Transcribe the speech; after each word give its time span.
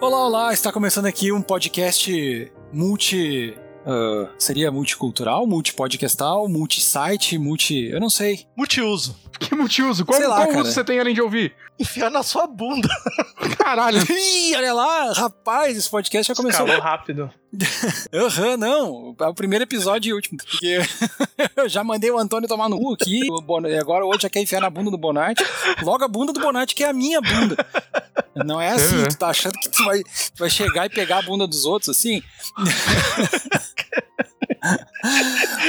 Olá, 0.00 0.24
olá! 0.24 0.52
Está 0.54 0.72
começando 0.72 1.04
aqui 1.04 1.30
um 1.30 1.42
podcast 1.42 2.50
multi. 2.72 3.54
Uh, 3.84 4.30
seria 4.38 4.70
multicultural, 4.70 5.46
multipodcastal, 5.46 6.48
multisite, 6.48 7.36
multi. 7.36 7.84
Eu 7.84 8.00
não 8.00 8.08
sei. 8.08 8.46
Multiuso. 8.56 9.14
Que 9.48 9.54
multiuso? 9.54 10.04
Qual, 10.04 10.18
Sei 10.18 10.26
lá, 10.28 10.46
qual 10.46 10.60
uso 10.60 10.70
você 10.70 10.84
tem 10.84 11.00
além 11.00 11.14
de 11.14 11.22
ouvir? 11.22 11.54
Enfiar 11.78 12.10
na 12.10 12.22
sua 12.22 12.46
bunda. 12.46 12.88
Caralho. 13.58 13.98
Ih, 14.12 14.54
olha 14.54 14.74
lá, 14.74 15.12
rapaz, 15.12 15.76
esse 15.78 15.88
podcast 15.88 16.28
já 16.28 16.34
começou. 16.34 16.66
Escalou 16.66 16.84
rápido. 16.84 17.30
Aham, 18.12 18.56
não. 18.58 19.16
É 19.18 19.24
o 19.26 19.34
primeiro 19.34 19.62
episódio 19.64 20.10
e 20.10 20.12
último. 20.12 20.36
Porque 20.38 20.78
eu 21.56 21.68
já 21.70 21.82
mandei 21.82 22.10
o 22.10 22.18
Antônio 22.18 22.46
tomar 22.48 22.68
no 22.68 22.78
cu 22.78 22.92
aqui. 22.94 23.20
Bon- 23.44 23.66
e 23.66 23.78
agora 23.78 24.04
hoje 24.04 24.20
já 24.22 24.28
quer 24.30 24.40
enfiar 24.40 24.60
na 24.60 24.68
bunda 24.68 24.90
do 24.90 24.98
Bonatti. 24.98 25.42
Logo 25.82 26.04
a 26.04 26.08
bunda 26.08 26.32
do 26.34 26.40
Bonatti, 26.40 26.74
que 26.74 26.84
é 26.84 26.88
a 26.90 26.92
minha 26.92 27.20
bunda. 27.22 27.56
Não 28.34 28.60
é 28.60 28.72
assim, 28.72 29.02
É. 29.02 29.08
tu 29.08 29.16
tá 29.18 29.28
achando 29.28 29.54
que 29.54 29.70
tu 29.70 29.82
vai, 29.84 30.02
tu 30.02 30.38
vai 30.38 30.50
chegar 30.50 30.84
e 30.86 30.90
pegar 30.90 31.18
a 31.18 31.22
bunda 31.22 31.46
dos 31.46 31.64
outros 31.64 31.88
assim? 31.88 32.22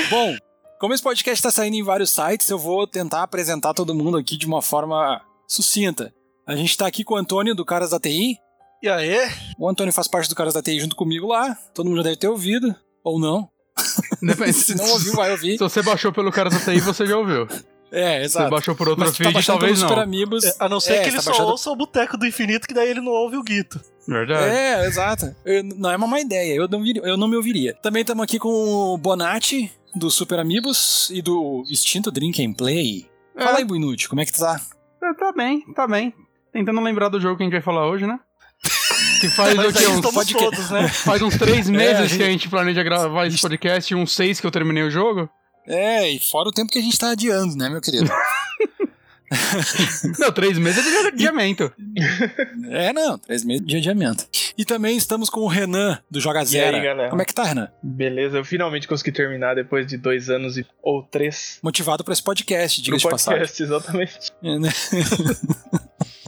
Bom, 0.10 0.36
como 0.82 0.94
esse 0.96 1.04
podcast 1.04 1.42
tá 1.44 1.52
saindo 1.52 1.76
em 1.76 1.84
vários 1.84 2.10
sites, 2.10 2.50
eu 2.50 2.58
vou 2.58 2.88
tentar 2.88 3.22
apresentar 3.24 3.74
todo 3.74 3.94
mundo 3.94 4.18
aqui 4.18 4.36
de 4.36 4.48
uma 4.48 4.62
forma 4.64 5.22
sucinta. 5.48 6.12
A 6.48 6.56
gente 6.56 6.76
tá 6.76 6.88
aqui 6.88 7.04
com 7.04 7.14
o 7.14 7.18
Antônio 7.18 7.54
do 7.56 7.64
Caras 7.64 7.92
da 7.92 8.00
TI. 8.00 8.36
E 8.82 8.90
aí? 8.90 9.16
O 9.60 9.70
Antônio 9.70 9.94
faz 9.94 10.08
parte 10.08 10.28
do 10.28 10.36
Caras 10.36 10.56
da 10.56 10.62
TI 10.62 10.80
junto 10.80 10.96
comigo 10.96 11.28
lá. 11.28 11.56
Todo 11.74 11.86
mundo 11.88 11.98
já 11.98 12.04
deve 12.04 12.16
ter 12.18 12.28
ouvido. 12.28 12.76
Ou 13.04 13.20
não. 13.20 13.48
Depende. 14.22 14.54
Se 14.58 14.76
não 14.76 14.90
ouviu, 14.90 15.14
vai 15.14 15.32
ouvir. 15.32 15.54
Se 15.54 15.60
você 15.60 15.84
baixou 15.84 16.12
pelo 16.12 16.32
cara 16.32 16.50
da 16.50 16.60
TI, 16.60 16.80
você 16.82 17.06
já 17.06 17.16
ouviu. 17.16 17.48
É, 17.92 18.20
Se 18.20 18.26
exato. 18.26 18.46
você 18.46 18.50
baixou 18.52 18.76
por 18.76 18.88
outro 18.90 19.04
Mas 19.06 19.12
tá 19.12 19.18
feed, 19.18 19.34
baixando 19.34 19.60
talvez 19.60 19.80
não. 19.82 19.88
Super 19.90 20.02
Amigos. 20.02 20.44
A 20.60 20.68
não 20.68 20.80
ser 20.80 20.94
É, 20.94 21.02
que 21.04 21.10
ele 21.10 21.18
tá 21.18 21.22
só 21.22 21.30
baixando- 21.32 21.52
ouça 21.52 21.70
o 21.70 21.76
Boteco 21.76 22.18
do 22.18 22.26
Infinito, 22.26 22.68
que 22.68 22.74
daí 22.74 22.90
ele 22.90 23.02
não 23.02 23.12
ouve 23.12 23.38
o 23.38 23.44
Guito. 23.44 23.80
Verdade. 24.08 24.50
É, 24.50 24.88
exato. 24.88 25.36
Eu- 25.46 25.64
não 25.64 25.92
é 25.92 25.96
uma 25.98 26.08
má 26.08 26.20
ideia, 26.20 26.56
eu 26.56 26.68
não, 26.68 26.82
vir- 26.82 27.02
eu 27.04 27.18
não 27.18 27.28
me 27.28 27.36
ouviria. 27.36 27.74
Também 27.84 28.02
estamos 28.02 28.24
aqui 28.24 28.40
com 28.40 28.50
o 28.50 28.98
Bonatti, 28.98 29.72
do 29.96 30.10
Super 30.10 30.40
Amigos, 30.40 31.10
e 31.12 31.22
do 31.22 31.64
extinto 31.70 32.12
Drink 32.12 32.44
and 32.46 32.54
Play. 32.54 33.10
É. 33.36 33.44
Fala 33.44 33.58
aí, 33.60 33.66
Buinute, 33.66 34.08
como 34.10 34.22
é 34.22 34.26
que 34.26 34.32
tu 34.34 34.40
tá? 34.40 34.60
É, 35.04 35.14
Tá 35.14 35.32
bem, 35.34 35.62
tá 35.74 35.88
bem. 35.88 36.14
Tentando 36.54 36.82
lembrar 36.82 37.10
do 37.10 37.20
jogo 37.20 37.38
que 37.38 37.44
a 37.44 37.46
gente 37.46 37.54
vai 37.54 37.62
falar 37.62 37.88
hoje, 37.88 38.06
né? 38.06 38.20
Que 39.20 39.30
faz, 39.30 39.54
Mas 39.56 39.76
Uns, 39.88 40.12
pode 40.14 40.34
todos, 40.34 40.70
né? 40.70 40.88
faz 41.06 41.22
uns 41.22 41.38
três 41.38 41.70
meses 41.70 42.00
a 42.00 42.06
gente- 42.06 42.18
que 42.18 42.24
a 42.24 42.30
gente 42.30 42.50
planeja 42.50 42.84
gravar 42.84 43.26
esse 43.28 43.40
podcast 43.40 43.94
e 43.94 43.96
uns 43.96 44.12
seis 44.14 44.40
que 44.40 44.48
eu 44.48 44.52
terminei 44.52 44.84
o 44.84 44.92
jogo. 44.92 45.30
É, 45.68 46.10
e 46.10 46.20
fora 46.20 46.50
o 46.50 46.52
tempo 46.52 46.72
que 46.72 46.80
a 46.80 46.82
gente 46.82 46.98
tá 46.98 47.12
adiando, 47.12 47.56
né, 47.56 47.70
meu 47.70 47.80
querido? 47.82 48.10
Não, 50.20 50.32
três 50.32 50.58
meses 50.58 50.86
é 50.86 51.02
de 51.04 51.08
adiamento. 51.08 51.72
é, 52.70 52.92
não, 52.92 53.18
três 53.18 53.44
meses 53.46 53.66
de 53.66 53.78
adiamento. 53.78 54.28
E 54.58 54.66
também 54.66 54.98
estamos 54.98 55.30
com 55.30 55.40
o 55.42 55.48
Renan, 55.48 56.00
do 56.10 56.20
Joga 56.20 56.42
E 56.42 56.46
Zero. 56.46 56.76
aí, 56.76 56.84
galera? 56.84 57.10
Como 57.10 57.22
é 57.22 57.26
que 57.26 57.34
tá, 57.34 57.44
Renan? 57.44 57.70
Beleza, 57.82 58.38
eu 58.38 58.46
finalmente 58.46 58.88
consegui 58.88 59.12
terminar 59.12 59.56
depois 59.56 59.88
de 59.88 59.98
dois 59.98 60.30
anos 60.30 60.58
e, 60.58 60.66
ou 60.84 61.04
três 61.04 61.60
Motivado 61.64 62.04
pra 62.04 62.12
esse 62.14 62.22
podcast, 62.24 62.82
diga-se 62.82 63.04
de 63.04 63.10
passagem. 63.10 63.40
podcast, 63.40 63.64
exatamente. 63.64 64.32
É, 64.44 64.60
né? 64.60 64.70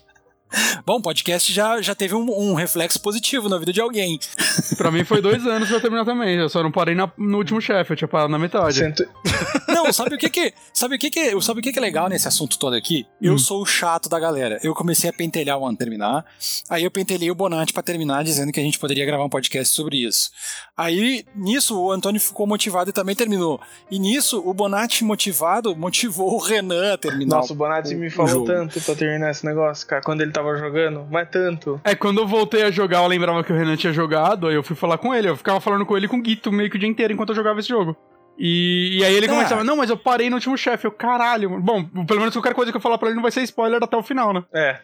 Bom, 0.85 0.97
o 0.97 1.01
podcast 1.01 1.51
já, 1.51 1.81
já 1.81 1.95
teve 1.95 2.13
um, 2.15 2.25
um 2.29 2.53
reflexo 2.53 3.01
positivo 3.01 3.47
na 3.49 3.57
vida 3.57 3.71
de 3.73 3.81
alguém. 3.81 4.19
Pra 4.77 4.91
mim 4.91 5.03
foi 5.03 5.21
dois 5.21 5.45
anos 5.45 5.69
pra 5.69 5.79
terminar 5.79 6.05
também. 6.05 6.35
Eu 6.37 6.49
só 6.49 6.61
não 6.63 6.71
parei 6.71 6.93
na- 6.95 7.11
no 7.17 7.37
último 7.37 7.61
chefe, 7.61 7.93
eu 7.93 7.97
tinha 7.97 8.07
parado 8.07 8.29
na 8.31 8.39
metade. 8.39 8.75
Cento... 8.75 9.03
Não, 9.67 9.91
sabe 9.91 10.15
o 10.15 10.17
que 10.17 10.29
que, 10.29 10.53
sabe 10.73 10.95
o 10.95 10.99
que 10.99 11.09
que, 11.09 11.41
sabe 11.41 11.59
o 11.59 11.63
que 11.63 11.71
que 11.73 11.79
é 11.79 11.81
legal 11.81 12.07
nesse 12.07 12.27
assunto 12.27 12.57
todo 12.59 12.75
aqui? 12.75 13.05
Eu 13.21 13.33
Hum. 13.33 13.37
sou 13.39 13.61
o 13.61 13.65
chato 13.65 14.07
da 14.07 14.19
galera. 14.19 14.59
Eu 14.63 14.73
comecei 14.73 15.09
a 15.09 15.13
pentelhar 15.13 15.57
o 15.57 15.65
ano 15.65 15.75
terminar, 15.77 16.23
aí 16.69 16.83
eu 16.83 16.91
pentelhei 16.91 17.29
o 17.31 17.35
Bonatti 17.35 17.73
pra 17.73 17.81
terminar 17.81 18.23
dizendo 18.23 18.51
que 18.51 18.59
a 18.59 18.63
gente 18.63 18.77
poderia 18.79 19.05
gravar 19.05 19.25
um 19.25 19.29
podcast 19.29 19.73
sobre 19.73 19.97
isso. 20.07 20.29
Aí, 20.77 21.25
nisso, 21.35 21.77
o 21.79 21.91
Antônio 21.91 22.21
ficou 22.21 22.45
motivado 22.47 22.89
e 22.89 22.93
também 22.93 23.15
terminou. 23.15 23.59
E 23.89 23.97
nisso, 23.99 24.41
o 24.45 24.53
Bonatti 24.53 25.03
motivado 25.03 25.75
motivou 25.75 26.33
o 26.35 26.37
Renan 26.39 26.93
a 26.93 26.97
terminar. 26.97 27.37
Nossa, 27.37 27.53
o 27.53 27.55
Bonatti 27.55 27.95
o- 27.95 27.97
me 27.97 28.09
falou 28.09 28.45
tanto 28.45 28.79
pra 28.81 28.95
terminar 28.95 29.31
esse 29.31 29.45
negócio, 29.45 29.85
cara, 29.87 30.01
quando 30.03 30.21
ele 30.21 30.31
tava 30.31 30.42
jogando, 30.57 31.07
mas 31.09 31.27
tanto. 31.29 31.79
É, 31.83 31.95
quando 31.95 32.19
eu 32.21 32.27
voltei 32.27 32.63
a 32.63 32.71
jogar, 32.71 32.99
eu 33.03 33.07
lembrava 33.07 33.43
que 33.43 33.51
o 33.51 33.55
Renan 33.55 33.75
tinha 33.75 33.93
jogado, 33.93 34.47
aí 34.47 34.55
eu 34.55 34.63
fui 34.63 34.75
falar 34.75 34.97
com 34.97 35.13
ele. 35.13 35.29
Eu 35.29 35.37
ficava 35.37 35.59
falando 35.61 35.85
com 35.85 35.95
ele 35.97 36.07
com 36.07 36.17
o 36.17 36.21
Guito 36.21 36.51
meio 36.51 36.69
que 36.69 36.75
o 36.75 36.79
dia 36.79 36.89
inteiro 36.89 37.13
enquanto 37.13 37.29
eu 37.29 37.35
jogava 37.35 37.59
esse 37.59 37.69
jogo. 37.69 37.95
E, 38.37 38.97
e 38.99 39.03
aí 39.05 39.13
ele 39.15 39.27
Ah. 39.27 39.29
começava, 39.29 39.63
não, 39.63 39.75
mas 39.75 39.89
eu 39.89 39.97
parei 39.97 40.29
no 40.29 40.35
último 40.37 40.57
chefe. 40.57 40.85
Eu, 40.87 40.91
caralho. 40.91 41.51
mano." 41.51 41.61
Bom, 41.61 42.05
pelo 42.05 42.19
menos 42.19 42.33
qualquer 42.35 42.53
coisa 42.55 42.71
que 42.71 42.77
eu 42.77 42.81
falar 42.81 42.97
pra 42.97 43.07
ele 43.09 43.15
não 43.15 43.21
vai 43.21 43.31
ser 43.31 43.41
spoiler 43.43 43.81
até 43.83 43.95
o 43.95 44.01
final, 44.03 44.33
né? 44.33 44.43
É, 44.53 44.79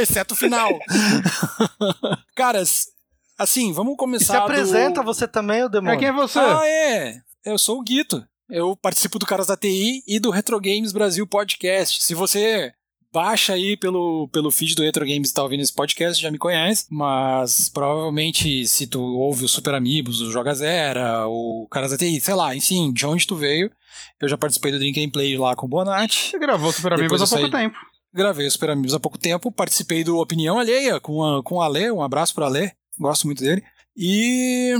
Exceto 0.00 0.34
o 0.34 0.36
final. 0.36 0.68
Caras, 2.34 2.86
assim, 3.36 3.72
vamos 3.72 3.94
E 3.94 3.96
começar. 3.96 4.34
se 4.34 4.36
apresenta 4.40 5.00
do... 5.00 5.06
você 5.06 5.26
também, 5.26 5.62
É, 5.62 5.68
demônio. 5.68 5.98
quem 5.98 6.08
é 6.08 6.12
você? 6.12 6.38
Ah, 6.38 6.62
é. 6.64 7.20
Eu 7.44 7.58
sou 7.58 7.78
o 7.78 7.82
Guito. 7.82 8.24
Eu 8.48 8.74
participo 8.76 9.18
do 9.18 9.26
Caras 9.26 9.48
da 9.48 9.56
TI 9.56 10.02
e 10.06 10.18
do 10.18 10.30
Retro 10.30 10.58
Games 10.60 10.92
Brasil 10.92 11.26
Podcast. 11.26 12.02
Se 12.02 12.14
você 12.14 12.72
baixa 13.12 13.54
aí 13.54 13.76
pelo, 13.76 14.28
pelo 14.28 14.50
feed 14.50 14.74
do 14.74 14.82
Retro 14.82 15.06
Games 15.06 15.30
e 15.30 15.34
tá 15.34 15.42
ouvindo 15.42 15.60
esse 15.60 15.72
podcast, 15.72 16.22
já 16.22 16.30
me 16.30 16.38
conhece. 16.38 16.86
Mas 16.90 17.68
provavelmente, 17.68 18.66
se 18.66 18.86
tu 18.86 19.00
ouve 19.00 19.44
o 19.44 19.48
Super 19.48 19.74
Amigos, 19.74 20.20
o 20.20 20.30
Joga 20.30 20.54
Zera, 20.54 21.26
o 21.26 21.66
Caras 21.70 21.90
da 21.90 21.96
TI, 21.98 22.20
sei 22.20 22.34
lá, 22.34 22.54
enfim, 22.54 22.92
de 22.92 23.06
onde 23.06 23.26
tu 23.26 23.36
veio. 23.36 23.70
Eu 24.20 24.28
já 24.28 24.36
participei 24.36 24.72
do 24.72 24.78
Drink 24.78 25.04
and 25.04 25.10
Play 25.10 25.36
lá 25.38 25.54
com 25.56 25.66
o 25.66 25.68
Bonatti. 25.68 26.30
Você 26.30 26.38
gravou 26.38 26.72
Super 26.72 26.92
Amigos 26.94 27.22
há 27.22 27.26
pouco 27.26 27.50
saí- 27.50 27.62
tempo. 27.62 27.76
Gravei 28.12 28.46
o 28.46 28.50
Super 28.50 28.70
Amigos 28.70 28.94
há 28.94 29.00
pouco 29.00 29.18
tempo, 29.18 29.52
participei 29.52 30.02
do 30.02 30.16
Opinião 30.18 30.58
Alheia 30.58 30.98
com, 30.98 31.22
a, 31.22 31.42
com 31.42 31.56
o 31.56 31.62
Ale, 31.62 31.90
um 31.90 32.02
abraço 32.02 32.34
pro 32.34 32.44
Ale, 32.46 32.72
gosto 32.98 33.26
muito 33.26 33.42
dele. 33.44 33.62
E 33.96 34.74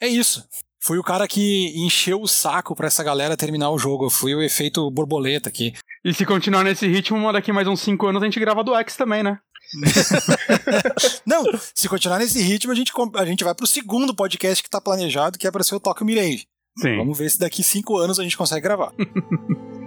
é 0.00 0.08
isso. 0.08 0.42
Fui 0.84 0.98
o 0.98 1.02
cara 1.02 1.28
que 1.28 1.72
encheu 1.76 2.20
o 2.20 2.26
saco 2.26 2.74
pra 2.74 2.88
essa 2.88 3.04
galera 3.04 3.36
terminar 3.36 3.70
o 3.70 3.78
jogo. 3.78 4.06
Eu 4.06 4.10
fui 4.10 4.34
o 4.34 4.42
efeito 4.42 4.90
borboleta 4.90 5.48
aqui. 5.48 5.72
E 6.04 6.12
se 6.12 6.26
continuar 6.26 6.64
nesse 6.64 6.88
ritmo, 6.88 7.32
daqui 7.32 7.52
mais 7.52 7.68
uns 7.68 7.80
5 7.80 8.04
anos 8.08 8.20
a 8.22 8.24
gente 8.24 8.40
grava 8.40 8.64
do 8.64 8.74
X 8.74 8.96
também, 8.96 9.22
né? 9.22 9.38
Não, 11.24 11.44
se 11.74 11.88
continuar 11.88 12.18
nesse 12.18 12.42
ritmo, 12.42 12.72
a 12.72 12.74
gente, 12.74 12.92
com- 12.92 13.10
a 13.14 13.24
gente 13.24 13.44
vai 13.44 13.54
pro 13.54 13.66
segundo 13.66 14.14
podcast 14.14 14.62
que 14.62 14.68
tá 14.68 14.80
planejado, 14.80 15.38
que 15.38 15.46
é 15.46 15.50
pra 15.50 15.62
ser 15.62 15.76
o 15.76 15.80
Tokyo 15.80 16.04
Mirage. 16.04 16.46
Sim. 16.78 16.96
Vamos 16.96 17.16
ver 17.16 17.30
se 17.30 17.38
daqui 17.38 17.62
cinco 17.62 17.96
anos 17.96 18.18
a 18.18 18.22
gente 18.24 18.36
consegue 18.36 18.62
gravar. 18.62 18.92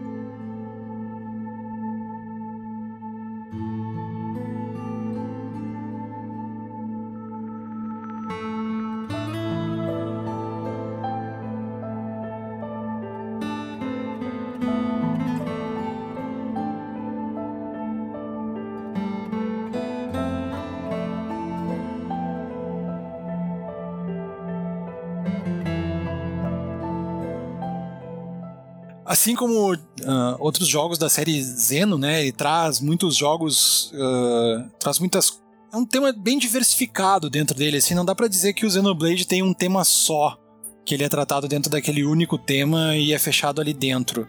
Assim 29.25 29.33
como 29.33 29.75
ah, 30.05 30.35
outros 30.37 30.67
jogos 30.67 30.99
da 30.99 31.09
série 31.09 31.41
Zeno, 31.41 31.97
né? 31.97 32.21
Ele 32.21 32.31
traz 32.31 32.79
muitos 32.79 33.15
jogos. 33.15 33.91
ah, 33.95 34.69
traz 34.79 34.99
muitas. 34.99 35.41
É 35.73 35.75
um 35.75 35.83
tema 35.83 36.13
bem 36.13 36.37
diversificado 36.37 37.27
dentro 37.27 37.57
dele. 37.57 37.77
Assim, 37.77 37.95
não 37.95 38.05
dá 38.05 38.13
pra 38.13 38.27
dizer 38.27 38.53
que 38.53 38.67
o 38.67 38.69
Xenoblade 38.69 39.25
tem 39.25 39.41
um 39.41 39.51
tema 39.51 39.83
só. 39.83 40.37
Que 40.85 40.93
ele 40.93 41.03
é 41.03 41.09
tratado 41.09 41.47
dentro 41.47 41.71
daquele 41.71 42.05
único 42.05 42.37
tema 42.37 42.95
e 42.95 43.13
é 43.13 43.17
fechado 43.17 43.59
ali 43.59 43.73
dentro. 43.73 44.27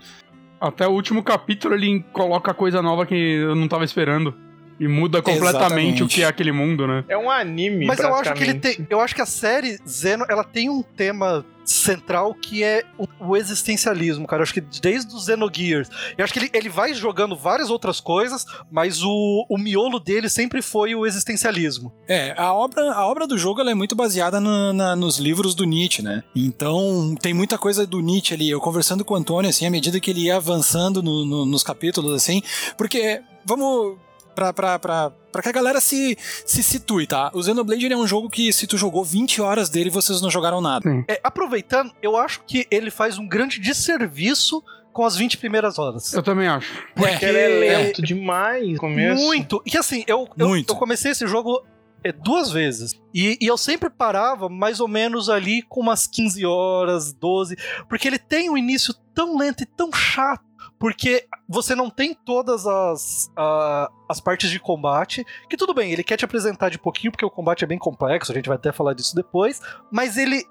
Até 0.58 0.88
o 0.88 0.92
último 0.92 1.22
capítulo 1.22 1.74
ele 1.74 2.02
coloca 2.14 2.54
coisa 2.54 2.80
nova 2.80 3.04
que 3.04 3.14
eu 3.14 3.54
não 3.54 3.68
tava 3.68 3.84
esperando. 3.84 4.34
E 4.78 4.86
muda 4.86 5.22
completamente 5.22 5.56
Exatamente. 5.58 6.02
o 6.02 6.08
que 6.08 6.22
é 6.22 6.26
aquele 6.26 6.52
mundo, 6.52 6.86
né? 6.86 7.04
é 7.08 7.16
um 7.16 7.30
anime, 7.30 7.86
Mas 7.86 7.98
eu 7.98 8.14
acho 8.14 8.34
que 8.34 8.42
ele 8.42 8.54
tem. 8.54 8.86
Eu 8.90 9.00
acho 9.00 9.14
que 9.14 9.22
a 9.22 9.26
série 9.26 9.78
Zeno, 9.88 10.24
ela 10.28 10.44
tem 10.44 10.68
um 10.68 10.82
tema 10.82 11.44
central 11.64 12.32
que 12.34 12.62
é 12.62 12.84
o, 12.96 13.06
o 13.18 13.36
existencialismo, 13.36 14.26
cara. 14.26 14.40
Eu 14.40 14.44
acho 14.44 14.54
que 14.54 14.60
desde 14.60 15.14
o 15.14 15.18
Xenogears. 15.18 15.88
Eu 16.16 16.22
acho 16.24 16.32
que 16.32 16.38
ele, 16.38 16.50
ele 16.52 16.68
vai 16.68 16.94
jogando 16.94 17.34
várias 17.36 17.70
outras 17.70 18.00
coisas, 18.00 18.44
mas 18.70 19.02
o, 19.02 19.46
o 19.48 19.58
miolo 19.58 19.98
dele 19.98 20.28
sempre 20.28 20.62
foi 20.62 20.94
o 20.94 21.04
existencialismo. 21.06 21.92
É, 22.06 22.34
a 22.36 22.52
obra, 22.52 22.92
a 22.92 23.06
obra 23.06 23.26
do 23.26 23.36
jogo 23.36 23.60
ela 23.60 23.70
é 23.70 23.74
muito 23.74 23.96
baseada 23.96 24.38
na- 24.40 24.72
na- 24.72 24.94
nos 24.96 25.18
livros 25.18 25.54
do 25.54 25.64
Nietzsche, 25.64 26.02
né? 26.02 26.22
Então 26.36 27.14
tem 27.20 27.34
muita 27.34 27.58
coisa 27.58 27.86
do 27.86 28.00
Nietzsche 28.00 28.34
ali. 28.34 28.48
Eu 28.50 28.60
conversando 28.60 29.04
com 29.04 29.14
o 29.14 29.16
Antônio, 29.16 29.50
assim, 29.50 29.66
à 29.66 29.70
medida 29.70 29.98
que 29.98 30.10
ele 30.10 30.24
ia 30.26 30.36
avançando 30.36 31.02
no- 31.02 31.24
no- 31.24 31.44
nos 31.46 31.62
capítulos, 31.62 32.12
assim, 32.12 32.42
porque 32.78 33.22
vamos. 33.44 33.96
Pra, 34.36 34.52
pra, 34.52 34.78
pra, 34.78 35.10
pra 35.32 35.42
que 35.42 35.48
a 35.48 35.52
galera 35.52 35.80
se, 35.80 36.16
se 36.44 36.62
situe, 36.62 37.06
tá? 37.06 37.30
O 37.32 37.42
Xenoblade 37.42 37.86
ele 37.86 37.94
é 37.94 37.96
um 37.96 38.06
jogo 38.06 38.28
que, 38.28 38.52
se 38.52 38.66
tu 38.66 38.76
jogou 38.76 39.02
20 39.02 39.40
horas 39.40 39.70
dele, 39.70 39.88
vocês 39.88 40.20
não 40.20 40.30
jogaram 40.30 40.60
nada. 40.60 40.88
É, 41.08 41.18
aproveitando, 41.24 41.90
eu 42.02 42.18
acho 42.18 42.42
que 42.46 42.66
ele 42.70 42.90
faz 42.90 43.18
um 43.18 43.26
grande 43.26 43.58
desserviço 43.58 44.62
com 44.92 45.04
as 45.04 45.16
20 45.16 45.38
primeiras 45.38 45.78
horas. 45.78 46.12
Eu 46.12 46.22
também 46.22 46.48
acho. 46.48 46.70
É, 46.74 46.82
Porque 46.94 47.24
ele 47.24 47.38
é 47.38 47.48
lento 47.48 48.02
demais 48.02 48.78
começo. 48.78 49.24
Muito. 49.24 49.62
E 49.66 49.76
assim, 49.76 50.04
eu, 50.06 50.28
eu, 50.38 50.48
Muito. 50.48 50.70
eu 50.70 50.76
comecei 50.76 51.12
esse 51.12 51.26
jogo 51.26 51.62
é, 52.04 52.12
duas 52.12 52.50
vezes. 52.50 52.92
E, 53.12 53.36
e, 53.40 53.46
eu 53.46 53.56
sempre 53.56 53.90
parava 53.90 54.48
mais 54.48 54.80
ou 54.80 54.86
menos 54.86 55.28
ali 55.28 55.62
com 55.62 55.80
umas 55.80 56.06
15 56.06 56.46
horas, 56.46 57.12
12, 57.12 57.56
porque 57.88 58.06
ele 58.06 58.18
tem 58.18 58.48
um 58.48 58.56
início 58.56 58.94
tão 59.14 59.36
lento 59.36 59.62
e 59.62 59.66
tão 59.66 59.92
chato. 59.92 60.44
Porque 60.78 61.26
você 61.48 61.74
não 61.74 61.88
tem 61.88 62.14
todas 62.14 62.66
as, 62.66 63.30
uh, 63.38 63.92
as 64.08 64.20
partes 64.20 64.50
de 64.50 64.60
combate. 64.60 65.24
Que 65.48 65.56
tudo 65.56 65.72
bem, 65.72 65.92
ele 65.92 66.04
quer 66.04 66.16
te 66.16 66.24
apresentar 66.24 66.68
de 66.68 66.78
pouquinho, 66.78 67.10
porque 67.10 67.24
o 67.24 67.30
combate 67.30 67.64
é 67.64 67.66
bem 67.66 67.78
complexo, 67.78 68.30
a 68.30 68.34
gente 68.34 68.48
vai 68.48 68.56
até 68.56 68.72
falar 68.72 68.94
disso 68.94 69.14
depois. 69.14 69.60
Mas 69.90 70.16
ele, 70.16 70.44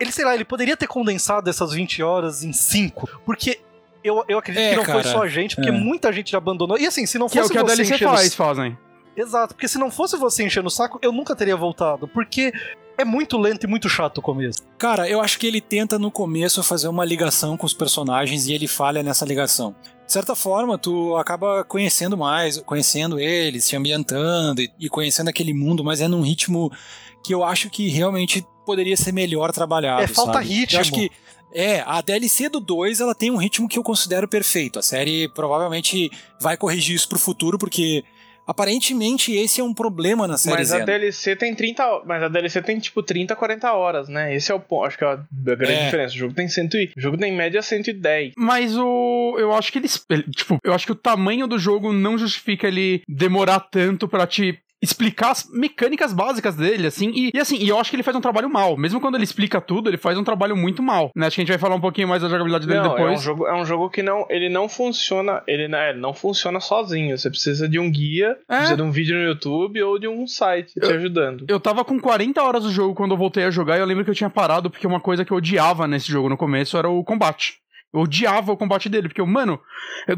ele 0.00 0.10
sei 0.10 0.24
lá, 0.24 0.34
ele 0.34 0.44
poderia 0.44 0.76
ter 0.76 0.86
condensado 0.86 1.48
essas 1.48 1.72
20 1.72 2.02
horas 2.02 2.42
em 2.42 2.52
5. 2.52 3.20
Porque 3.24 3.60
eu, 4.02 4.24
eu 4.28 4.38
acredito 4.38 4.62
é, 4.62 4.70
que 4.70 4.76
não 4.76 4.84
cara, 4.84 5.02
foi 5.02 5.10
só 5.10 5.22
a 5.22 5.28
gente, 5.28 5.54
porque 5.54 5.70
é. 5.70 5.72
muita 5.72 6.12
gente 6.12 6.32
já 6.32 6.38
abandonou. 6.38 6.78
E 6.78 6.86
assim, 6.86 7.06
se 7.06 7.18
não 7.18 7.28
fosse 7.28 7.50
que 7.50 7.58
é 7.58 7.62
o 7.62 7.64
que 7.64 7.72
a 7.72 7.74
DLC 7.74 7.98
faz, 7.98 8.34
fazem. 8.34 8.78
Exato, 9.16 9.54
porque 9.54 9.68
se 9.68 9.78
não 9.78 9.90
fosse 9.90 10.16
você 10.16 10.44
enchendo 10.44 10.68
o 10.68 10.70
saco, 10.70 10.98
eu 11.02 11.12
nunca 11.12 11.34
teria 11.34 11.56
voltado. 11.56 12.06
Porque 12.06 12.52
é 12.98 13.04
muito 13.04 13.38
lento 13.38 13.64
e 13.64 13.66
muito 13.68 13.88
chato 13.88 14.18
o 14.18 14.22
começo. 14.22 14.60
Cara, 14.76 15.08
eu 15.08 15.20
acho 15.20 15.38
que 15.38 15.46
ele 15.46 15.60
tenta 15.60 15.98
no 15.98 16.10
começo 16.10 16.62
fazer 16.64 16.88
uma 16.88 17.04
ligação 17.04 17.56
com 17.56 17.64
os 17.64 17.72
personagens 17.72 18.48
e 18.48 18.52
ele 18.52 18.66
falha 18.66 19.04
nessa 19.04 19.24
ligação. 19.24 19.74
De 20.04 20.12
certa 20.12 20.34
forma, 20.34 20.76
tu 20.76 21.16
acaba 21.16 21.62
conhecendo 21.64 22.16
mais, 22.16 22.58
conhecendo 22.58 23.20
eles, 23.20 23.64
se 23.64 23.76
ambientando 23.76 24.60
e, 24.60 24.88
conhecendo 24.88 25.28
aquele 25.28 25.54
mundo, 25.54 25.84
mas 25.84 26.00
é 26.00 26.08
num 26.08 26.22
ritmo 26.22 26.72
que 27.22 27.32
eu 27.32 27.44
acho 27.44 27.70
que 27.70 27.88
realmente 27.88 28.44
poderia 28.66 28.96
ser 28.96 29.12
melhor 29.12 29.52
trabalhado. 29.52 30.02
É, 30.02 30.06
falta 30.08 30.34
sabe? 30.34 30.46
ritmo. 30.46 30.78
Eu 30.78 30.80
acho 30.80 30.92
que 30.92 31.10
é, 31.54 31.80
a 31.86 32.00
DLC 32.00 32.48
do 32.48 32.58
2 32.58 33.00
ela 33.00 33.14
tem 33.14 33.30
um 33.30 33.36
ritmo 33.36 33.68
que 33.68 33.78
eu 33.78 33.82
considero 33.82 34.26
perfeito. 34.26 34.78
A 34.78 34.82
série 34.82 35.28
provavelmente 35.28 36.10
vai 36.40 36.56
corrigir 36.56 36.96
isso 36.96 37.08
pro 37.08 37.18
futuro, 37.18 37.58
porque 37.58 38.02
Aparentemente 38.48 39.30
esse 39.30 39.60
é 39.60 39.64
um 39.64 39.74
problema 39.74 40.26
na 40.26 40.38
série 40.38 40.56
Mas 40.56 40.72
a 40.72 40.78
DLC 40.78 41.36
tem 41.36 41.54
30, 41.54 42.02
mas 42.06 42.22
a 42.22 42.28
DLC 42.28 42.62
tem 42.62 42.78
tipo 42.78 43.02
30, 43.02 43.36
40 43.36 43.72
horas, 43.74 44.08
né? 44.08 44.34
Esse 44.34 44.50
é 44.50 44.54
o 44.54 44.60
ponto, 44.60 44.86
acho 44.86 44.96
que 44.96 45.04
é 45.04 45.08
a 45.08 45.16
grande 45.36 45.74
é. 45.74 45.84
diferença. 45.84 46.14
O 46.14 46.18
jogo 46.18 46.32
tem 46.32 46.48
100, 46.48 46.68
o 46.96 47.00
jogo 47.00 47.18
tem 47.18 47.30
em 47.30 47.36
média 47.36 47.60
110. 47.60 48.32
Mas 48.38 48.74
o 48.74 49.36
eu 49.38 49.52
acho 49.52 49.70
que 49.70 49.78
eles, 49.78 50.02
tipo, 50.34 50.56
eu 50.64 50.72
acho 50.72 50.86
que 50.86 50.92
o 50.92 50.96
tamanho 50.96 51.46
do 51.46 51.58
jogo 51.58 51.92
não 51.92 52.16
justifica 52.16 52.66
ele 52.68 53.02
demorar 53.06 53.60
tanto 53.60 54.08
para 54.08 54.26
te 54.26 54.58
explicar 54.80 55.30
as 55.30 55.48
mecânicas 55.50 56.12
básicas 56.12 56.54
dele, 56.54 56.86
assim, 56.86 57.10
e, 57.14 57.30
e, 57.34 57.38
assim, 57.38 57.56
e 57.56 57.68
eu 57.68 57.78
acho 57.78 57.90
que 57.90 57.96
ele 57.96 58.02
faz 58.02 58.16
um 58.16 58.20
trabalho 58.20 58.48
mal. 58.48 58.76
Mesmo 58.76 59.00
quando 59.00 59.16
ele 59.16 59.24
explica 59.24 59.60
tudo, 59.60 59.90
ele 59.90 59.96
faz 59.96 60.16
um 60.16 60.24
trabalrio 60.24 60.56
muito 60.56 60.82
mal, 60.82 61.10
né? 61.14 61.26
Acho 61.26 61.36
que 61.36 61.40
a 61.40 61.44
gente 61.44 61.52
vai 61.52 61.58
falar 61.58 61.74
um 61.74 61.80
pouquinho 61.80 62.08
mais 62.08 62.22
da 62.22 62.28
jogabilidade 62.28 62.66
dele 62.66 62.80
não, 62.80 62.90
depois. 62.90 63.12
É 63.12 63.14
um, 63.14 63.18
jogo, 63.18 63.46
é 63.46 63.54
um 63.54 63.64
jogo 63.64 63.90
que 63.90 64.02
não, 64.02 64.26
ele 64.30 64.48
não 64.48 64.68
funciona, 64.68 65.42
ele, 65.46 65.68
né, 65.68 65.90
ele 65.90 66.00
não 66.00 66.14
funciona 66.14 66.60
sozinho. 66.60 67.16
Você 67.18 67.28
precisa 67.28 67.68
de 67.68 67.78
um 67.78 67.90
guia, 67.90 68.36
é. 68.48 68.56
precisa 68.56 68.76
de 68.76 68.82
um 68.82 68.90
vídeo 68.90 69.16
no 69.16 69.24
YouTube 69.24 69.82
ou 69.82 69.98
de 69.98 70.06
um 70.06 70.26
site 70.26 70.72
eu, 70.76 70.88
te 70.88 70.94
ajudando. 70.94 71.44
Eu 71.48 71.58
tava 71.58 71.84
com 71.84 71.98
40 71.98 72.42
horas 72.42 72.62
do 72.62 72.70
jogo 72.70 72.94
quando 72.94 73.12
eu 73.12 73.18
voltei 73.18 73.44
a 73.44 73.50
jogar 73.50 73.76
e 73.76 73.80
eu 73.80 73.86
lembro 73.86 74.04
que 74.04 74.10
eu 74.10 74.14
tinha 74.14 74.30
parado 74.30 74.70
porque 74.70 74.86
uma 74.86 75.00
coisa 75.00 75.24
que 75.24 75.32
eu 75.32 75.36
odiava 75.36 75.86
nesse 75.86 76.10
jogo 76.10 76.28
no 76.28 76.36
começo 76.36 76.76
era 76.76 76.88
o 76.88 77.02
combate. 77.02 77.58
Eu 77.92 78.00
odiava 78.00 78.52
o 78.52 78.56
combate 78.56 78.88
dele, 78.88 79.08
porque, 79.08 79.22
mano, 79.22 79.58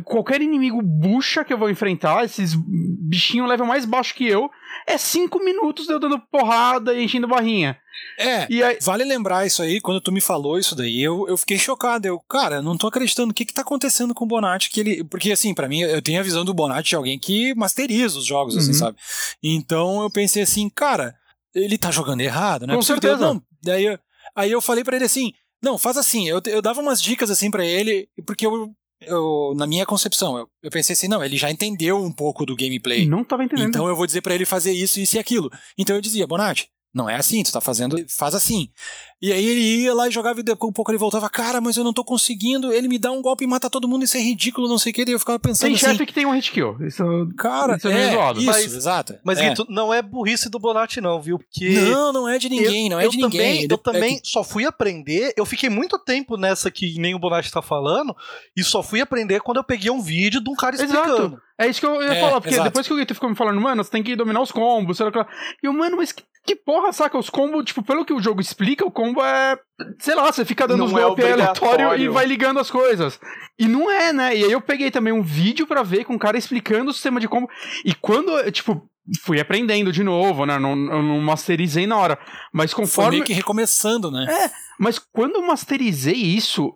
qualquer 0.05 0.43
inimigo 0.43 0.82
bucha 0.82 1.44
que 1.44 1.52
eu 1.52 1.58
vou 1.58 1.70
enfrentar, 1.70 2.25
esses 2.25 2.52
bichinhos 2.56 3.49
levam 3.49 3.67
mais 3.67 3.84
baixo 3.84 4.14
que 4.14 4.26
eu, 4.26 4.50
é 4.88 4.99
cinco 4.99 5.38
minutos 5.38 5.88
eu 5.88 6.00
dando 6.00 6.19
porrada 6.19 6.93
e 6.93 7.05
enchendo 7.05 7.28
barrinha. 7.28 7.78
É, 8.19 8.43
aí... 8.64 8.78
vale 8.82 9.05
lembrar 9.05 9.46
isso 9.46 9.62
aí, 9.62 9.81
quando 9.81 10.00
tu 10.00 10.11
me 10.11 10.20
falou 10.20 10.58
isso 10.58 10.75
daí, 10.75 11.00
eu, 11.00 11.28
eu 11.28 11.37
fiquei 11.37 11.58
chocado. 11.58 12.08
Eu, 12.08 12.19
cara, 12.19 12.61
não 12.61 12.76
tô 12.76 12.88
acreditando. 12.88 13.31
O 13.31 13.34
que 13.34 13.44
que 13.44 13.55
tá 13.55 13.62
acontecendo 13.62 14.14
com 14.14 14.25
o 14.25 14.28
Bonatti? 14.28 14.69
Que 14.69 14.81
ele, 14.81 15.05
porque, 15.05 15.31
assim, 15.31 15.55
para 15.55 15.69
mim, 15.69 15.81
eu 15.82 16.02
tenho 16.02 16.19
a 16.19 16.25
visão 16.25 16.44
do 16.44 16.55
Bonatti 16.55 16.90
de 16.90 16.96
alguém 16.96 17.20
que 17.20 17.55
masteriza 17.55 18.19
os 18.19 18.26
jogos, 18.26 18.56
assim, 18.56 18.67
uhum. 18.67 18.70
assim, 18.72 18.81
sabe? 18.81 18.96
Então 19.43 20.02
eu 20.02 20.11
pensei 20.11 20.43
assim, 20.43 20.69
cara, 20.69 21.14
ele 21.55 21.78
tá 21.78 21.90
jogando 21.93 22.20
errado, 22.20 22.67
né? 22.67 22.75
Com 22.75 22.82
certeza. 22.82 23.17
Não. 23.17 23.43
Daí, 23.62 23.99
aí 24.34 24.50
eu 24.50 24.61
falei 24.61 24.82
para 24.82 24.96
ele 24.96 25.05
assim, 25.05 25.32
não, 25.62 25.78
faz 25.78 25.96
assim. 25.96 26.28
Eu, 26.28 26.40
eu 26.46 26.62
dava 26.62 26.80
umas 26.80 27.00
dicas 27.00 27.30
assim 27.30 27.50
para 27.50 27.64
ele, 27.64 28.08
porque 28.26 28.46
eu, 28.46 28.72
eu, 29.02 29.54
na 29.56 29.66
minha 29.66 29.86
concepção, 29.86 30.38
eu, 30.38 30.48
eu, 30.62 30.70
pensei 30.70 30.94
assim, 30.94 31.08
não, 31.08 31.22
ele 31.22 31.36
já 31.36 31.50
entendeu 31.50 31.98
um 31.98 32.12
pouco 32.12 32.44
do 32.44 32.56
gameplay. 32.56 33.06
Não 33.06 33.24
tava 33.24 33.44
entendendo. 33.44 33.68
Então 33.68 33.88
eu 33.88 33.96
vou 33.96 34.06
dizer 34.06 34.20
para 34.20 34.34
ele 34.34 34.44
fazer 34.44 34.72
isso, 34.72 35.00
isso 35.00 35.16
e 35.16 35.18
aquilo. 35.18 35.50
Então 35.76 35.96
eu 35.96 36.02
dizia, 36.02 36.26
Bonatti, 36.26 36.68
não 36.92 37.08
é 37.08 37.16
assim, 37.16 37.42
tu 37.42 37.52
tá 37.52 37.60
fazendo, 37.60 37.96
faz 38.08 38.34
assim. 38.34 38.69
E 39.22 39.32
aí 39.32 39.44
ele 39.44 39.60
ia 39.82 39.94
lá 39.94 40.08
e 40.08 40.10
jogava 40.10 40.40
e 40.40 40.42
daqui 40.42 40.64
um 40.64 40.72
pouco 40.72 40.90
ele 40.90 40.98
voltava, 40.98 41.28
cara, 41.28 41.60
mas 41.60 41.76
eu 41.76 41.84
não 41.84 41.92
tô 41.92 42.02
conseguindo, 42.02 42.72
ele 42.72 42.88
me 42.88 42.98
dá 42.98 43.12
um 43.12 43.20
golpe 43.20 43.44
e 43.44 43.46
mata 43.46 43.69
todo 43.69 43.87
mundo, 43.87 44.02
isso 44.02 44.16
é 44.16 44.20
ridículo, 44.20 44.66
não 44.66 44.78
sei 44.78 44.90
o 44.90 44.94
que, 44.94 45.04
e 45.06 45.12
eu 45.12 45.19
ficava 45.19 45.38
pensando 45.38 45.69
tem 45.69 45.76
assim... 45.76 45.87
Chefe 45.87 46.06
que 46.06 46.14
tem 46.14 46.26
um 46.26 46.32
hit 46.32 46.50
kill, 46.50 46.76
isso, 46.87 47.04
cara, 47.37 47.76
isso 47.76 47.88
é, 47.88 48.14
é. 48.14 48.32
Isso, 48.32 48.46
mas, 48.46 48.75
exato. 48.75 49.19
Mas, 49.22 49.38
é. 49.38 49.48
Guito, 49.50 49.66
não 49.69 49.92
é 49.92 50.00
burrice 50.00 50.48
do 50.48 50.58
Bonatti 50.58 51.00
não, 51.00 51.20
viu? 51.20 51.38
Porque... 51.38 51.69
Não, 51.69 52.12
não 52.12 52.28
é 52.28 52.38
de 52.38 52.48
ninguém, 52.48 52.87
eu, 52.87 52.90
não 52.90 53.00
é 53.00 53.08
de 53.08 53.20
também, 53.20 53.52
ninguém. 53.52 53.66
Eu 53.70 53.78
também 53.78 54.16
é 54.16 54.20
que... 54.20 54.28
só 54.28 54.43
fui 54.43 54.64
aprender, 54.64 55.34
eu 55.36 55.44
fiquei 55.44 55.69
muito 55.69 55.98
tempo 55.98 56.36
nessa 56.36 56.70
que 56.70 56.98
nem 56.98 57.14
o 57.14 57.19
Bonatti 57.19 57.52
tá 57.52 57.60
falando, 57.60 58.16
e 58.56 58.64
só 58.64 58.82
fui 58.82 59.00
aprender 59.00 59.40
quando 59.40 59.58
eu 59.58 59.64
peguei 59.64 59.90
um 59.90 60.00
vídeo 60.00 60.40
de 60.40 60.50
um 60.50 60.54
cara 60.54 60.75
explicando. 60.75 61.26
Exato. 61.26 61.43
É 61.60 61.69
isso 61.69 61.78
que 61.78 61.84
eu 61.84 62.02
ia 62.02 62.14
é, 62.14 62.20
falar, 62.20 62.40
porque 62.40 62.54
exato. 62.54 62.70
depois 62.70 62.86
que 62.86 62.93
o 62.94 62.96
Guito 62.96 63.14
ficou 63.14 63.28
me 63.28 63.36
falando, 63.36 63.60
mano, 63.60 63.84
você 63.84 63.90
tem 63.90 64.02
que 64.02 64.16
dominar 64.16 64.40
os 64.40 64.50
combos, 64.50 64.96
sei 64.96 65.10
lá, 65.10 65.28
e 65.62 65.69
o 65.69 65.75
mano, 65.75 65.98
mas 65.98 66.10
que, 66.10 66.22
que 66.46 66.56
porra, 66.56 66.92
saca? 66.92 67.19
Os 67.19 67.31
combos, 67.31 67.64
tipo, 67.64 67.82
pelo 67.82 68.04
que 68.04 68.12
o 68.12 68.20
jogo 68.20 68.40
explica, 68.40 68.84
o 68.84 68.90
combo 68.90 69.22
é 69.22 69.58
sei 69.98 70.14
lá, 70.14 70.31
você 70.31 70.44
fica 70.44 70.66
dando 70.66 70.81
não 70.81 70.87
os 70.87 70.92
é 70.92 71.00
golpes 71.02 71.25
aleatórios 71.25 72.00
e 72.00 72.08
vai 72.08 72.26
ligando 72.26 72.60
as 72.60 72.70
coisas. 72.70 73.19
E 73.58 73.66
não 73.66 73.90
é, 73.90 74.12
né? 74.12 74.37
E 74.37 74.44
aí 74.44 74.52
eu 74.52 74.60
peguei 74.60 74.90
também 74.90 75.12
um 75.12 75.22
vídeo 75.22 75.66
para 75.66 75.82
ver 75.82 76.04
com 76.04 76.14
um 76.14 76.19
cara 76.19 76.38
explicando 76.38 76.90
o 76.90 76.94
sistema 76.94 77.20
de 77.20 77.28
combo. 77.28 77.48
E 77.84 77.94
quando, 77.94 78.50
tipo, 78.50 78.88
fui 79.22 79.40
aprendendo 79.40 79.92
de 79.92 80.02
novo, 80.02 80.46
né? 80.46 80.58
Não, 80.58 80.70
eu 80.70 81.02
não 81.02 81.20
masterizei 81.20 81.87
na 81.87 81.96
hora. 81.96 82.19
Mas 82.52 82.74
conforme. 82.74 83.10
Foi 83.10 83.17
meio 83.17 83.24
que 83.24 83.32
recomeçando, 83.32 84.10
né? 84.10 84.26
É, 84.29 84.50
mas 84.79 84.98
quando 84.98 85.36
eu 85.36 85.43
masterizei 85.43 86.15
isso, 86.15 86.74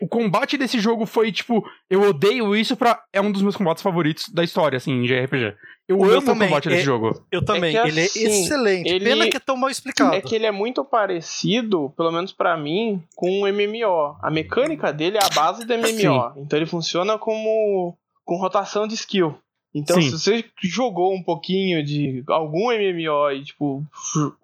o 0.00 0.08
combate 0.08 0.56
desse 0.56 0.78
jogo 0.78 1.06
foi 1.06 1.32
tipo, 1.32 1.64
eu 1.88 2.02
odeio 2.02 2.54
isso 2.54 2.76
pra. 2.76 3.00
É 3.12 3.20
um 3.20 3.30
dos 3.30 3.42
meus 3.42 3.56
combates 3.56 3.82
favoritos 3.82 4.28
da 4.28 4.44
história, 4.44 4.76
assim, 4.76 4.92
em 4.92 5.04
JRPG. 5.04 5.54
Eu 5.88 5.98
o 5.98 6.04
amo 6.04 6.20
também, 6.20 6.48
o 6.48 6.50
combate 6.50 6.68
é, 6.68 6.70
desse 6.72 6.84
jogo. 6.84 7.24
Eu 7.32 7.42
também, 7.42 7.74
é 7.74 7.88
ele 7.88 8.00
é 8.00 8.04
assim, 8.04 8.26
é 8.26 8.28
excelente. 8.28 8.90
Ele, 8.90 9.04
Pena 9.06 9.28
que 9.28 9.36
é 9.38 9.40
tão 9.40 9.56
mal 9.56 9.70
explicado. 9.70 10.14
É 10.14 10.20
que 10.20 10.34
ele 10.34 10.44
é 10.44 10.50
muito 10.50 10.84
parecido, 10.84 11.94
pelo 11.96 12.12
menos 12.12 12.30
para 12.30 12.56
mim, 12.58 13.02
com 13.16 13.40
o 13.40 13.52
MMO. 13.52 14.18
A 14.20 14.30
mecânica 14.30 14.92
dele 14.92 15.16
é 15.16 15.24
a 15.24 15.30
base 15.30 15.64
do 15.64 15.72
MMO. 15.72 15.86
Sim. 15.86 16.32
Então 16.36 16.58
ele 16.58 16.66
funciona 16.66 17.16
como 17.16 17.96
com 18.22 18.36
rotação 18.36 18.86
de 18.86 18.94
skill. 18.94 19.34
Então, 19.74 20.00
Sim. 20.00 20.10
se 20.10 20.18
você 20.18 20.44
jogou 20.62 21.14
um 21.14 21.22
pouquinho 21.22 21.82
de 21.82 22.22
algum 22.28 22.70
MMO 22.70 23.30
e, 23.32 23.44
tipo, 23.44 23.82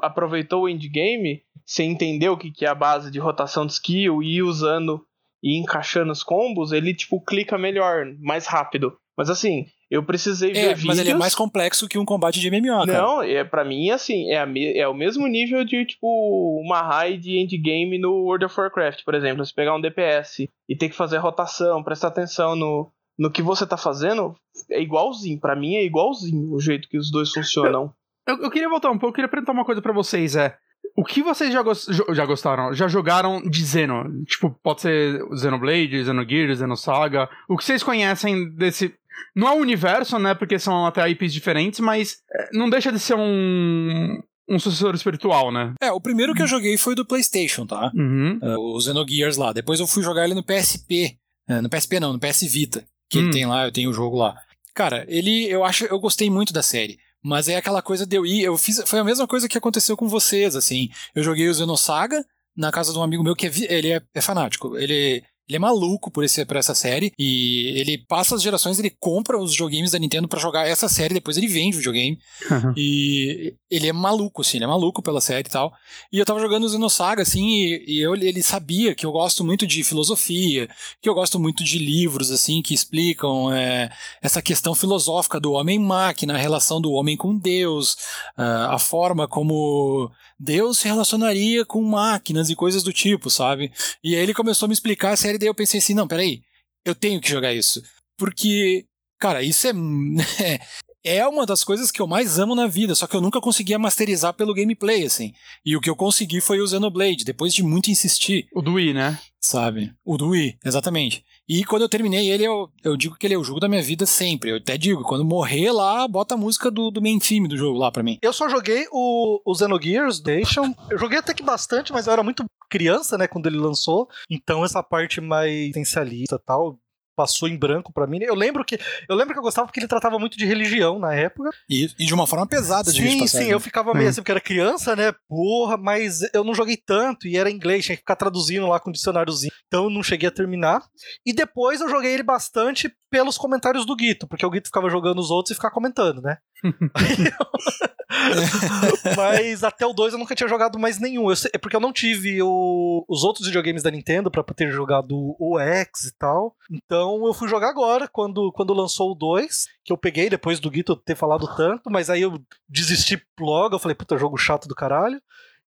aproveitou 0.00 0.62
o 0.62 0.68
endgame, 0.68 1.42
você 1.64 1.82
entendeu 1.82 2.32
o 2.32 2.38
que, 2.38 2.50
que 2.50 2.64
é 2.64 2.68
a 2.68 2.74
base 2.74 3.10
de 3.10 3.18
rotação 3.18 3.66
de 3.66 3.72
skill 3.72 4.22
e 4.22 4.36
ir 4.36 4.42
usando 4.42 5.04
e 5.42 5.58
encaixando 5.58 6.10
os 6.10 6.22
combos, 6.22 6.72
ele, 6.72 6.94
tipo, 6.94 7.20
clica 7.20 7.58
melhor, 7.58 8.06
mais 8.18 8.46
rápido. 8.46 8.96
Mas 9.16 9.28
assim, 9.28 9.66
eu 9.94 10.02
precisei 10.02 10.50
é, 10.50 10.54
ver 10.54 10.68
mas 10.70 10.80
vídeos... 10.80 10.98
ele 10.98 11.10
é 11.10 11.14
mais 11.14 11.36
complexo 11.36 11.88
que 11.88 11.96
um 11.96 12.04
combate 12.04 12.40
de 12.40 12.50
MMO, 12.50 12.84
cara. 12.84 13.00
Não, 13.00 13.22
é, 13.22 13.44
pra 13.44 13.64
mim, 13.64 13.90
assim, 13.90 14.28
é, 14.28 14.44
me... 14.44 14.76
é 14.76 14.88
o 14.88 14.94
mesmo 14.94 15.24
nível 15.28 15.64
de, 15.64 15.86
tipo, 15.86 16.60
uma 16.60 16.82
raid 16.82 17.22
de 17.22 17.38
endgame 17.38 17.96
no 17.96 18.10
World 18.24 18.44
of 18.44 18.60
Warcraft, 18.60 19.04
por 19.04 19.14
exemplo. 19.14 19.44
Você 19.44 19.54
pegar 19.54 19.76
um 19.76 19.80
DPS 19.80 20.48
e 20.68 20.76
ter 20.76 20.88
que 20.88 20.96
fazer 20.96 21.18
rotação, 21.18 21.84
prestar 21.84 22.08
atenção 22.08 22.56
no, 22.56 22.90
no 23.16 23.30
que 23.30 23.40
você 23.40 23.64
tá 23.64 23.76
fazendo, 23.76 24.34
é 24.68 24.82
igualzinho. 24.82 25.38
para 25.38 25.54
mim 25.54 25.76
é 25.76 25.84
igualzinho 25.84 26.52
o 26.52 26.60
jeito 26.60 26.88
que 26.88 26.98
os 26.98 27.12
dois 27.12 27.30
funcionam. 27.30 27.92
Eu, 28.26 28.42
eu 28.42 28.50
queria 28.50 28.68
voltar 28.68 28.90
um 28.90 28.98
pouco, 28.98 29.12
eu 29.12 29.14
queria 29.14 29.30
perguntar 29.30 29.52
uma 29.52 29.64
coisa 29.64 29.80
para 29.80 29.92
vocês, 29.92 30.34
é... 30.34 30.56
O 30.96 31.04
que 31.04 31.22
vocês 31.22 31.52
já, 31.52 31.60
go 31.60 31.72
já 32.12 32.24
gostaram? 32.24 32.72
Já 32.72 32.86
jogaram 32.86 33.42
de 33.42 33.64
Zeno? 33.64 34.24
Tipo, 34.26 34.50
pode 34.62 34.82
ser 34.82 35.20
Xenoblade, 35.36 36.04
Xenogears, 36.04 36.58
Xenosaga. 36.58 37.28
O 37.48 37.56
que 37.56 37.64
vocês 37.64 37.82
conhecem 37.82 38.48
desse... 38.50 38.94
Não 39.34 39.48
é 39.48 39.52
o 39.52 39.60
universo, 39.60 40.18
né? 40.18 40.34
Porque 40.34 40.58
são 40.58 40.86
até 40.86 41.08
IPs 41.08 41.32
diferentes, 41.32 41.80
mas 41.80 42.18
é, 42.32 42.50
não 42.52 42.70
deixa 42.70 42.92
de 42.92 42.98
ser 42.98 43.14
um, 43.14 44.20
um 44.48 44.58
sucessor 44.58 44.94
espiritual, 44.94 45.50
né? 45.50 45.74
É, 45.80 45.90
o 45.90 46.00
primeiro 46.00 46.34
que 46.34 46.42
eu 46.42 46.46
joguei 46.46 46.76
foi 46.76 46.94
do 46.94 47.06
PlayStation, 47.06 47.66
tá? 47.66 47.90
Uhum. 47.94 48.38
Uh, 48.42 48.76
o 48.76 48.80
Xenogears 48.80 49.36
lá. 49.36 49.52
Depois 49.52 49.80
eu 49.80 49.86
fui 49.86 50.02
jogar 50.02 50.24
ele 50.24 50.34
no 50.34 50.44
PSP. 50.44 51.16
Uh, 51.48 51.62
no 51.62 51.68
PSP 51.68 52.00
não, 52.00 52.12
no 52.12 52.20
PS 52.20 52.42
Vita. 52.42 52.84
Que 53.08 53.18
ele 53.18 53.28
hum. 53.28 53.30
tem 53.30 53.46
lá, 53.46 53.66
eu 53.66 53.72
tenho 53.72 53.90
o 53.90 53.94
jogo 53.94 54.16
lá. 54.16 54.34
Cara, 54.74 55.04
ele, 55.08 55.46
eu 55.48 55.64
acho, 55.64 55.84
eu 55.84 55.98
gostei 56.00 56.30
muito 56.30 56.52
da 56.52 56.62
série. 56.62 56.98
Mas 57.22 57.48
é 57.48 57.56
aquela 57.56 57.80
coisa 57.80 58.06
de 58.06 58.16
eu 58.16 58.26
ir, 58.26 58.42
eu 58.42 58.56
fiz, 58.58 58.82
foi 58.86 58.98
a 58.98 59.04
mesma 59.04 59.26
coisa 59.26 59.48
que 59.48 59.56
aconteceu 59.56 59.96
com 59.96 60.08
vocês, 60.08 60.54
assim. 60.54 60.90
Eu 61.14 61.22
joguei 61.22 61.48
o 61.48 61.54
Xenosaga 61.54 62.24
na 62.56 62.70
casa 62.70 62.92
de 62.92 62.98
um 62.98 63.02
amigo 63.02 63.22
meu 63.22 63.34
que 63.34 63.46
é, 63.46 63.50
ele 63.68 63.92
é, 63.92 64.02
é 64.14 64.20
fanático. 64.20 64.76
Ele 64.76 65.24
Ele 65.48 65.56
é 65.56 65.58
maluco 65.58 66.10
por, 66.10 66.24
esse, 66.24 66.44
por 66.44 66.56
essa 66.56 66.74
série 66.74 67.12
e 67.18 67.74
ele 67.76 67.98
passa 67.98 68.34
as 68.34 68.42
gerações, 68.42 68.78
ele 68.78 68.90
compra 68.90 69.38
os 69.38 69.52
joguinhos 69.52 69.90
da 69.90 69.98
Nintendo 69.98 70.26
para 70.26 70.40
jogar 70.40 70.66
essa 70.66 70.88
série, 70.88 71.14
depois 71.14 71.36
ele 71.36 71.46
vende 71.46 71.76
o 71.76 71.78
videogame. 71.78 72.18
Uhum. 72.50 72.72
E 72.76 73.54
ele 73.70 73.88
é 73.88 73.92
maluco, 73.92 74.40
assim, 74.40 74.56
ele 74.56 74.64
é 74.64 74.68
maluco 74.68 75.02
pela 75.02 75.20
série 75.20 75.46
e 75.46 75.50
tal. 75.50 75.72
E 76.12 76.18
eu 76.18 76.24
tava 76.24 76.40
jogando 76.40 76.64
o 76.64 76.68
Xenosaga, 76.68 77.22
assim, 77.22 77.46
e, 77.46 77.84
e 77.86 78.00
eu, 78.00 78.14
ele 78.14 78.42
sabia 78.42 78.94
que 78.94 79.04
eu 79.04 79.12
gosto 79.12 79.44
muito 79.44 79.66
de 79.66 79.84
filosofia, 79.84 80.68
que 81.02 81.08
eu 81.08 81.14
gosto 81.14 81.38
muito 81.38 81.62
de 81.62 81.78
livros, 81.78 82.30
assim, 82.30 82.62
que 82.62 82.72
explicam 82.72 83.52
é, 83.52 83.90
essa 84.22 84.40
questão 84.40 84.74
filosófica 84.74 85.38
do 85.38 85.52
homem-máquina, 85.52 86.34
a 86.34 86.38
relação 86.38 86.80
do 86.80 86.92
homem 86.92 87.16
com 87.16 87.36
Deus, 87.36 87.96
a 88.36 88.78
forma 88.78 89.28
como 89.28 90.10
Deus 90.38 90.78
se 90.78 90.88
relacionaria 90.88 91.64
com 91.64 91.82
máquinas 91.82 92.50
e 92.50 92.56
coisas 92.56 92.82
do 92.82 92.92
tipo, 92.92 93.30
sabe? 93.30 93.72
E 94.02 94.14
aí 94.14 94.22
ele 94.22 94.34
começou 94.34 94.66
a 94.66 94.68
me 94.68 94.74
explicar 94.74 95.12
a 95.12 95.16
série, 95.16 95.38
daí 95.38 95.48
eu 95.48 95.54
pensei 95.54 95.78
assim, 95.78 95.94
não, 95.94 96.08
peraí, 96.08 96.42
eu 96.84 96.94
tenho 96.94 97.20
que 97.20 97.30
jogar 97.30 97.52
isso. 97.52 97.82
Porque, 98.18 98.86
cara, 99.18 99.42
isso 99.42 99.66
é, 99.66 99.72
é 101.04 101.26
uma 101.26 101.46
das 101.46 101.64
coisas 101.64 101.90
que 101.90 102.00
eu 102.00 102.06
mais 102.06 102.38
amo 102.38 102.54
na 102.54 102.66
vida, 102.66 102.94
só 102.94 103.06
que 103.06 103.14
eu 103.16 103.20
nunca 103.20 103.40
conseguia 103.40 103.78
masterizar 103.78 104.34
pelo 104.34 104.54
gameplay, 104.54 105.04
assim. 105.04 105.32
E 105.64 105.76
o 105.76 105.80
que 105.80 105.90
eu 105.90 105.96
consegui 105.96 106.40
foi 106.40 106.60
o 106.60 106.66
Xenoblade, 106.66 107.24
depois 107.24 107.52
de 107.54 107.62
muito 107.62 107.90
insistir. 107.90 108.46
O 108.54 108.62
do 108.62 108.74
Wii, 108.74 108.94
né? 108.94 109.18
Sabe? 109.40 109.92
O 110.04 110.16
do 110.16 110.30
Wii, 110.30 110.58
exatamente. 110.64 111.24
E 111.48 111.64
quando 111.64 111.82
eu 111.82 111.88
terminei 111.88 112.30
ele, 112.30 112.44
eu, 112.44 112.70
eu 112.82 112.96
digo 112.96 113.16
que 113.16 113.26
ele 113.26 113.34
é 113.34 113.38
o 113.38 113.44
jogo 113.44 113.60
da 113.60 113.68
minha 113.68 113.82
vida 113.82 114.06
sempre. 114.06 114.50
Eu 114.50 114.56
até 114.56 114.78
digo, 114.78 115.02
quando 115.02 115.24
morrer 115.24 115.70
lá, 115.72 116.08
bota 116.08 116.34
a 116.34 116.38
música 116.38 116.70
do, 116.70 116.90
do 116.90 117.02
main 117.02 117.18
theme 117.18 117.48
do 117.48 117.56
jogo 117.56 117.78
lá 117.78 117.92
pra 117.92 118.02
mim. 118.02 118.18
Eu 118.22 118.32
só 118.32 118.48
joguei 118.48 118.86
o, 118.90 119.40
o 119.44 119.54
Xenogears 119.54 120.22
Nation. 120.22 120.74
Eu 120.90 120.98
joguei 120.98 121.18
até 121.18 121.34
que 121.34 121.42
bastante, 121.42 121.92
mas 121.92 122.06
eu 122.06 122.12
era 122.12 122.22
muito 122.22 122.44
criança, 122.70 123.16
né, 123.16 123.28
quando 123.28 123.46
ele 123.46 123.58
lançou. 123.58 124.08
Então 124.28 124.64
essa 124.64 124.82
parte 124.82 125.20
mais 125.20 125.68
potencialista 125.68 126.36
e 126.36 126.44
tal, 126.44 126.78
passou 127.14 127.48
em 127.48 127.56
branco 127.56 127.92
para 127.92 128.06
mim. 128.06 128.18
Eu 128.22 128.34
lembro 128.34 128.64
que 128.64 128.78
eu 129.08 129.16
lembro 129.16 129.32
que 129.32 129.38
eu 129.38 129.42
gostava 129.42 129.66
porque 129.66 129.80
ele 129.80 129.88
tratava 129.88 130.18
muito 130.18 130.36
de 130.36 130.44
religião 130.44 130.98
na 130.98 131.14
época. 131.14 131.50
E, 131.68 131.88
e 131.98 132.06
de 132.06 132.14
uma 132.14 132.26
forma 132.26 132.46
pesada 132.46 132.92
de 132.92 133.02
Sim, 133.02 133.26
sim, 133.26 133.50
eu 133.50 133.60
ficava 133.60 133.92
meio 133.94 134.08
assim, 134.08 134.20
porque 134.20 134.30
era 134.30 134.40
criança, 134.40 134.96
né? 134.96 135.12
Porra, 135.28 135.76
mas 135.76 136.20
eu 136.32 136.44
não 136.44 136.54
joguei 136.54 136.76
tanto 136.76 137.26
e 137.26 137.36
era 137.36 137.50
inglês, 137.50 137.84
tinha 137.84 137.96
que 137.96 138.02
ficar 138.02 138.16
traduzindo 138.16 138.66
lá 138.66 138.80
com 138.80 138.90
o 138.90 138.92
dicionáriozinho. 138.92 139.52
Então 139.66 139.84
eu 139.84 139.90
não 139.90 140.02
cheguei 140.02 140.28
a 140.28 140.32
terminar. 140.32 140.82
E 141.24 141.32
depois 141.32 141.80
eu 141.80 141.88
joguei 141.88 142.12
ele 142.12 142.22
bastante 142.22 142.92
pelos 143.10 143.38
comentários 143.38 143.86
do 143.86 143.94
Guito, 143.94 144.26
porque 144.26 144.44
o 144.44 144.50
Guito 144.50 144.68
ficava 144.68 144.90
jogando 144.90 145.20
os 145.20 145.30
outros 145.30 145.52
e 145.52 145.54
ficava 145.54 145.72
comentando, 145.72 146.20
né? 146.20 146.38
Mas 149.16 149.64
até 149.64 149.86
o 149.86 149.92
2 149.92 150.14
eu 150.14 150.18
nunca 150.18 150.34
tinha 150.34 150.48
jogado 150.48 150.78
mais 150.78 150.98
nenhum. 150.98 151.30
Eu 151.30 151.36
é 151.52 151.58
porque 151.58 151.76
eu 151.76 151.80
não 151.80 151.92
tive 151.92 152.40
o, 152.42 153.04
os 153.08 153.22
outros 153.24 153.46
videogames 153.46 153.82
da 153.82 153.90
Nintendo 153.90 154.30
para 154.30 154.42
ter 154.42 154.70
jogado 154.70 155.36
o 155.38 155.58
X 155.58 156.04
e 156.04 156.16
tal. 156.16 156.56
Então 156.70 157.26
eu 157.26 157.34
fui 157.34 157.48
jogar 157.48 157.68
agora, 157.68 158.08
quando, 158.08 158.50
quando 158.52 158.72
lançou 158.72 159.12
o 159.12 159.14
2, 159.14 159.66
que 159.84 159.92
eu 159.92 159.98
peguei 159.98 160.30
depois 160.30 160.60
do 160.60 160.70
Guito 160.70 160.96
ter 160.96 161.16
falado 161.16 161.46
tanto, 161.56 161.90
mas 161.90 162.08
aí 162.08 162.22
eu 162.22 162.40
desisti 162.68 163.20
logo. 163.38 163.74
Eu 163.74 163.80
falei, 163.80 163.94
puta, 163.94 164.18
jogo 164.18 164.36
chato 164.36 164.68
do 164.68 164.74
caralho. 164.74 165.20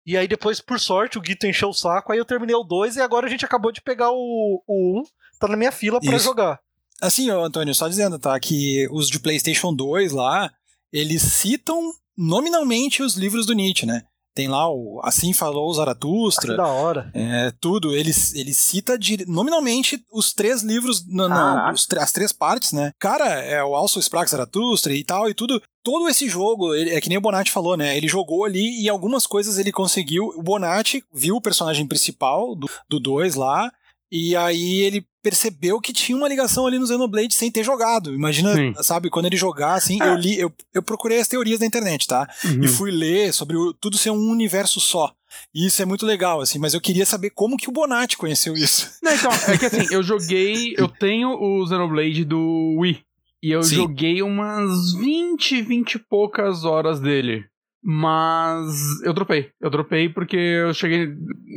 E 0.05 0.15
aí 0.15 0.27
depois, 0.27 0.61
por 0.61 0.79
sorte, 0.79 1.17
o 1.17 1.21
Guito 1.21 1.45
encheu 1.45 1.69
o 1.69 1.73
saco, 1.73 2.13
aí 2.13 2.17
eu 2.17 2.23
terminei 2.23 2.55
o 2.55 2.63
2 2.63 2.95
e 2.95 3.01
agora 3.01 3.27
a 3.27 3.29
gente 3.29 3.43
acabou 3.43 3.73
de 3.73 3.81
pegar 3.81 4.09
o 4.09 4.63
1, 4.67 4.69
um, 4.69 5.03
tá 5.37 5.49
na 5.49 5.57
minha 5.57 5.71
fila 5.71 5.99
para 5.99 6.17
jogar. 6.17 6.61
Assim, 7.01 7.29
Antônio, 7.29 7.75
só 7.75 7.89
dizendo, 7.89 8.17
tá, 8.17 8.39
que 8.39 8.87
os 8.89 9.09
de 9.09 9.19
PlayStation 9.19 9.73
2 9.73 10.13
lá, 10.13 10.49
eles 10.91 11.21
citam 11.21 11.91
nominalmente 12.17 13.03
os 13.03 13.15
livros 13.15 13.45
do 13.45 13.53
Nietzsche, 13.53 13.85
né? 13.85 14.03
Tem 14.37 14.47
lá 14.47 14.69
o 14.69 15.01
Assim 15.03 15.33
Falou 15.33 15.73
Zaratustra. 15.73 16.51
Que 16.51 16.57
da 16.57 16.67
hora. 16.67 17.09
É, 17.11 17.51
tudo. 17.59 17.91
Ele, 17.91 18.11
ele 18.35 18.53
cita 18.53 18.95
de, 18.95 19.25
nominalmente 19.27 19.99
os 20.11 20.31
três 20.31 20.61
livros, 20.61 21.03
no, 21.07 21.27
no, 21.27 21.71
os, 21.73 21.87
as 21.97 22.11
três 22.11 22.31
partes, 22.31 22.71
né? 22.71 22.91
Cara, 22.99 23.25
é 23.25 23.63
o 23.63 23.75
Also 23.75 23.99
Sprach 23.99 24.29
Zaratustra 24.29 24.93
e 24.93 25.03
tal, 25.03 25.27
e 25.27 25.33
tudo. 25.33 25.59
Todo 25.83 26.07
esse 26.07 26.29
jogo, 26.29 26.75
ele, 26.75 26.91
é 26.91 27.01
que 27.01 27.09
nem 27.09 27.17
o 27.17 27.21
Bonatti 27.21 27.49
falou, 27.49 27.75
né? 27.75 27.97
Ele 27.97 28.07
jogou 28.07 28.45
ali 28.45 28.83
e 28.83 28.87
algumas 28.87 29.25
coisas 29.25 29.57
ele 29.57 29.71
conseguiu. 29.71 30.25
O 30.35 30.43
Bonatti 30.43 31.03
viu 31.11 31.37
o 31.37 31.41
personagem 31.41 31.87
principal 31.87 32.55
do 32.87 32.99
2 32.99 33.33
lá, 33.33 33.71
e 34.11 34.35
aí 34.35 34.81
ele 34.81 35.05
percebeu 35.21 35.81
que 35.81 35.91
tinha 35.91 36.17
uma 36.17 36.29
ligação 36.29 36.65
ali 36.65 36.79
no 36.79 36.87
Xenoblade 36.87 37.33
sem 37.33 37.51
ter 37.51 37.63
jogado. 37.63 38.13
Imagina, 38.13 38.53
Sim. 38.53 38.73
sabe, 38.81 39.09
quando 39.09 39.25
ele 39.25 39.35
jogar, 39.35 39.73
assim, 39.73 40.01
eu 40.01 40.15
li, 40.15 40.39
eu, 40.39 40.51
eu 40.73 40.81
procurei 40.81 41.19
as 41.19 41.27
teorias 41.27 41.59
da 41.59 41.65
internet, 41.65 42.07
tá? 42.07 42.25
Uhum. 42.45 42.63
E 42.63 42.67
fui 42.67 42.91
ler 42.91 43.33
sobre 43.33 43.57
o, 43.57 43.73
tudo 43.73 43.97
ser 43.97 44.11
um 44.11 44.29
universo 44.29 44.79
só. 44.79 45.13
E 45.53 45.67
isso 45.67 45.81
é 45.81 45.85
muito 45.85 46.05
legal, 46.05 46.39
assim, 46.39 46.57
mas 46.57 46.73
eu 46.73 46.79
queria 46.79 47.05
saber 47.05 47.31
como 47.31 47.57
que 47.57 47.67
o 47.67 47.73
Bonatti 47.73 48.17
conheceu 48.17 48.53
isso. 48.53 48.89
Não, 49.03 49.13
então, 49.13 49.31
é 49.47 49.57
que 49.57 49.65
assim, 49.65 49.85
eu 49.91 50.01
joguei, 50.01 50.73
eu 50.77 50.87
tenho 50.87 51.29
o 51.29 51.67
Xenoblade 51.67 52.23
do 52.23 52.77
Wii. 52.79 53.03
E 53.43 53.51
eu 53.51 53.61
Sim. 53.61 53.75
joguei 53.75 54.21
umas 54.21 54.93
20, 54.93 55.61
20 55.61 55.95
e 55.95 55.99
poucas 55.99 56.63
horas 56.63 56.99
dele. 56.99 57.45
Mas 57.89 59.01
eu 59.01 59.13
dropei. 59.13 59.49
Eu 59.61 59.69
dropei 59.69 60.09
porque 60.09 60.35
eu 60.35 60.73
cheguei. 60.73 61.07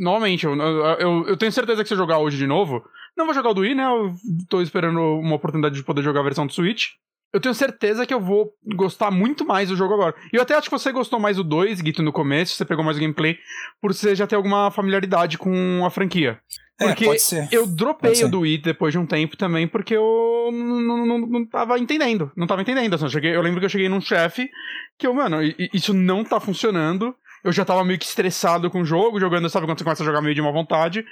Novamente, 0.01 0.45
eu, 0.45 0.55
eu, 0.55 1.27
eu 1.27 1.35
tenho 1.35 1.51
certeza 1.51 1.83
que 1.83 1.89
se 1.89 1.93
eu 1.93 1.97
jogar 1.97 2.19
hoje 2.19 2.37
de 2.37 2.47
novo. 2.47 2.81
Não 3.17 3.25
vou 3.25 3.33
jogar 3.33 3.49
o 3.49 3.53
do 3.53 3.59
Wii, 3.59 3.75
né? 3.75 3.83
Eu 3.83 4.15
tô 4.47 4.61
esperando 4.61 5.01
uma 5.01 5.35
oportunidade 5.35 5.75
de 5.75 5.83
poder 5.83 6.01
jogar 6.01 6.21
a 6.21 6.23
versão 6.23 6.47
do 6.47 6.53
Switch. 6.53 6.91
Eu 7.33 7.39
tenho 7.39 7.55
certeza 7.55 8.05
que 8.05 8.13
eu 8.13 8.19
vou 8.19 8.53
gostar 8.75 9.09
muito 9.09 9.45
mais 9.45 9.69
do 9.69 9.75
jogo 9.75 9.93
agora. 9.93 10.15
E 10.33 10.35
eu 10.35 10.41
até 10.41 10.53
acho 10.53 10.69
que 10.69 10.77
você 10.77 10.91
gostou 10.91 11.19
mais 11.19 11.37
do 11.37 11.43
2, 11.43 11.79
Guito, 11.81 12.03
no 12.03 12.11
começo, 12.11 12.55
você 12.55 12.65
pegou 12.65 12.83
mais 12.83 12.97
o 12.97 12.99
gameplay, 12.99 13.37
por 13.81 13.93
você 13.93 14.13
já 14.13 14.27
ter 14.27 14.35
alguma 14.35 14.69
familiaridade 14.69 15.37
com 15.37 15.85
a 15.85 15.89
franquia. 15.89 16.39
É, 16.79 16.87
porque 16.87 17.05
é, 17.05 17.47
eu 17.51 17.67
dropei 17.67 18.23
o 18.23 18.29
do 18.29 18.39
Wii 18.39 18.57
depois 18.57 18.91
de 18.91 18.97
um 18.97 19.05
tempo 19.05 19.37
também, 19.37 19.67
porque 19.67 19.95
eu 19.95 20.49
não, 20.51 21.05
não, 21.05 21.17
não 21.19 21.45
tava 21.45 21.77
entendendo. 21.77 22.31
Não 22.35 22.47
tava 22.47 22.61
entendendo. 22.61 22.95
Assim, 22.95 23.05
eu, 23.05 23.09
cheguei, 23.09 23.35
eu 23.35 23.41
lembro 23.41 23.59
que 23.59 23.65
eu 23.65 23.69
cheguei 23.69 23.87
num 23.87 24.01
chefe 24.01 24.49
que 24.97 25.05
eu, 25.05 25.13
mano, 25.13 25.37
isso 25.73 25.93
não 25.93 26.23
tá 26.23 26.39
funcionando. 26.39 27.15
Eu 27.43 27.51
já 27.51 27.65
tava 27.65 27.83
meio 27.83 27.97
que 27.97 28.05
estressado 28.05 28.69
com 28.69 28.81
o 28.81 28.85
jogo, 28.85 29.19
jogando, 29.19 29.49
sabe 29.49 29.65
quando 29.65 29.77
você 29.77 29.83
começa 29.83 30.03
a 30.03 30.05
jogar 30.05 30.21
meio 30.21 30.35
de 30.35 30.41
uma 30.41 30.51
vontade. 30.51 31.05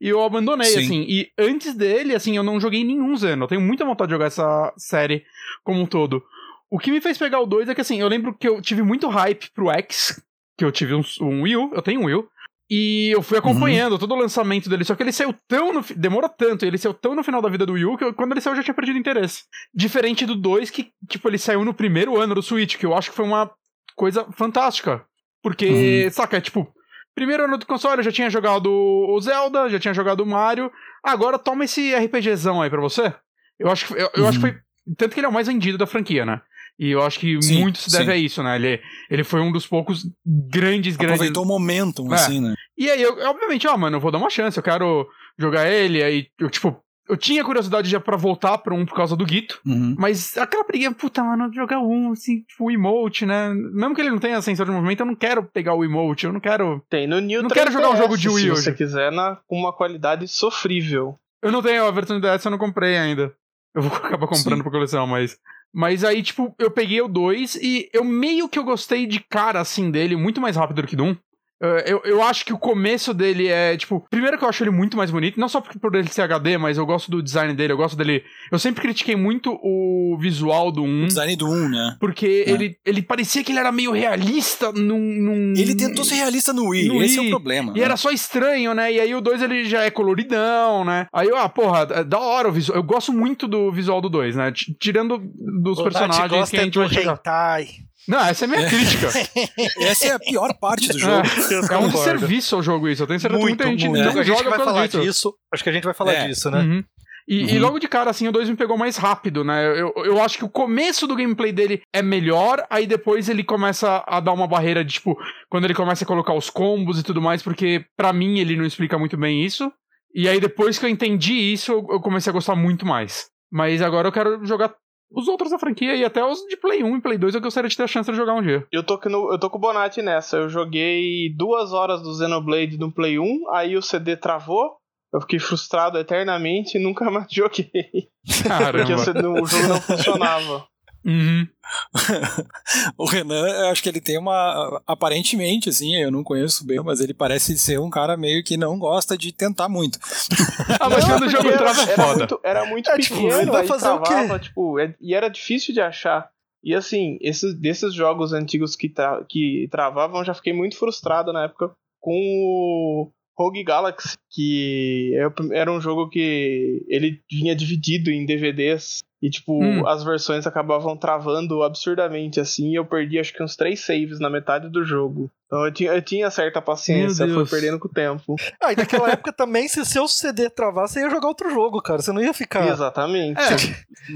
E 0.00 0.08
eu 0.08 0.22
abandonei, 0.22 0.66
Sim. 0.66 0.84
assim. 0.84 1.06
E 1.08 1.30
antes 1.38 1.74
dele, 1.74 2.14
assim, 2.14 2.36
eu 2.36 2.42
não 2.42 2.60
joguei 2.60 2.84
nenhum 2.84 3.16
Zeno. 3.16 3.44
Eu 3.44 3.48
tenho 3.48 3.60
muita 3.60 3.84
vontade 3.84 4.08
de 4.08 4.14
jogar 4.14 4.26
essa 4.26 4.72
série 4.76 5.24
como 5.62 5.80
um 5.80 5.86
todo. 5.86 6.22
O 6.68 6.78
que 6.78 6.90
me 6.90 7.00
fez 7.00 7.16
pegar 7.16 7.40
o 7.40 7.46
2 7.46 7.68
é 7.68 7.74
que, 7.74 7.80
assim, 7.80 8.00
eu 8.00 8.08
lembro 8.08 8.34
que 8.34 8.48
eu 8.48 8.60
tive 8.60 8.82
muito 8.82 9.08
hype 9.08 9.50
pro 9.54 9.70
X, 9.70 10.20
que 10.58 10.64
eu 10.64 10.72
tive 10.72 10.94
um, 10.94 11.02
um 11.20 11.42
Wii 11.42 11.56
U, 11.56 11.70
eu 11.74 11.82
tenho 11.82 12.00
um 12.00 12.06
Wii 12.06 12.16
U. 12.16 12.28
E 12.68 13.10
eu 13.14 13.22
fui 13.22 13.38
acompanhando 13.38 13.92
uhum. 13.92 13.98
todo 13.98 14.12
o 14.12 14.18
lançamento 14.18 14.68
dele, 14.68 14.84
só 14.84 14.96
que 14.96 15.02
ele 15.02 15.12
saiu 15.12 15.32
tão. 15.46 15.72
No, 15.72 15.84
demorou 15.94 16.28
tanto, 16.28 16.66
ele 16.66 16.76
saiu 16.76 16.92
tão 16.92 17.14
no 17.14 17.22
final 17.22 17.40
da 17.40 17.48
vida 17.48 17.64
do 17.64 17.74
Wii 17.74 17.84
U 17.84 17.96
que 17.96 18.02
eu, 18.02 18.12
quando 18.12 18.32
ele 18.32 18.40
saiu 18.40 18.54
eu 18.54 18.56
já 18.56 18.64
tinha 18.64 18.74
perdido 18.74 18.98
interesse. 18.98 19.44
Diferente 19.72 20.26
do 20.26 20.34
2, 20.34 20.70
que, 20.70 20.90
tipo, 21.08 21.28
ele 21.28 21.38
saiu 21.38 21.64
no 21.64 21.72
primeiro 21.72 22.20
ano 22.20 22.34
do 22.34 22.42
Switch, 22.42 22.76
que 22.76 22.84
eu 22.84 22.94
acho 22.94 23.10
que 23.10 23.16
foi 23.16 23.24
uma 23.24 23.48
coisa 23.94 24.26
fantástica. 24.32 25.06
Porque, 25.46 26.06
uhum. 26.06 26.10
saca, 26.10 26.38
é 26.38 26.40
tipo, 26.40 26.66
primeiro 27.14 27.44
ano 27.44 27.56
do 27.56 27.66
console 27.66 28.00
eu 28.00 28.02
já 28.02 28.10
tinha 28.10 28.28
jogado 28.28 28.68
o 28.68 29.20
Zelda, 29.20 29.68
já 29.68 29.78
tinha 29.78 29.94
jogado 29.94 30.24
o 30.24 30.26
Mario, 30.26 30.72
agora 31.04 31.38
toma 31.38 31.64
esse 31.64 31.94
RPGzão 31.94 32.60
aí 32.60 32.68
pra 32.68 32.80
você. 32.80 33.14
Eu 33.56 33.70
acho 33.70 33.86
que, 33.86 33.92
eu, 33.92 34.10
eu 34.16 34.26
acho 34.26 34.40
que 34.40 34.44
uhum. 34.44 34.52
foi. 34.52 34.60
Tanto 34.96 35.14
que 35.14 35.20
ele 35.20 35.26
é 35.26 35.28
o 35.28 35.32
mais 35.32 35.46
vendido 35.46 35.78
da 35.78 35.86
franquia, 35.86 36.26
né? 36.26 36.40
E 36.76 36.90
eu 36.90 37.00
acho 37.00 37.20
que 37.20 37.40
sim, 37.40 37.60
muito 37.60 37.78
se 37.78 37.92
deve 37.92 38.06
sim. 38.06 38.10
a 38.10 38.16
isso, 38.16 38.42
né? 38.42 38.56
Ele, 38.56 38.80
ele 39.08 39.22
foi 39.22 39.40
um 39.40 39.52
dos 39.52 39.68
poucos 39.68 40.02
grandes, 40.26 40.96
grandes. 40.96 41.14
Aproveitou 41.14 41.44
o 41.44 41.46
momento, 41.46 42.04
é. 42.10 42.14
assim, 42.16 42.40
né? 42.40 42.52
E 42.76 42.90
aí, 42.90 43.00
eu, 43.00 43.16
obviamente, 43.28 43.68
ó, 43.68 43.76
mano, 43.76 43.98
eu 43.98 44.00
vou 44.00 44.10
dar 44.10 44.18
uma 44.18 44.28
chance, 44.28 44.58
eu 44.58 44.64
quero 44.64 45.06
jogar 45.38 45.70
ele, 45.70 46.02
aí, 46.02 46.26
eu, 46.40 46.50
tipo, 46.50 46.76
eu 47.08 47.16
tinha 47.16 47.44
curiosidade 47.44 47.88
já 47.88 48.00
pra 48.00 48.16
voltar 48.16 48.58
pra 48.58 48.74
um 48.74 48.84
por 48.84 48.94
causa 48.94 49.16
do 49.16 49.24
Guito, 49.24 49.60
uhum. 49.66 49.94
mas 49.98 50.36
aquela 50.36 50.64
preguiça, 50.64 50.92
puta, 50.92 51.22
mano, 51.22 51.52
jogar 51.52 51.78
um, 51.80 52.12
assim, 52.12 52.42
tipo, 52.42 52.64
o 52.64 52.70
emote, 52.70 53.24
né? 53.24 53.52
Mesmo 53.54 53.94
que 53.94 54.00
ele 54.00 54.10
não 54.10 54.18
tenha 54.18 54.40
sensor 54.42 54.66
de 54.66 54.72
movimento, 54.72 55.00
eu 55.00 55.06
não 55.06 55.14
quero 55.14 55.44
pegar 55.44 55.74
o 55.74 55.84
emote, 55.84 56.26
eu 56.26 56.32
não 56.32 56.40
quero. 56.40 56.82
Tem 56.88 57.06
no 57.06 57.20
New 57.20 57.42
Não 57.42 57.50
quero 57.50 57.70
jogar 57.70 57.90
um 57.90 57.96
jogo 57.96 58.16
de 58.16 58.28
Wii 58.28 58.44
Se 58.44 58.50
hoje. 58.50 58.62
você 58.62 58.72
quiser, 58.72 59.12
na, 59.12 59.38
com 59.46 59.58
uma 59.58 59.72
qualidade 59.72 60.26
sofrível. 60.28 61.18
Eu 61.42 61.52
não 61.52 61.62
tenho 61.62 61.86
a 61.86 61.90
versão 61.90 62.20
DS, 62.20 62.44
eu 62.44 62.50
não 62.50 62.58
comprei 62.58 62.96
ainda. 62.96 63.32
Eu 63.74 63.82
vou 63.82 63.92
acabar 63.96 64.26
comprando 64.26 64.56
Sim. 64.56 64.62
pra 64.62 64.72
coleção, 64.72 65.06
mas. 65.06 65.38
Mas 65.74 66.04
aí, 66.04 66.22
tipo, 66.22 66.54
eu 66.58 66.70
peguei 66.70 67.02
o 67.02 67.08
2 67.08 67.56
e 67.56 67.90
eu 67.92 68.02
meio 68.02 68.48
que 68.48 68.58
eu 68.58 68.64
gostei 68.64 69.06
de 69.06 69.20
cara, 69.20 69.60
assim, 69.60 69.90
dele, 69.90 70.16
muito 70.16 70.40
mais 70.40 70.56
rápido 70.56 70.80
do 70.80 70.88
que 70.88 70.96
do 70.96 71.04
1. 71.04 71.08
Um. 71.08 71.16
Eu, 71.60 72.02
eu 72.04 72.22
acho 72.22 72.44
que 72.44 72.52
o 72.52 72.58
começo 72.58 73.14
dele 73.14 73.48
é, 73.48 73.76
tipo, 73.76 74.04
primeiro 74.10 74.36
que 74.36 74.44
eu 74.44 74.48
acho 74.48 74.62
ele 74.62 74.70
muito 74.70 74.96
mais 74.96 75.10
bonito, 75.10 75.40
não 75.40 75.48
só 75.48 75.60
por 75.60 75.94
ele 75.94 76.08
ser 76.08 76.22
HD, 76.22 76.58
mas 76.58 76.76
eu 76.76 76.84
gosto 76.84 77.10
do 77.10 77.22
design 77.22 77.54
dele, 77.54 77.72
eu 77.72 77.76
gosto 77.76 77.96
dele. 77.96 78.22
Eu 78.52 78.58
sempre 78.58 78.82
critiquei 78.82 79.16
muito 79.16 79.58
o 79.62 80.18
visual 80.20 80.70
do 80.70 80.82
1. 80.82 81.04
O 81.04 81.06
design 81.06 81.36
do 81.36 81.48
1, 81.48 81.68
né? 81.68 81.96
Porque 81.98 82.44
é. 82.46 82.50
ele, 82.50 82.78
ele 82.84 83.02
parecia 83.02 83.42
que 83.42 83.52
ele 83.52 83.58
era 83.58 83.72
meio 83.72 83.92
realista 83.92 84.70
num. 84.70 84.98
num... 84.98 85.54
Ele 85.56 85.74
tentou 85.74 86.04
ser 86.04 86.16
realista 86.16 86.52
no 86.52 86.68
Wii, 86.68 86.88
no 86.88 87.02
esse 87.02 87.18
Wii, 87.18 87.26
é 87.26 87.28
o 87.28 87.30
problema. 87.30 87.72
E 87.74 87.78
né? 87.78 87.84
era 87.84 87.96
só 87.96 88.10
estranho, 88.10 88.74
né? 88.74 88.92
E 88.92 89.00
aí 89.00 89.14
o 89.14 89.20
2 89.20 89.40
ele 89.42 89.64
já 89.64 89.82
é 89.82 89.90
coloridão, 89.90 90.84
né? 90.84 91.06
Aí, 91.12 91.28
ah, 91.34 91.48
porra, 91.48 91.88
é 91.90 92.04
da 92.04 92.18
hora 92.18 92.48
o 92.48 92.52
visual. 92.52 92.78
Eu 92.78 92.82
gosto 92.82 93.12
muito 93.12 93.48
do 93.48 93.72
visual 93.72 94.00
do 94.00 94.10
2, 94.10 94.36
né? 94.36 94.52
Tirando 94.78 95.18
dos 95.62 95.78
o 95.78 95.84
personagens 95.84 96.50
que 96.50 96.56
a 96.58 96.64
gente 96.64 96.78
vai 96.78 96.88
chegar. 96.88 97.14
Hentai. 97.14 97.85
Não, 98.08 98.20
essa 98.20 98.44
é 98.44 98.48
minha 98.48 98.60
é. 98.60 98.68
crítica. 98.68 99.08
essa 99.80 100.06
é 100.06 100.12
a 100.12 100.18
pior 100.18 100.54
parte 100.60 100.88
do 100.88 100.98
jogo. 100.98 101.26
É, 101.26 101.74
é 101.74 101.78
um 101.78 101.90
serviço 101.90 102.56
ao 102.56 102.62
jogo 102.62 102.88
isso. 102.88 103.02
Eu 103.02 103.06
tenho 103.06 103.18
certeza 103.18 103.40
muito, 103.40 103.58
que 103.58 103.64
muita 103.64 103.78
gente 103.78 103.88
muito. 103.88 104.04
não 104.04 104.20
a 104.20 104.24
gente 104.24 104.44
vai 104.44 104.58
falar 104.58 104.86
disso. 104.86 105.00
disso. 105.00 105.34
Acho 105.52 105.62
que 105.62 105.70
a 105.70 105.72
gente 105.72 105.84
vai 105.84 105.94
falar 105.94 106.12
é. 106.12 106.28
disso, 106.28 106.50
né? 106.50 106.60
Uhum. 106.60 106.84
E, 107.28 107.42
uhum. 107.42 107.48
e, 107.48 107.58
logo 107.58 107.78
de 107.80 107.88
cara, 107.88 108.10
assim, 108.10 108.28
o 108.28 108.32
2 108.32 108.48
me 108.48 108.56
pegou 108.56 108.78
mais 108.78 108.96
rápido, 108.96 109.42
né? 109.42 109.80
Eu, 109.80 109.92
eu 110.04 110.22
acho 110.22 110.38
que 110.38 110.44
o 110.44 110.48
começo 110.48 111.08
do 111.08 111.16
gameplay 111.16 111.50
dele 111.50 111.82
é 111.92 112.00
melhor, 112.00 112.64
aí 112.70 112.86
depois 112.86 113.28
ele 113.28 113.42
começa 113.42 114.04
a 114.06 114.20
dar 114.20 114.32
uma 114.32 114.46
barreira 114.46 114.84
de, 114.84 114.94
tipo, 114.94 115.16
quando 115.48 115.64
ele 115.64 115.74
começa 115.74 116.04
a 116.04 116.06
colocar 116.06 116.34
os 116.34 116.48
combos 116.48 117.00
e 117.00 117.02
tudo 117.02 117.20
mais, 117.20 117.42
porque 117.42 117.84
para 117.96 118.12
mim 118.12 118.38
ele 118.38 118.54
não 118.54 118.64
explica 118.64 118.96
muito 118.96 119.16
bem 119.16 119.44
isso. 119.44 119.72
E 120.14 120.28
aí 120.28 120.40
depois 120.40 120.78
que 120.78 120.86
eu 120.86 120.88
entendi 120.88 121.34
isso, 121.34 121.72
eu 121.72 122.00
comecei 122.00 122.30
a 122.30 122.32
gostar 122.32 122.54
muito 122.54 122.86
mais. 122.86 123.26
Mas 123.50 123.82
agora 123.82 124.08
eu 124.08 124.12
quero 124.12 124.44
jogar 124.46 124.72
os 125.10 125.28
outros 125.28 125.50
da 125.50 125.58
franquia 125.58 125.94
e 125.94 126.04
até 126.04 126.24
os 126.24 126.40
de 126.46 126.56
Play 126.56 126.82
1 126.82 126.96
e 126.96 127.00
Play 127.00 127.18
2 127.18 127.34
eu 127.34 127.40
gostaria 127.40 127.68
de 127.68 127.76
ter 127.76 127.84
a 127.84 127.86
chance 127.86 128.10
de 128.10 128.16
jogar 128.16 128.34
um 128.34 128.42
dia. 128.42 128.66
Eu 128.72 128.82
tô, 128.82 129.00
no, 129.08 129.32
eu 129.32 129.38
tô 129.38 129.48
com 129.48 129.58
o 129.58 129.60
Bonatti 129.60 130.02
nessa. 130.02 130.36
Eu 130.36 130.48
joguei 130.48 131.32
duas 131.34 131.72
horas 131.72 132.02
do 132.02 132.14
Xenoblade 132.14 132.78
no 132.78 132.92
Play 132.92 133.18
1, 133.18 133.50
aí 133.52 133.76
o 133.76 133.82
CD 133.82 134.16
travou. 134.16 134.76
Eu 135.12 135.20
fiquei 135.20 135.38
frustrado 135.38 135.98
eternamente 135.98 136.76
e 136.76 136.82
nunca 136.82 137.08
mais 137.10 137.26
joguei. 137.30 138.10
Caramba. 138.46 138.78
Porque 138.78 138.92
o, 138.92 138.98
CD, 138.98 139.26
o 139.26 139.46
jogo 139.46 139.68
não 139.68 139.80
funcionava. 139.80 140.66
Uhum. 141.06 141.46
o 142.98 143.04
Renan, 143.06 143.46
eu 143.48 143.68
acho 143.68 143.80
que 143.80 143.88
ele 143.88 144.00
tem 144.00 144.18
uma. 144.18 144.82
Aparentemente, 144.84 145.68
assim, 145.68 145.94
eu 145.94 146.10
não 146.10 146.24
conheço 146.24 146.66
bem, 146.66 146.80
mas 146.80 147.00
ele 147.00 147.14
parece 147.14 147.56
ser 147.56 147.78
um 147.78 147.88
cara 147.88 148.16
meio 148.16 148.42
que 148.42 148.56
não 148.56 148.76
gosta 148.76 149.16
de 149.16 149.30
tentar 149.30 149.68
muito. 149.68 150.00
ah, 150.80 150.90
mas 150.90 151.04
quando 151.04 151.22
o 151.22 151.28
jogo 151.28 151.52
trava 151.52 151.80
é 151.80 151.94
foda. 151.94 152.18
Muito, 152.18 152.40
era 152.42 152.64
muito 152.66 152.90
é, 152.90 152.98
tipo, 152.98 153.14
pequeno, 153.14 153.52
vai 153.52 153.64
fazer 153.64 153.84
travava, 153.84 154.34
o 154.34 154.38
quê? 154.40 154.48
Tipo, 154.48 154.80
é, 154.80 154.94
e 155.00 155.14
era 155.14 155.28
difícil 155.28 155.72
de 155.72 155.80
achar. 155.80 156.28
E 156.64 156.74
assim, 156.74 157.18
esses, 157.20 157.54
desses 157.54 157.94
jogos 157.94 158.32
antigos 158.32 158.74
que, 158.74 158.88
tra 158.88 159.24
que 159.28 159.68
travavam, 159.70 160.24
já 160.24 160.34
fiquei 160.34 160.52
muito 160.52 160.76
frustrado 160.76 161.32
na 161.32 161.44
época 161.44 161.70
com 162.00 162.12
o 162.12 163.12
Rogue 163.38 163.62
Galaxy, 163.62 164.16
que 164.32 165.12
é 165.14 165.56
era 165.56 165.70
um 165.70 165.80
jogo 165.80 166.08
que 166.08 166.84
ele 166.88 167.20
vinha 167.30 167.54
dividido 167.54 168.10
em 168.10 168.26
DVDs 168.26 169.02
e, 169.22 169.30
tipo, 169.30 169.62
hum. 169.62 169.86
as 169.86 170.04
versões 170.04 170.46
acabavam 170.46 170.96
travando 170.96 171.62
absurdamente, 171.62 172.38
assim, 172.38 172.72
e 172.72 172.74
eu 172.74 172.84
perdi 172.84 173.18
acho 173.18 173.32
que 173.32 173.42
uns 173.42 173.56
três 173.56 173.80
saves 173.80 174.20
na 174.20 174.28
metade 174.28 174.68
do 174.68 174.84
jogo. 174.84 175.30
Então 175.46 175.64
eu 175.64 175.72
tinha, 175.72 175.92
eu 175.92 176.02
tinha 176.02 176.30
certa 176.30 176.60
paciência, 176.60 177.26
foi 177.28 177.46
perdendo 177.46 177.78
com 177.78 177.88
o 177.88 177.92
tempo. 177.92 178.34
Ah, 178.60 178.72
e 178.72 178.76
naquela 178.76 179.10
época 179.10 179.32
também, 179.32 179.68
se 179.68 179.84
seu 179.84 180.08
CD 180.08 180.50
travar, 180.50 180.88
você 180.88 181.00
ia 181.00 181.10
jogar 181.10 181.28
outro 181.28 181.48
jogo, 181.50 181.80
cara. 181.80 182.02
Você 182.02 182.12
não 182.12 182.20
ia 182.20 182.34
ficar. 182.34 182.66
Exatamente. 182.68 183.40
É. 183.40 183.56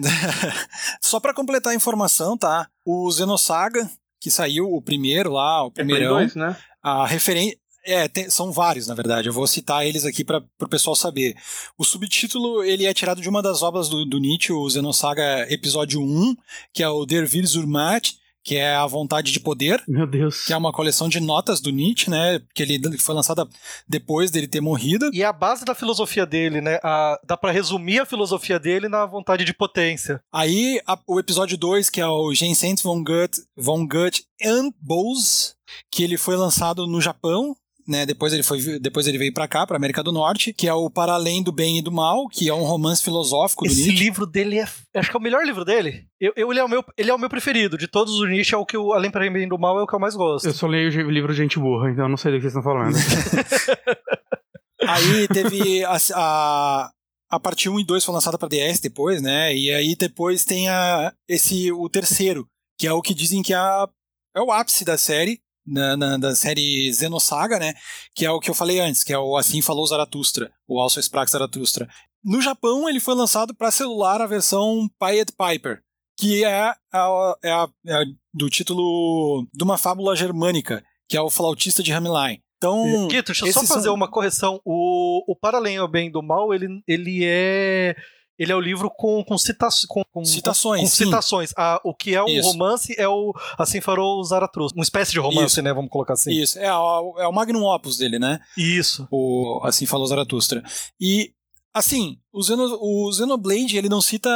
Só 1.00 1.20
para 1.20 1.32
completar 1.32 1.72
a 1.72 1.76
informação, 1.76 2.36
tá? 2.36 2.66
O 2.84 3.10
Xenosaga, 3.10 3.88
que 4.20 4.30
saiu 4.30 4.66
o 4.66 4.82
primeiro 4.82 5.32
lá, 5.32 5.64
o 5.64 5.70
primeiro. 5.70 6.04
É 6.04 6.08
dois, 6.08 6.34
né? 6.34 6.56
A 6.82 7.06
referência. 7.06 7.56
É, 7.84 8.08
tem, 8.08 8.28
são 8.28 8.52
vários, 8.52 8.86
na 8.86 8.94
verdade. 8.94 9.28
Eu 9.28 9.32
vou 9.32 9.46
citar 9.46 9.86
eles 9.86 10.04
aqui 10.04 10.24
para 10.24 10.42
o 10.60 10.68
pessoal 10.68 10.94
saber. 10.94 11.34
O 11.78 11.84
subtítulo 11.84 12.62
ele 12.62 12.86
é 12.86 12.94
tirado 12.94 13.20
de 13.20 13.28
uma 13.28 13.42
das 13.42 13.62
obras 13.62 13.88
do, 13.88 14.04
do 14.04 14.18
Nietzsche, 14.18 14.52
o 14.52 14.68
Xenosaga 14.68 15.46
Episódio 15.52 16.00
1, 16.00 16.36
que 16.72 16.82
é 16.82 16.88
o 16.88 17.06
Der 17.06 17.28
Will 17.32 17.46
Zurmat, 17.46 18.14
que 18.42 18.56
é 18.56 18.74
a 18.74 18.86
vontade 18.86 19.32
de 19.32 19.40
poder. 19.40 19.82
Meu 19.86 20.06
Deus. 20.06 20.44
Que 20.44 20.52
é 20.52 20.56
uma 20.56 20.72
coleção 20.72 21.08
de 21.08 21.20
notas 21.20 21.60
do 21.60 21.70
Nietzsche, 21.70 22.10
né? 22.10 22.40
Que 22.54 22.62
ele 22.62 22.98
foi 22.98 23.14
lançada 23.14 23.46
depois 23.86 24.30
dele 24.30 24.48
ter 24.48 24.60
morrido. 24.60 25.10
E 25.12 25.22
é 25.22 25.26
a 25.26 25.32
base 25.32 25.64
da 25.64 25.74
filosofia 25.74 26.24
dele, 26.24 26.60
né? 26.60 26.78
A, 26.82 27.20
dá 27.24 27.36
para 27.36 27.52
resumir 27.52 28.00
a 28.00 28.06
filosofia 28.06 28.58
dele 28.58 28.88
na 28.88 29.04
vontade 29.06 29.44
de 29.44 29.54
potência. 29.54 30.22
Aí, 30.32 30.80
a, 30.86 30.98
o 31.06 31.20
episódio 31.20 31.56
2, 31.56 31.90
que 31.90 32.00
é 32.00 32.06
o 32.06 32.32
Jensen 32.34 32.74
von 32.82 33.02
Goethe, 33.02 33.42
von 33.56 33.86
Goethe 33.86 34.24
and 34.42 34.70
Bose, 34.80 35.54
que 35.90 36.02
ele 36.02 36.16
foi 36.16 36.36
lançado 36.36 36.86
no 36.86 37.00
Japão 37.00 37.54
né? 37.86 38.06
Depois 38.06 38.32
ele 38.32 38.42
foi, 38.42 38.78
depois 38.78 39.06
ele 39.06 39.18
veio 39.18 39.32
para 39.32 39.48
cá, 39.48 39.66
para 39.66 39.76
América 39.76 40.02
do 40.02 40.12
Norte, 40.12 40.52
que 40.52 40.68
é 40.68 40.74
o 40.74 40.90
Para 40.90 41.12
Além 41.12 41.42
do 41.42 41.52
Bem 41.52 41.78
e 41.78 41.82
do 41.82 41.92
Mal, 41.92 42.28
que 42.28 42.48
é 42.48 42.54
um 42.54 42.62
romance 42.62 43.02
filosófico 43.02 43.66
Esse 43.66 43.74
do 43.74 43.78
Nietzsche. 43.78 43.94
Esse 43.94 44.04
livro 44.04 44.26
dele 44.26 44.58
é, 44.58 44.66
acho 44.94 45.10
que 45.10 45.16
é 45.16 45.18
o 45.18 45.22
melhor 45.22 45.44
livro 45.44 45.64
dele. 45.64 46.06
Eu, 46.20 46.32
eu, 46.36 46.50
ele, 46.50 46.60
é 46.60 46.64
o 46.64 46.68
meu, 46.68 46.84
ele 46.96 47.10
é 47.10 47.14
o 47.14 47.18
meu 47.18 47.28
preferido. 47.28 47.76
De 47.76 47.88
todos 47.88 48.14
os 48.14 48.28
Nietzsche, 48.28 48.54
é 48.54 48.58
o 48.58 48.66
que 48.66 48.76
o 48.76 48.92
Além 48.92 49.10
para 49.10 49.28
Bem 49.30 49.44
e 49.44 49.48
do 49.48 49.58
Mal 49.58 49.78
é 49.78 49.82
o 49.82 49.86
que 49.86 49.94
eu 49.94 50.00
mais 50.00 50.14
gosto. 50.14 50.46
Eu 50.46 50.52
só 50.52 50.66
leio 50.66 50.90
o 51.06 51.10
livro 51.10 51.32
Gente 51.32 51.58
Burra, 51.58 51.90
então 51.90 52.04
eu 52.04 52.08
não 52.08 52.16
sei 52.16 52.32
do 52.32 52.36
que 52.36 52.42
vocês 52.42 52.56
estão 52.56 52.62
falando. 52.62 52.96
aí 54.86 55.28
teve 55.28 55.84
a, 55.84 55.96
a, 56.14 56.90
a 57.30 57.40
parte 57.40 57.68
1 57.68 57.80
e 57.80 57.84
2 57.84 58.04
foi 58.04 58.14
lançada 58.14 58.38
para 58.38 58.48
DS 58.48 58.80
depois, 58.80 59.22
né? 59.22 59.54
E 59.54 59.70
aí 59.72 59.94
depois 59.94 60.44
tem 60.44 60.68
a, 60.68 61.12
esse 61.28 61.70
o 61.72 61.88
terceiro, 61.88 62.46
que 62.78 62.86
é 62.86 62.92
o 62.92 63.02
que 63.02 63.14
dizem 63.14 63.42
que 63.42 63.52
é, 63.52 63.56
a, 63.56 63.88
é 64.34 64.40
o 64.40 64.50
ápice 64.50 64.84
da 64.84 64.98
série, 64.98 65.40
na, 65.70 65.96
na, 65.96 66.16
da 66.16 66.34
série 66.34 66.92
Xenosaga, 66.92 67.58
né? 67.58 67.74
Que 68.14 68.26
é 68.26 68.30
o 68.30 68.40
que 68.40 68.50
eu 68.50 68.54
falei 68.54 68.80
antes, 68.80 69.04
que 69.04 69.12
é 69.12 69.18
o 69.18 69.36
Assim 69.36 69.62
Falou 69.62 69.86
Zaratustra, 69.86 70.52
o 70.68 70.80
Also 70.80 71.00
Sprach 71.00 71.30
Zaratustra. 71.30 71.88
No 72.22 72.42
Japão, 72.42 72.88
ele 72.88 73.00
foi 73.00 73.14
lançado 73.14 73.54
para 73.54 73.70
celular 73.70 74.20
a 74.20 74.26
versão 74.26 74.88
Pied 74.98 75.30
Piper, 75.32 75.80
que 76.18 76.44
é, 76.44 76.74
a, 76.92 77.34
é, 77.42 77.50
a, 77.50 77.68
é 77.86 78.02
do 78.34 78.50
título 78.50 79.46
de 79.54 79.64
uma 79.64 79.78
fábula 79.78 80.14
germânica, 80.14 80.84
que 81.08 81.16
é 81.16 81.20
o 81.20 81.30
Flautista 81.30 81.82
de 81.82 81.92
Hamelin. 81.92 82.40
Então, 82.58 83.08
Guito, 83.08 83.32
deixa 83.32 83.46
eu 83.46 83.52
só 83.54 83.64
fazer 83.64 83.84
são... 83.84 83.94
uma 83.94 84.06
correção. 84.06 84.60
O, 84.66 85.24
o 85.32 85.34
Para 85.34 85.56
Além 85.56 85.78
ao 85.78 85.88
Bem 85.88 86.10
do 86.10 86.22
Mal, 86.22 86.52
ele, 86.52 86.82
ele 86.86 87.22
é 87.24 87.96
ele 88.40 88.52
é 88.52 88.56
o 88.56 88.60
livro 88.60 88.90
com, 88.90 89.22
com, 89.22 89.36
cita 89.36 89.68
com, 89.86 90.02
com 90.10 90.24
citações. 90.24 90.80
Com, 90.80 90.86
citações. 90.86 91.52
Ah, 91.54 91.78
o 91.84 91.94
que 91.94 92.14
é 92.14 92.22
o 92.22 92.26
Isso. 92.26 92.48
romance 92.48 92.94
é 92.96 93.06
o 93.06 93.34
Assim 93.58 93.82
Farou 93.82 94.18
o 94.18 94.24
Zaratustra. 94.24 94.78
Uma 94.78 94.82
espécie 94.82 95.12
de 95.12 95.20
romance, 95.20 95.52
Isso. 95.52 95.62
né? 95.62 95.74
Vamos 95.74 95.90
colocar 95.90 96.14
assim. 96.14 96.32
Isso. 96.32 96.58
É, 96.58 96.64
é, 96.64 96.68
é 96.68 97.28
o 97.28 97.32
magnum 97.32 97.64
opus 97.64 97.98
dele, 97.98 98.18
né? 98.18 98.40
Isso. 98.56 99.06
O 99.10 99.60
Assim 99.62 99.84
Falou 99.84 100.06
Zaratustra. 100.06 100.62
E 100.98 101.34
Assim, 101.72 102.18
o, 102.32 102.42
Zeno, 102.42 102.78
o 102.80 103.12
Xenoblade 103.12 103.76
ele 103.76 103.88
não 103.88 104.00
cita 104.00 104.28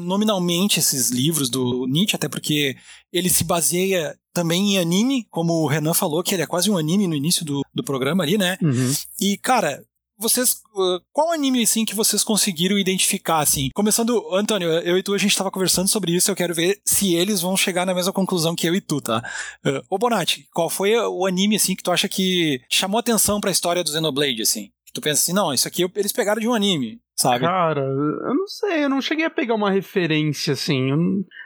nominalmente 0.00 0.80
esses 0.80 1.08
livros 1.10 1.48
do 1.48 1.86
Nietzsche, 1.86 2.16
até 2.16 2.28
porque 2.28 2.76
ele 3.12 3.30
se 3.30 3.44
baseia 3.44 4.18
também 4.32 4.74
em 4.74 4.78
anime, 4.78 5.24
como 5.30 5.52
o 5.52 5.68
Renan 5.68 5.94
falou, 5.94 6.20
que 6.20 6.34
ele 6.34 6.42
é 6.42 6.48
quase 6.48 6.68
um 6.68 6.76
anime 6.76 7.06
no 7.06 7.14
início 7.14 7.44
do, 7.44 7.62
do 7.72 7.84
programa 7.84 8.24
ali, 8.24 8.36
né? 8.36 8.58
Uhum. 8.60 8.92
E, 9.20 9.36
cara, 9.36 9.84
vocês. 10.20 10.60
Uh, 10.74 11.00
qual 11.12 11.32
anime, 11.32 11.62
assim, 11.62 11.84
que 11.84 11.94
vocês 11.94 12.22
conseguiram 12.22 12.78
identificar, 12.78 13.40
assim? 13.40 13.70
Começando, 13.74 14.22
Antônio, 14.34 14.68
eu 14.68 14.96
e 14.98 15.02
tu, 15.02 15.14
a 15.14 15.18
gente 15.18 15.36
tava 15.36 15.50
conversando 15.50 15.88
sobre 15.88 16.12
isso, 16.12 16.30
eu 16.30 16.36
quero 16.36 16.54
ver 16.54 16.80
se 16.84 17.14
eles 17.14 17.40
vão 17.40 17.56
chegar 17.56 17.86
na 17.86 17.94
mesma 17.94 18.12
conclusão 18.12 18.54
que 18.54 18.66
eu 18.66 18.74
e 18.74 18.80
tu, 18.80 19.00
tá? 19.00 19.22
Uh, 19.64 19.80
ô, 19.88 19.98
Bonatti, 19.98 20.46
qual 20.52 20.70
foi 20.70 20.96
o 20.96 21.26
anime, 21.26 21.56
assim, 21.56 21.74
que 21.74 21.82
tu 21.82 21.90
acha 21.90 22.08
que 22.08 22.60
chamou 22.70 22.98
atenção 22.98 23.40
pra 23.40 23.50
história 23.50 23.82
do 23.82 23.90
Xenoblade, 23.90 24.42
assim? 24.42 24.70
Tu 24.92 25.00
pensa 25.00 25.22
assim, 25.22 25.32
não, 25.32 25.54
isso 25.54 25.68
aqui 25.68 25.88
eles 25.94 26.12
pegaram 26.12 26.40
de 26.40 26.48
um 26.48 26.54
anime, 26.54 27.00
sabe? 27.16 27.44
Cara, 27.44 27.80
eu 27.80 28.34
não 28.34 28.46
sei, 28.46 28.84
eu 28.84 28.88
não 28.88 29.00
cheguei 29.00 29.24
a 29.24 29.30
pegar 29.30 29.54
uma 29.54 29.70
referência, 29.70 30.54
assim. 30.54 30.90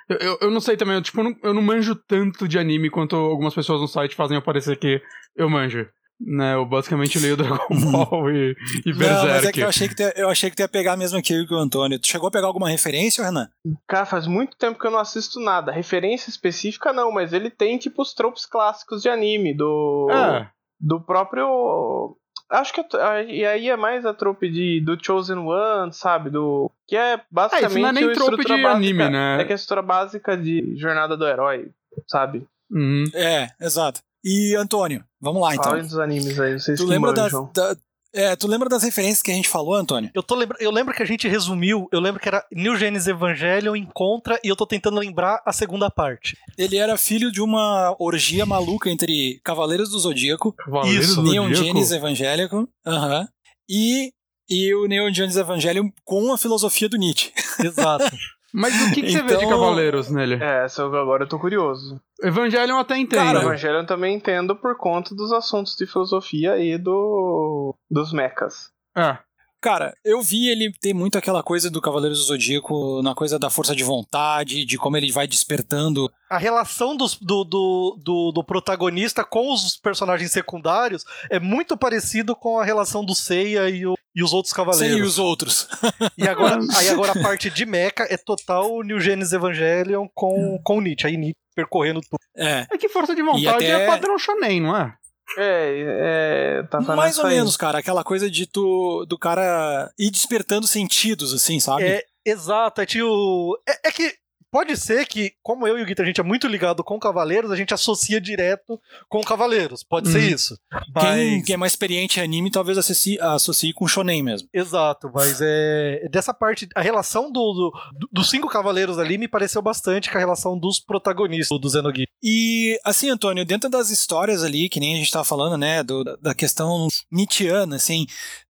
Eu, 0.08 0.16
eu, 0.18 0.38
eu 0.42 0.50
não 0.50 0.60
sei 0.60 0.76
também, 0.76 0.94
eu, 0.94 1.02
tipo, 1.02 1.20
eu 1.20 1.24
não, 1.24 1.37
eu 1.42 1.54
não 1.54 1.62
manjo 1.62 1.94
tanto 1.94 2.48
de 2.48 2.58
anime 2.58 2.88
quanto 2.88 3.16
algumas 3.16 3.54
pessoas 3.54 3.80
no 3.82 3.88
site 3.88 4.14
fazem 4.14 4.37
aparecer 4.37 4.78
que 4.78 5.00
eu 5.37 5.50
manjo. 5.50 5.87
Né, 6.26 6.54
eu 6.54 6.64
basicamente 6.64 7.18
leio 7.18 7.37
Dragon 7.37 7.66
Ball 7.68 8.30
e, 8.30 8.56
e 8.87 8.92
Berserk. 8.94 9.26
Não, 9.26 9.26
mas 9.26 9.44
é 9.44 9.52
que 9.52 9.60
eu 9.60 9.68
achei 9.68 9.88
que, 9.88 9.94
tu, 9.94 10.02
eu 10.16 10.30
achei 10.30 10.48
que 10.48 10.56
tu 10.56 10.60
ia 10.60 10.68
pegar 10.68 10.96
mesmo 10.96 11.18
aquilo 11.18 11.46
que 11.46 11.52
o 11.52 11.58
Antônio. 11.58 11.98
Tu 11.98 12.08
chegou 12.08 12.28
a 12.28 12.30
pegar 12.30 12.46
alguma 12.46 12.70
referência, 12.70 13.22
Renan? 13.22 13.48
Cara, 13.87 14.06
faz 14.06 14.26
muito 14.26 14.56
tempo 14.56 14.78
que 14.78 14.87
eu 14.87 14.90
não 14.90 14.98
assisto 14.98 15.38
nada. 15.38 15.70
Referência 15.70 16.30
específica 16.30 16.94
não, 16.94 17.12
mas 17.12 17.34
ele 17.34 17.50
tem 17.50 17.76
tipo 17.76 18.00
os 18.00 18.14
tropos 18.14 18.46
clássicos 18.46 19.02
de 19.02 19.10
anime, 19.10 19.52
do. 19.52 20.08
É. 20.10 20.48
Do 20.80 20.98
próprio. 20.98 22.16
Acho 22.50 22.72
que. 22.72 22.82
E 23.28 23.44
aí 23.44 23.68
é 23.68 23.76
mais 23.76 24.06
a 24.06 24.14
trope 24.14 24.48
de, 24.48 24.80
do 24.80 24.96
Chosen 25.02 25.38
One, 25.38 25.92
sabe? 25.92 26.30
Do. 26.30 26.70
Que 26.88 26.96
é 26.96 27.20
basicamente. 27.30 27.64
É, 27.64 27.68
isso 27.68 27.78
não 27.80 27.88
é 27.88 27.92
nem 27.92 28.12
trope 28.12 28.44
de 28.44 28.62
básica, 28.62 28.70
anime, 28.70 29.10
né? 29.10 29.42
É 29.42 29.44
que 29.44 29.52
é 29.52 29.54
a 29.54 29.56
estrutura 29.56 29.82
básica 29.82 30.37
de 30.37 30.74
Jornada 30.76 31.18
do 31.18 31.26
Herói, 31.26 31.68
sabe? 32.08 32.46
Uhum. 32.70 33.04
É, 33.12 33.48
exato. 33.60 34.00
E 34.24 34.54
Antônio, 34.56 35.04
vamos 35.20 35.42
lá 35.42 35.54
então. 35.54 35.72
Fala 35.72 35.82
dos 35.82 35.98
animes 35.98 36.40
aí, 36.40 36.58
vocês 36.58 36.80
tu 36.80 36.87
lembra 36.87 37.12
das, 37.12 37.32
da, 37.52 37.76
é, 38.14 38.37
tu 38.37 38.46
lembra 38.46 38.68
das 38.68 38.84
referências 38.84 39.20
que 39.20 39.30
a 39.32 39.34
gente 39.34 39.48
falou, 39.48 39.74
Antônio? 39.74 40.08
Eu, 40.14 40.22
tô 40.22 40.37
lembra, 40.37 40.56
eu 40.60 40.70
lembro 40.70 40.94
que 40.94 41.02
a 41.02 41.06
gente 41.06 41.26
resumiu, 41.26 41.88
eu 41.90 41.98
lembro 41.98 42.20
que 42.20 42.28
era 42.28 42.46
New 42.52 42.76
Genesis 42.76 43.08
Evangelion 43.08 43.74
Encontra, 43.74 44.38
e 44.44 44.48
eu 44.48 44.54
tô 44.54 44.64
tentando 44.64 45.00
lembrar 45.00 45.42
a 45.44 45.52
segunda 45.52 45.90
parte. 45.90 46.38
Ele 46.56 46.76
era 46.76 46.96
filho 46.96 47.32
de 47.32 47.42
uma 47.42 47.96
orgia 47.98 48.46
maluca 48.46 48.88
entre 48.88 49.40
Cavaleiros 49.42 49.90
do 49.90 49.98
Zodíaco, 49.98 50.52
Cavaleiros 50.52 51.08
Isso, 51.08 51.22
do 51.22 51.30
Neon 51.30 51.52
Genesis 51.52 51.90
Evangelion, 51.90 52.62
uh 52.62 52.68
-huh, 52.87 53.28
e, 53.68 54.12
e 54.48 54.72
o 54.74 54.87
Neon 54.87 55.12
Genesis 55.12 55.40
Evangelion 55.40 55.90
com 56.04 56.32
a 56.32 56.38
filosofia 56.38 56.88
do 56.88 56.96
Nietzsche. 56.96 57.32
Exato. 57.58 58.04
Mas 58.56 58.72
o 58.86 58.94
que, 58.94 59.02
que 59.02 59.10
então... 59.10 59.22
você 59.22 59.34
vê 59.34 59.36
de 59.36 59.44
então- 59.44 59.58
Cavaleiros 59.58 60.10
nele? 60.10 60.38
É, 60.40 60.64
agora 60.78 61.24
eu 61.24 61.28
tô 61.28 61.40
curioso. 61.40 62.00
Evangelion 62.22 62.78
até 62.78 62.96
entendo. 62.96 63.24
Cara, 63.24 63.42
Evangelion 63.42 63.84
também 63.84 64.14
entendo 64.14 64.54
por 64.54 64.76
conta 64.76 65.12
dos 65.12 65.32
assuntos 65.32 65.74
de 65.74 65.84
filosofia 65.88 66.56
e 66.56 66.78
do 66.78 67.74
dos 67.90 68.12
mechas. 68.12 68.70
É. 68.96 69.18
Cara, 69.64 69.96
eu 70.05 70.20
vi 70.20 70.50
ele 70.50 70.70
ter 70.79 70.92
muito 70.92 71.16
aquela 71.16 71.42
coisa 71.42 71.70
do 71.70 71.81
Cavaleiros 71.81 72.18
do 72.18 72.24
Zodíaco, 72.27 73.00
na 73.00 73.14
coisa 73.14 73.38
da 73.38 73.48
força 73.48 73.74
de 73.74 73.83
vontade, 73.83 74.62
de 74.62 74.77
como 74.77 74.94
ele 74.94 75.11
vai 75.11 75.27
despertando. 75.27 76.12
A 76.29 76.37
relação 76.37 76.94
dos, 76.94 77.16
do, 77.16 77.44
do, 77.44 77.98
do, 77.98 78.31
do, 78.31 78.44
protagonista 78.44 79.24
com 79.24 79.50
os 79.50 79.79
personagens 79.79 80.31
secundários 80.33 81.03
é 81.31 81.40
muito 81.40 81.79
parecido 81.79 82.37
com 82.37 82.59
a 82.59 82.64
relação 82.64 83.03
do 83.03 83.14
Seiya 83.14 83.70
e, 83.70 83.87
o, 83.87 83.94
e 84.14 84.22
os 84.22 84.35
outros 84.35 84.53
cavaleiros. 84.53 84.96
Sim, 84.98 85.03
e 85.03 85.03
os 85.03 85.18
outros. 85.18 85.66
E 86.18 86.29
agora, 86.29 86.59
aí 86.77 86.90
agora 86.90 87.12
a 87.12 87.22
parte 87.22 87.48
de 87.48 87.64
mecha 87.64 88.07
é 88.11 88.18
total 88.18 88.83
New 88.83 89.00
Genesis 89.00 89.33
Evangelion 89.33 90.07
com, 90.14 90.61
com 90.62 90.79
Nietzsche. 90.83 91.07
Aí 91.07 91.16
Nietzsche 91.16 91.40
percorrendo 91.55 92.03
tudo. 92.03 92.20
É. 92.37 92.66
É 92.70 92.77
que 92.77 92.90
força 92.90 93.14
de 93.14 93.22
vontade 93.22 93.64
até... 93.64 93.85
é 93.85 93.87
padrão 93.87 94.18
shonen, 94.18 94.61
não 94.61 94.77
é? 94.77 94.94
É, 95.38 96.60
é. 96.60 96.62
Tá 96.64 96.80
Mais 96.80 97.18
ou 97.18 97.26
menos, 97.26 97.56
cara. 97.56 97.78
Aquela 97.78 98.04
coisa 98.04 98.30
de 98.30 98.46
tu, 98.46 99.04
do 99.06 99.18
cara 99.18 99.90
ir 99.98 100.10
despertando 100.10 100.66
sentidos, 100.66 101.32
assim, 101.32 101.58
sabe? 101.58 101.84
É, 101.84 102.04
exato. 102.24 102.80
É, 102.80 102.87
tio, 102.87 103.58
é, 103.68 103.88
é 103.88 103.92
que 103.92 104.14
Pode 104.54 104.76
ser 104.76 105.04
que, 105.04 105.32
como 105.42 105.66
eu 105.66 105.76
e 105.76 105.82
o 105.82 105.84
Guita, 105.84 106.04
a 106.04 106.06
gente 106.06 106.20
é 106.20 106.22
muito 106.22 106.46
ligado 106.46 106.84
com 106.84 106.96
Cavaleiros, 106.96 107.50
a 107.50 107.56
gente 107.56 107.74
associa 107.74 108.20
direto 108.20 108.80
com 109.08 109.20
Cavaleiros. 109.20 109.82
Pode 109.82 110.08
ser 110.08 110.18
uhum. 110.18 110.28
isso. 110.28 110.56
Mas... 110.94 111.04
Quem, 111.04 111.42
quem, 111.42 111.54
é 111.54 111.56
mais 111.56 111.72
experiente 111.72 112.20
em 112.20 112.22
anime 112.22 112.52
talvez 112.52 112.78
associe, 112.78 113.18
associe 113.20 113.72
com 113.72 113.88
Shonen 113.88 114.22
mesmo. 114.22 114.48
Exato, 114.54 115.10
mas 115.12 115.40
é. 115.42 116.06
Dessa 116.08 116.32
parte, 116.32 116.68
a 116.72 116.80
relação 116.80 117.32
do, 117.32 117.52
do, 117.52 118.08
dos 118.12 118.30
cinco 118.30 118.46
Cavaleiros 118.48 118.96
ali 118.96 119.18
me 119.18 119.26
pareceu 119.26 119.60
bastante 119.60 120.08
com 120.08 120.18
a 120.18 120.20
relação 120.20 120.56
dos 120.56 120.78
protagonistas 120.78 121.58
do 121.58 121.68
Xenogears. 121.68 122.08
E, 122.22 122.78
assim, 122.84 123.10
Antônio, 123.10 123.44
dentro 123.44 123.68
das 123.68 123.90
histórias 123.90 124.44
ali, 124.44 124.68
que 124.68 124.78
nem 124.78 124.94
a 124.94 124.98
gente 124.98 125.10
tava 125.10 125.24
falando, 125.24 125.58
né, 125.58 125.82
do, 125.82 126.04
da 126.04 126.32
questão 126.32 126.86
Nietzscheana, 127.10 127.74
assim, 127.74 128.06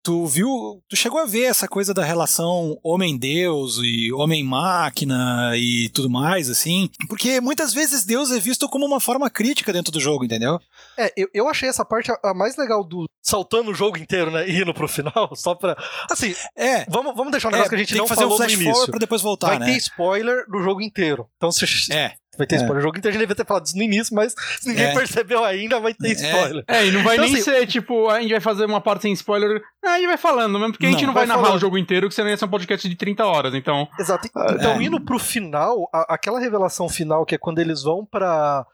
Tu 0.05 0.25
viu, 0.25 0.83
tu 0.89 0.97
chegou 0.97 1.17
a 1.17 1.25
ver 1.25 1.43
essa 1.43 1.65
coisa 1.65 1.93
da 1.93 2.03
relação 2.03 2.77
homem-deus 2.83 3.79
e 3.81 4.11
homem-máquina 4.11 5.53
e 5.55 5.87
tudo 5.93 6.09
mais, 6.09 6.49
assim? 6.49 6.89
Porque 7.07 7.39
muitas 7.39 7.73
vezes 7.73 8.05
Deus 8.05 8.31
é 8.31 8.39
visto 8.39 8.67
como 8.67 8.85
uma 8.85 8.99
forma 8.99 9.29
crítica 9.29 9.71
dentro 9.71 9.91
do 9.91 9.99
jogo, 9.99 10.25
entendeu? 10.25 10.59
É, 10.97 11.11
eu, 11.15 11.27
eu 11.33 11.47
achei 11.47 11.69
essa 11.69 11.85
parte 11.85 12.11
a, 12.11 12.19
a 12.23 12.33
mais 12.33 12.57
legal 12.57 12.83
do 12.83 13.05
saltando 13.21 13.71
o 13.71 13.73
jogo 13.73 13.97
inteiro, 13.97 14.29
né, 14.29 14.47
e 14.47 14.61
indo 14.61 14.73
pro 14.73 14.87
final, 14.87 15.31
só 15.33 15.55
pra... 15.55 15.77
Assim, 16.11 16.35
é, 16.57 16.83
vamos, 16.89 17.15
vamos 17.15 17.31
deixar 17.31 17.47
um 17.47 17.51
negócio 17.51 17.67
é, 17.67 17.69
que 17.69 17.75
a 17.75 17.77
gente 17.77 17.95
não 17.95 18.05
falou 18.05 18.35
um 18.35 18.37
no 18.37 18.49
início. 18.49 18.87
pra 18.87 18.99
depois 18.99 19.21
voltar, 19.21 19.47
Vai 19.47 19.59
né? 19.59 19.65
ter 19.67 19.77
spoiler 19.77 20.45
do 20.49 20.61
jogo 20.61 20.81
inteiro. 20.81 21.29
Então 21.37 21.51
se... 21.51 21.65
É. 21.93 22.15
Vai 22.37 22.47
ter 22.47 22.55
é. 22.55 22.57
spoiler. 22.59 22.79
O 22.79 22.81
jogo 22.81 22.97
inteiro 22.97 23.09
a 23.09 23.19
gente 23.19 23.27
devia 23.27 23.35
ter 23.35 23.45
falado 23.45 23.65
isso 23.65 23.77
no 23.77 23.83
início, 23.83 24.15
mas 24.15 24.33
se 24.59 24.67
ninguém 24.67 24.85
é. 24.85 24.93
percebeu 24.93 25.43
ainda, 25.43 25.79
vai 25.79 25.93
ter 25.93 26.09
é. 26.09 26.11
spoiler. 26.11 26.63
É, 26.67 26.85
e 26.87 26.91
não 26.91 27.03
vai 27.03 27.15
então, 27.15 27.25
nem 27.25 27.35
assim, 27.35 27.43
ser 27.43 27.67
tipo, 27.67 28.09
a 28.09 28.21
gente 28.21 28.31
vai 28.31 28.41
fazer 28.41 28.65
uma 28.65 28.81
parte 28.81 29.03
sem 29.03 29.13
spoiler. 29.13 29.61
Ah, 29.83 29.91
a 29.91 29.97
gente 29.97 30.07
vai 30.07 30.17
falando 30.17 30.57
mesmo, 30.57 30.73
porque 30.73 30.85
não, 30.85 30.89
a 30.89 30.93
gente 30.93 31.05
não 31.05 31.13
vai, 31.13 31.25
vai 31.25 31.27
narrar 31.27 31.41
falando. 31.41 31.57
o 31.57 31.61
jogo 31.61 31.77
inteiro, 31.77 32.09
que 32.09 32.15
senão 32.15 32.29
ia 32.29 32.37
ser 32.37 32.45
um 32.45 32.49
podcast 32.49 32.87
de 32.87 32.95
30 32.95 33.25
horas, 33.25 33.53
então. 33.53 33.87
Exato. 33.99 34.27
Então, 34.27 34.73
é. 34.73 34.83
indo 34.83 34.99
pro 34.99 35.19
final, 35.19 35.89
a, 35.93 36.13
aquela 36.13 36.39
revelação 36.39 36.89
final, 36.89 37.25
que 37.25 37.35
é 37.35 37.37
quando 37.37 37.59
eles 37.59 37.83
vão 37.83 38.05
pra 38.05 38.65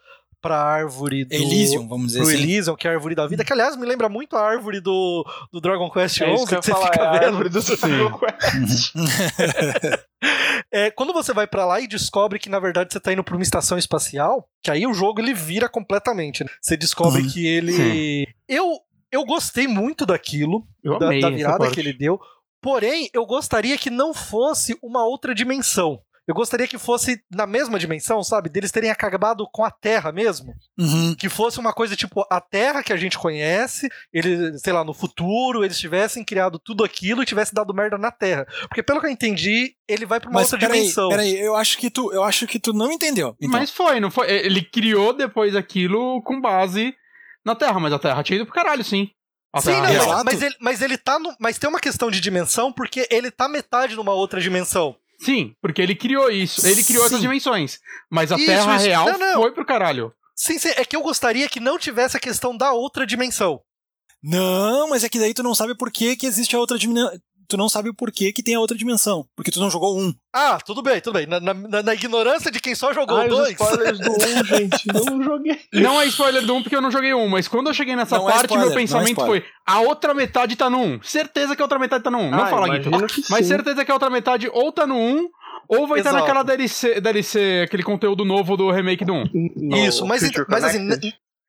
pra 0.41 0.57
árvore 0.57 1.25
do. 1.25 1.33
Elysium, 1.33 1.87
vamos 1.87 2.07
dizer 2.07 2.19
pro 2.19 2.29
assim. 2.29 2.41
Elysium, 2.41 2.75
que 2.75 2.87
é 2.87 2.91
a 2.91 2.93
árvore 2.93 3.15
da 3.15 3.27
vida, 3.27 3.43
que 3.43 3.53
aliás 3.53 3.75
me 3.75 3.85
lembra 3.85 4.09
muito 4.09 4.35
a 4.35 4.41
árvore 4.41 4.79
do, 4.79 5.25
do 5.51 5.61
Dragon 5.61 5.89
Quest 5.89 6.21
é 6.21 6.25
que, 6.25 6.45
que 6.45 6.55
você 6.55 6.71
falar, 6.71 6.85
fica 6.85 7.03
é 7.03 7.11
vendo. 7.11 7.23
A 7.23 7.27
árvore 7.27 7.49
do 7.49 7.61
Dragon 7.61 8.19
Quest. 8.19 8.93
é, 10.71 10.91
quando 10.91 11.13
você 11.13 11.33
vai 11.33 11.47
para 11.47 11.65
lá 11.65 11.79
e 11.79 11.87
descobre 11.87 12.39
que 12.39 12.49
na 12.49 12.59
verdade 12.59 12.93
você 12.93 12.99
tá 12.99 13.11
indo 13.13 13.23
pra 13.23 13.35
uma 13.35 13.43
estação 13.43 13.77
espacial, 13.77 14.47
que 14.63 14.71
aí 14.71 14.85
o 14.87 14.93
jogo 14.93 15.19
ele 15.21 15.33
vira 15.33 15.67
completamente. 15.69 16.43
Né? 16.43 16.49
Você 16.61 16.77
descobre 16.77 17.21
uhum. 17.21 17.29
que 17.29 17.45
ele. 17.45 17.73
Sim. 17.73 18.25
Eu, 18.47 18.79
eu 19.11 19.25
gostei 19.25 19.67
muito 19.67 20.05
daquilo, 20.05 20.65
da, 20.83 21.09
da 21.19 21.29
virada 21.29 21.71
que 21.71 21.79
ele 21.79 21.93
deu. 21.93 22.19
Porém, 22.61 23.09
eu 23.13 23.25
gostaria 23.25 23.77
que 23.77 23.89
não 23.89 24.13
fosse 24.13 24.77
uma 24.81 25.05
outra 25.05 25.33
dimensão. 25.33 26.01
Eu 26.29 26.35
gostaria 26.35 26.67
que 26.67 26.77
fosse 26.77 27.19
na 27.31 27.47
mesma 27.47 27.79
dimensão, 27.79 28.21
sabe? 28.21 28.49
Deles 28.49 28.71
terem 28.71 28.91
acabado 28.91 29.49
com 29.51 29.65
a 29.65 29.71
Terra 29.71 30.11
mesmo. 30.11 30.53
Uhum. 30.77 31.15
Que 31.15 31.27
fosse 31.27 31.57
uma 31.57 31.73
coisa 31.73 31.95
tipo 31.95 32.23
a 32.29 32.39
Terra 32.39 32.83
que 32.83 32.93
a 32.93 32.97
gente 32.97 33.17
conhece, 33.17 33.89
ele, 34.13 34.55
sei 34.59 34.71
lá, 34.71 34.83
no 34.83 34.93
futuro, 34.93 35.65
eles 35.65 35.79
tivessem 35.79 36.23
criado 36.23 36.59
tudo 36.59 36.83
aquilo 36.83 37.23
e 37.23 37.25
tivessem 37.25 37.55
dado 37.55 37.73
merda 37.73 37.97
na 37.97 38.11
Terra. 38.11 38.45
Porque 38.67 38.83
pelo 38.83 38.99
que 39.01 39.07
eu 39.07 39.09
entendi, 39.09 39.73
ele 39.87 40.05
vai 40.05 40.19
pra 40.19 40.29
uma 40.29 40.41
Mas, 40.41 40.53
outra 40.53 40.67
peraí, 40.67 40.81
dimensão. 40.81 41.09
Peraí, 41.09 41.35
eu 41.39 41.55
acho 41.55 41.79
que 41.79 41.89
tu, 41.89 42.13
eu 42.13 42.23
acho 42.23 42.45
que 42.45 42.59
tu 42.59 42.73
não 42.73 42.91
entendeu. 42.91 43.35
Então. 43.41 43.49
Mas 43.49 43.71
foi, 43.71 43.99
não 43.99 44.11
foi? 44.11 44.29
Ele 44.29 44.61
criou 44.61 45.13
depois 45.13 45.55
aquilo 45.55 46.21
com 46.21 46.39
base 46.39 46.93
na 47.43 47.55
Terra, 47.55 47.79
mas 47.79 47.91
a 47.91 47.97
Terra 47.97 48.21
tinha 48.21 48.35
ido 48.37 48.45
pro 48.45 48.53
caralho, 48.53 48.83
sim. 48.83 49.09
Sim, 49.61 49.71
não, 49.71 49.81
mas, 49.81 50.23
mas, 50.23 50.41
ele, 50.43 50.55
mas 50.61 50.81
ele 50.83 50.95
tá 50.95 51.17
no, 51.17 51.35
Mas 51.39 51.57
tem 51.57 51.67
uma 51.67 51.79
questão 51.79 52.11
de 52.11 52.21
dimensão, 52.21 52.71
porque 52.71 53.07
ele 53.09 53.31
tá 53.31 53.47
metade 53.47 53.95
numa 53.95 54.13
outra 54.13 54.39
dimensão. 54.39 54.95
Sim, 55.19 55.53
porque 55.61 55.81
ele 55.81 55.95
criou 55.95 56.29
isso. 56.29 56.65
Ele 56.65 56.83
criou 56.83 57.03
sim. 57.03 57.07
essas 57.07 57.21
dimensões. 57.21 57.79
Mas 58.09 58.31
a 58.31 58.37
isso, 58.37 58.45
Terra 58.45 58.75
isso. 58.75 58.85
real 58.85 59.05
não, 59.05 59.19
não. 59.19 59.41
foi 59.41 59.51
pro 59.51 59.65
caralho. 59.65 60.13
Sim, 60.35 60.57
sim, 60.57 60.69
é 60.69 60.85
que 60.85 60.95
eu 60.95 61.01
gostaria 61.01 61.49
que 61.49 61.59
não 61.59 61.77
tivesse 61.77 62.15
a 62.15 62.19
questão 62.19 62.55
da 62.55 62.71
outra 62.71 63.05
dimensão. 63.05 63.61
Não, 64.23 64.89
mas 64.89 65.03
é 65.03 65.09
que 65.09 65.19
daí 65.19 65.33
tu 65.33 65.43
não 65.43 65.55
sabe 65.55 65.75
por 65.75 65.91
que, 65.91 66.15
que 66.15 66.25
existe 66.25 66.55
a 66.55 66.59
outra 66.59 66.77
dimensão 66.77 67.11
tu 67.49 67.57
não 67.57 67.67
sabe 67.67 67.89
o 67.89 67.93
porquê 67.93 68.31
que 68.31 68.43
tem 68.43 68.55
a 68.55 68.59
outra 68.59 68.77
dimensão. 68.77 69.25
Porque 69.35 69.51
tu 69.51 69.59
não 69.59 69.69
jogou 69.69 69.99
um. 69.99 70.13
Ah, 70.33 70.59
tudo 70.63 70.81
bem, 70.81 71.01
tudo 71.01 71.15
bem. 71.15 71.25
Na, 71.25 71.39
na, 71.39 71.83
na 71.83 71.93
ignorância 71.93 72.51
de 72.51 72.59
quem 72.59 72.75
só 72.75 72.93
jogou 72.93 73.17
Ai, 73.17 73.27
dois. 73.27 73.49
spoilers 73.49 73.99
do 73.99 74.11
um, 74.11 74.45
gente. 74.45 74.87
Eu 74.87 75.05
não 75.05 75.23
joguei. 75.23 75.59
Não 75.73 75.99
é 75.99 76.05
spoiler 76.05 76.45
do 76.45 76.55
um 76.55 76.61
porque 76.61 76.75
eu 76.75 76.81
não 76.81 76.91
joguei 76.91 77.13
um, 77.13 77.27
mas 77.27 77.47
quando 77.47 77.67
eu 77.67 77.73
cheguei 77.73 77.95
nessa 77.95 78.17
não 78.17 78.29
é 78.29 78.33
parte, 78.33 78.43
é 78.43 78.45
spoiler, 78.45 78.67
meu 78.67 78.75
pensamento 78.75 79.21
é 79.21 79.25
foi: 79.25 79.45
a 79.65 79.79
outra 79.81 80.13
metade 80.13 80.55
tá 80.55 80.69
no 80.69 80.77
um. 80.77 81.01
Certeza 81.01 81.55
que 81.55 81.61
a 81.61 81.65
outra 81.65 81.79
metade 81.79 82.03
tá 82.03 82.11
no 82.11 82.19
um. 82.19 82.29
Não 82.29 82.43
ah, 82.43 82.47
fala, 82.47 82.69
Guito. 82.69 82.91
Mas 83.29 83.47
certeza 83.47 83.83
que 83.83 83.91
a 83.91 83.95
outra 83.95 84.11
metade 84.11 84.47
ou 84.53 84.71
tá 84.71 84.85
no 84.85 84.95
um 84.95 85.27
ou 85.67 85.87
vai 85.87 85.99
estar 85.99 86.11
naquela 86.11 86.41
DLC, 86.41 86.99
DLC, 86.99 87.61
aquele 87.65 87.83
conteúdo 87.83 88.25
novo 88.25 88.57
do 88.57 88.71
remake 88.71 89.05
do 89.05 89.13
1. 89.13 89.23
Isso, 89.85 90.05
mas, 90.05 90.23
mas 90.47 90.63
assim, 90.63 90.89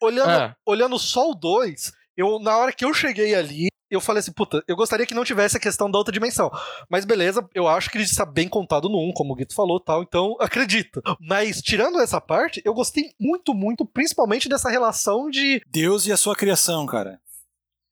olhando, 0.01 0.31
é. 0.31 0.55
olhando 0.67 0.99
só 0.99 1.31
o 1.31 1.35
2, 1.35 1.91
eu, 2.19 2.39
na 2.39 2.55
hora 2.57 2.71
que 2.71 2.85
eu 2.85 2.93
cheguei 2.93 3.35
ali, 3.35 3.69
eu 3.91 4.01
falei 4.01 4.21
assim, 4.21 4.33
puta, 4.33 4.63
eu 4.69 4.77
gostaria 4.77 5.05
que 5.05 5.15
não 5.15 5.25
tivesse 5.25 5.57
a 5.57 5.61
questão 5.61 5.91
da 5.91 5.99
outra 5.99 6.13
dimensão. 6.13 6.51
Mas 6.89 7.05
beleza, 7.05 7.47
eu 7.55 7.67
acho 7.67 7.91
que 7.91 7.97
ele 7.97 8.05
está 8.05 8.25
bem 8.25 8.49
contado 8.49 8.89
no 8.89 8.99
1, 9.09 9.13
como 9.13 9.33
o 9.33 9.37
Guito 9.37 9.55
falou 9.55 9.81
tal, 9.81 10.03
então 10.03 10.37
acredito. 10.41 11.03
Mas 11.21 11.61
tirando 11.61 12.01
essa 12.01 12.21
parte, 12.21 12.63
eu 12.65 12.73
gostei 12.73 13.13
muito, 13.19 13.53
muito, 13.53 13.85
principalmente 13.85 14.49
dessa 14.49 14.71
relação 14.71 15.29
de. 15.29 15.61
Deus 15.67 16.07
e 16.07 16.13
a 16.13 16.17
sua 16.17 16.37
criação, 16.37 16.87
cara. 16.87 17.21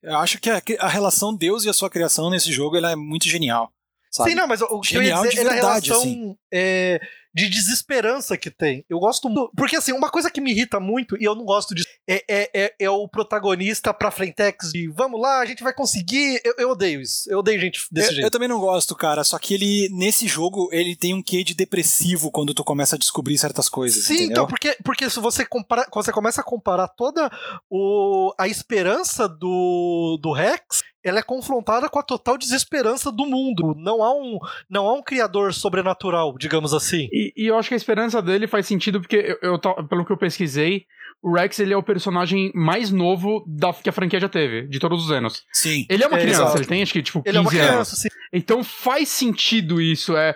Eu 0.03 0.17
acho 0.19 0.41
que 0.41 0.49
a, 0.49 0.63
a 0.79 0.89
relação 0.89 1.35
Deus 1.35 1.65
e 1.65 1.69
a 1.69 1.73
sua 1.73 1.91
criação 1.91 2.31
nesse 2.31 2.53
jogo 2.53 2.77
ela 2.77 2.93
é 2.93 2.97
muito 2.97 3.29
genial. 3.29 3.73
Sabe? 4.11 4.31
Sim, 4.31 4.37
não, 4.37 4.47
mas 4.47 4.63
o 4.63 4.81
que 4.81 4.97
eu 4.97 5.03
ia 5.03 5.21
dizer 5.23 5.47
é 5.47 5.49
a 5.49 5.53
relação 5.53 6.01
assim. 6.01 6.37
é, 6.53 7.01
de 7.35 7.49
desesperança 7.49 8.37
que 8.37 8.51
tem. 8.51 8.85
Eu 8.89 8.99
gosto 8.99 9.29
muito. 9.29 9.53
Porque, 9.57 9.77
assim, 9.77 9.93
uma 9.93 10.11
coisa 10.11 10.31
que 10.31 10.41
me 10.41 10.51
irrita 10.51 10.81
muito, 10.81 11.17
e 11.21 11.25
eu 11.25 11.35
não 11.35 11.45
gosto 11.45 11.75
disso, 11.75 11.89
é, 12.07 12.25
é, 12.29 12.51
é, 12.55 12.75
é 12.81 12.91
o 12.91 13.07
protagonista 13.09 13.93
pra 13.93 14.11
Frentex 14.11 14.73
de 14.73 14.89
vamos 14.89 15.21
lá, 15.21 15.41
a 15.41 15.47
gente 15.47 15.63
vai 15.63 15.73
conseguir. 15.73 16.41
Eu, 16.45 16.55
eu 16.59 16.71
odeio 16.71 17.01
isso. 17.01 17.31
Eu 17.31 17.39
odeio 17.39 17.61
gente 17.61 17.81
desse 17.91 18.09
eu, 18.09 18.13
jeito. 18.15 18.27
Eu 18.27 18.31
também 18.31 18.49
não 18.49 18.59
gosto, 18.59 18.95
cara. 18.95 19.23
Só 19.25 19.39
que 19.39 19.55
ele, 19.55 19.89
nesse 19.91 20.27
jogo, 20.27 20.69
ele 20.73 20.97
tem 20.97 21.15
um 21.15 21.23
quê 21.23 21.45
de 21.45 21.55
depressivo 21.55 22.31
quando 22.31 22.55
tu 22.55 22.65
começa 22.65 22.97
a 22.97 22.99
descobrir 22.99 23.39
certas 23.39 23.69
coisas. 23.69 24.05
Sim, 24.05 24.15
entendeu? 24.15 24.31
então, 24.33 24.47
porque, 24.47 24.77
porque 24.83 25.11
se 25.11 25.21
você 25.21 25.45
compara, 25.45 25.87
você 25.93 26.13
começa 26.13 26.41
a 26.41 26.45
comparar 26.45 26.89
toda 26.89 27.31
o, 27.71 28.33
a 28.39 28.49
esperança 28.49 29.29
do, 29.29 30.19
do 30.21 30.33
Rex 30.33 30.83
ela 31.09 31.19
é 31.19 31.23
confrontada 31.23 31.89
com 31.89 31.99
a 31.99 32.03
total 32.03 32.37
desesperança 32.37 33.11
do 33.11 33.27
mundo. 33.27 33.75
Não 33.77 34.03
há 34.03 34.15
um, 34.15 34.39
não 34.69 34.87
há 34.87 34.95
um 34.95 35.03
criador 35.03 35.53
sobrenatural, 35.53 36.37
digamos 36.39 36.75
assim. 36.75 37.09
E, 37.13 37.33
e 37.37 37.47
eu 37.47 37.57
acho 37.57 37.69
que 37.69 37.75
a 37.75 37.77
esperança 37.77 38.21
dele 38.23 38.47
faz 38.47 38.67
sentido 38.67 39.01
porque, 39.01 39.37
eu, 39.43 39.53
eu, 39.53 39.59
pelo 39.89 40.05
que 40.05 40.13
eu 40.13 40.17
pesquisei, 40.17 40.87
o 41.23 41.35
Rex 41.35 41.59
ele 41.59 41.75
é 41.75 41.77
o 41.77 41.83
personagem 41.83 42.53
mais 42.55 42.91
novo 42.91 43.45
da, 43.47 43.73
que 43.73 43.89
a 43.89 43.93
franquia 43.93 44.21
já 44.21 44.29
teve, 44.29 44.69
de 44.69 44.79
todos 44.79 45.05
os 45.05 45.11
anos. 45.11 45.45
Sim. 45.53 45.85
Ele 45.89 46.05
é 46.05 46.07
uma 46.07 46.19
é, 46.19 46.21
criança, 46.21 46.43
exato. 46.43 46.59
ele 46.59 46.67
tem 46.67 46.83
acho 46.83 46.93
que 46.93 47.03
tipo 47.03 47.23
15 47.23 47.29
ele 47.29 47.39
é 47.39 47.41
uma 47.41 47.51
criança, 47.51 47.73
anos. 47.73 47.89
Sim. 47.89 48.09
Então 48.33 48.63
faz 48.63 49.09
sentido 49.09 49.81
isso, 49.81 50.17
é 50.17 50.35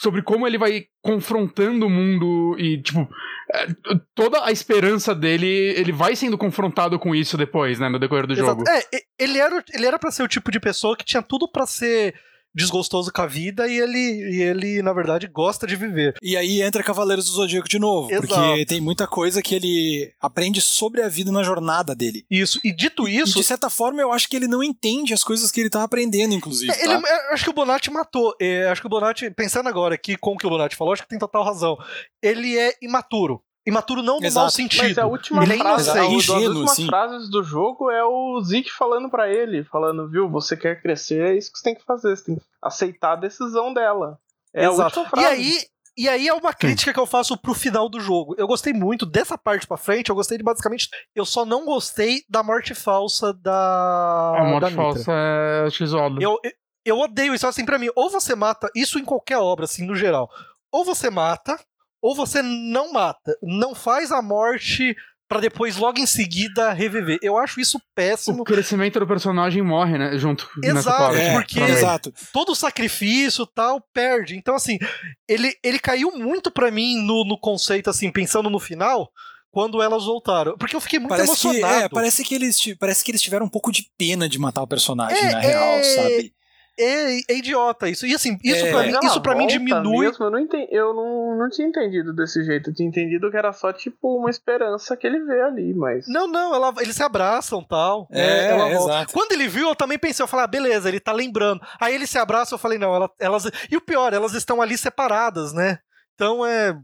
sobre 0.00 0.22
como 0.22 0.46
ele 0.46 0.56
vai 0.56 0.86
confrontando 1.02 1.86
o 1.86 1.90
mundo 1.90 2.56
e 2.58 2.80
tipo 2.80 3.06
é, 3.52 3.66
toda 4.14 4.44
a 4.44 4.50
esperança 4.50 5.14
dele, 5.14 5.46
ele 5.46 5.92
vai 5.92 6.16
sendo 6.16 6.38
confrontado 6.38 6.98
com 6.98 7.14
isso 7.14 7.36
depois, 7.36 7.78
né, 7.78 7.88
no 7.90 7.98
decorrer 7.98 8.26
do 8.26 8.32
Exato. 8.32 8.60
jogo. 8.60 8.64
É, 8.68 8.82
ele 9.18 9.38
era 9.38 9.62
ele 9.74 9.86
era 9.86 9.98
para 9.98 10.10
ser 10.10 10.22
o 10.22 10.28
tipo 10.28 10.50
de 10.50 10.58
pessoa 10.58 10.96
que 10.96 11.04
tinha 11.04 11.22
tudo 11.22 11.46
para 11.46 11.66
ser 11.66 12.14
desgostoso 12.54 13.12
com 13.12 13.22
a 13.22 13.26
vida 13.26 13.66
e 13.66 13.78
ele, 13.78 13.98
e 13.98 14.42
ele, 14.42 14.82
na 14.82 14.92
verdade, 14.92 15.26
gosta 15.26 15.66
de 15.66 15.76
viver. 15.76 16.14
E 16.22 16.36
aí 16.36 16.62
entra 16.62 16.82
Cavaleiros 16.82 17.26
do 17.26 17.32
Zodíaco 17.32 17.68
de 17.68 17.78
novo, 17.78 18.10
Exato. 18.10 18.28
porque 18.28 18.66
tem 18.66 18.80
muita 18.80 19.06
coisa 19.06 19.42
que 19.42 19.54
ele 19.54 20.12
aprende 20.20 20.60
sobre 20.60 21.02
a 21.02 21.08
vida 21.08 21.32
na 21.32 21.42
jornada 21.42 21.94
dele. 21.94 22.24
Isso, 22.30 22.60
e 22.64 22.72
dito 22.72 23.08
isso... 23.08 23.38
E 23.38 23.40
de 23.40 23.46
certa 23.46 23.68
forma, 23.68 24.00
eu 24.00 24.12
acho 24.12 24.28
que 24.28 24.36
ele 24.36 24.46
não 24.46 24.62
entende 24.62 25.12
as 25.12 25.24
coisas 25.24 25.50
que 25.50 25.60
ele 25.60 25.70
tá 25.70 25.82
aprendendo, 25.82 26.34
inclusive. 26.34 26.70
É, 26.70 26.84
ele, 26.84 27.00
tá? 27.00 27.08
É, 27.08 27.34
acho 27.34 27.44
que 27.44 27.50
o 27.50 27.54
Bonatti 27.54 27.90
matou. 27.90 28.34
É, 28.40 28.68
acho 28.68 28.80
que 28.80 28.86
o 28.86 28.90
Bonatti, 28.90 29.30
pensando 29.30 29.68
agora 29.68 29.94
aqui 29.94 30.16
com 30.16 30.32
o 30.32 30.36
que 30.36 30.46
o 30.46 30.50
Bonatti 30.50 30.76
falou, 30.76 30.92
acho 30.92 31.02
que 31.02 31.08
tem 31.08 31.18
total 31.18 31.44
razão. 31.44 31.76
Ele 32.22 32.56
é 32.58 32.74
imaturo. 32.80 33.42
Imaturo 33.66 34.02
não 34.02 34.20
no 34.20 34.32
mau 34.32 34.50
sentido. 34.50 34.82
Mas 34.82 34.98
a 34.98 35.06
última 35.06 35.42
ele 35.42 35.54
é 35.54 35.58
frase, 35.58 35.98
é 35.98 36.04
ingênuo, 36.04 36.42
as 36.42 36.56
últimas 36.56 36.86
frases 36.86 37.30
do 37.30 37.42
jogo 37.42 37.90
é 37.90 38.04
o 38.04 38.40
Zeke 38.42 38.70
falando 38.70 39.08
para 39.08 39.32
ele, 39.32 39.64
falando, 39.64 40.08
viu, 40.08 40.28
você 40.28 40.56
quer 40.56 40.82
crescer, 40.82 41.22
é 41.22 41.36
isso 41.36 41.50
que 41.50 41.58
você 41.58 41.64
tem 41.64 41.74
que 41.74 41.84
fazer, 41.84 42.14
você 42.14 42.24
tem 42.24 42.36
que 42.36 42.42
aceitar 42.62 43.12
a 43.12 43.16
decisão 43.16 43.72
dela. 43.72 44.18
É 44.52 44.66
Exato. 44.66 45.00
a 45.00 45.02
última 45.02 45.08
frase. 45.08 45.24
E 45.24 45.26
aí, 45.26 45.58
e 45.96 46.08
aí 46.08 46.28
é 46.28 46.34
uma 46.34 46.52
crítica 46.52 46.92
que 46.92 46.98
eu 46.98 47.06
faço 47.06 47.36
pro 47.38 47.54
final 47.54 47.88
do 47.88 48.00
jogo. 48.00 48.34
Eu 48.36 48.46
gostei 48.46 48.72
muito 48.72 49.06
dessa 49.06 49.38
parte 49.38 49.66
pra 49.66 49.76
frente, 49.76 50.10
eu 50.10 50.14
gostei 50.14 50.36
de 50.36 50.44
basicamente. 50.44 50.88
Eu 51.14 51.24
só 51.24 51.46
não 51.46 51.64
gostei 51.64 52.22
da 52.28 52.42
morte 52.42 52.74
falsa 52.74 53.32
da. 53.32 54.34
A 54.36 54.44
morte 54.44 54.60
da 54.60 54.70
falsa 54.70 55.12
é 55.12 55.70
x-óbvio. 55.70 56.22
Eu, 56.22 56.38
eu, 56.42 56.52
eu 56.84 56.98
odeio 56.98 57.34
isso 57.34 57.46
assim 57.46 57.64
para 57.64 57.78
mim. 57.78 57.88
Ou 57.94 58.10
você 58.10 58.34
mata, 58.34 58.68
isso 58.74 58.98
em 58.98 59.04
qualquer 59.04 59.38
obra, 59.38 59.64
assim, 59.64 59.86
no 59.86 59.94
geral. 59.94 60.28
Ou 60.72 60.84
você 60.84 61.08
mata, 61.08 61.56
ou 62.04 62.14
você 62.14 62.42
não 62.42 62.92
mata. 62.92 63.34
Não 63.42 63.74
faz 63.74 64.12
a 64.12 64.20
morte 64.20 64.94
para 65.26 65.40
depois 65.40 65.78
logo 65.78 65.98
em 65.98 66.04
seguida 66.04 66.70
reviver. 66.70 67.18
Eu 67.22 67.38
acho 67.38 67.58
isso 67.58 67.80
péssimo. 67.94 68.42
O 68.42 68.44
crescimento 68.44 69.00
do 69.00 69.06
personagem 69.06 69.62
morre, 69.62 69.96
né, 69.96 70.18
junto 70.18 70.46
Exato, 70.62 71.16
é, 71.16 71.32
porque 71.32 71.58
exato. 71.58 72.12
todo 72.30 72.52
o 72.52 72.54
sacrifício 72.54 73.46
tal 73.46 73.80
perde. 73.94 74.36
Então 74.36 74.54
assim, 74.54 74.78
ele, 75.26 75.56
ele 75.64 75.78
caiu 75.78 76.12
muito 76.12 76.50
para 76.50 76.70
mim 76.70 76.98
no, 76.98 77.24
no 77.24 77.38
conceito 77.38 77.88
assim, 77.88 78.12
pensando 78.12 78.50
no 78.50 78.60
final, 78.60 79.10
quando 79.50 79.80
elas 79.80 80.04
voltaram. 80.04 80.58
Porque 80.58 80.76
eu 80.76 80.82
fiquei 80.82 80.98
muito 80.98 81.08
parece 81.08 81.30
emocionado. 81.30 81.78
Que, 81.78 81.84
é, 81.84 81.88
parece 81.88 82.22
que 82.22 82.34
eles 82.34 82.60
parece 82.78 83.02
que 83.02 83.12
eles 83.12 83.22
tiveram 83.22 83.46
um 83.46 83.50
pouco 83.50 83.72
de 83.72 83.88
pena 83.96 84.28
de 84.28 84.38
matar 84.38 84.60
o 84.60 84.68
personagem 84.68 85.18
é, 85.18 85.32
na 85.32 85.40
real, 85.40 85.64
é... 85.64 85.82
sabe? 85.82 86.34
É, 86.78 87.18
é, 87.18 87.36
idiota 87.36 87.88
isso. 87.88 88.06
E 88.06 88.14
assim, 88.14 88.38
isso 88.42 88.66
é, 88.66 88.70
pra, 88.70 88.82
mim, 88.82 89.06
isso 89.06 89.20
pra 89.20 89.34
mim 89.34 89.46
diminui. 89.46 90.06
Mesmo, 90.06 90.24
eu 90.24 90.30
não, 90.30 90.38
entendi, 90.38 90.68
eu 90.70 90.92
não, 90.92 91.38
não 91.38 91.50
tinha 91.50 91.68
entendido 91.68 92.12
desse 92.12 92.42
jeito. 92.44 92.70
Eu 92.70 92.74
tinha 92.74 92.88
entendido 92.88 93.30
que 93.30 93.36
era 93.36 93.52
só, 93.52 93.72
tipo, 93.72 94.16
uma 94.18 94.30
esperança 94.30 94.96
que 94.96 95.06
ele 95.06 95.20
vê 95.24 95.40
ali, 95.42 95.74
mas. 95.74 96.06
Não, 96.08 96.26
não, 96.26 96.54
ela, 96.54 96.74
eles 96.80 96.96
se 96.96 97.02
abraçam 97.02 97.62
tal. 97.62 98.08
É, 98.10 98.50
ela 98.50 98.70
exato. 98.70 99.12
Quando 99.12 99.32
ele 99.32 99.46
viu, 99.46 99.68
eu 99.68 99.76
também 99.76 99.98
pensei, 99.98 100.22
eu 100.22 100.28
falei, 100.28 100.44
ah, 100.44 100.48
beleza, 100.48 100.88
ele 100.88 101.00
tá 101.00 101.12
lembrando. 101.12 101.60
Aí 101.80 101.94
ele 101.94 102.06
se 102.06 102.18
abraça, 102.18 102.54
eu 102.54 102.58
falei, 102.58 102.78
não, 102.78 102.94
ela, 102.94 103.10
elas. 103.20 103.44
E 103.70 103.76
o 103.76 103.80
pior, 103.80 104.12
elas 104.12 104.34
estão 104.34 104.60
ali 104.60 104.76
separadas, 104.76 105.52
né? 105.52 105.78
Então 106.14 106.44
é. 106.44 106.76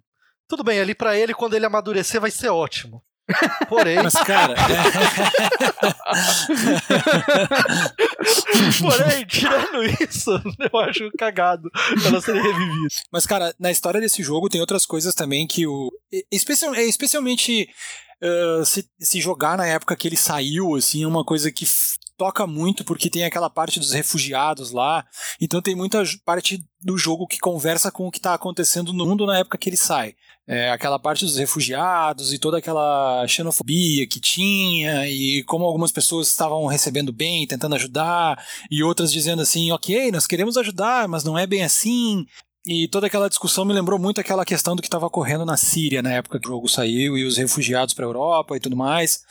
Tudo 0.49 0.65
bem, 0.65 0.81
ali 0.81 0.97
para 0.97 1.17
ele, 1.17 1.33
quando 1.33 1.55
ele 1.55 1.65
amadurecer, 1.65 2.21
vai 2.21 2.31
ser 2.31 2.49
ótimo. 2.49 3.03
Porém. 3.69 4.03
Mas, 4.03 4.15
cara. 4.15 4.55
Porém, 8.81 9.27
tirando 9.27 9.83
isso, 9.85 10.31
eu 10.73 10.81
acho 10.81 11.11
cagado 11.19 11.71
ela 12.07 12.21
ser 12.21 12.35
revivida. 12.35 12.89
Mas, 13.13 13.27
cara, 13.27 13.55
na 13.59 13.71
história 13.71 14.01
desse 14.01 14.23
jogo 14.23 14.49
tem 14.49 14.61
outras 14.61 14.87
coisas 14.87 15.15
também 15.15 15.47
que 15.47 15.67
o. 15.67 15.91
Especial, 16.31 16.75
é, 16.75 16.85
especialmente. 16.85 17.69
Uh, 18.23 18.63
se, 18.67 18.87
se 19.01 19.19
jogar 19.19 19.57
na 19.57 19.67
época 19.67 19.97
que 19.97 20.07
ele 20.07 20.17
saiu, 20.17 20.75
assim, 20.75 21.03
é 21.03 21.07
uma 21.07 21.25
coisa 21.25 21.51
que 21.51 21.65
toca 22.21 22.47
muito 22.47 22.85
porque 22.85 23.09
tem 23.09 23.25
aquela 23.25 23.49
parte 23.49 23.81
dos 23.81 23.93
refugiados 23.93 24.73
lá. 24.73 25.07
Então 25.41 25.63
tem 25.63 25.75
muita 25.75 26.03
parte 26.23 26.63
do 26.79 26.99
jogo 26.99 27.27
que 27.27 27.39
conversa 27.39 27.91
com 27.91 28.07
o 28.07 28.11
que 28.11 28.19
está 28.19 28.35
acontecendo 28.35 28.93
no 28.93 29.07
mundo 29.07 29.25
na 29.25 29.39
época 29.39 29.57
que 29.57 29.71
ele 29.71 29.77
sai. 29.79 30.15
É, 30.53 30.69
aquela 30.73 30.99
parte 30.99 31.25
dos 31.25 31.37
refugiados 31.37 32.33
e 32.33 32.39
toda 32.39 32.59
aquela 32.59 33.25
xenofobia 33.29 34.05
que 34.05 34.19
tinha 34.19 35.09
e 35.09 35.45
como 35.45 35.65
algumas 35.65 35.93
pessoas 35.93 36.27
estavam 36.27 36.67
recebendo 36.67 37.13
bem, 37.13 37.47
tentando 37.47 37.77
ajudar 37.77 38.45
e 38.69 38.83
outras 38.83 39.13
dizendo 39.13 39.43
assim, 39.43 39.71
ok, 39.71 40.11
nós 40.11 40.27
queremos 40.27 40.57
ajudar, 40.57 41.07
mas 41.07 41.23
não 41.23 41.39
é 41.39 41.47
bem 41.47 41.63
assim. 41.63 42.27
E 42.67 42.89
toda 42.89 43.07
aquela 43.07 43.29
discussão 43.29 43.65
me 43.65 43.73
lembrou 43.73 43.97
muito 43.97 44.21
aquela 44.21 44.45
questão 44.45 44.75
do 44.75 44.83
que 44.83 44.89
estava 44.89 45.07
ocorrendo 45.07 45.47
na 45.47 45.57
Síria 45.57 46.03
na 46.03 46.13
época 46.13 46.41
que 46.41 46.49
o 46.49 46.51
jogo 46.51 46.69
saiu 46.69 47.17
e 47.17 47.25
os 47.25 47.37
refugiados 47.37 47.95
para 47.95 48.05
a 48.05 48.09
Europa 48.09 48.57
e 48.57 48.61
tudo 48.61 48.77
mais. 48.77 49.23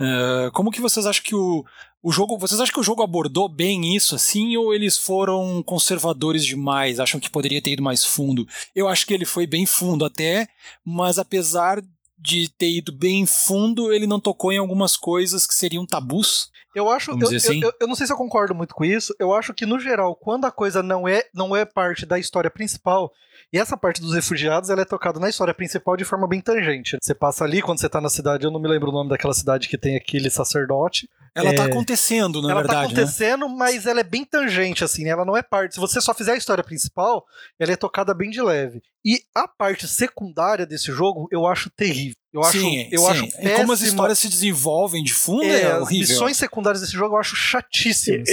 Uh, 0.00 0.50
como 0.52 0.70
que 0.70 0.80
vocês 0.80 1.06
acham 1.06 1.24
que 1.24 1.34
o, 1.34 1.64
o 2.02 2.12
jogo, 2.12 2.38
vocês 2.38 2.60
acham 2.60 2.72
que 2.72 2.80
o 2.80 2.84
jogo 2.84 3.02
abordou 3.02 3.48
bem 3.48 3.96
isso 3.96 4.14
assim 4.14 4.56
ou 4.56 4.72
eles 4.72 4.96
foram 4.96 5.62
conservadores 5.62 6.44
demais? 6.44 7.00
Acham 7.00 7.20
que 7.20 7.30
poderia 7.30 7.60
ter 7.60 7.72
ido 7.72 7.82
mais 7.82 8.04
fundo? 8.04 8.46
Eu 8.74 8.88
acho 8.88 9.06
que 9.06 9.12
ele 9.12 9.24
foi 9.24 9.46
bem 9.46 9.66
fundo 9.66 10.04
até, 10.04 10.48
mas 10.84 11.18
apesar 11.18 11.82
de 12.18 12.48
ter 12.50 12.70
ido 12.70 12.92
bem 12.92 13.26
fundo, 13.26 13.92
ele 13.92 14.06
não 14.06 14.18
tocou 14.18 14.52
em 14.52 14.58
algumas 14.58 14.96
coisas 14.96 15.46
que 15.46 15.54
seriam 15.54 15.86
tabus. 15.86 16.50
Eu 16.74 16.88
acho, 16.90 17.12
eu, 17.12 17.36
assim. 17.36 17.62
eu, 17.62 17.72
eu, 17.80 17.88
não 17.88 17.94
sei 17.94 18.06
se 18.06 18.12
eu 18.12 18.16
concordo 18.16 18.54
muito 18.54 18.74
com 18.74 18.84
isso. 18.84 19.14
Eu 19.18 19.32
acho 19.32 19.54
que 19.54 19.66
no 19.66 19.80
geral, 19.80 20.14
quando 20.14 20.44
a 20.44 20.50
coisa 20.50 20.82
não 20.82 21.08
é 21.08 21.24
não 21.34 21.56
é 21.56 21.64
parte 21.64 22.04
da 22.04 22.18
história 22.18 22.50
principal, 22.50 23.12
e 23.52 23.58
essa 23.58 23.76
parte 23.76 24.00
dos 24.00 24.14
refugiados, 24.14 24.68
ela 24.68 24.82
é 24.82 24.84
tocada 24.84 25.18
na 25.18 25.28
história 25.28 25.54
principal 25.54 25.96
de 25.96 26.04
forma 26.04 26.28
bem 26.28 26.40
tangente. 26.40 26.96
Você 27.00 27.14
passa 27.14 27.44
ali, 27.44 27.62
quando 27.62 27.80
você 27.80 27.88
tá 27.88 28.00
na 28.00 28.10
cidade, 28.10 28.44
eu 28.44 28.50
não 28.50 28.60
me 28.60 28.68
lembro 28.68 28.90
o 28.90 28.92
nome 28.92 29.08
daquela 29.08 29.32
cidade 29.32 29.68
que 29.68 29.78
tem 29.78 29.96
aquele 29.96 30.28
sacerdote. 30.28 31.08
Ela 31.38 31.54
tá 31.54 31.62
é... 31.62 31.66
tá 31.66 31.72
acontecendo, 31.72 32.42
na 32.42 32.50
ela 32.50 32.60
verdade. 32.60 32.78
Ela 32.78 32.88
tá 32.88 32.94
acontecendo, 32.94 33.48
né? 33.48 33.54
mas 33.56 33.86
ela 33.86 34.00
é 34.00 34.04
bem 34.04 34.24
tangente, 34.24 34.82
assim, 34.82 35.04
né? 35.04 35.10
Ela 35.10 35.24
não 35.24 35.36
é 35.36 35.42
parte. 35.42 35.74
Se 35.74 35.80
você 35.80 36.00
só 36.00 36.12
fizer 36.12 36.32
a 36.32 36.36
história 36.36 36.64
principal, 36.64 37.24
ela 37.58 37.72
é 37.72 37.76
tocada 37.76 38.12
bem 38.12 38.30
de 38.30 38.42
leve. 38.42 38.82
E 39.04 39.20
a 39.34 39.46
parte 39.46 39.86
secundária 39.86 40.66
desse 40.66 40.92
jogo, 40.92 41.28
eu 41.30 41.46
acho 41.46 41.70
terrível. 41.70 42.16
Eu 42.32 42.42
acho, 42.42 42.58
sim, 42.58 42.88
eu 42.90 43.00
sim. 43.00 43.06
acho 43.06 43.24
E 43.40 43.50
como 43.56 43.72
as 43.72 43.80
histórias 43.80 44.18
se 44.18 44.28
desenvolvem 44.28 45.02
de 45.02 45.14
fundo 45.14 45.44
é, 45.44 45.62
é 45.62 45.78
horrível. 45.78 46.04
As 46.04 46.10
missões 46.10 46.36
secundárias 46.36 46.80
desse 46.80 46.92
jogo 46.92 47.14
eu 47.14 47.20
acho 47.20 47.34
chatíssimas. 47.34 48.28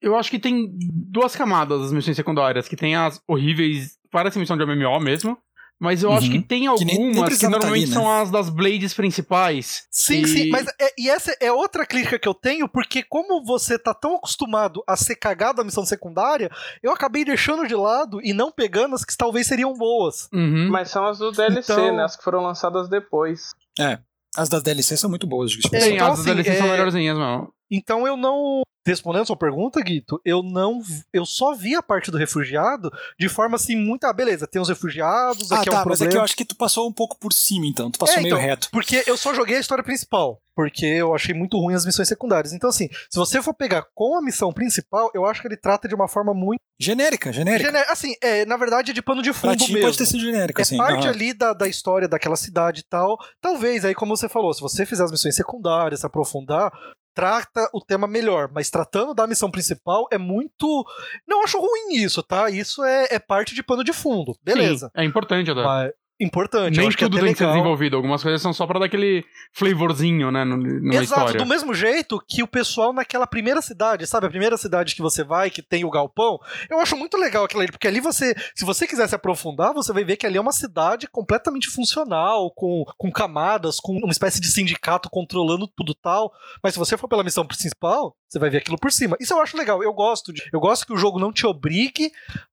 Eu 0.00 0.16
acho 0.16 0.30
que 0.30 0.38
tem 0.38 0.70
duas 0.72 1.34
camadas 1.34 1.82
das 1.82 1.92
missões 1.92 2.16
secundárias, 2.16 2.68
que 2.68 2.76
tem 2.76 2.94
as 2.96 3.20
horríveis 3.26 3.98
parece 4.10 4.38
missão 4.38 4.56
de 4.56 4.64
MMO 4.64 5.00
mesmo. 5.00 5.38
Mas 5.80 6.02
eu 6.02 6.10
uhum. 6.10 6.16
acho 6.16 6.30
que 6.30 6.40
tem 6.40 6.66
algumas 6.66 6.90
que, 6.90 6.98
nem, 6.98 7.12
nem 7.12 7.24
que 7.24 7.48
normalmente 7.48 7.84
ali, 7.84 7.86
né? 7.86 7.94
são 7.94 8.10
as 8.10 8.30
das 8.30 8.50
blades 8.50 8.92
principais. 8.94 9.86
Sim, 9.90 10.22
e... 10.22 10.26
sim, 10.26 10.50
mas 10.50 10.66
é, 10.80 10.92
e 10.98 11.08
essa 11.08 11.36
é 11.40 11.52
outra 11.52 11.86
crítica 11.86 12.18
que 12.18 12.26
eu 12.26 12.34
tenho, 12.34 12.68
porque 12.68 13.04
como 13.04 13.44
você 13.44 13.78
tá 13.78 13.94
tão 13.94 14.16
acostumado 14.16 14.82
a 14.86 14.96
ser 14.96 15.14
cagado 15.14 15.60
a 15.60 15.64
missão 15.64 15.86
secundária, 15.86 16.50
eu 16.82 16.92
acabei 16.92 17.24
deixando 17.24 17.66
de 17.66 17.76
lado 17.76 18.20
e 18.24 18.32
não 18.32 18.50
pegando 18.50 18.96
as 18.96 19.04
que 19.04 19.16
talvez 19.16 19.46
seriam 19.46 19.72
boas. 19.74 20.28
Uhum. 20.32 20.68
Mas 20.68 20.90
são 20.90 21.06
as 21.06 21.18
do 21.18 21.30
DLC, 21.30 21.72
então... 21.72 21.96
né? 21.96 22.04
As 22.04 22.16
que 22.16 22.24
foram 22.24 22.42
lançadas 22.42 22.88
depois. 22.88 23.54
É. 23.78 23.98
As 24.36 24.48
das 24.48 24.62
DLC 24.62 24.96
são 24.96 25.08
muito 25.08 25.26
boas, 25.26 25.52
é, 25.72 25.90
então, 25.90 26.08
as 26.08 26.20
assim, 26.20 26.26
das 26.26 26.36
DLC 26.36 26.50
é... 26.50 26.58
são 26.58 26.68
melhorzinhas, 26.68 27.16
mano. 27.16 27.52
Então 27.70 28.06
eu 28.06 28.16
não 28.16 28.62
respondendo 28.90 29.22
a 29.22 29.26
sua 29.26 29.36
pergunta, 29.36 29.80
Guito, 29.80 30.20
eu 30.24 30.42
não. 30.42 30.80
Eu 31.12 31.24
só 31.24 31.54
vi 31.54 31.74
a 31.74 31.82
parte 31.82 32.10
do 32.10 32.18
refugiado 32.18 32.90
de 33.18 33.28
forma 33.28 33.56
assim, 33.56 33.76
muito. 33.76 34.04
Ah, 34.04 34.12
beleza, 34.12 34.46
tem 34.46 34.60
os 34.60 34.68
refugiados, 34.68 35.52
ah, 35.52 35.56
aqui 35.56 35.70
tá, 35.70 35.76
é 35.76 35.78
um 35.78 35.82
problema. 35.82 35.88
Mas 35.88 36.02
é 36.02 36.08
que 36.08 36.16
eu 36.16 36.22
acho 36.22 36.36
que 36.36 36.44
tu 36.44 36.56
passou 36.56 36.88
um 36.88 36.92
pouco 36.92 37.18
por 37.18 37.32
cima, 37.32 37.66
então. 37.66 37.90
Tu 37.90 37.98
passou 37.98 38.16
é, 38.16 38.20
meio 38.20 38.34
então, 38.34 38.40
reto. 38.40 38.68
Porque 38.70 39.04
eu 39.06 39.16
só 39.16 39.34
joguei 39.34 39.56
a 39.56 39.60
história 39.60 39.84
principal. 39.84 40.40
Porque 40.54 40.86
eu 40.86 41.14
achei 41.14 41.32
muito 41.32 41.56
ruim 41.56 41.74
as 41.74 41.86
missões 41.86 42.08
secundárias. 42.08 42.52
Então, 42.52 42.68
assim, 42.68 42.88
se 43.08 43.16
você 43.16 43.40
for 43.40 43.54
pegar 43.54 43.86
com 43.94 44.16
a 44.16 44.20
missão 44.20 44.52
principal, 44.52 45.08
eu 45.14 45.24
acho 45.24 45.40
que 45.40 45.46
ele 45.46 45.56
trata 45.56 45.86
de 45.86 45.94
uma 45.94 46.08
forma 46.08 46.34
muito. 46.34 46.58
Genérica, 46.80 47.32
genérica. 47.32 47.70
Gené 47.70 47.84
assim, 47.88 48.14
é, 48.20 48.44
na 48.44 48.56
verdade 48.56 48.90
é 48.90 48.94
de 48.94 49.00
pano 49.00 49.22
de 49.22 49.32
fundo 49.32 49.56
pra 49.56 49.66
ti 49.66 49.72
mesmo. 49.72 49.86
pode 49.86 49.98
ter 49.98 50.06
sido 50.06 50.20
genérica, 50.20 50.60
é 50.60 50.62
assim. 50.62 50.76
parte 50.76 51.06
uhum. 51.06 51.12
ali 51.12 51.32
da, 51.32 51.52
da 51.52 51.68
história 51.68 52.08
daquela 52.08 52.36
cidade 52.36 52.80
e 52.80 52.84
tal. 52.84 53.16
Talvez, 53.40 53.84
aí, 53.84 53.94
como 53.94 54.16
você 54.16 54.28
falou, 54.28 54.52
se 54.52 54.60
você 54.60 54.84
fizer 54.84 55.04
as 55.04 55.12
missões 55.12 55.36
secundárias, 55.36 56.00
se 56.00 56.06
aprofundar, 56.06 56.72
trata 57.18 57.68
o 57.74 57.80
tema 57.80 58.06
melhor, 58.06 58.48
mas 58.54 58.70
tratando 58.70 59.12
da 59.12 59.26
missão 59.26 59.50
principal 59.50 60.06
é 60.12 60.16
muito. 60.16 60.86
Não 61.26 61.42
acho 61.42 61.58
ruim 61.58 61.96
isso, 61.96 62.22
tá? 62.22 62.48
Isso 62.48 62.84
é, 62.84 63.08
é 63.10 63.18
parte 63.18 63.56
de 63.56 63.62
pano 63.64 63.82
de 63.82 63.92
fundo. 63.92 64.36
Beleza. 64.40 64.86
Sim, 64.86 65.02
é 65.02 65.04
importante, 65.04 65.50
Adão. 65.50 65.64
Mas, 65.64 65.90
importante. 66.20 66.78
Nem 66.78 66.90
tudo 66.90 67.16
tem 67.16 67.20
legal. 67.20 67.32
que 67.32 67.38
ser 67.38 67.46
desenvolvido. 67.46 67.96
Algumas 67.96 68.22
coisas 68.22 68.42
são 68.42 68.52
só 68.52 68.66
para 68.66 68.80
dar 68.80 68.86
aquele 68.86 69.24
flavorzinho, 69.52 70.30
né, 70.30 70.44
numa 70.44 70.94
Exato, 70.94 71.02
história. 71.02 71.38
do 71.38 71.46
mesmo 71.46 71.72
jeito 71.74 72.22
que 72.26 72.42
o 72.42 72.46
pessoal 72.46 72.92
naquela 72.92 73.26
primeira 73.26 73.62
cidade, 73.62 74.06
sabe? 74.06 74.26
A 74.26 74.30
primeira 74.30 74.56
cidade 74.56 74.94
que 74.94 75.02
você 75.02 75.22
vai, 75.22 75.50
que 75.50 75.62
tem 75.62 75.84
o 75.84 75.90
galpão. 75.90 76.38
Eu 76.68 76.80
acho 76.80 76.96
muito 76.96 77.16
legal 77.16 77.44
aquela 77.44 77.62
ali, 77.62 77.72
porque 77.72 77.86
ali 77.86 78.00
você, 78.00 78.34
se 78.54 78.64
você 78.64 78.86
quiser 78.86 79.08
se 79.08 79.14
aprofundar, 79.14 79.72
você 79.72 79.92
vai 79.92 80.04
ver 80.04 80.16
que 80.16 80.26
ali 80.26 80.36
é 80.36 80.40
uma 80.40 80.52
cidade 80.52 81.06
completamente 81.08 81.68
funcional, 81.68 82.50
com, 82.50 82.84
com 82.96 83.10
camadas, 83.10 83.78
com 83.80 83.92
uma 83.92 84.12
espécie 84.12 84.40
de 84.40 84.48
sindicato 84.48 85.10
controlando 85.10 85.68
tudo 85.68 85.94
tal. 85.94 86.32
Mas 86.62 86.74
se 86.74 86.78
você 86.78 86.96
for 86.96 87.08
pela 87.08 87.24
missão 87.24 87.46
principal, 87.46 88.16
você 88.28 88.38
vai 88.38 88.50
ver 88.50 88.58
aquilo 88.58 88.78
por 88.78 88.92
cima. 88.92 89.16
Isso 89.20 89.32
eu 89.32 89.40
acho 89.40 89.56
legal. 89.56 89.82
Eu 89.82 89.92
gosto 89.92 90.32
de, 90.32 90.42
eu 90.52 90.60
gosto 90.60 90.86
que 90.86 90.92
o 90.92 90.98
jogo 90.98 91.18
não 91.18 91.32
te 91.32 91.46
obrigue 91.46 92.10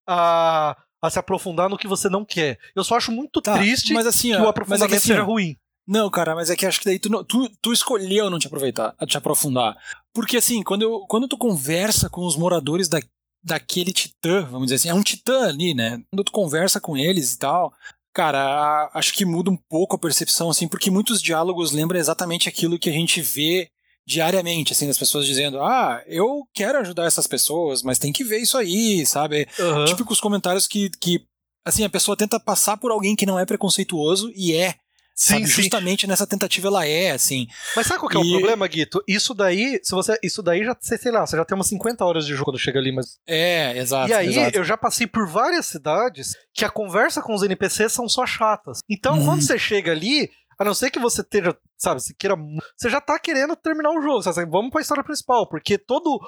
a 0.07 0.75
a 1.07 1.09
se 1.09 1.19
aprofundar 1.19 1.69
no 1.69 1.77
que 1.77 1.87
você 1.87 2.09
não 2.09 2.25
quer. 2.25 2.59
Eu 2.75 2.83
só 2.83 2.95
acho 2.95 3.11
muito 3.11 3.41
tá, 3.41 3.57
triste 3.57 3.93
mas 3.93 4.07
assim, 4.07 4.31
que 4.31 4.41
o 4.41 4.47
aprofundamento 4.47 4.85
é 4.85 4.89
que, 4.89 4.95
assim, 4.95 5.07
seja 5.07 5.23
ruim. 5.23 5.57
Não, 5.87 6.09
cara, 6.09 6.33
mas 6.33 6.49
é 6.49 6.55
que 6.55 6.65
acho 6.65 6.79
que 6.79 6.85
daí 6.85 6.97
tu, 6.97 7.23
tu, 7.23 7.49
tu 7.61 7.71
escolheu 7.71 8.29
não 8.29 8.39
te 8.39 8.47
aproveitar, 8.47 8.95
te 9.05 9.17
aprofundar. 9.17 9.77
Porque 10.13 10.37
assim, 10.37 10.63
quando, 10.63 10.81
eu, 10.81 11.05
quando 11.07 11.27
tu 11.27 11.37
conversa 11.37 12.09
com 12.09 12.25
os 12.25 12.35
moradores 12.35 12.87
da, 12.87 12.99
daquele 13.43 13.93
titã, 13.93 14.43
vamos 14.43 14.67
dizer 14.67 14.75
assim, 14.75 14.89
é 14.89 14.93
um 14.93 15.03
titã 15.03 15.47
ali, 15.47 15.75
né? 15.75 16.01
Quando 16.09 16.23
tu 16.23 16.31
conversa 16.31 16.81
com 16.81 16.97
eles 16.97 17.33
e 17.33 17.37
tal, 17.37 17.71
cara, 18.11 18.89
acho 18.93 19.13
que 19.13 19.25
muda 19.25 19.51
um 19.51 19.57
pouco 19.69 19.95
a 19.95 19.99
percepção, 19.99 20.49
assim, 20.49 20.67
porque 20.67 20.89
muitos 20.89 21.21
diálogos 21.21 21.71
lembram 21.71 21.99
exatamente 21.99 22.49
aquilo 22.49 22.79
que 22.79 22.89
a 22.89 22.93
gente 22.93 23.21
vê 23.21 23.69
diariamente, 24.05 24.73
assim, 24.73 24.87
das 24.87 24.97
pessoas 24.97 25.25
dizendo, 25.25 25.61
ah, 25.61 26.03
eu 26.05 26.47
quero 26.53 26.77
ajudar 26.79 27.05
essas 27.05 27.27
pessoas, 27.27 27.81
mas 27.81 27.99
tem 27.99 28.13
que 28.13 28.23
ver 28.23 28.39
isso 28.39 28.57
aí, 28.57 29.05
sabe? 29.05 29.47
Uhum. 29.57 29.85
Típicos 29.85 30.19
comentários 30.19 30.67
que, 30.67 30.89
que, 31.01 31.25
assim, 31.65 31.83
a 31.83 31.89
pessoa 31.89 32.15
tenta 32.15 32.39
passar 32.39 32.77
por 32.77 32.91
alguém 32.91 33.15
que 33.15 33.25
não 33.25 33.39
é 33.39 33.45
preconceituoso 33.45 34.31
e 34.35 34.55
é, 34.55 34.75
Sim, 35.17 35.45
sim. 35.45 35.63
Justamente 35.63 36.05
nessa 36.05 36.27
tentativa 36.27 36.67
ela 36.67 36.85
é, 36.85 37.11
assim. 37.11 37.47
Mas 37.73 37.87
sabe 37.87 38.01
qual 38.01 38.09
que 38.09 38.17
é 38.17 38.19
o 38.19 38.29
problema, 38.31 38.67
Guito? 38.67 39.01
Isso 39.07 39.33
daí, 39.33 39.79
se 39.81 39.91
você. 39.91 40.19
Isso 40.21 40.43
daí 40.43 40.65
já, 40.65 40.75
sei 40.81 41.09
lá, 41.09 41.25
você 41.25 41.37
já 41.37 41.45
tem 41.45 41.55
umas 41.55 41.67
50 41.67 42.03
horas 42.03 42.25
de 42.25 42.33
jogo 42.33 42.51
quando 42.51 42.59
chega 42.59 42.79
ali, 42.79 42.91
mas. 42.91 43.17
É, 43.25 43.77
exato. 43.77 44.09
E 44.09 44.13
aí, 44.13 44.27
exato. 44.27 44.57
eu 44.57 44.63
já 44.65 44.75
passei 44.75 45.07
por 45.07 45.25
várias 45.25 45.67
cidades 45.67 46.33
que 46.53 46.65
a 46.65 46.69
conversa 46.69 47.21
com 47.21 47.33
os 47.33 47.43
NPCs 47.43 47.93
são 47.93 48.09
só 48.09 48.25
chatas. 48.25 48.79
Então, 48.89 49.17
uhum. 49.17 49.25
quando 49.25 49.41
você 49.41 49.57
chega 49.57 49.93
ali, 49.93 50.29
a 50.57 50.63
não 50.63 50.73
ser 50.73 50.89
que 50.89 50.99
você 50.99 51.21
esteja, 51.21 51.55
sabe, 51.77 52.01
você 52.01 52.13
queira. 52.13 52.35
Você 52.75 52.89
já 52.89 53.01
tá 53.01 53.19
querendo 53.19 53.55
terminar 53.55 53.91
o 53.91 54.01
jogo. 54.01 54.21
Sabe? 54.21 54.49
Vamos 54.49 54.71
pra 54.71 54.81
história 54.81 55.03
principal, 55.03 55.47
porque 55.47 55.77
todo 55.77 56.19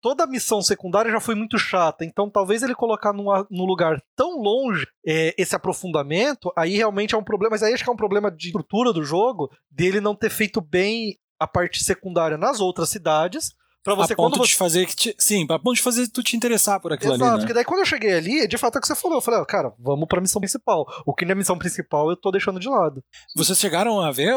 toda 0.00 0.24
a 0.24 0.26
missão 0.26 0.62
secundária 0.62 1.10
já 1.10 1.20
foi 1.20 1.34
muito 1.34 1.58
chata. 1.58 2.04
Então, 2.04 2.30
talvez 2.30 2.62
ele 2.62 2.74
colocar 2.74 3.12
num, 3.12 3.26
num 3.50 3.64
lugar 3.64 4.00
tão 4.14 4.40
longe 4.40 4.86
é, 5.04 5.34
esse 5.36 5.56
aprofundamento, 5.56 6.52
aí 6.56 6.76
realmente 6.76 7.14
é 7.14 7.18
um 7.18 7.24
problema. 7.24 7.52
Mas 7.52 7.62
aí 7.62 7.72
acho 7.72 7.82
que 7.82 7.90
é 7.90 7.92
um 7.92 7.96
problema 7.96 8.30
de 8.30 8.46
estrutura 8.46 8.92
do 8.92 9.02
jogo, 9.02 9.50
dele 9.70 10.00
não 10.00 10.14
ter 10.14 10.30
feito 10.30 10.60
bem 10.60 11.18
a 11.40 11.46
parte 11.46 11.82
secundária 11.82 12.38
nas 12.38 12.60
outras 12.60 12.88
cidades 12.88 13.54
Pra 13.86 13.94
você, 13.94 14.14
a 14.14 14.16
ponto 14.16 14.32
quando 14.32 14.44
você... 14.44 14.50
de 14.50 14.56
fazer 14.56 14.84
que 14.84 14.96
te... 14.96 15.14
Sim, 15.16 15.46
pra 15.46 15.60
ponto 15.60 15.76
de 15.76 15.82
fazer 15.82 16.08
tu 16.08 16.20
te 16.20 16.36
interessar 16.36 16.80
por 16.80 16.92
aquilo 16.92 17.12
Exato, 17.12 17.22
ali. 17.22 17.28
Exato, 17.28 17.36
né? 17.36 17.46
porque 17.46 17.54
daí 17.54 17.64
quando 17.64 17.80
eu 17.80 17.86
cheguei 17.86 18.14
ali, 18.14 18.48
de 18.48 18.58
fato 18.58 18.74
é 18.74 18.78
o 18.78 18.80
que 18.80 18.88
você 18.88 18.96
falou. 18.96 19.18
Eu 19.18 19.22
falei, 19.22 19.38
ah, 19.40 19.46
cara, 19.46 19.72
vamos 19.78 20.08
pra 20.08 20.20
missão 20.20 20.40
principal. 20.40 20.84
O 21.06 21.14
que 21.14 21.24
não 21.24 21.30
é 21.30 21.34
missão 21.36 21.56
principal 21.56 22.10
eu 22.10 22.16
tô 22.16 22.32
deixando 22.32 22.58
de 22.58 22.68
lado. 22.68 23.00
Vocês 23.36 23.56
chegaram 23.60 24.00
a 24.00 24.10
ver, 24.10 24.34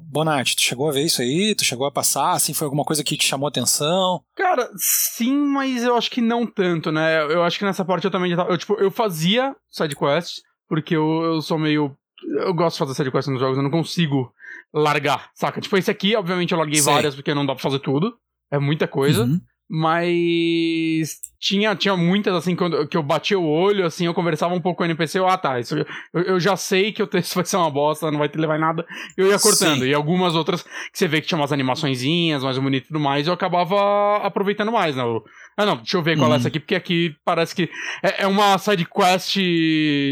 Bonatti? 0.00 0.56
Tu 0.56 0.62
chegou 0.62 0.88
a 0.88 0.92
ver 0.92 1.02
isso 1.02 1.20
aí? 1.20 1.54
Tu 1.54 1.66
chegou 1.66 1.86
a 1.86 1.92
passar? 1.92 2.32
Assim, 2.32 2.54
foi 2.54 2.64
alguma 2.64 2.82
coisa 2.82 3.04
que 3.04 3.14
te 3.14 3.26
chamou 3.26 3.46
atenção? 3.46 4.22
Cara, 4.34 4.70
sim, 4.78 5.36
mas 5.36 5.84
eu 5.84 5.94
acho 5.94 6.10
que 6.10 6.22
não 6.22 6.46
tanto, 6.46 6.90
né? 6.90 7.22
Eu 7.24 7.44
acho 7.44 7.58
que 7.58 7.66
nessa 7.66 7.84
parte 7.84 8.06
eu 8.06 8.10
também 8.10 8.30
já 8.30 8.38
tava. 8.38 8.50
Eu, 8.50 8.56
tipo, 8.56 8.72
eu 8.76 8.90
fazia 8.90 9.54
sidequests, 9.70 10.40
porque 10.66 10.96
eu, 10.96 11.22
eu 11.24 11.42
sou 11.42 11.58
meio. 11.58 11.94
Eu 12.38 12.54
gosto 12.54 12.76
de 12.76 12.78
fazer 12.78 12.94
sidequests 12.94 13.30
nos 13.30 13.38
jogos, 13.38 13.58
eu 13.58 13.62
não 13.62 13.70
consigo 13.70 14.32
largar, 14.72 15.30
saca? 15.34 15.60
Tipo, 15.60 15.76
esse 15.76 15.90
aqui, 15.90 16.16
obviamente, 16.16 16.52
eu 16.52 16.58
larguei 16.58 16.80
Sei. 16.80 16.92
várias 16.92 17.14
porque 17.14 17.34
não 17.34 17.44
dá 17.44 17.54
pra 17.54 17.62
fazer 17.62 17.80
tudo. 17.80 18.16
É 18.50 18.58
muita 18.58 18.88
coisa. 18.88 19.24
Uhum. 19.24 19.40
Mas 19.70 21.18
tinha, 21.38 21.76
tinha 21.76 21.94
muitas, 21.94 22.34
assim, 22.34 22.56
quando, 22.56 22.88
que 22.88 22.96
eu 22.96 23.02
batia 23.02 23.38
o 23.38 23.46
olho, 23.46 23.84
assim, 23.84 24.06
eu 24.06 24.14
conversava 24.14 24.54
um 24.54 24.60
pouco 24.62 24.78
com 24.78 24.82
o 24.82 24.86
NPC, 24.86 25.18
eu, 25.18 25.28
ah, 25.28 25.36
tá, 25.36 25.60
isso, 25.60 25.76
eu, 25.76 26.22
eu 26.22 26.40
já 26.40 26.56
sei 26.56 26.90
que 26.90 27.02
o 27.02 27.06
texto 27.06 27.34
vai 27.36 27.44
ser 27.44 27.58
uma 27.58 27.70
bosta, 27.70 28.10
não 28.10 28.18
vai 28.18 28.30
te 28.30 28.38
levar 28.38 28.56
em 28.56 28.60
nada, 28.60 28.86
eu 29.14 29.26
ia 29.26 29.38
cortando. 29.38 29.80
Sim. 29.80 29.88
E 29.88 29.94
algumas 29.94 30.34
outras 30.34 30.62
que 30.62 30.70
você 30.94 31.06
vê 31.06 31.20
que 31.20 31.26
tinha 31.26 31.38
umas 31.38 31.52
animaçõezinhas 31.52 32.42
mais 32.42 32.56
bonitas 32.56 32.86
e 32.86 32.92
tudo 32.92 33.00
mais, 33.00 33.26
eu 33.26 33.34
acabava 33.34 34.16
aproveitando 34.26 34.72
mais, 34.72 34.96
né? 34.96 35.02
Eu, 35.02 35.22
ah, 35.58 35.66
não, 35.66 35.76
deixa 35.78 35.96
eu 35.96 36.02
ver 36.02 36.16
qual 36.16 36.26
é 36.26 36.28
uhum. 36.28 36.34
é 36.34 36.38
essa 36.38 36.46
aqui, 36.46 36.60
porque 36.60 36.76
aqui 36.76 37.16
parece 37.24 37.52
que 37.52 37.68
é, 38.00 38.22
é 38.22 38.26
uma 38.28 38.56
side 38.58 38.86
quest 38.86 39.36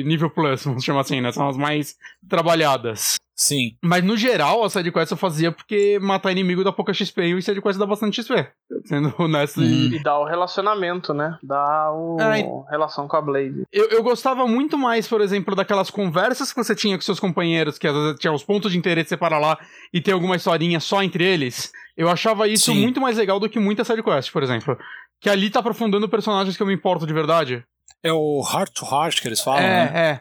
nível 0.04 0.28
plus, 0.28 0.64
vamos 0.64 0.82
chamar 0.82 1.02
assim, 1.02 1.20
né? 1.20 1.30
São 1.30 1.48
as 1.48 1.56
mais 1.56 1.94
trabalhadas. 2.28 3.16
Sim. 3.36 3.76
Mas 3.82 4.02
no 4.02 4.16
geral, 4.16 4.64
a 4.64 4.70
sidequest 4.70 5.10
eu 5.10 5.16
fazia 5.16 5.52
porque 5.52 5.98
matar 6.00 6.32
inimigo 6.32 6.64
dá 6.64 6.72
pouca 6.72 6.94
XP 6.94 7.22
e 7.22 7.34
o 7.34 7.42
sidequest 7.42 7.78
dá 7.78 7.84
bastante 7.84 8.22
XP. 8.22 8.48
Sendo 8.86 9.14
honesto. 9.18 9.60
Hum. 9.60 9.90
E 9.92 10.02
dá 10.02 10.18
o 10.18 10.24
relacionamento, 10.24 11.12
né? 11.12 11.36
Dá 11.42 11.92
o 11.92 12.16
é, 12.18 12.70
relação 12.70 13.06
com 13.06 13.14
a 13.14 13.20
Blade. 13.20 13.64
Eu, 13.70 13.90
eu 13.90 14.02
gostava 14.02 14.46
muito 14.46 14.78
mais, 14.78 15.06
por 15.06 15.20
exemplo, 15.20 15.54
daquelas 15.54 15.90
conversas 15.90 16.50
que 16.50 16.64
você 16.64 16.74
tinha 16.74 16.96
com 16.96 17.02
seus 17.02 17.20
companheiros, 17.20 17.76
que 17.76 17.86
às 17.86 17.94
vezes 17.94 18.18
tinha 18.18 18.32
os 18.32 18.42
pontos 18.42 18.72
de 18.72 18.78
interesse 18.78 19.10
separar 19.10 19.38
lá 19.38 19.58
e 19.92 20.00
ter 20.00 20.12
alguma 20.12 20.36
historinha 20.36 20.80
só 20.80 21.02
entre 21.02 21.22
eles. 21.22 21.70
Eu 21.94 22.08
achava 22.08 22.48
isso 22.48 22.72
Sim. 22.72 22.80
muito 22.80 23.00
mais 23.02 23.18
legal 23.18 23.38
do 23.38 23.48
que 23.48 23.58
muita 23.58 23.84
sidequest, 23.84 24.32
por 24.32 24.42
exemplo. 24.42 24.78
Que 25.26 25.30
ali 25.30 25.50
tá 25.50 25.58
aprofundando 25.58 26.08
personagens 26.08 26.56
que 26.56 26.62
eu 26.62 26.66
me 26.68 26.72
importo 26.72 27.04
de 27.04 27.12
verdade. 27.12 27.64
É 28.00 28.12
o 28.12 28.40
heart 28.48 28.70
to 28.72 28.84
heart 28.86 29.20
que 29.20 29.26
eles 29.26 29.40
falam, 29.40 29.60
é, 29.60 29.90
né? 29.90 30.00
É, 30.12 30.20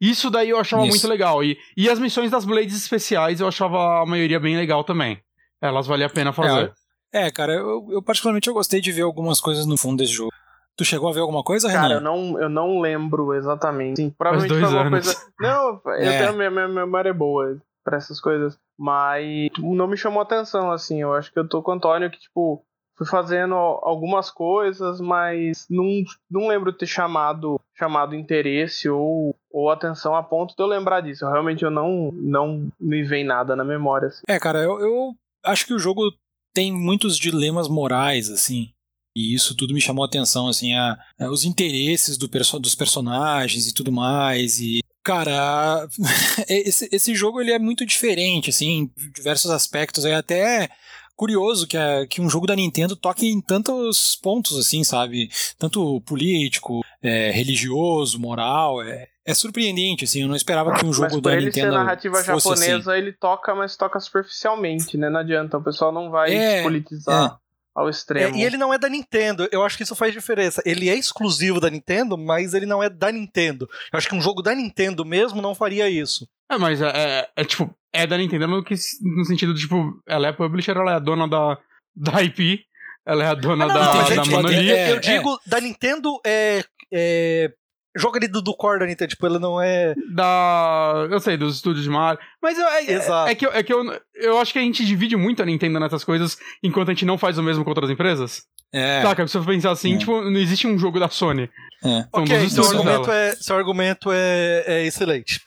isso 0.00 0.30
daí 0.30 0.50
eu 0.50 0.60
achava 0.60 0.84
Isso. 0.84 0.90
muito 0.90 1.08
legal. 1.08 1.42
E, 1.42 1.58
e 1.76 1.90
as 1.90 1.98
missões 1.98 2.30
das 2.30 2.44
Blades 2.44 2.76
especiais 2.76 3.40
eu 3.40 3.48
achava 3.48 4.00
a 4.00 4.06
maioria 4.06 4.38
bem 4.38 4.56
legal 4.56 4.84
também. 4.84 5.20
Elas 5.60 5.88
valia 5.88 6.06
a 6.06 6.08
pena 6.08 6.32
fazer. 6.32 6.72
É, 7.12 7.26
é 7.26 7.30
cara, 7.32 7.52
eu, 7.52 7.88
eu, 7.90 8.00
particularmente 8.00 8.46
eu 8.46 8.54
gostei 8.54 8.80
de 8.80 8.92
ver 8.92 9.02
algumas 9.02 9.40
coisas 9.40 9.66
no 9.66 9.76
fundo 9.76 9.96
desse 9.96 10.12
jogo. 10.12 10.30
Tu 10.76 10.84
chegou 10.84 11.08
a 11.08 11.12
ver 11.12 11.20
alguma 11.22 11.42
coisa, 11.42 11.66
Renan? 11.66 11.80
Cara, 11.80 11.94
eu 11.94 12.00
não, 12.00 12.40
eu 12.40 12.48
não 12.48 12.78
lembro 12.78 13.34
exatamente. 13.34 13.96
Sim, 13.96 14.10
provavelmente 14.16 14.54
foi 14.54 14.62
alguma 14.62 14.86
anos. 14.86 15.04
coisa. 15.04 15.32
Não, 15.40 15.80
eu 15.84 16.10
é. 16.12 16.18
tenho 16.18 16.36
minha, 16.36 16.50
minha 16.52 16.68
memória 16.68 17.10
é 17.10 17.12
boa 17.12 17.60
pra 17.82 17.96
essas 17.96 18.20
coisas. 18.20 18.56
Mas 18.78 19.50
não 19.58 19.88
me 19.88 19.96
chamou 19.96 20.22
atenção, 20.22 20.70
assim. 20.70 21.02
Eu 21.02 21.12
acho 21.12 21.32
que 21.32 21.40
eu 21.40 21.48
tô 21.48 21.60
com 21.60 21.72
o 21.72 21.74
Antônio 21.74 22.08
que, 22.08 22.20
tipo, 22.20 22.64
fui 22.96 23.06
fazendo 23.06 23.54
algumas 23.54 24.30
coisas, 24.30 25.00
mas 25.00 25.66
não, 25.68 26.04
não 26.30 26.48
lembro 26.48 26.72
ter 26.72 26.86
chamado 26.86 27.60
chamado 27.76 28.14
interesse 28.14 28.88
ou, 28.88 29.34
ou 29.50 29.68
atenção 29.68 30.14
a 30.14 30.22
ponto 30.22 30.54
de 30.54 30.62
eu 30.62 30.66
lembrar 30.66 31.00
disso. 31.00 31.28
Realmente 31.28 31.64
eu 31.64 31.70
não 31.70 32.12
não 32.12 32.68
me 32.80 33.02
vem 33.02 33.24
nada 33.24 33.56
na 33.56 33.64
memória. 33.64 34.08
Assim. 34.08 34.22
É, 34.28 34.38
cara, 34.38 34.60
eu, 34.60 34.78
eu 34.80 35.14
acho 35.44 35.66
que 35.66 35.74
o 35.74 35.78
jogo 35.78 36.12
tem 36.54 36.72
muitos 36.72 37.18
dilemas 37.18 37.68
morais, 37.68 38.30
assim. 38.30 38.70
E 39.16 39.34
isso 39.34 39.56
tudo 39.56 39.74
me 39.74 39.80
chamou 39.80 40.04
a 40.04 40.06
atenção, 40.06 40.48
assim, 40.48 40.74
a, 40.74 40.98
a 41.20 41.30
os 41.30 41.44
interesses 41.44 42.16
do 42.16 42.28
perso 42.28 42.58
dos 42.58 42.74
personagens 42.74 43.68
e 43.68 43.74
tudo 43.74 43.92
mais. 43.92 44.60
E, 44.60 44.80
cara, 45.04 45.88
esse, 46.48 46.88
esse 46.90 47.14
jogo 47.14 47.40
ele 47.40 47.52
é 47.52 47.58
muito 47.58 47.86
diferente, 47.86 48.50
assim, 48.50 48.66
em 48.68 49.10
diversos 49.12 49.50
aspectos. 49.50 50.04
É 50.04 50.14
até 50.14 50.68
curioso 51.16 51.66
que, 51.66 51.76
é, 51.76 52.06
que 52.06 52.20
um 52.20 52.28
jogo 52.28 52.46
da 52.46 52.56
Nintendo 52.56 52.96
toque 52.96 53.26
em 53.26 53.40
tantos 53.40 54.16
pontos, 54.22 54.58
assim, 54.58 54.84
sabe? 54.84 55.30
Tanto 55.58 56.00
político, 56.02 56.80
é, 57.02 57.30
religioso, 57.30 58.18
moral. 58.18 58.82
É, 58.82 59.08
é 59.24 59.34
surpreendente, 59.34 60.04
assim. 60.04 60.22
Eu 60.22 60.28
não 60.28 60.36
esperava 60.36 60.74
que 60.74 60.84
um 60.84 60.92
jogo 60.92 61.14
mas 61.14 61.22
da 61.22 61.32
ele 61.34 61.46
Nintendo. 61.46 61.72
Ser 61.72 61.78
narrativa 61.78 62.24
fosse 62.24 62.48
japonesa, 62.48 62.92
assim. 62.92 63.00
ele 63.00 63.12
toca, 63.12 63.54
mas 63.54 63.76
toca 63.76 63.98
superficialmente, 64.00 64.96
né? 64.96 65.08
Não 65.08 65.20
adianta. 65.20 65.58
O 65.58 65.62
pessoal 65.62 65.92
não 65.92 66.10
vai 66.10 66.34
é, 66.34 66.62
politizar. 66.62 67.38
É 67.40 67.44
ao 67.74 67.88
extremo. 67.88 68.36
É, 68.36 68.38
e 68.38 68.44
ele 68.44 68.56
não 68.56 68.72
é 68.72 68.78
da 68.78 68.88
Nintendo. 68.88 69.48
Eu 69.50 69.64
acho 69.64 69.76
que 69.76 69.82
isso 69.82 69.96
faz 69.96 70.12
diferença. 70.12 70.62
Ele 70.64 70.88
é 70.88 70.94
exclusivo 70.94 71.58
da 71.58 71.68
Nintendo, 71.68 72.16
mas 72.16 72.54
ele 72.54 72.66
não 72.66 72.82
é 72.82 72.88
da 72.88 73.10
Nintendo. 73.10 73.68
Eu 73.92 73.98
acho 73.98 74.08
que 74.08 74.14
um 74.14 74.20
jogo 74.20 74.42
da 74.42 74.54
Nintendo 74.54 75.04
mesmo 75.04 75.42
não 75.42 75.54
faria 75.54 75.88
isso. 75.88 76.28
É, 76.48 76.56
mas 76.56 76.80
é, 76.80 76.92
é, 76.94 77.30
é 77.36 77.44
tipo, 77.44 77.74
é 77.94 78.06
da 78.06 78.18
Nintendo 78.18 78.48
no, 78.48 78.64
que, 78.64 78.74
no 79.02 79.24
sentido 79.24 79.54
de, 79.54 79.60
tipo, 79.60 80.02
ela 80.06 80.26
é 80.26 80.32
publisher, 80.32 80.76
ela 80.76 80.92
é 80.92 80.94
a 80.96 80.98
dona 80.98 81.28
da, 81.28 81.56
da 81.94 82.22
IP, 82.22 82.60
ela 83.06 83.24
é 83.24 83.28
a 83.28 83.34
dona 83.34 83.64
ah, 83.64 83.68
não, 83.68 83.74
da, 83.74 83.94
não, 83.94 84.16
da 84.16 84.24
Monolith. 84.24 84.68
eu 84.68 85.00
digo, 85.00 85.38
da 85.46 85.60
Nintendo 85.60 86.20
é, 86.26 86.64
é 86.92 87.50
joga 87.96 88.18
ali 88.18 88.26
do, 88.26 88.42
do 88.42 88.54
core 88.56 88.80
da 88.80 88.86
Nintendo, 88.86 89.10
tipo, 89.10 89.26
ele 89.26 89.38
não 89.38 89.60
é. 89.60 89.94
Da. 90.12 91.06
Eu 91.10 91.20
sei, 91.20 91.36
dos 91.36 91.56
estúdios 91.56 91.84
de 91.84 91.90
Mario. 91.90 92.18
Mas 92.44 92.58
é, 92.58 92.92
Exato. 92.92 93.26
é, 93.26 93.32
é 93.32 93.34
que, 93.34 93.46
eu, 93.46 93.52
é 93.54 93.62
que 93.62 93.72
eu, 93.72 94.00
eu 94.16 94.38
acho 94.38 94.52
que 94.52 94.58
a 94.58 94.62
gente 94.62 94.84
divide 94.84 95.16
muito 95.16 95.42
a 95.42 95.46
Nintendo 95.46 95.80
nessas 95.80 96.04
coisas, 96.04 96.36
enquanto 96.62 96.90
a 96.90 96.92
gente 96.92 97.06
não 97.06 97.16
faz 97.16 97.38
o 97.38 97.42
mesmo 97.42 97.64
com 97.64 97.70
outras 97.70 97.88
empresas. 97.88 98.42
É. 98.70 99.00
Saca? 99.00 99.26
Se 99.26 99.38
você 99.38 99.46
pensar 99.46 99.70
assim, 99.70 99.94
é. 99.94 99.98
tipo, 99.98 100.20
não 100.20 100.38
existe 100.38 100.66
um 100.66 100.78
jogo 100.78 101.00
da 101.00 101.08
Sony. 101.08 101.48
É. 101.82 102.06
ok, 102.12 102.50
seu 102.50 102.64
argumento, 102.64 103.10
é, 103.10 103.36
seu 103.36 103.56
argumento 103.56 104.10
é, 104.12 104.64
é 104.66 104.86
excelente. 104.86 105.40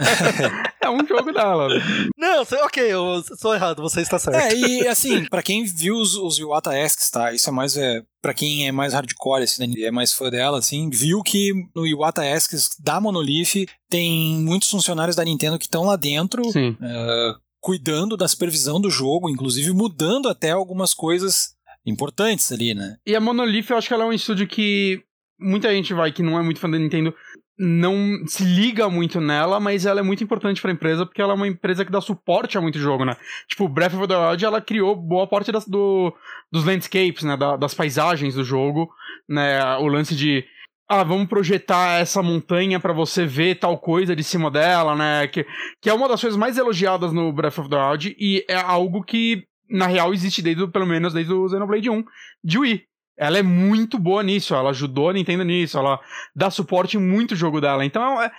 é 0.80 0.88
um 0.88 1.06
jogo 1.06 1.32
dela. 1.32 1.68
Não, 2.16 2.42
ok, 2.64 2.82
eu 2.82 3.22
sou 3.38 3.54
errado, 3.54 3.82
você 3.82 4.00
está 4.00 4.18
certo. 4.18 4.36
É, 4.36 4.54
e 4.54 4.86
assim, 4.86 5.24
pra 5.24 5.42
quem 5.42 5.64
viu 5.64 5.96
os, 5.96 6.14
os 6.14 6.38
Iwata 6.38 6.70
Asks, 6.70 7.10
tá? 7.10 7.32
Isso 7.32 7.50
é 7.50 7.52
mais. 7.52 7.76
É, 7.76 8.02
pra 8.22 8.32
quem 8.32 8.68
é 8.68 8.72
mais 8.72 8.94
hardcore, 8.94 9.42
assim, 9.42 9.66
né, 9.66 9.74
é 9.82 9.90
mais 9.90 10.12
fã 10.12 10.30
dela, 10.30 10.58
assim, 10.58 10.88
viu 10.90 11.22
que 11.22 11.52
no 11.74 11.86
Iwata 11.86 12.22
Asks 12.22 12.70
da 12.78 13.00
Monolith 13.00 13.66
tem 13.94 14.40
muitos 14.40 14.68
funcionários 14.68 15.14
da 15.14 15.22
Nintendo 15.24 15.56
que 15.56 15.66
estão 15.66 15.84
lá 15.84 15.94
dentro. 15.94 16.42
Uh, 16.42 17.38
cuidando 17.60 18.16
da 18.16 18.26
supervisão 18.26 18.80
do 18.80 18.90
jogo, 18.90 19.30
inclusive 19.30 19.72
mudando 19.72 20.28
até 20.28 20.50
algumas 20.50 20.92
coisas 20.92 21.54
importantes 21.86 22.50
ali, 22.50 22.74
né? 22.74 22.96
E 23.06 23.14
a 23.14 23.20
Monolith, 23.20 23.70
eu 23.70 23.76
acho 23.76 23.86
que 23.86 23.94
ela 23.94 24.02
é 24.02 24.06
um 24.08 24.12
estúdio 24.12 24.48
que 24.48 25.00
muita 25.38 25.72
gente 25.72 25.94
vai 25.94 26.10
que 26.10 26.24
não 26.24 26.36
é 26.36 26.42
muito 26.42 26.58
fã 26.58 26.68
da 26.68 26.76
Nintendo 26.76 27.14
não 27.56 28.26
se 28.26 28.42
liga 28.42 28.88
muito 28.88 29.20
nela, 29.20 29.60
mas 29.60 29.86
ela 29.86 30.00
é 30.00 30.02
muito 30.02 30.24
importante 30.24 30.60
para 30.60 30.72
a 30.72 30.74
empresa 30.74 31.06
porque 31.06 31.22
ela 31.22 31.32
é 31.32 31.36
uma 31.36 31.46
empresa 31.46 31.84
que 31.84 31.92
dá 31.92 32.00
suporte 32.00 32.58
a 32.58 32.60
muito 32.60 32.80
jogo, 32.80 33.04
né? 33.04 33.16
Tipo, 33.48 33.68
Breath 33.68 33.94
of 33.94 34.08
the 34.08 34.16
Wild, 34.16 34.44
ela 34.44 34.60
criou 34.60 34.96
boa 34.96 35.28
parte 35.28 35.52
das, 35.52 35.64
do, 35.66 36.12
dos 36.50 36.64
landscapes, 36.64 37.22
né? 37.22 37.36
Da, 37.36 37.56
das 37.56 37.72
paisagens 37.72 38.34
do 38.34 38.42
jogo, 38.42 38.90
né? 39.28 39.76
O 39.76 39.86
lance 39.86 40.16
de 40.16 40.44
ah, 40.88 41.02
vamos 41.02 41.28
projetar 41.28 42.00
essa 42.00 42.22
montanha 42.22 42.78
para 42.78 42.92
você 42.92 43.24
ver 43.24 43.58
tal 43.58 43.78
coisa 43.78 44.14
de 44.14 44.22
cima 44.22 44.50
dela, 44.50 44.94
né? 44.94 45.26
Que, 45.26 45.46
que 45.80 45.88
é 45.88 45.94
uma 45.94 46.08
das 46.08 46.20
coisas 46.20 46.38
mais 46.38 46.58
elogiadas 46.58 47.12
no 47.12 47.32
Breath 47.32 47.58
of 47.58 47.70
the 47.70 47.76
Wild 47.76 48.16
e 48.18 48.44
é 48.48 48.56
algo 48.56 49.02
que, 49.02 49.44
na 49.68 49.86
real, 49.86 50.12
existe 50.12 50.42
desde, 50.42 50.66
pelo 50.68 50.86
menos 50.86 51.14
desde 51.14 51.32
o 51.32 51.48
Xenoblade 51.48 51.88
1 51.88 52.04
de 52.42 52.58
Wii. 52.58 52.82
Ela 53.16 53.38
é 53.38 53.42
muito 53.42 53.98
boa 53.98 54.22
nisso, 54.22 54.54
ela 54.54 54.70
ajudou 54.70 55.08
a 55.08 55.12
Nintendo 55.12 55.44
nisso, 55.44 55.78
ela 55.78 56.00
dá 56.34 56.50
suporte 56.50 56.96
em 56.96 57.00
muito 57.00 57.36
jogo 57.36 57.60
dela. 57.60 57.84
Então, 57.84 58.20
é, 58.20 58.30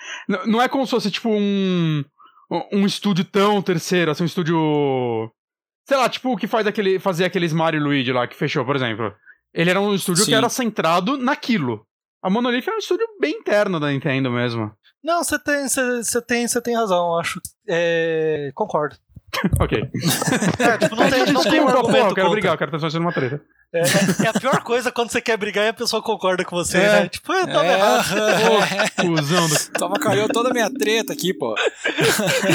não 0.46 0.62
é 0.62 0.68
como 0.68 0.86
se 0.86 0.92
fosse, 0.92 1.10
tipo, 1.10 1.30
um, 1.30 2.04
um 2.72 2.86
estúdio 2.86 3.24
tão 3.24 3.62
terceiro, 3.62 4.12
assim, 4.12 4.24
um 4.24 4.28
estúdio... 4.28 5.32
Sei 5.88 5.96
lá, 5.98 6.10
tipo 6.10 6.34
o 6.34 6.38
que 6.38 6.48
faz 6.48 6.68
aquele, 6.68 7.00
fazer 7.00 7.26
aqueles 7.26 7.54
Mario 7.54 7.80
e 7.80 7.84
Luigi 7.84 8.12
lá, 8.12 8.28
que 8.28 8.36
fechou, 8.36 8.66
por 8.66 8.76
exemplo. 8.76 9.14
Ele 9.54 9.70
era 9.70 9.80
um 9.80 9.94
estúdio 9.94 10.26
Sim. 10.26 10.32
que 10.32 10.36
era 10.36 10.50
centrado 10.50 11.16
naquilo. 11.16 11.86
A 12.26 12.30
Monolith 12.32 12.68
é 12.68 12.74
um 12.74 12.80
estúdio 12.80 13.06
bem 13.22 13.34
interno 13.34 13.80
da 13.80 13.92
Nintendo 13.92 14.32
mesmo. 14.32 14.72
Não, 15.04 15.24
você 15.24 15.38
tem, 15.38 15.68
você 15.68 16.20
tem, 16.24 16.48
você 16.48 16.60
tem 16.60 16.76
razão, 16.76 17.20
acho. 17.20 17.40
É, 17.70 18.50
concordo. 18.56 18.96
ok. 19.62 19.78
É, 20.58 20.78
tipo, 20.80 20.96
não 20.96 21.08
tem, 21.08 21.32
não 21.32 21.44
tem 21.44 21.60
um 21.60 21.68
argumento 21.68 22.08
eu 22.08 22.16
quero 22.16 22.32
brigar, 22.32 22.54
eu 22.54 22.58
quero 22.58 22.72
transformar 22.72 23.00
numa 23.00 23.14
treta. 23.14 23.44
É, 23.72 23.82
é, 23.82 24.26
é, 24.26 24.28
a 24.30 24.34
pior 24.34 24.64
coisa 24.64 24.92
quando 24.92 25.12
você 25.12 25.22
quer 25.22 25.38
brigar 25.38 25.66
e 25.66 25.68
a 25.68 25.74
pessoa 25.74 26.02
concorda 26.02 26.44
com 26.44 26.56
você, 26.56 26.80
é. 26.80 27.02
né? 27.02 27.10
Tipo, 27.10 27.32
eu 27.32 27.46
tava 27.46 27.68
é. 27.68 27.74
errado. 27.74 28.06
Cusão 28.96 29.48
do... 29.48 29.70
Toma 29.78 30.00
caiu 30.00 30.28
toda 30.28 30.50
a 30.50 30.54
minha 30.54 30.74
treta 30.74 31.14
aqui, 31.14 31.32
pô. 31.32 31.54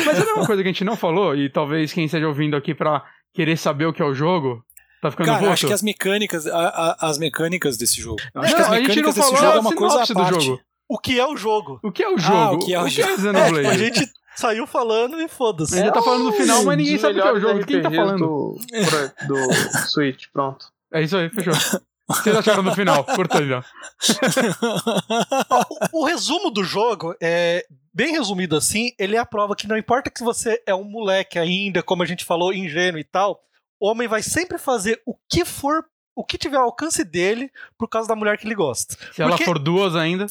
Mas 0.04 0.18
é 0.18 0.32
uma 0.32 0.46
coisa 0.46 0.64
que 0.64 0.68
a 0.68 0.72
gente 0.72 0.82
não 0.82 0.96
falou, 0.96 1.36
e 1.36 1.48
talvez 1.48 1.92
quem 1.92 2.06
esteja 2.06 2.26
ouvindo 2.26 2.56
aqui 2.56 2.74
pra 2.74 3.04
querer 3.32 3.56
saber 3.56 3.86
o 3.86 3.92
que 3.92 4.02
é 4.02 4.04
o 4.04 4.14
jogo, 4.14 4.64
Tá 5.00 5.10
ficando 5.10 5.26
Cara, 5.26 5.52
acho 5.52 5.66
que 5.66 5.72
as 5.72 5.82
mecânicas, 5.82 6.46
a, 6.46 6.68
a, 6.68 7.08
as 7.08 7.18
mecânicas 7.18 7.76
desse 7.76 8.00
jogo. 8.00 8.20
Não, 8.34 8.42
acho 8.42 8.54
que 8.54 8.62
as 8.62 8.70
mecânicas 8.70 9.14
desse 9.14 9.36
jogo 9.36 9.44
é 9.44 9.60
uma 9.60 9.74
coisa 9.74 10.02
à 10.02 10.06
parte. 10.06 10.34
Do 10.34 10.40
jogo. 10.40 10.60
O 10.88 10.98
que 10.98 11.18
é 11.18 11.26
o 11.26 11.36
jogo? 11.36 11.80
O 11.82 11.92
que 11.92 12.02
é 12.02 12.08
o 12.08 12.18
jogo? 12.18 12.36
Ah, 12.36 12.50
o 12.50 12.58
que 12.58 12.74
é 12.74 12.80
o, 12.80 12.84
o 12.84 12.88
jogo? 12.88 13.08
Que 13.08 13.62
é? 13.62 13.62
É, 13.64 13.68
a 13.68 13.78
gente 13.78 14.10
saiu 14.36 14.66
falando 14.66 15.20
e 15.20 15.28
foda-se. 15.28 15.78
A 15.78 15.84
gente 15.84 15.94
tá 15.94 16.02
falando 16.02 16.24
no 16.24 16.32
final, 16.32 16.64
mas 16.64 16.76
ninguém 16.76 16.98
sabe 16.98 17.18
o 17.18 17.22
que 17.22 17.28
é 17.28 17.32
o 17.32 17.40
jogo. 17.40 17.66
Quem 17.66 17.80
tá 17.80 17.90
falando? 17.90 18.18
Do, 18.18 18.58
do 19.26 19.36
Switch, 19.88 20.26
pronto. 20.32 20.66
É 20.92 21.02
isso 21.02 21.16
aí, 21.16 21.30
fechou. 21.30 21.54
Vocês 22.08 22.36
acharam 22.36 22.62
no 22.64 22.74
final? 22.74 23.04
Curta 23.04 23.38
já. 23.46 23.64
o, 25.92 26.00
o 26.00 26.04
resumo 26.04 26.50
do 26.50 26.64
jogo 26.64 27.14
é 27.22 27.64
bem 27.94 28.12
resumido 28.12 28.56
assim, 28.56 28.90
ele 28.98 29.14
é 29.14 29.18
a 29.18 29.26
prova 29.26 29.54
que 29.54 29.68
não 29.68 29.76
importa 29.76 30.10
que 30.10 30.24
você 30.24 30.60
é 30.66 30.74
um 30.74 30.84
moleque 30.84 31.38
ainda, 31.38 31.82
como 31.82 32.02
a 32.02 32.06
gente 32.06 32.24
falou, 32.24 32.52
ingênuo 32.52 32.98
e 32.98 33.04
tal, 33.04 33.40
o 33.80 33.88
homem 33.88 34.06
vai 34.06 34.22
sempre 34.22 34.58
fazer 34.58 35.00
o 35.06 35.14
que 35.28 35.44
for, 35.44 35.84
o 36.14 36.24
que 36.24 36.36
tiver 36.36 36.58
ao 36.58 36.64
alcance 36.64 37.02
dele 37.02 37.50
por 37.78 37.88
causa 37.88 38.06
da 38.06 38.14
mulher 38.14 38.36
que 38.36 38.46
ele 38.46 38.54
gosta. 38.54 38.94
Se 38.94 38.98
Porque... 39.06 39.22
ela 39.22 39.38
for 39.38 39.58
duas 39.58 39.96
ainda. 39.96 40.26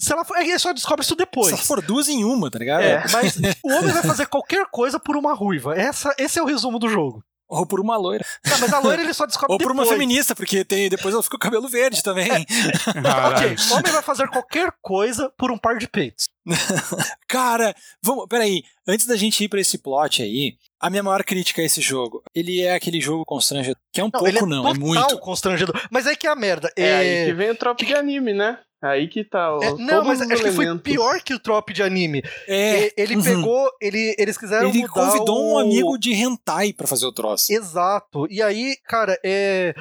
Se 0.00 0.12
ela 0.12 0.24
for, 0.24 0.36
ele 0.38 0.58
só 0.58 0.72
descobre 0.72 1.04
isso 1.04 1.14
depois. 1.14 1.48
Se 1.48 1.54
ela 1.54 1.62
for 1.62 1.82
duas 1.82 2.08
em 2.08 2.24
uma, 2.24 2.50
tá 2.50 2.58
ligado? 2.58 2.82
É, 2.82 3.04
mas 3.12 3.36
o 3.62 3.72
homem 3.72 3.92
vai 3.92 4.02
fazer 4.02 4.26
qualquer 4.26 4.66
coisa 4.70 4.98
por 4.98 5.16
uma 5.16 5.34
ruiva. 5.34 5.76
Essa, 5.78 6.14
esse 6.18 6.38
é 6.38 6.42
o 6.42 6.46
resumo 6.46 6.78
do 6.78 6.88
jogo. 6.88 7.22
Ou 7.48 7.66
por 7.66 7.80
uma 7.80 7.96
loira. 7.96 8.24
Não, 8.46 8.58
mas 8.58 8.72
a 8.72 8.78
loira 8.78 9.02
ele 9.02 9.12
só 9.12 9.26
descobre 9.26 9.52
Ou 9.52 9.58
por 9.58 9.68
depois. 9.68 9.88
uma 9.88 9.92
feminista, 9.92 10.34
porque 10.34 10.64
tem, 10.64 10.88
depois 10.88 11.12
ela 11.12 11.22
fica 11.22 11.36
com 11.36 11.46
o 11.46 11.50
cabelo 11.50 11.68
verde 11.68 12.02
também. 12.02 12.30
É. 12.30 13.28
ok, 13.28 13.56
o 13.70 13.74
homem 13.74 13.92
vai 13.92 14.02
fazer 14.02 14.28
qualquer 14.28 14.72
coisa 14.80 15.30
por 15.36 15.50
um 15.50 15.58
par 15.58 15.78
de 15.78 15.86
peitos. 15.86 16.28
Cara, 17.28 17.74
vamos, 18.02 18.26
peraí. 18.28 18.62
Antes 18.86 19.06
da 19.06 19.16
gente 19.16 19.44
ir 19.44 19.48
pra 19.48 19.60
esse 19.60 19.78
plot 19.78 20.22
aí, 20.22 20.56
a 20.80 20.90
minha 20.90 21.02
maior 21.02 21.24
crítica 21.24 21.62
a 21.62 21.64
esse 21.64 21.80
jogo, 21.80 22.22
ele 22.34 22.60
é 22.60 22.74
aquele 22.74 23.00
jogo 23.00 23.24
constrangedor, 23.24 23.80
que 23.92 24.00
é 24.00 24.04
um 24.04 24.10
não, 24.12 24.20
pouco 24.20 24.28
é 24.28 24.46
não, 24.46 24.68
é 24.68 24.74
muito. 24.74 25.18
constrangedor. 25.18 25.80
Mas 25.90 26.06
é 26.06 26.14
que 26.14 26.26
é 26.26 26.30
a 26.30 26.36
merda. 26.36 26.70
É, 26.76 26.82
é... 26.82 26.96
aí 26.96 27.26
que 27.26 27.34
vem 27.34 27.50
o 27.50 27.56
trope 27.56 27.86
de 27.86 27.94
anime, 27.94 28.32
né? 28.32 28.58
Aí 28.84 29.08
que 29.08 29.24
tá. 29.24 29.58
É, 29.62 29.72
não, 29.78 30.04
mas 30.04 30.20
acho 30.20 30.42
que 30.42 30.52
foi 30.52 30.78
pior 30.78 31.18
que 31.22 31.32
o 31.32 31.38
trope 31.38 31.72
de 31.72 31.82
anime. 31.82 32.22
É. 32.46 32.92
Ele 33.00 33.16
uhum. 33.16 33.22
pegou. 33.22 33.70
Ele, 33.80 34.14
eles 34.18 34.36
quiseram. 34.36 34.68
Ele 34.68 34.86
convidou 34.86 35.42
o... 35.42 35.54
um 35.54 35.58
amigo 35.58 35.96
de 35.96 36.12
hentai 36.12 36.72
para 36.74 36.86
fazer 36.86 37.06
o 37.06 37.12
troço. 37.12 37.50
Exato. 37.50 38.26
E 38.30 38.42
aí, 38.42 38.76
cara, 38.86 39.18
é. 39.24 39.74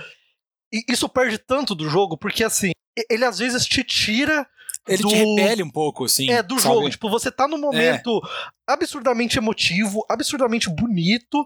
Isso 0.89 1.09
perde 1.09 1.37
tanto 1.37 1.75
do 1.75 1.89
jogo, 1.89 2.17
porque 2.17 2.45
assim, 2.45 2.71
ele 3.09 3.25
às 3.25 3.37
vezes 3.37 3.65
te 3.65 3.83
tira 3.83 4.47
ele 4.87 5.03
do... 5.03 5.09
te 5.09 5.15
repele 5.15 5.63
um 5.63 5.69
pouco, 5.69 6.05
assim. 6.05 6.29
É, 6.31 6.41
do 6.41 6.59
sabe? 6.59 6.75
jogo. 6.75 6.89
Tipo, 6.89 7.09
você 7.09 7.29
tá 7.29 7.45
num 7.45 7.59
momento 7.59 8.21
é. 8.23 8.73
absurdamente 8.73 9.37
emotivo, 9.37 10.05
absurdamente 10.09 10.69
bonito. 10.69 11.45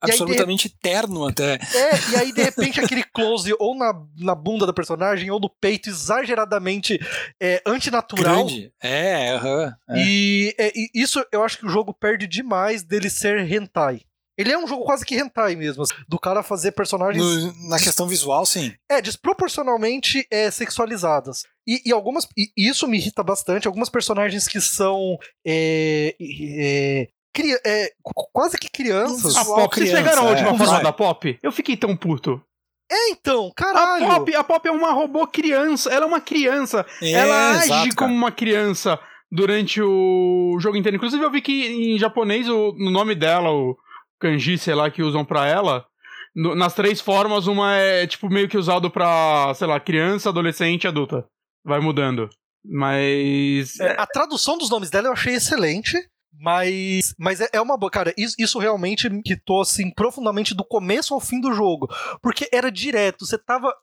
Absolutamente 0.00 0.68
de... 0.68 0.76
terno 0.80 1.26
até. 1.26 1.54
É, 1.54 2.10
e 2.12 2.16
aí 2.16 2.32
de 2.32 2.42
repente 2.42 2.80
aquele 2.80 3.02
close 3.02 3.54
ou 3.58 3.76
na, 3.76 3.92
na 4.16 4.34
bunda 4.34 4.66
da 4.66 4.72
personagem 4.72 5.30
ou 5.30 5.40
no 5.40 5.50
peito 5.50 5.88
exageradamente 5.88 6.98
é, 7.40 7.62
antinatural. 7.66 8.46
Grande. 8.46 8.72
É, 8.82 9.36
uhum, 9.36 9.62
é. 9.64 9.74
E, 9.96 10.54
é, 10.58 10.72
e 10.74 10.90
isso 10.94 11.24
eu 11.32 11.42
acho 11.42 11.58
que 11.58 11.66
o 11.66 11.70
jogo 11.70 11.92
perde 11.92 12.26
demais 12.26 12.82
dele 12.82 13.10
ser 13.10 13.50
hentai. 13.50 14.02
Ele 14.38 14.52
é 14.52 14.58
um 14.58 14.68
jogo 14.68 14.84
quase 14.84 15.04
que 15.04 15.16
hentai 15.16 15.56
mesmo, 15.56 15.82
assim, 15.82 15.94
do 16.08 16.16
cara 16.16 16.44
fazer 16.44 16.70
personagens. 16.70 17.24
No, 17.24 17.68
na 17.68 17.76
questão 17.76 18.06
visual, 18.06 18.46
sim. 18.46 18.72
É, 18.88 19.02
desproporcionalmente 19.02 20.24
é, 20.30 20.48
sexualizadas. 20.48 21.42
E, 21.66 21.82
e 21.84 21.92
algumas. 21.92 22.24
E 22.36 22.52
isso 22.56 22.86
me 22.86 22.98
irrita 22.98 23.24
bastante. 23.24 23.66
Algumas 23.66 23.88
personagens 23.88 24.46
que 24.46 24.60
são. 24.60 25.18
É, 25.44 26.14
é, 26.20 27.08
cria, 27.38 27.60
é, 27.64 27.92
quase 28.32 28.58
que 28.58 28.68
crianças. 28.68 29.36
A 29.36 29.44
Pop, 29.44 29.74
criança, 29.74 29.92
vocês 29.92 30.04
pegaram 30.04 30.26
a 30.26 30.30
última 30.30 30.50
é, 30.50 30.58
forma 30.58 30.82
da 30.82 30.92
Pop? 30.92 31.38
Eu 31.40 31.52
fiquei 31.52 31.76
tão 31.76 31.96
puto. 31.96 32.42
É, 32.90 33.10
então, 33.10 33.52
caralho. 33.54 34.10
A 34.10 34.14
Pop, 34.16 34.34
a 34.34 34.44
Pop 34.44 34.68
é 34.68 34.72
uma 34.72 34.92
robô 34.92 35.26
criança. 35.26 35.92
Ela 35.92 36.04
é 36.04 36.08
uma 36.08 36.20
criança. 36.20 36.84
É, 37.00 37.12
ela 37.12 37.50
age 37.50 37.64
exato, 37.66 37.96
como 37.96 38.12
uma 38.12 38.32
criança 38.32 38.98
durante 39.30 39.80
o 39.80 40.56
jogo 40.58 40.76
inteiro. 40.76 40.96
Inclusive, 40.96 41.22
eu 41.22 41.30
vi 41.30 41.40
que 41.40 41.94
em 41.94 41.98
japonês 41.98 42.48
o, 42.48 42.72
no 42.76 42.90
nome 42.90 43.14
dela, 43.14 43.50
o 43.50 43.76
kanji, 44.18 44.58
sei 44.58 44.74
lá, 44.74 44.90
que 44.90 45.02
usam 45.02 45.24
pra 45.24 45.46
ela. 45.46 45.86
No, 46.34 46.54
nas 46.54 46.74
três 46.74 47.00
formas, 47.00 47.46
uma 47.46 47.74
é 47.76 48.06
tipo 48.06 48.28
meio 48.28 48.48
que 48.48 48.58
usado 48.58 48.90
pra, 48.90 49.52
sei 49.54 49.66
lá, 49.66 49.78
criança, 49.78 50.30
adolescente 50.30 50.84
e 50.84 50.88
adulta. 50.88 51.24
Vai 51.64 51.80
mudando. 51.80 52.28
Mas. 52.64 53.78
É, 53.78 53.94
a 53.98 54.06
tradução 54.06 54.58
dos 54.58 54.70
nomes 54.70 54.90
dela 54.90 55.08
eu 55.08 55.12
achei 55.12 55.34
excelente. 55.34 55.96
Mas, 56.40 57.14
mas 57.18 57.40
é, 57.40 57.48
é 57.52 57.60
uma 57.60 57.76
boa. 57.76 57.90
Cara, 57.90 58.14
isso, 58.16 58.36
isso 58.38 58.58
realmente 58.58 59.10
me 59.10 59.22
quitou, 59.22 59.60
assim, 59.60 59.90
profundamente 59.90 60.54
do 60.54 60.64
começo 60.64 61.12
ao 61.12 61.20
fim 61.20 61.40
do 61.40 61.52
jogo. 61.52 61.88
Porque 62.22 62.48
era 62.52 62.70
direto. 62.70 63.26
Você 63.26 63.36
tava 63.36 63.74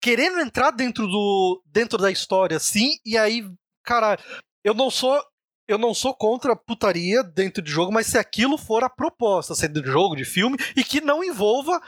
querendo 0.00 0.40
entrar 0.40 0.72
dentro 0.72 1.06
do 1.06 1.62
dentro 1.64 1.96
da 1.96 2.10
história, 2.10 2.56
assim, 2.56 2.90
e 3.06 3.16
aí, 3.16 3.48
cara, 3.84 4.18
eu 4.64 4.74
não 4.74 4.90
sou 4.90 5.22
eu 5.68 5.78
não 5.78 5.94
sou 5.94 6.12
contra 6.12 6.56
putaria 6.56 7.22
dentro 7.22 7.62
de 7.62 7.70
jogo, 7.70 7.92
mas 7.92 8.08
se 8.08 8.18
aquilo 8.18 8.58
for 8.58 8.82
a 8.82 8.90
proposta, 8.90 9.54
seja 9.54 9.72
de 9.72 9.90
jogo, 9.90 10.16
de 10.16 10.24
filme, 10.24 10.58
e 10.76 10.84
que 10.84 11.00
não 11.00 11.24
envolva. 11.24 11.80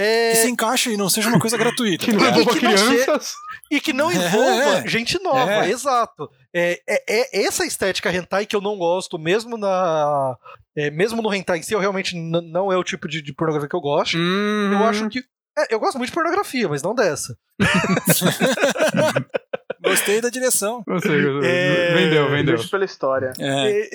É... 0.00 0.30
Que 0.30 0.36
se 0.36 0.48
encaixe 0.48 0.92
e 0.92 0.96
não 0.96 1.10
seja 1.10 1.28
uma 1.28 1.38
coisa 1.38 1.58
gratuita. 1.58 2.04
que 2.06 2.12
não 2.12 2.26
envolva 2.26 2.56
crianças. 2.56 3.26
Se... 3.26 3.34
E 3.70 3.80
que 3.80 3.92
não 3.92 4.10
envolva 4.10 4.78
é, 4.78 4.88
gente 4.88 5.22
nova, 5.22 5.66
é. 5.66 5.70
exato. 5.70 6.28
É, 6.52 6.80
é, 6.88 7.04
é, 7.08 7.44
essa 7.44 7.64
estética 7.64 8.12
hentai 8.12 8.44
que 8.46 8.56
eu 8.56 8.60
não 8.60 8.76
gosto, 8.76 9.16
mesmo 9.18 9.56
na. 9.56 10.36
É, 10.76 10.90
mesmo 10.90 11.22
no 11.22 11.32
hentai 11.32 11.58
em 11.58 11.62
si, 11.62 11.74
eu 11.74 11.78
realmente 11.78 12.16
não 12.16 12.72
é 12.72 12.76
o 12.76 12.82
tipo 12.82 13.06
de, 13.06 13.22
de 13.22 13.32
pornografia 13.32 13.68
que 13.68 13.76
eu 13.76 13.80
gosto. 13.80 14.16
Uhum. 14.16 14.72
Eu 14.72 14.84
acho 14.84 15.08
que. 15.08 15.22
É, 15.56 15.72
eu 15.74 15.78
gosto 15.78 15.98
muito 15.98 16.08
de 16.08 16.14
pornografia, 16.14 16.68
mas 16.68 16.82
não 16.82 16.92
dessa. 16.94 17.36
Gostei 19.82 20.20
da 20.20 20.28
direção. 20.28 20.82
Gostei, 20.86 21.22
gostei. 21.22 21.50
É... 21.50 21.94
Vendeu, 21.94 22.30
vendeu. 22.30 22.70
Pela 22.70 22.84
história. 22.84 23.32
É. 23.38 23.88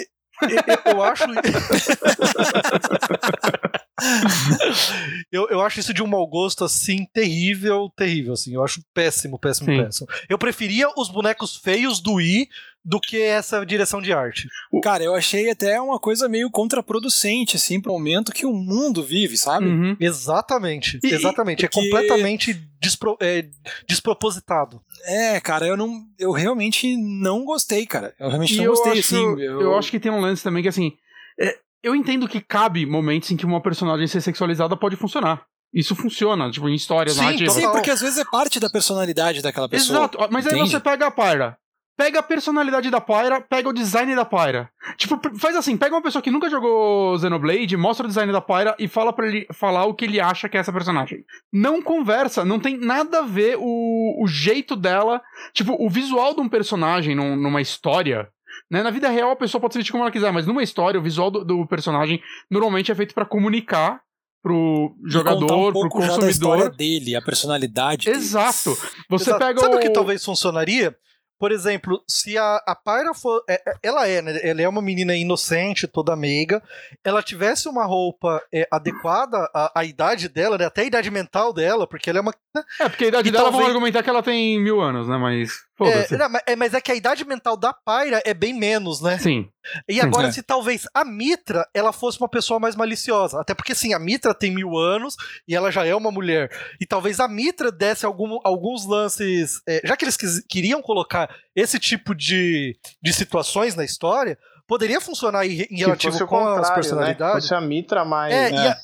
eu 0.85 1.03
acho. 1.03 1.25
eu, 5.31 5.47
eu 5.49 5.61
acho 5.61 5.79
isso 5.79 5.93
de 5.93 6.03
um 6.03 6.07
mau 6.07 6.25
gosto, 6.27 6.63
assim, 6.63 7.05
terrível, 7.13 7.89
terrível, 7.95 8.33
assim. 8.33 8.53
Eu 8.53 8.63
acho 8.63 8.81
péssimo, 8.93 9.39
péssimo, 9.39 9.71
Sim. 9.71 9.83
péssimo. 9.83 10.07
Eu 10.27 10.37
preferia 10.37 10.89
os 10.97 11.09
bonecos 11.09 11.55
feios 11.55 11.99
do 11.99 12.15
Wii 12.15 12.47
do 12.85 12.99
que 12.99 13.19
essa 13.19 13.65
direção 13.65 13.99
de 13.99 14.13
arte. 14.13 14.47
Cara, 14.83 15.03
eu 15.03 15.15
achei 15.15 15.49
até 15.49 15.81
uma 15.81 15.99
coisa 15.99 16.29
meio 16.29 16.51
contraproducente, 16.51 17.55
assim, 17.55 17.81
pro 17.81 17.93
momento 17.93 18.31
que 18.31 18.45
o 18.45 18.53
mundo 18.53 19.01
vive, 19.01 19.35
sabe? 19.35 19.65
Uhum. 19.65 19.97
Exatamente, 19.99 20.99
e, 21.03 21.07
exatamente. 21.07 21.65
é 21.65 21.67
completamente 21.67 22.53
despro, 22.79 23.17
é, 23.19 23.47
despropositado. 23.87 24.79
É, 25.03 25.39
cara, 25.39 25.65
eu 25.65 25.75
não. 25.75 26.03
Eu 26.19 26.31
realmente 26.31 26.95
não 26.95 27.43
gostei, 27.43 27.87
cara. 27.87 28.13
Eu 28.19 28.27
realmente 28.27 28.53
e 28.53 28.57
não 28.57 28.65
eu 28.65 28.71
gostei, 28.71 28.91
acho, 28.91 29.01
assim. 29.01 29.41
Eu... 29.41 29.61
eu... 29.61 29.77
acho 29.77 29.89
que 29.89 29.99
tem 29.99 30.11
um 30.11 30.21
lance 30.21 30.43
também 30.43 30.61
que, 30.61 30.69
assim. 30.69 30.93
É, 31.39 31.57
eu 31.85 31.95
entendo 31.95 32.27
que 32.27 32.41
cabe 32.41 32.85
momentos 32.85 33.31
em 33.31 33.37
que 33.37 33.45
uma 33.45 33.61
personagem 33.61 34.07
ser 34.07 34.21
sexualizada 34.21 34.75
pode 34.75 34.95
funcionar. 34.95 35.45
Isso 35.73 35.95
funciona, 35.95 36.49
tipo, 36.49 36.69
em 36.69 36.73
histórias, 36.73 37.15
sim, 37.15 37.49
Sim, 37.49 37.69
porque 37.71 37.91
às 37.91 37.99
vezes 37.99 38.17
é 38.17 38.25
parte 38.25 38.59
da 38.59 38.69
personalidade 38.69 39.41
daquela 39.41 39.67
pessoa. 39.67 39.99
Exato, 39.99 40.17
mas 40.31 40.45
entende? 40.45 40.61
aí 40.61 40.69
você 40.69 40.79
pega 40.79 41.07
a 41.07 41.11
Pyra 41.11 41.57
pega 41.97 42.19
a 42.19 42.23
personalidade 42.23 42.89
da 42.89 42.99
Pyra, 42.99 43.41
pega 43.41 43.69
o 43.69 43.73
design 43.73 44.15
da 44.15 44.25
Pyra. 44.25 44.69
Tipo, 44.97 45.19
faz 45.37 45.55
assim, 45.55 45.77
pega 45.77 45.95
uma 45.95 46.01
pessoa 46.01 46.21
que 46.21 46.31
nunca 46.31 46.49
jogou 46.49 47.17
Xenoblade, 47.17 47.77
mostra 47.77 48.05
o 48.05 48.09
design 48.09 48.31
da 48.31 48.41
Pyra 48.41 48.75
e 48.77 48.87
fala 48.87 49.13
para 49.13 49.27
ele 49.27 49.47
falar 49.53 49.85
o 49.85 49.93
que 49.93 50.05
ele 50.05 50.19
acha 50.19 50.49
que 50.49 50.57
é 50.57 50.59
essa 50.59 50.73
personagem. 50.73 51.23
Não 51.51 51.81
conversa, 51.81 52.43
não 52.43 52.59
tem 52.59 52.77
nada 52.77 53.19
a 53.19 53.21
ver 53.21 53.57
o, 53.57 54.23
o 54.23 54.27
jeito 54.27 54.75
dela, 54.75 55.21
tipo, 55.53 55.75
o 55.79 55.89
visual 55.89 56.33
de 56.33 56.41
um 56.41 56.49
personagem 56.49 57.15
num, 57.15 57.35
numa 57.35 57.61
história. 57.61 58.29
Né? 58.69 58.81
Na 58.81 58.89
vida 58.89 59.09
real 59.09 59.31
a 59.31 59.35
pessoa 59.35 59.61
pode 59.61 59.73
se 59.73 59.79
vestir 59.79 59.91
como 59.91 60.03
ela 60.03 60.11
quiser, 60.11 60.31
mas 60.31 60.47
numa 60.47 60.63
história 60.63 60.99
o 60.99 61.03
visual 61.03 61.29
do, 61.29 61.43
do 61.43 61.67
personagem 61.67 62.21
normalmente 62.49 62.91
é 62.91 62.95
feito 62.95 63.13
para 63.13 63.25
comunicar 63.25 64.01
pro 64.41 64.95
jogador, 65.03 65.69
um 65.69 65.71
pro 65.71 65.89
consumidor. 65.89 66.15
Já 66.15 66.21
da 66.21 66.29
história 66.29 66.69
dele, 66.69 67.15
a 67.15 67.21
personalidade. 67.21 68.09
Exato. 68.09 68.77
Você 69.09 69.31
Exato. 69.31 69.39
pega 69.39 69.59
Sabe 69.59 69.75
o... 69.75 69.77
o 69.77 69.81
que 69.81 69.89
talvez 69.89 70.23
funcionaria? 70.23 70.95
Por 71.37 71.51
exemplo, 71.51 72.01
se 72.07 72.37
a, 72.37 72.61
a 72.65 72.75
Pyra 72.75 73.13
for. 73.13 73.43
É, 73.49 73.55
é, 73.55 73.73
ela 73.83 74.07
é, 74.07 74.21
né? 74.21 74.39
Ela 74.41 74.61
é 74.61 74.69
uma 74.69 74.81
menina 74.81 75.15
inocente, 75.15 75.87
toda 75.87 76.15
meiga. 76.15 76.63
Ela 77.03 77.21
tivesse 77.21 77.67
uma 77.67 77.85
roupa 77.85 78.41
é, 78.53 78.65
adequada 78.71 79.49
à, 79.53 79.79
à, 79.79 79.83
idade 79.83 80.29
dela, 80.29 80.57
né? 80.57 80.65
Até 80.65 80.83
a 80.83 80.85
idade 80.85 81.11
mental 81.11 81.51
dela, 81.51 81.85
porque 81.85 82.09
ela 82.09 82.19
é 82.19 82.21
uma. 82.21 82.33
Né? 82.55 82.63
É, 82.79 82.87
porque 82.87 83.05
a 83.05 83.07
idade 83.09 83.27
e 83.27 83.31
dela 83.31 83.45
talvez... 83.45 83.63
vão 83.63 83.67
argumentar 83.67 84.01
que 84.01 84.09
ela 84.09 84.23
tem 84.23 84.61
mil 84.61 84.79
anos, 84.79 85.09
né? 85.09 85.17
Mas. 85.17 85.64
É, 85.81 86.17
não, 86.17 86.39
é, 86.47 86.55
mas 86.55 86.73
é 86.73 86.79
que 86.79 86.91
a 86.91 86.95
idade 86.95 87.25
mental 87.25 87.57
da 87.57 87.73
Pyra 87.73 88.21
é 88.25 88.33
bem 88.33 88.53
menos, 88.53 89.01
né? 89.01 89.17
Sim. 89.17 89.49
E 89.89 89.99
agora, 89.99 90.27
é. 90.27 90.31
se 90.31 90.41
talvez 90.41 90.87
a 90.93 91.03
Mitra 91.03 91.67
ela 91.73 91.91
fosse 91.91 92.19
uma 92.19 92.29
pessoa 92.29 92.59
mais 92.59 92.75
maliciosa. 92.75 93.41
Até 93.41 93.53
porque, 93.53 93.75
sim, 93.75 93.93
a 93.93 93.99
Mitra 93.99 94.33
tem 94.33 94.53
mil 94.53 94.77
anos 94.77 95.15
e 95.45 95.53
ela 95.53 95.71
já 95.71 95.85
é 95.85 95.93
uma 95.93 96.11
mulher. 96.11 96.49
E 96.79 96.85
talvez 96.85 97.19
a 97.19 97.27
Mitra 97.27 97.71
desse 97.71 98.05
algum, 98.05 98.39
alguns 98.43 98.85
lances. 98.85 99.61
É, 99.67 99.81
já 99.83 99.97
que 99.97 100.05
eles 100.05 100.15
quis, 100.15 100.39
queriam 100.47 100.81
colocar 100.81 101.29
esse 101.53 101.77
tipo 101.77 102.15
de, 102.15 102.77
de 103.01 103.11
situações 103.11 103.75
na 103.75 103.83
história, 103.83 104.37
poderia 104.67 105.01
funcionar 105.01 105.45
em, 105.45 105.67
em 105.69 105.77
relativo 105.77 106.25
com 106.25 106.47
as 106.47 106.69
né? 106.69 106.75
personalidades. 106.75 107.35
Né? 107.35 107.41
Fosse 107.41 107.53
a 107.53 107.61
Mitra 107.61 108.05
mais. 108.05 108.33
É, 108.33 108.55
é. 108.55 108.77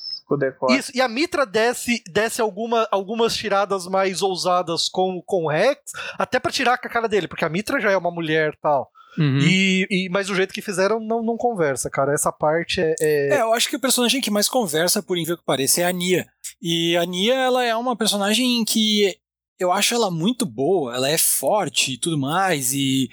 E 0.70 0.74
a, 0.74 0.78
isso, 0.78 0.92
e 0.94 1.00
a 1.00 1.08
Mitra 1.08 1.46
desce, 1.46 2.02
desce 2.10 2.40
alguma, 2.40 2.86
algumas 2.90 3.34
tiradas 3.34 3.86
mais 3.86 4.22
ousadas 4.22 4.88
com, 4.88 5.22
com 5.24 5.44
o 5.44 5.48
Rex, 5.48 5.78
até 6.18 6.38
para 6.38 6.52
tirar 6.52 6.78
com 6.78 6.86
a 6.86 6.90
cara 6.90 7.08
dele, 7.08 7.28
porque 7.28 7.44
a 7.44 7.48
Mitra 7.48 7.80
já 7.80 7.90
é 7.90 7.96
uma 7.96 8.10
mulher 8.10 8.56
tal. 8.60 8.90
Uhum. 9.18 9.38
E, 9.40 9.86
e, 9.90 10.08
mas 10.10 10.30
o 10.30 10.34
jeito 10.34 10.54
que 10.54 10.62
fizeram 10.62 10.98
não, 10.98 11.22
não 11.22 11.36
conversa, 11.36 11.90
cara. 11.90 12.14
Essa 12.14 12.32
parte 12.32 12.80
é, 12.80 12.94
é, 13.00 13.34
é. 13.34 13.40
eu 13.42 13.52
acho 13.52 13.68
que 13.68 13.76
o 13.76 13.80
personagem 13.80 14.20
que 14.20 14.30
mais 14.30 14.48
conversa, 14.48 15.02
por 15.02 15.16
incrível 15.16 15.36
que 15.36 15.44
pareça, 15.44 15.82
é 15.82 15.84
a 15.84 15.92
Nia. 15.92 16.26
E 16.60 16.96
a 16.96 17.04
Nia, 17.04 17.34
ela 17.34 17.64
é 17.64 17.76
uma 17.76 17.96
personagem 17.96 18.64
que 18.64 19.14
eu 19.58 19.70
acho 19.70 19.94
ela 19.94 20.10
muito 20.10 20.46
boa, 20.46 20.94
ela 20.94 21.08
é 21.08 21.18
forte 21.18 21.92
e 21.92 21.98
tudo 21.98 22.18
mais, 22.18 22.72
e 22.72 23.08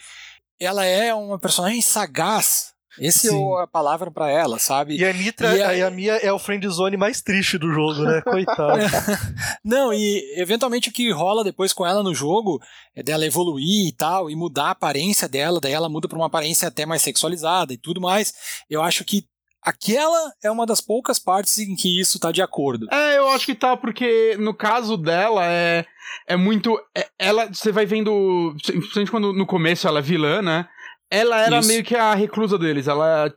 ela 0.60 0.86
é 0.86 1.14
uma 1.14 1.38
personagem 1.38 1.82
sagaz. 1.82 2.74
Esse 3.00 3.30
é 3.30 3.62
a 3.62 3.68
palavra 3.68 4.12
para 4.12 4.30
ela, 4.30 4.60
sabe? 4.60 4.98
E 4.98 5.06
a 5.06 5.14
Nitra, 5.14 5.56
e 5.56 5.82
a... 5.82 5.88
a 5.88 5.90
Mia 5.90 6.16
é 6.18 6.32
o 6.32 6.40
friend 6.40 6.68
zone 6.70 6.98
mais 6.98 7.22
triste 7.22 7.58
do 7.58 7.72
jogo, 7.72 8.04
né? 8.04 8.22
Coitado. 8.22 8.80
Não, 9.64 9.94
e 9.94 10.24
eventualmente 10.38 10.90
o 10.90 10.92
que 10.92 11.12
rola 11.12 11.44
depois 11.44 11.74
com 11.74 11.86
ela 11.86 12.04
no 12.04 12.14
jogo 12.14 12.62
é 12.96 13.02
dela 13.02 13.26
evoluir 13.26 13.88
e 13.88 13.92
tal, 13.92 14.30
e 14.30 14.36
mudar 14.36 14.66
a 14.66 14.72
aparência 14.72 15.28
dela, 15.28 15.60
daí 15.60 15.74
ela 15.74 15.90
muda 15.90 16.08
pra 16.08 16.18
uma 16.18 16.28
aparência 16.28 16.68
até 16.68 16.86
mais 16.86 17.02
sexualizada 17.02 17.74
e 17.74 17.78
tudo 17.78 18.02
mais. 18.02 18.34
Eu 18.70 18.82
acho 18.82 19.04
que 19.04 19.26
Aquela 19.62 20.32
é 20.42 20.50
uma 20.50 20.66
das 20.66 20.80
poucas 20.80 21.20
partes 21.20 21.58
em 21.58 21.76
que 21.76 22.00
isso 22.00 22.18
tá 22.18 22.32
de 22.32 22.42
acordo. 22.42 22.88
É, 22.94 23.18
eu 23.18 23.28
acho 23.30 23.46
que 23.46 23.56
tá, 23.56 23.76
porque 23.76 24.38
no 24.40 24.54
caso 24.54 24.96
dela 24.96 25.46
é, 25.46 25.86
é 26.26 26.38
muito. 26.38 26.80
É, 26.96 27.08
ela, 27.20 27.48
você 27.48 27.70
vai 27.72 27.86
vendo. 27.86 28.56
Principalmente 28.64 29.12
quando 29.12 29.34
no 29.34 29.46
começo 29.46 29.86
ela 29.86 30.00
é 30.00 30.02
vilã, 30.02 30.42
né? 30.42 30.66
Ela 31.12 31.42
era 31.42 31.60
Isso. 31.60 31.68
meio 31.68 31.84
que 31.84 31.96
a 31.96 32.14
reclusa 32.14 32.58
deles. 32.58 32.88
Ela, 32.88 33.34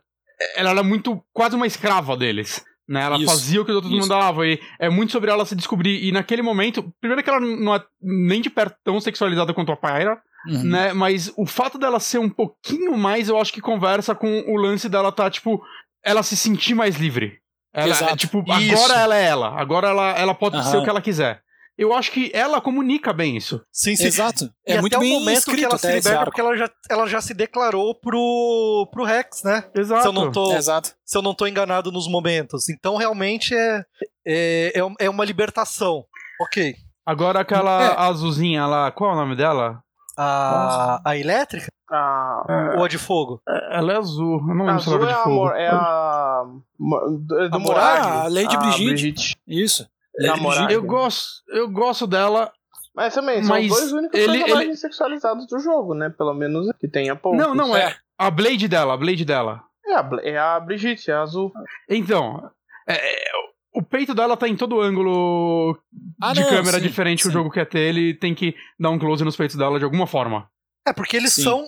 ela 0.55 0.69
era 0.71 0.83
muito 0.83 1.23
quase 1.33 1.55
uma 1.55 1.67
escrava 1.67 2.15
deles. 2.15 2.63
Né? 2.87 3.01
Ela 3.01 3.17
Isso. 3.17 3.25
fazia 3.25 3.61
o 3.61 3.65
que 3.65 3.71
os 3.71 3.75
outros 3.75 3.93
Isso. 3.93 4.01
mandavam. 4.01 4.45
E 4.45 4.59
é 4.79 4.89
muito 4.89 5.11
sobre 5.11 5.31
ela 5.31 5.45
se 5.45 5.55
descobrir. 5.55 6.03
E 6.03 6.11
naquele 6.11 6.41
momento, 6.41 6.93
primeiro 6.99 7.23
que 7.23 7.29
ela 7.29 7.39
não 7.39 7.75
é 7.75 7.83
nem 8.01 8.41
de 8.41 8.49
perto 8.49 8.77
tão 8.83 8.99
sexualizada 8.99 9.53
quanto 9.53 9.71
a 9.71 9.77
Pyra. 9.77 10.21
Uhum. 10.47 10.63
Né? 10.63 10.93
Mas 10.93 11.31
o 11.37 11.45
fato 11.45 11.77
dela 11.77 11.99
ser 11.99 12.19
um 12.19 12.29
pouquinho 12.29 12.97
mais, 12.97 13.29
eu 13.29 13.39
acho 13.39 13.53
que 13.53 13.61
conversa 13.61 14.13
com 14.13 14.43
o 14.47 14.57
lance 14.57 14.89
dela 14.89 15.11
tá, 15.11 15.29
tipo, 15.29 15.63
ela 16.03 16.21
se 16.21 16.35
sentir 16.35 16.75
mais 16.75 16.97
livre. 16.97 17.39
Ela, 17.73 17.89
Exato. 17.89 18.17
tipo, 18.17 18.43
Isso. 18.59 18.75
agora 18.75 18.99
ela 18.99 19.17
é 19.17 19.25
ela. 19.25 19.59
Agora 19.59 19.87
ela, 19.87 20.11
ela 20.11 20.35
pode 20.35 20.57
uhum. 20.57 20.63
ser 20.63 20.77
o 20.77 20.83
que 20.83 20.89
ela 20.89 21.01
quiser 21.01 21.41
eu 21.77 21.93
acho 21.93 22.11
que 22.11 22.31
ela 22.33 22.61
comunica 22.61 23.11
bem 23.11 23.35
isso. 23.35 23.63
Sim, 23.71 23.95
sim. 23.95 24.05
Exato. 24.05 24.49
É 24.65 24.75
e 24.75 24.81
muito 24.81 24.95
até 24.95 25.03
bem 25.03 25.15
o 25.15 25.19
momento 25.19 25.51
que 25.51 25.63
ela 25.63 25.77
se 25.77 25.91
liberta, 25.91 26.23
porque 26.25 26.41
ela 26.41 26.55
já, 26.55 26.69
ela 26.89 27.07
já 27.07 27.21
se 27.21 27.33
declarou 27.33 27.95
pro, 27.95 28.87
pro 28.91 29.03
Rex, 29.03 29.43
né? 29.43 29.63
Exato. 29.73 30.03
Se 30.03 30.07
eu, 30.07 30.13
não 30.13 30.31
tô, 30.31 30.53
Exato. 30.53 30.93
se 31.03 31.17
eu 31.17 31.21
não 31.21 31.33
tô 31.33 31.47
enganado 31.47 31.91
nos 31.91 32.07
momentos. 32.07 32.69
Então, 32.69 32.95
realmente, 32.95 33.55
é, 33.55 33.85
é, 34.25 34.73
é, 34.75 35.05
é 35.05 35.09
uma 35.09 35.25
libertação. 35.25 36.05
Ok. 36.41 36.75
Agora 37.05 37.41
aquela 37.41 37.83
é. 37.83 37.99
azulzinha 37.99 38.65
lá, 38.65 38.91
qual 38.91 39.11
é 39.11 39.13
o 39.13 39.17
nome 39.17 39.35
dela? 39.35 39.83
A, 40.17 41.01
a 41.03 41.17
elétrica? 41.17 41.67
A... 41.89 42.75
Ou 42.77 42.85
a 42.85 42.87
de 42.87 42.97
fogo? 42.97 43.41
É, 43.47 43.77
ela 43.77 43.93
é 43.93 43.97
azul. 43.97 44.39
Eu 44.47 44.55
não 44.55 44.65
lembro 44.65 44.81
se 44.81 44.89
ela 44.89 45.03
é 45.03 45.13
de 45.13 45.19
é 45.19 45.23
fogo. 45.23 45.47
A, 45.47 45.59
é 45.59 45.69
a. 45.69 46.43
Do 46.79 47.71
a 47.71 48.23
a 48.23 48.27
Lady 48.27 48.57
Brigitte. 48.57 48.83
Brigitte. 48.85 49.37
Isso. 49.47 49.87
Namorada. 50.19 50.71
Eu 50.71 50.83
gosto, 50.83 51.43
eu 51.49 51.69
gosto 51.69 52.05
dela. 52.07 52.51
Mas 52.95 53.13
também, 53.13 53.43
são 53.43 53.49
mas 53.49 53.67
dois 53.67 53.91
únicos 53.91 54.19
ele, 54.19 54.37
personagens 54.39 54.69
ele... 54.69 54.77
sexualizados 54.77 55.47
do 55.47 55.59
jogo, 55.59 55.95
né? 55.95 56.09
Pelo 56.15 56.33
menos 56.33 56.67
que 56.79 56.87
tenha 56.87 57.15
pouco. 57.15 57.37
Não, 57.37 57.55
não 57.55 57.75
é. 57.75 57.95
A 58.17 58.29
Blade 58.29 58.67
dela, 58.67 58.93
a 58.93 58.97
Blade 58.97 59.25
dela. 59.25 59.63
É 59.85 59.95
a, 59.95 60.09
é 60.23 60.37
a 60.37 60.59
Brigitte, 60.59 61.09
é 61.09 61.13
a 61.13 61.21
azul. 61.21 61.51
Então, 61.89 62.49
é, 62.87 62.93
é, 62.93 63.31
o 63.73 63.81
peito 63.81 64.13
dela 64.13 64.37
tá 64.37 64.47
em 64.47 64.55
todo 64.55 64.79
ângulo 64.79 65.77
ah, 66.21 66.33
de 66.33 66.41
não, 66.41 66.49
câmera 66.49 66.77
sim, 66.77 66.83
diferente 66.83 67.23
sim. 67.23 67.29
que 67.29 67.29
o 67.29 67.33
jogo 67.33 67.49
quer 67.49 67.67
ter. 67.67 67.79
Ele 67.79 68.13
tem 68.13 68.35
que 68.35 68.55
dar 68.79 68.91
um 68.91 68.99
close 68.99 69.23
nos 69.23 69.35
peitos 69.35 69.55
dela 69.55 69.79
de 69.79 69.85
alguma 69.85 70.05
forma. 70.05 70.47
É, 70.87 70.93
porque 70.93 71.17
eles 71.17 71.33
sim. 71.33 71.43
são. 71.43 71.67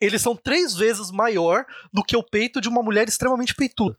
Eles 0.00 0.22
são 0.22 0.34
três 0.34 0.74
vezes 0.74 1.10
maior 1.10 1.66
do 1.92 2.02
que 2.02 2.16
o 2.16 2.22
peito 2.22 2.58
de 2.58 2.68
uma 2.68 2.82
mulher 2.82 3.06
extremamente 3.06 3.54
peituda. 3.54 3.98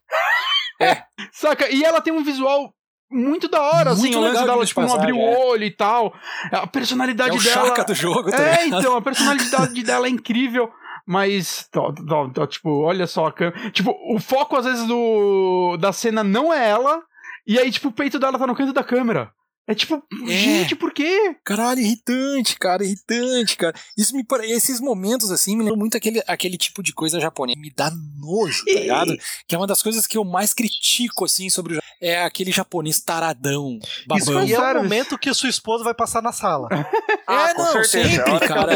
É. 0.81 1.03
Saca? 1.31 1.69
E 1.69 1.83
ela 1.83 2.01
tem 2.01 2.11
um 2.11 2.23
visual 2.23 2.73
muito 3.11 3.47
da 3.47 3.61
hora, 3.61 3.91
assim, 3.91 4.01
muito 4.01 4.17
assim, 4.17 4.25
o 4.25 4.33
lance 4.33 4.45
dela, 4.45 4.65
tipo, 4.65 4.81
não 4.81 4.93
abrir 4.93 5.13
o 5.13 5.19
é. 5.19 5.37
olho 5.37 5.63
e 5.63 5.71
tal. 5.71 6.13
A 6.51 6.67
personalidade 6.67 7.31
é 7.31 7.39
o 7.39 7.43
dela. 7.43 7.83
do 7.83 7.93
jogo, 7.93 8.31
tá 8.31 8.41
É, 8.41 8.67
então, 8.67 8.95
a 8.95 9.01
personalidade 9.01 9.83
dela 9.83 10.07
é 10.07 10.09
incrível. 10.09 10.71
Mas, 11.05 11.67
tó, 11.71 11.91
tó, 11.91 12.29
tó, 12.29 12.45
tipo, 12.45 12.83
olha 12.83 13.07
só 13.07 13.25
a 13.25 13.31
câmera. 13.31 13.71
Tipo, 13.71 13.95
o 14.13 14.19
foco, 14.19 14.55
às 14.55 14.65
vezes, 14.65 14.85
do, 14.85 15.75
da 15.77 15.91
cena 15.91 16.23
não 16.23 16.53
é 16.53 16.69
ela. 16.69 17.01
E 17.47 17.57
aí, 17.57 17.71
tipo, 17.71 17.87
o 17.87 17.91
peito 17.91 18.19
dela 18.19 18.37
tá 18.37 18.45
no 18.45 18.55
canto 18.55 18.73
da 18.73 18.83
câmera. 18.83 19.31
É 19.69 19.75
tipo, 19.75 20.03
é. 20.23 20.31
gente, 20.31 20.75
por 20.75 20.91
quê? 20.91 21.35
Caralho, 21.43 21.79
irritante, 21.79 22.57
cara, 22.57 22.83
irritante, 22.83 23.55
cara. 23.55 23.75
Isso 23.95 24.15
me 24.15 24.25
esses 24.45 24.79
momentos 24.79 25.29
assim 25.29 25.55
me 25.55 25.61
lembram 25.61 25.77
muito 25.77 25.95
aquele, 25.95 26.23
aquele 26.25 26.57
tipo 26.57 26.81
de 26.81 26.91
coisa 26.91 27.19
japonesa. 27.19 27.59
Me 27.59 27.69
dá 27.69 27.91
nojo, 28.17 28.65
tá 28.65 28.71
ligado? 28.71 29.15
Que 29.47 29.53
é 29.53 29.57
uma 29.59 29.67
das 29.67 29.83
coisas 29.83 30.07
que 30.07 30.17
eu 30.17 30.23
mais 30.23 30.55
critico 30.55 31.23
assim 31.23 31.51
sobre 31.51 31.77
o 31.77 31.79
é 32.01 32.23
aquele 32.23 32.51
japonês 32.51 32.99
taradão, 32.99 33.77
babão. 34.07 34.17
Isso 34.17 34.33
foi 34.33 34.51
é 34.51 34.71
o 34.71 34.83
momento 34.83 35.19
que 35.19 35.31
sua 35.33 35.49
esposa 35.49 35.83
vai 35.83 35.93
passar 35.93 36.23
na 36.23 36.31
sala. 36.31 36.67
ah, 37.27 37.49
é, 37.49 37.53
não, 37.53 37.71
certeza. 37.83 38.25
sempre, 38.25 38.47
cara. 38.47 38.73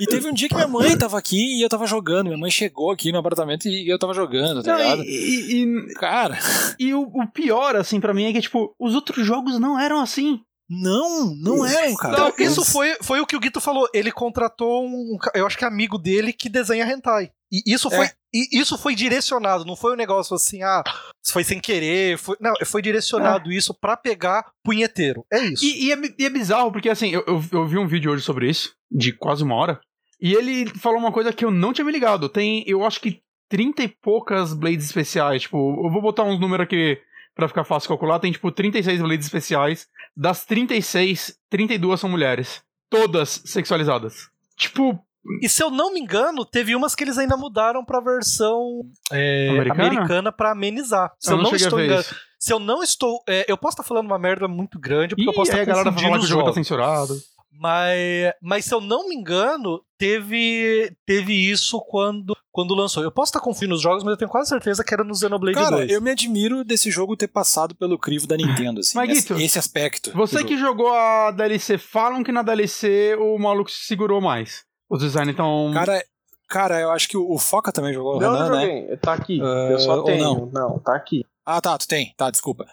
E 0.00 0.06
teve 0.06 0.28
um 0.28 0.32
dia 0.32 0.48
que 0.48 0.54
minha 0.54 0.68
mãe 0.68 0.96
tava 0.96 1.18
aqui 1.18 1.58
e 1.58 1.62
eu 1.62 1.68
tava 1.68 1.86
jogando. 1.86 2.26
Minha 2.26 2.38
mãe 2.38 2.50
chegou 2.50 2.90
aqui 2.90 3.10
no 3.10 3.18
apartamento 3.18 3.66
e 3.68 3.88
eu 3.88 3.98
tava 3.98 4.12
jogando, 4.12 4.62
tá 4.62 4.72
não, 4.72 4.78
ligado? 4.78 5.02
E, 5.04 5.62
e, 5.62 5.94
cara. 5.94 6.38
E 6.78 6.92
o, 6.94 7.02
o 7.02 7.26
pior, 7.26 7.76
assim, 7.76 8.00
para 8.00 8.12
mim 8.12 8.24
é 8.24 8.32
que, 8.32 8.40
tipo, 8.40 8.74
os 8.78 8.94
outros 8.94 9.24
jogos 9.26 9.58
não 9.58 9.78
eram 9.78 10.00
assim. 10.00 10.40
Não, 10.68 11.32
não 11.36 11.64
é, 11.64 11.94
cara. 11.96 12.14
Então, 12.14 12.32
isso 12.38 12.64
foi, 12.64 12.96
foi 13.00 13.20
o 13.20 13.26
que 13.26 13.36
o 13.36 13.40
Guito 13.40 13.60
falou. 13.60 13.88
Ele 13.94 14.10
contratou 14.10 14.84
um, 14.84 15.16
eu 15.34 15.46
acho 15.46 15.56
que 15.56 15.64
é 15.64 15.68
amigo 15.68 15.96
dele 15.96 16.32
que 16.32 16.48
desenha 16.48 16.86
hentai. 16.86 17.30
E 17.64 17.74
isso 17.74 17.88
foi, 17.88 18.06
é. 18.06 18.10
e 18.32 18.58
isso 18.58 18.76
foi 18.76 18.94
direcionado, 18.94 19.64
não 19.64 19.76
foi 19.76 19.92
um 19.92 19.96
negócio 19.96 20.34
assim, 20.34 20.62
ah, 20.62 20.82
foi 21.24 21.44
sem 21.44 21.60
querer, 21.60 22.18
foi, 22.18 22.36
não, 22.40 22.52
foi 22.64 22.82
direcionado 22.82 23.50
é. 23.50 23.54
isso 23.54 23.72
para 23.72 23.96
pegar 23.96 24.50
punheteiro. 24.62 25.24
É 25.32 25.40
isso. 25.40 25.64
E, 25.64 25.86
e, 25.86 25.92
é, 25.92 25.96
e 26.18 26.24
é, 26.24 26.30
bizarro, 26.30 26.72
porque 26.72 26.88
assim, 26.88 27.10
eu, 27.10 27.24
eu, 27.26 27.42
eu, 27.52 27.66
vi 27.66 27.78
um 27.78 27.86
vídeo 27.86 28.10
hoje 28.10 28.22
sobre 28.22 28.50
isso, 28.50 28.74
de 28.90 29.12
quase 29.12 29.42
uma 29.42 29.54
hora, 29.54 29.80
e 30.20 30.34
ele 30.34 30.66
falou 30.78 30.98
uma 30.98 31.12
coisa 31.12 31.32
que 31.32 31.44
eu 31.44 31.50
não 31.50 31.72
tinha 31.72 31.84
me 31.84 31.92
ligado. 31.92 32.28
Tem, 32.28 32.64
eu 32.66 32.84
acho 32.84 33.00
que 33.00 33.20
30 33.48 33.82
e 33.82 33.88
poucas 33.88 34.52
blades 34.54 34.86
especiais, 34.86 35.42
tipo, 35.42 35.56
eu 35.56 35.90
vou 35.90 36.02
botar 36.02 36.24
uns 36.24 36.40
números 36.40 36.64
aqui 36.64 36.98
para 37.36 37.48
ficar 37.48 37.64
fácil 37.64 37.88
calcular, 37.88 38.18
tem 38.18 38.32
tipo 38.32 38.50
36 38.50 39.02
blades 39.02 39.26
especiais. 39.26 39.86
Das 40.16 40.46
36, 40.46 41.38
32 41.50 42.00
são 42.00 42.08
mulheres. 42.08 42.62
Todas 42.88 43.42
sexualizadas. 43.44 44.30
Tipo. 44.56 44.98
E 45.42 45.48
se 45.48 45.62
eu 45.62 45.70
não 45.70 45.92
me 45.92 46.00
engano, 46.00 46.44
teve 46.44 46.74
umas 46.74 46.94
que 46.94 47.04
eles 47.04 47.18
ainda 47.18 47.36
mudaram 47.36 47.84
pra 47.84 48.00
versão 48.00 48.82
é, 49.12 49.48
americana, 49.50 49.86
americana 49.86 50.32
para 50.32 50.52
amenizar. 50.52 51.12
Se 51.18 51.30
eu, 51.30 51.36
eu 51.36 51.42
não, 51.42 51.50
não 51.50 51.56
estou 51.56 51.80
enganado. 51.80 52.06
Se 52.38 52.52
eu 52.52 52.58
não 52.58 52.82
estou. 52.82 53.22
É, 53.28 53.44
eu 53.48 53.56
posso 53.56 53.74
estar 53.74 53.82
falando 53.82 54.06
uma 54.06 54.18
merda 54.18 54.46
muito 54.46 54.78
grande, 54.78 55.14
porque 55.14 55.22
Ih, 55.22 55.26
eu 55.26 55.34
posso 55.34 55.50
estar 55.50 55.62
é, 55.62 55.64
confundindo 55.64 55.80
a 55.80 55.84
galera 55.84 56.00
falar 56.00 56.18
que 56.18 56.24
o 56.24 56.28
jogo 56.28 56.44
tá 56.44 56.52
censurado. 56.52 57.14
Mas, 57.58 58.34
mas 58.42 58.64
se 58.66 58.74
eu 58.74 58.80
não 58.80 59.08
me 59.08 59.14
engano, 59.14 59.80
teve, 59.98 60.94
teve 61.06 61.32
isso 61.32 61.80
quando, 61.88 62.36
quando 62.52 62.74
lançou. 62.74 63.02
Eu 63.02 63.10
posso 63.10 63.30
estar 63.30 63.40
confundindo 63.40 63.74
os 63.74 63.80
jogos, 63.80 64.04
mas 64.04 64.12
eu 64.12 64.16
tenho 64.18 64.30
quase 64.30 64.50
certeza 64.50 64.84
que 64.84 64.92
era 64.92 65.02
no 65.02 65.14
Xenoblade 65.14 65.56
Cara, 65.56 65.76
2. 65.78 65.90
eu 65.90 66.02
me 66.02 66.10
admiro 66.10 66.62
desse 66.62 66.90
jogo 66.90 67.16
ter 67.16 67.28
passado 67.28 67.74
pelo 67.74 67.98
crivo 67.98 68.26
da 68.26 68.36
Nintendo, 68.36 68.80
assim. 68.80 68.96
Maguito, 68.96 69.34
esse, 69.34 69.44
esse 69.44 69.58
aspecto. 69.58 70.12
Você 70.12 70.44
que 70.44 70.58
jogou 70.58 70.92
a 70.92 71.30
DLC, 71.30 71.78
falam 71.78 72.22
que 72.22 72.32
na 72.32 72.42
DLC 72.42 73.16
o 73.18 73.38
maluco 73.38 73.70
se 73.70 73.86
segurou 73.86 74.20
mais. 74.20 74.64
Os 74.88 75.00
designs 75.00 75.28
então. 75.28 75.70
Cara, 75.74 76.04
cara, 76.48 76.80
eu 76.80 76.90
acho 76.90 77.08
que 77.08 77.16
o, 77.16 77.38
Foca 77.38 77.72
também 77.72 77.92
jogou. 77.92 78.20
Não, 78.20 78.32
Renan, 78.32 78.48
não 78.48 78.60
joguei. 78.60 78.86
Né? 78.86 78.96
Tá 78.96 79.14
aqui. 79.14 79.40
Uh, 79.40 79.70
eu 79.72 79.78
só 79.78 80.02
tenho. 80.02 80.24
Não. 80.24 80.46
não, 80.52 80.78
tá 80.78 80.94
aqui. 80.94 81.24
Ah, 81.44 81.60
tá, 81.60 81.76
tu 81.78 81.86
tem. 81.86 82.12
Tá, 82.16 82.30
desculpa. 82.30 82.66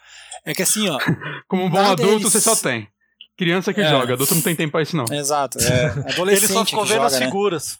É 0.45 0.53
que 0.53 0.63
assim, 0.63 0.89
ó. 0.89 0.97
Como 1.47 1.63
um 1.63 1.69
bom 1.69 1.79
adulto, 1.79 2.29
você 2.29 2.41
só 2.41 2.55
tem. 2.55 2.87
Criança 3.37 3.73
que 3.73 3.81
é. 3.81 3.89
joga, 3.89 4.13
adulto 4.13 4.35
não 4.35 4.43
tem 4.43 4.55
tempo 4.55 4.73
pra 4.73 4.83
isso, 4.83 4.95
não. 4.95 5.05
Exato, 5.11 5.57
é. 5.59 5.85
Adolescente 6.13 6.43
Ele 6.45 6.53
só 6.53 6.65
ficou 6.65 6.85
vendo 6.85 7.01
as 7.01 7.13
né? 7.13 7.25
figuras. 7.25 7.79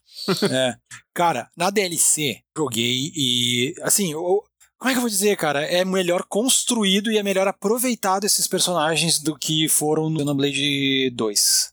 É. 0.49 0.75
Cara, 1.13 1.47
na 1.55 1.69
DLC, 1.69 2.39
joguei 2.57 3.11
e, 3.15 3.75
assim, 3.83 4.13
eu, 4.13 4.43
como 4.79 4.89
é 4.89 4.93
que 4.93 4.97
eu 4.97 5.01
vou 5.01 5.09
dizer, 5.09 5.37
cara? 5.37 5.63
É 5.63 5.85
melhor 5.85 6.23
construído 6.27 7.11
e 7.11 7.17
é 7.17 7.23
melhor 7.23 7.47
aproveitado 7.47 8.25
esses 8.25 8.47
personagens 8.47 9.19
do 9.19 9.37
que 9.37 9.69
foram 9.69 10.09
no 10.09 10.19
Xenoblade 10.19 11.11
2. 11.11 11.72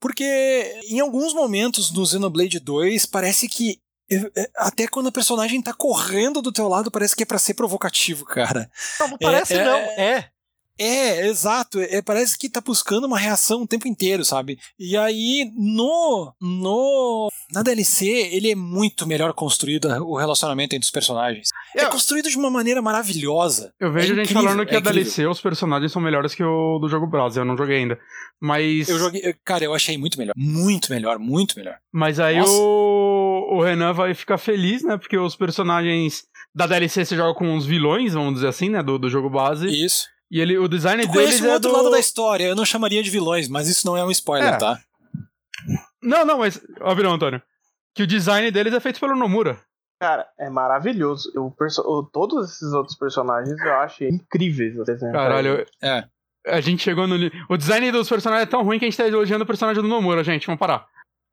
Porque 0.00 0.80
em 0.88 1.00
alguns 1.00 1.32
momentos 1.32 1.90
no 1.90 2.06
Xenoblade 2.06 2.60
2 2.60 3.06
parece 3.06 3.48
que 3.48 3.78
é, 4.10 4.50
até 4.56 4.86
quando 4.86 5.08
a 5.08 5.12
personagem 5.12 5.60
tá 5.60 5.72
correndo 5.72 6.40
do 6.40 6.52
teu 6.52 6.68
lado, 6.68 6.90
parece 6.90 7.16
que 7.16 7.24
é 7.24 7.26
para 7.26 7.38
ser 7.38 7.54
provocativo, 7.54 8.24
cara. 8.24 8.70
Não, 9.00 9.08
não 9.08 9.18
parece 9.18 9.54
é, 9.54 9.64
não, 9.64 9.76
é. 9.76 10.30
É. 10.78 11.26
Exato. 11.26 11.80
É, 11.80 12.02
parece 12.02 12.38
que 12.38 12.48
tá 12.48 12.60
buscando 12.60 13.06
uma 13.06 13.18
reação 13.18 13.62
o 13.62 13.66
tempo 13.66 13.88
inteiro, 13.88 14.24
sabe? 14.24 14.58
E 14.78 14.96
aí, 14.96 15.50
no. 15.56 16.34
no 16.40 17.28
na 17.52 17.62
DLC, 17.62 18.06
ele 18.06 18.50
é 18.50 18.54
muito 18.56 19.06
melhor 19.06 19.32
construído 19.32 19.86
o 20.04 20.16
relacionamento 20.16 20.74
entre 20.74 20.84
os 20.84 20.90
personagens. 20.90 21.48
É, 21.76 21.82
é 21.82 21.86
construído 21.86 22.28
de 22.28 22.36
uma 22.36 22.50
maneira 22.50 22.82
maravilhosa. 22.82 23.72
Eu 23.78 23.92
vejo 23.92 24.12
é 24.12 24.16
gente 24.16 24.30
incrível, 24.32 24.42
falando 24.42 24.66
que 24.66 24.74
é 24.74 24.78
a 24.78 24.80
DLC, 24.80 25.26
os 25.26 25.40
personagens 25.40 25.92
são 25.92 26.02
melhores 26.02 26.34
que 26.34 26.42
o 26.42 26.78
do 26.78 26.88
jogo 26.88 27.06
Brasa. 27.06 27.40
Eu 27.40 27.44
não 27.44 27.56
joguei 27.56 27.78
ainda. 27.78 27.98
Mas. 28.40 28.88
Eu 28.88 28.98
joguei. 28.98 29.34
Cara, 29.44 29.64
eu 29.64 29.74
achei 29.74 29.96
muito 29.96 30.18
melhor. 30.18 30.34
Muito 30.36 30.90
melhor, 30.90 31.18
muito 31.18 31.56
melhor. 31.56 31.76
Mas 31.92 32.18
aí 32.18 32.40
o, 32.40 33.56
o 33.56 33.62
Renan 33.62 33.92
vai 33.92 34.14
ficar 34.14 34.38
feliz, 34.38 34.82
né? 34.82 34.96
Porque 34.96 35.16
os 35.16 35.36
personagens 35.36 36.24
da 36.54 36.66
DLC 36.66 37.04
você 37.04 37.16
joga 37.16 37.34
com 37.34 37.54
os 37.54 37.66
vilões, 37.66 38.14
vamos 38.14 38.34
dizer 38.34 38.48
assim, 38.48 38.70
né? 38.70 38.82
Do, 38.82 38.98
do 38.98 39.08
jogo 39.08 39.30
base. 39.30 39.66
Isso. 39.68 40.08
E 40.30 40.40
ele, 40.40 40.58
o 40.58 40.68
design 40.68 41.02
eu 41.02 41.10
deles 41.10 41.40
o 41.40 41.46
é 41.46 41.54
outro 41.54 41.70
do... 41.70 41.76
lado 41.76 41.90
da 41.90 41.98
história. 41.98 42.44
Eu 42.44 42.56
não 42.56 42.64
chamaria 42.64 43.02
de 43.02 43.10
vilões, 43.10 43.48
mas 43.48 43.68
isso 43.68 43.86
não 43.86 43.96
é 43.96 44.04
um 44.04 44.10
spoiler, 44.10 44.54
é. 44.54 44.56
tá? 44.56 44.78
Não, 46.02 46.24
não, 46.24 46.38
mas. 46.38 46.60
Ó, 46.80 46.94
virou, 46.94 47.12
Antônio. 47.12 47.40
Que 47.94 48.02
o 48.02 48.06
design 48.06 48.50
deles 48.50 48.74
é 48.74 48.80
feito 48.80 49.00
pelo 49.00 49.16
Nomura. 49.16 49.58
Cara, 50.00 50.28
é 50.38 50.50
maravilhoso. 50.50 51.32
Eu, 51.34 51.50
perso... 51.50 51.82
Todos 52.12 52.50
esses 52.50 52.72
outros 52.72 52.96
personagens 52.96 53.58
eu 53.58 53.74
acho 53.76 54.04
incríveis. 54.04 54.74
Caralho, 55.12 55.66
é. 55.82 56.04
A 56.46 56.60
gente 56.60 56.82
chegou 56.82 57.06
no. 57.06 57.16
O 57.48 57.56
design 57.56 57.90
dos 57.90 58.08
personagens 58.08 58.46
é 58.46 58.50
tão 58.50 58.62
ruim 58.62 58.78
que 58.78 58.84
a 58.84 58.88
gente 58.88 58.96
tá 58.96 59.08
elogiando 59.08 59.44
o 59.44 59.46
personagem 59.46 59.82
do 59.82 59.88
Nomura, 59.88 60.22
gente. 60.22 60.46
Vamos 60.46 60.60
parar. 60.60 60.86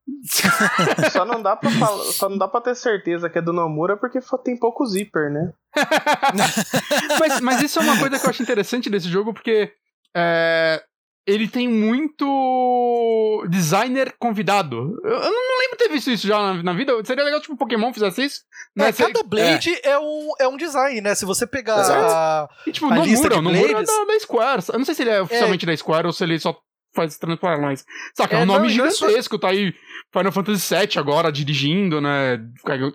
só, 1.11 1.25
não 1.25 1.41
dá 1.41 1.55
pra 1.55 1.69
falar, 1.71 2.03
só 2.03 2.29
não 2.29 2.37
dá 2.37 2.47
pra 2.47 2.61
ter 2.61 2.75
certeza 2.75 3.29
que 3.29 3.37
é 3.37 3.41
do 3.41 3.53
Nomura 3.53 3.97
porque 3.97 4.19
tem 4.43 4.57
pouco 4.57 4.85
zíper, 4.85 5.31
né? 5.31 5.53
mas, 7.19 7.39
mas 7.39 7.61
isso 7.61 7.79
é 7.79 7.83
uma 7.83 7.97
coisa 7.97 8.19
que 8.19 8.25
eu 8.25 8.29
acho 8.29 8.43
interessante 8.43 8.89
desse 8.89 9.07
jogo, 9.07 9.33
porque 9.33 9.71
é, 10.15 10.83
ele 11.25 11.47
tem 11.47 11.69
muito 11.69 13.45
designer 13.49 14.13
convidado. 14.19 14.99
Eu, 15.03 15.11
eu 15.11 15.31
não 15.31 15.59
lembro 15.59 15.77
de 15.77 15.77
ter 15.77 15.89
visto 15.89 16.11
isso 16.11 16.27
já 16.27 16.37
na, 16.37 16.63
na, 16.63 16.73
vida. 16.73 16.93
Seria 17.05 17.23
legal, 17.23 17.39
tipo, 17.39 17.55
Pokémon 17.55 17.93
fizesse 17.93 18.25
isso. 18.25 18.41
Né? 18.75 18.89
É, 18.89 18.93
cada 18.93 19.23
Blade 19.23 19.73
é. 19.83 19.91
é. 19.91 19.99
um, 19.99 20.29
é 20.39 20.47
um 20.47 20.57
design, 20.57 20.99
né? 20.99 21.15
Se 21.15 21.25
você 21.25 21.47
pegar 21.47 21.75
a, 21.75 22.49
e, 22.67 22.71
tipo, 22.71 22.87
a 22.87 22.95
Nomura, 22.95 23.37
o 23.37 23.41
Nomura 23.41 23.71
é 23.71 23.83
da, 23.83 24.03
da 24.05 24.19
Square. 24.19 24.63
Eu 24.67 24.79
não 24.79 24.85
sei 24.85 24.95
se 24.95 25.03
ele 25.03 25.11
é 25.11 25.21
oficialmente 25.21 25.65
é. 25.65 25.67
da 25.67 25.77
Square 25.77 26.07
ou 26.07 26.13
se 26.13 26.23
ele 26.23 26.37
só 26.39 26.57
faz 26.93 27.17
Transformers. 27.17 27.85
Saca, 28.15 28.35
é, 28.35 28.39
é 28.39 28.43
um 28.43 28.45
nome 28.45 28.67
não, 28.67 28.69
gigantesco, 28.69 29.39
tá 29.39 29.49
aí 29.49 29.73
Final 30.13 30.31
Fantasy 30.31 30.75
VII 30.75 30.99
agora 30.99 31.31
dirigindo, 31.31 31.99
né? 31.99 32.39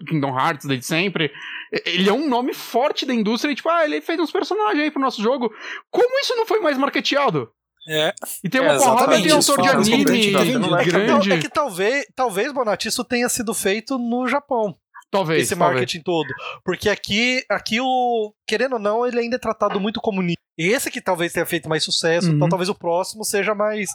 Kingdom 0.07 0.39
Hearts 0.39 0.67
desde 0.67 0.87
sempre. 0.87 1.33
Ele 1.85 2.09
é 2.09 2.13
um 2.13 2.29
nome 2.29 2.55
forte 2.55 3.05
da 3.05 3.13
indústria 3.13 3.51
e, 3.51 3.57
tipo, 3.57 3.69
ah, 3.69 3.85
ele 3.85 4.01
fez 4.01 4.19
uns 4.21 4.31
personagens 4.31 4.81
aí 4.81 4.91
pro 4.91 5.03
nosso 5.03 5.21
jogo. 5.21 5.53
Como 5.91 6.21
isso 6.21 6.37
não 6.37 6.47
foi 6.47 6.61
mais 6.61 6.79
marketeado? 6.79 7.51
É. 7.89 8.15
E 8.45 8.49
tem 8.49 8.61
uma 8.61 8.75
é, 8.75 8.79
porrada 8.79 9.21
de 9.21 9.31
autor 9.31 9.63
de 9.63 9.69
anime 9.69 10.05
grande. 10.05 11.33
É 11.33 11.35
que, 11.35 11.39
é 11.39 11.39
que 11.39 11.49
talvez, 11.49 12.07
talvez, 12.15 12.53
Bonatti, 12.53 12.89
isso 12.89 13.03
tenha 13.03 13.29
sido 13.29 13.53
feito 13.53 13.99
no 13.99 14.29
Japão. 14.29 14.77
Talvez. 15.11 15.43
Esse 15.43 15.55
marketing 15.55 16.03
talvez. 16.03 16.29
todo. 16.29 16.61
Porque 16.63 16.89
aqui, 16.89 17.43
aqui 17.49 17.81
o. 17.81 18.33
Querendo 18.47 18.75
ou 18.75 18.79
não, 18.79 19.07
ele 19.07 19.19
ainda 19.19 19.37
é 19.37 19.39
tratado 19.39 19.81
muito 19.81 20.01
como. 20.01 20.23
Esse 20.57 20.91
que 20.91 21.01
talvez 21.01 21.33
tenha 21.33 21.47
feito 21.47 21.69
mais 21.69 21.85
sucesso, 21.85 22.27
então 22.27 22.31
uhum. 22.31 22.37
então 22.37 22.49
talvez 22.49 22.69
o 22.69 22.75
próximo 22.75 23.25
seja 23.25 23.55
mais. 23.55 23.89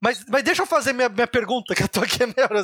Mas, 0.00 0.24
mas 0.28 0.42
deixa 0.44 0.62
eu 0.62 0.66
fazer 0.66 0.92
minha, 0.92 1.08
minha 1.08 1.26
pergunta, 1.26 1.74
que 1.74 1.82
eu 1.82 1.88
tô 1.88 2.00
aqui 2.00 2.18
meia 2.26 2.48
hora. 2.48 2.62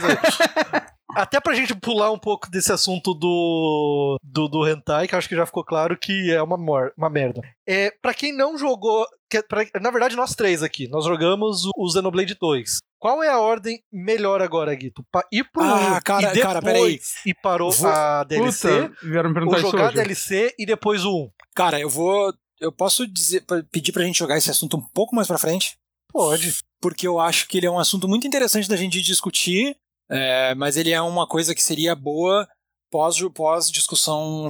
Até 1.15 1.41
pra 1.41 1.55
gente 1.55 1.75
pular 1.75 2.11
um 2.11 2.19
pouco 2.19 2.51
desse 2.51 2.73
assunto 2.73 3.15
do, 3.15 4.17
do, 4.23 4.49
do 4.49 4.69
hentai, 4.69 5.07
que 5.07 5.15
acho 5.15 5.29
que 5.29 5.37
já 5.37 5.47
ficou 5.47 5.65
claro 5.65 5.97
que 5.97 6.33
é 6.33 6.43
uma, 6.43 6.57
mor 6.57 6.93
uma 6.97 7.09
merda. 7.09 7.41
É, 7.67 7.93
pra 8.03 8.15
quem 8.15 8.33
não 8.33 8.59
jogou. 8.59 9.07
Que, 9.31 9.43
pra, 9.43 9.65
na 9.81 9.91
verdade, 9.91 10.17
nós 10.17 10.35
três 10.35 10.63
aqui, 10.63 10.89
nós 10.89 11.05
jogamos 11.05 11.65
o, 11.67 11.71
o 11.77 11.89
Xenoblade 11.89 12.37
2. 12.41 12.79
Qual 12.99 13.23
é 13.23 13.29
a 13.29 13.39
ordem 13.39 13.83
melhor 13.93 14.41
agora, 14.41 14.75
Guito? 14.75 15.05
Pa 15.13 15.25
ir 15.31 15.45
pro 15.45 15.63
ah, 15.63 16.01
cara, 16.01 16.23
e 16.23 16.27
depois 16.27 16.43
cara, 16.43 16.63
peraí. 16.63 17.01
ir 17.27 17.35
para 17.35 17.63
Vou... 17.63 17.87
a 17.87 18.25
DLC, 18.25 18.89
Puta, 18.89 18.97
vieram 19.03 19.29
me 19.29 19.35
perguntar 19.35 19.57
ou 19.57 19.71
jogar 19.71 19.89
a 19.89 19.91
DLC 19.93 20.55
e 20.59 20.65
depois 20.65 21.05
o 21.05 21.25
1? 21.25 21.31
Cara, 21.55 21.79
eu 21.79 21.91
vou... 21.91 22.33
Eu 22.61 22.73
posso 22.73 23.07
dizer, 23.07 23.45
pedir 23.71 23.93
pra 23.93 24.05
gente 24.05 24.19
jogar 24.19 24.39
esse 24.39 24.51
assunto 24.51 24.77
um 24.79 24.81
pouco 24.81 25.15
mais 25.15 25.29
pra 25.29 25.37
frente? 25.37 25.77
Pode. 26.15 26.55
Porque 26.81 27.07
eu 27.07 27.19
acho 27.19 27.49
que 27.49 27.59
ele 27.59 27.67
é 27.67 27.71
um 27.71 27.79
assunto 27.79 28.07
muito 28.07 28.25
interessante 28.25 28.69
da 28.69 28.77
gente 28.77 29.03
discutir, 29.03 29.77
é, 30.09 30.55
mas 30.55 30.77
ele 30.77 30.93
é 30.93 31.01
uma 31.01 31.27
coisa 31.27 31.55
que 31.55 31.63
seria 31.63 31.95
boa 31.97 32.49
pós, 32.91 33.17
pós 33.35 33.73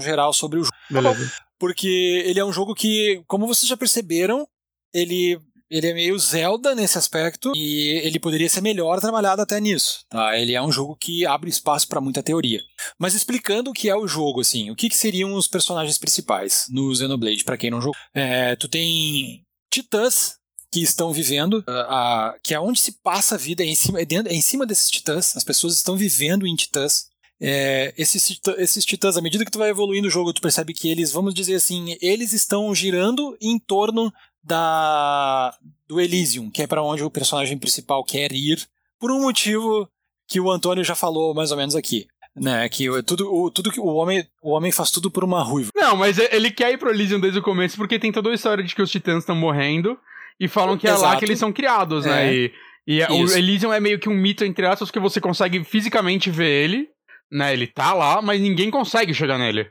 geral 0.02 0.34
sobre 0.34 0.58
o 0.60 0.64
jogo. 0.64 0.76
Beleza. 0.90 1.32
Porque 1.58 2.22
ele 2.26 2.38
é 2.38 2.44
um 2.44 2.52
jogo 2.52 2.74
que, 2.74 3.22
como 3.26 3.46
vocês 3.46 3.66
já 3.66 3.76
perceberam, 3.76 4.46
ele 4.92 5.40
ele 5.70 5.88
é 5.88 5.94
meio 5.94 6.16
Zelda 6.18 6.74
nesse 6.74 6.98
aspecto 6.98 7.50
e 7.56 8.00
ele 8.04 8.20
poderia 8.20 8.48
ser 8.48 8.60
melhor 8.60 9.00
trabalhado 9.00 9.42
até 9.42 9.58
nisso. 9.58 10.04
Tá? 10.08 10.38
Ele 10.38 10.52
é 10.52 10.62
um 10.62 10.70
jogo 10.70 10.94
que 10.94 11.24
abre 11.26 11.48
espaço 11.48 11.88
para 11.88 12.02
muita 12.02 12.22
teoria. 12.22 12.60
Mas 12.98 13.14
explicando 13.14 13.70
o 13.70 13.72
que 13.72 13.88
é 13.88 13.96
o 13.96 14.06
jogo, 14.06 14.42
assim, 14.42 14.70
o 14.70 14.76
que, 14.76 14.88
que 14.88 14.96
seriam 14.96 15.32
os 15.34 15.48
personagens 15.48 15.98
principais 15.98 16.66
no 16.68 16.94
Xenoblade, 16.94 17.42
para 17.42 17.56
quem 17.56 17.70
não 17.70 17.80
jogou. 17.80 17.96
É, 18.14 18.54
tu 18.56 18.68
tem 18.68 19.42
titãs 19.72 20.36
que 20.74 20.82
estão 20.82 21.12
vivendo, 21.12 21.64
uh, 21.68 22.36
que 22.42 22.52
é 22.52 22.58
onde 22.58 22.80
se 22.80 22.90
passa 22.90 23.36
a 23.36 23.38
vida, 23.38 23.62
é 23.62 23.66
em, 23.66 23.76
cima, 23.76 24.00
é, 24.00 24.04
dentro, 24.04 24.32
é 24.32 24.34
em 24.34 24.40
cima 24.40 24.66
desses 24.66 24.90
titãs, 24.90 25.36
as 25.36 25.44
pessoas 25.44 25.76
estão 25.76 25.96
vivendo 25.96 26.48
em 26.48 26.56
titãs. 26.56 27.06
É, 27.40 27.94
esses, 27.96 28.26
titãs, 28.26 28.58
esses 28.58 28.84
titãs, 28.84 29.16
à 29.16 29.20
medida 29.20 29.44
que 29.44 29.52
tu 29.52 29.58
vai 29.60 29.70
evoluindo 29.70 30.08
o 30.08 30.10
jogo, 30.10 30.32
tu 30.32 30.42
percebe 30.42 30.74
que 30.74 30.88
eles, 30.88 31.12
vamos 31.12 31.32
dizer 31.32 31.54
assim, 31.54 31.96
eles 32.02 32.32
estão 32.32 32.74
girando 32.74 33.36
em 33.40 33.56
torno 33.56 34.12
da 34.42 35.56
do 35.86 36.00
Elysium, 36.00 36.50
que 36.50 36.62
é 36.62 36.66
para 36.66 36.82
onde 36.82 37.04
o 37.04 37.10
personagem 37.10 37.56
principal 37.56 38.02
quer 38.02 38.32
ir, 38.32 38.66
por 38.98 39.12
um 39.12 39.20
motivo 39.20 39.88
que 40.26 40.40
o 40.40 40.50
Antônio 40.50 40.82
já 40.82 40.96
falou 40.96 41.34
mais 41.34 41.52
ou 41.52 41.56
menos 41.56 41.76
aqui. 41.76 42.08
Né, 42.34 42.68
que 42.68 42.88
tudo, 43.04 43.32
o, 43.32 43.48
tudo 43.48 43.70
que 43.70 43.78
o 43.78 43.86
homem, 43.86 44.26
o 44.42 44.50
homem 44.50 44.72
faz 44.72 44.90
tudo 44.90 45.08
por 45.08 45.22
uma 45.22 45.40
ruiva. 45.40 45.70
Não, 45.72 45.94
mas 45.94 46.18
ele 46.18 46.50
quer 46.50 46.72
ir 46.72 46.78
pro 46.78 46.90
Elysium 46.90 47.20
desde 47.20 47.38
o 47.38 47.42
começo 47.42 47.76
porque 47.76 47.96
tem 47.96 48.10
toda 48.10 48.28
a 48.28 48.34
história 48.34 48.64
de 48.64 48.74
que 48.74 48.82
os 48.82 48.90
titãs 48.90 49.18
estão 49.18 49.36
morrendo 49.36 49.96
e 50.38 50.48
falam 50.48 50.76
que 50.76 50.86
Exato. 50.86 51.04
é 51.04 51.06
lá 51.06 51.16
que 51.16 51.24
eles 51.24 51.38
são 51.38 51.52
criados, 51.52 52.04
né? 52.04 52.28
É. 52.28 52.34
E, 52.34 52.52
e 52.86 53.02
o 53.04 53.36
Elysium 53.36 53.72
é 53.72 53.80
meio 53.80 53.98
que 53.98 54.08
um 54.08 54.14
mito 54.14 54.44
entre 54.44 54.66
aspas 54.66 54.90
que 54.90 55.00
você 55.00 55.20
consegue 55.20 55.64
fisicamente 55.64 56.30
ver 56.30 56.64
ele, 56.64 56.88
né? 57.30 57.52
Ele 57.52 57.66
tá 57.66 57.94
lá, 57.94 58.20
mas 58.20 58.40
ninguém 58.40 58.70
consegue 58.70 59.14
chegar 59.14 59.38
nele. 59.38 59.68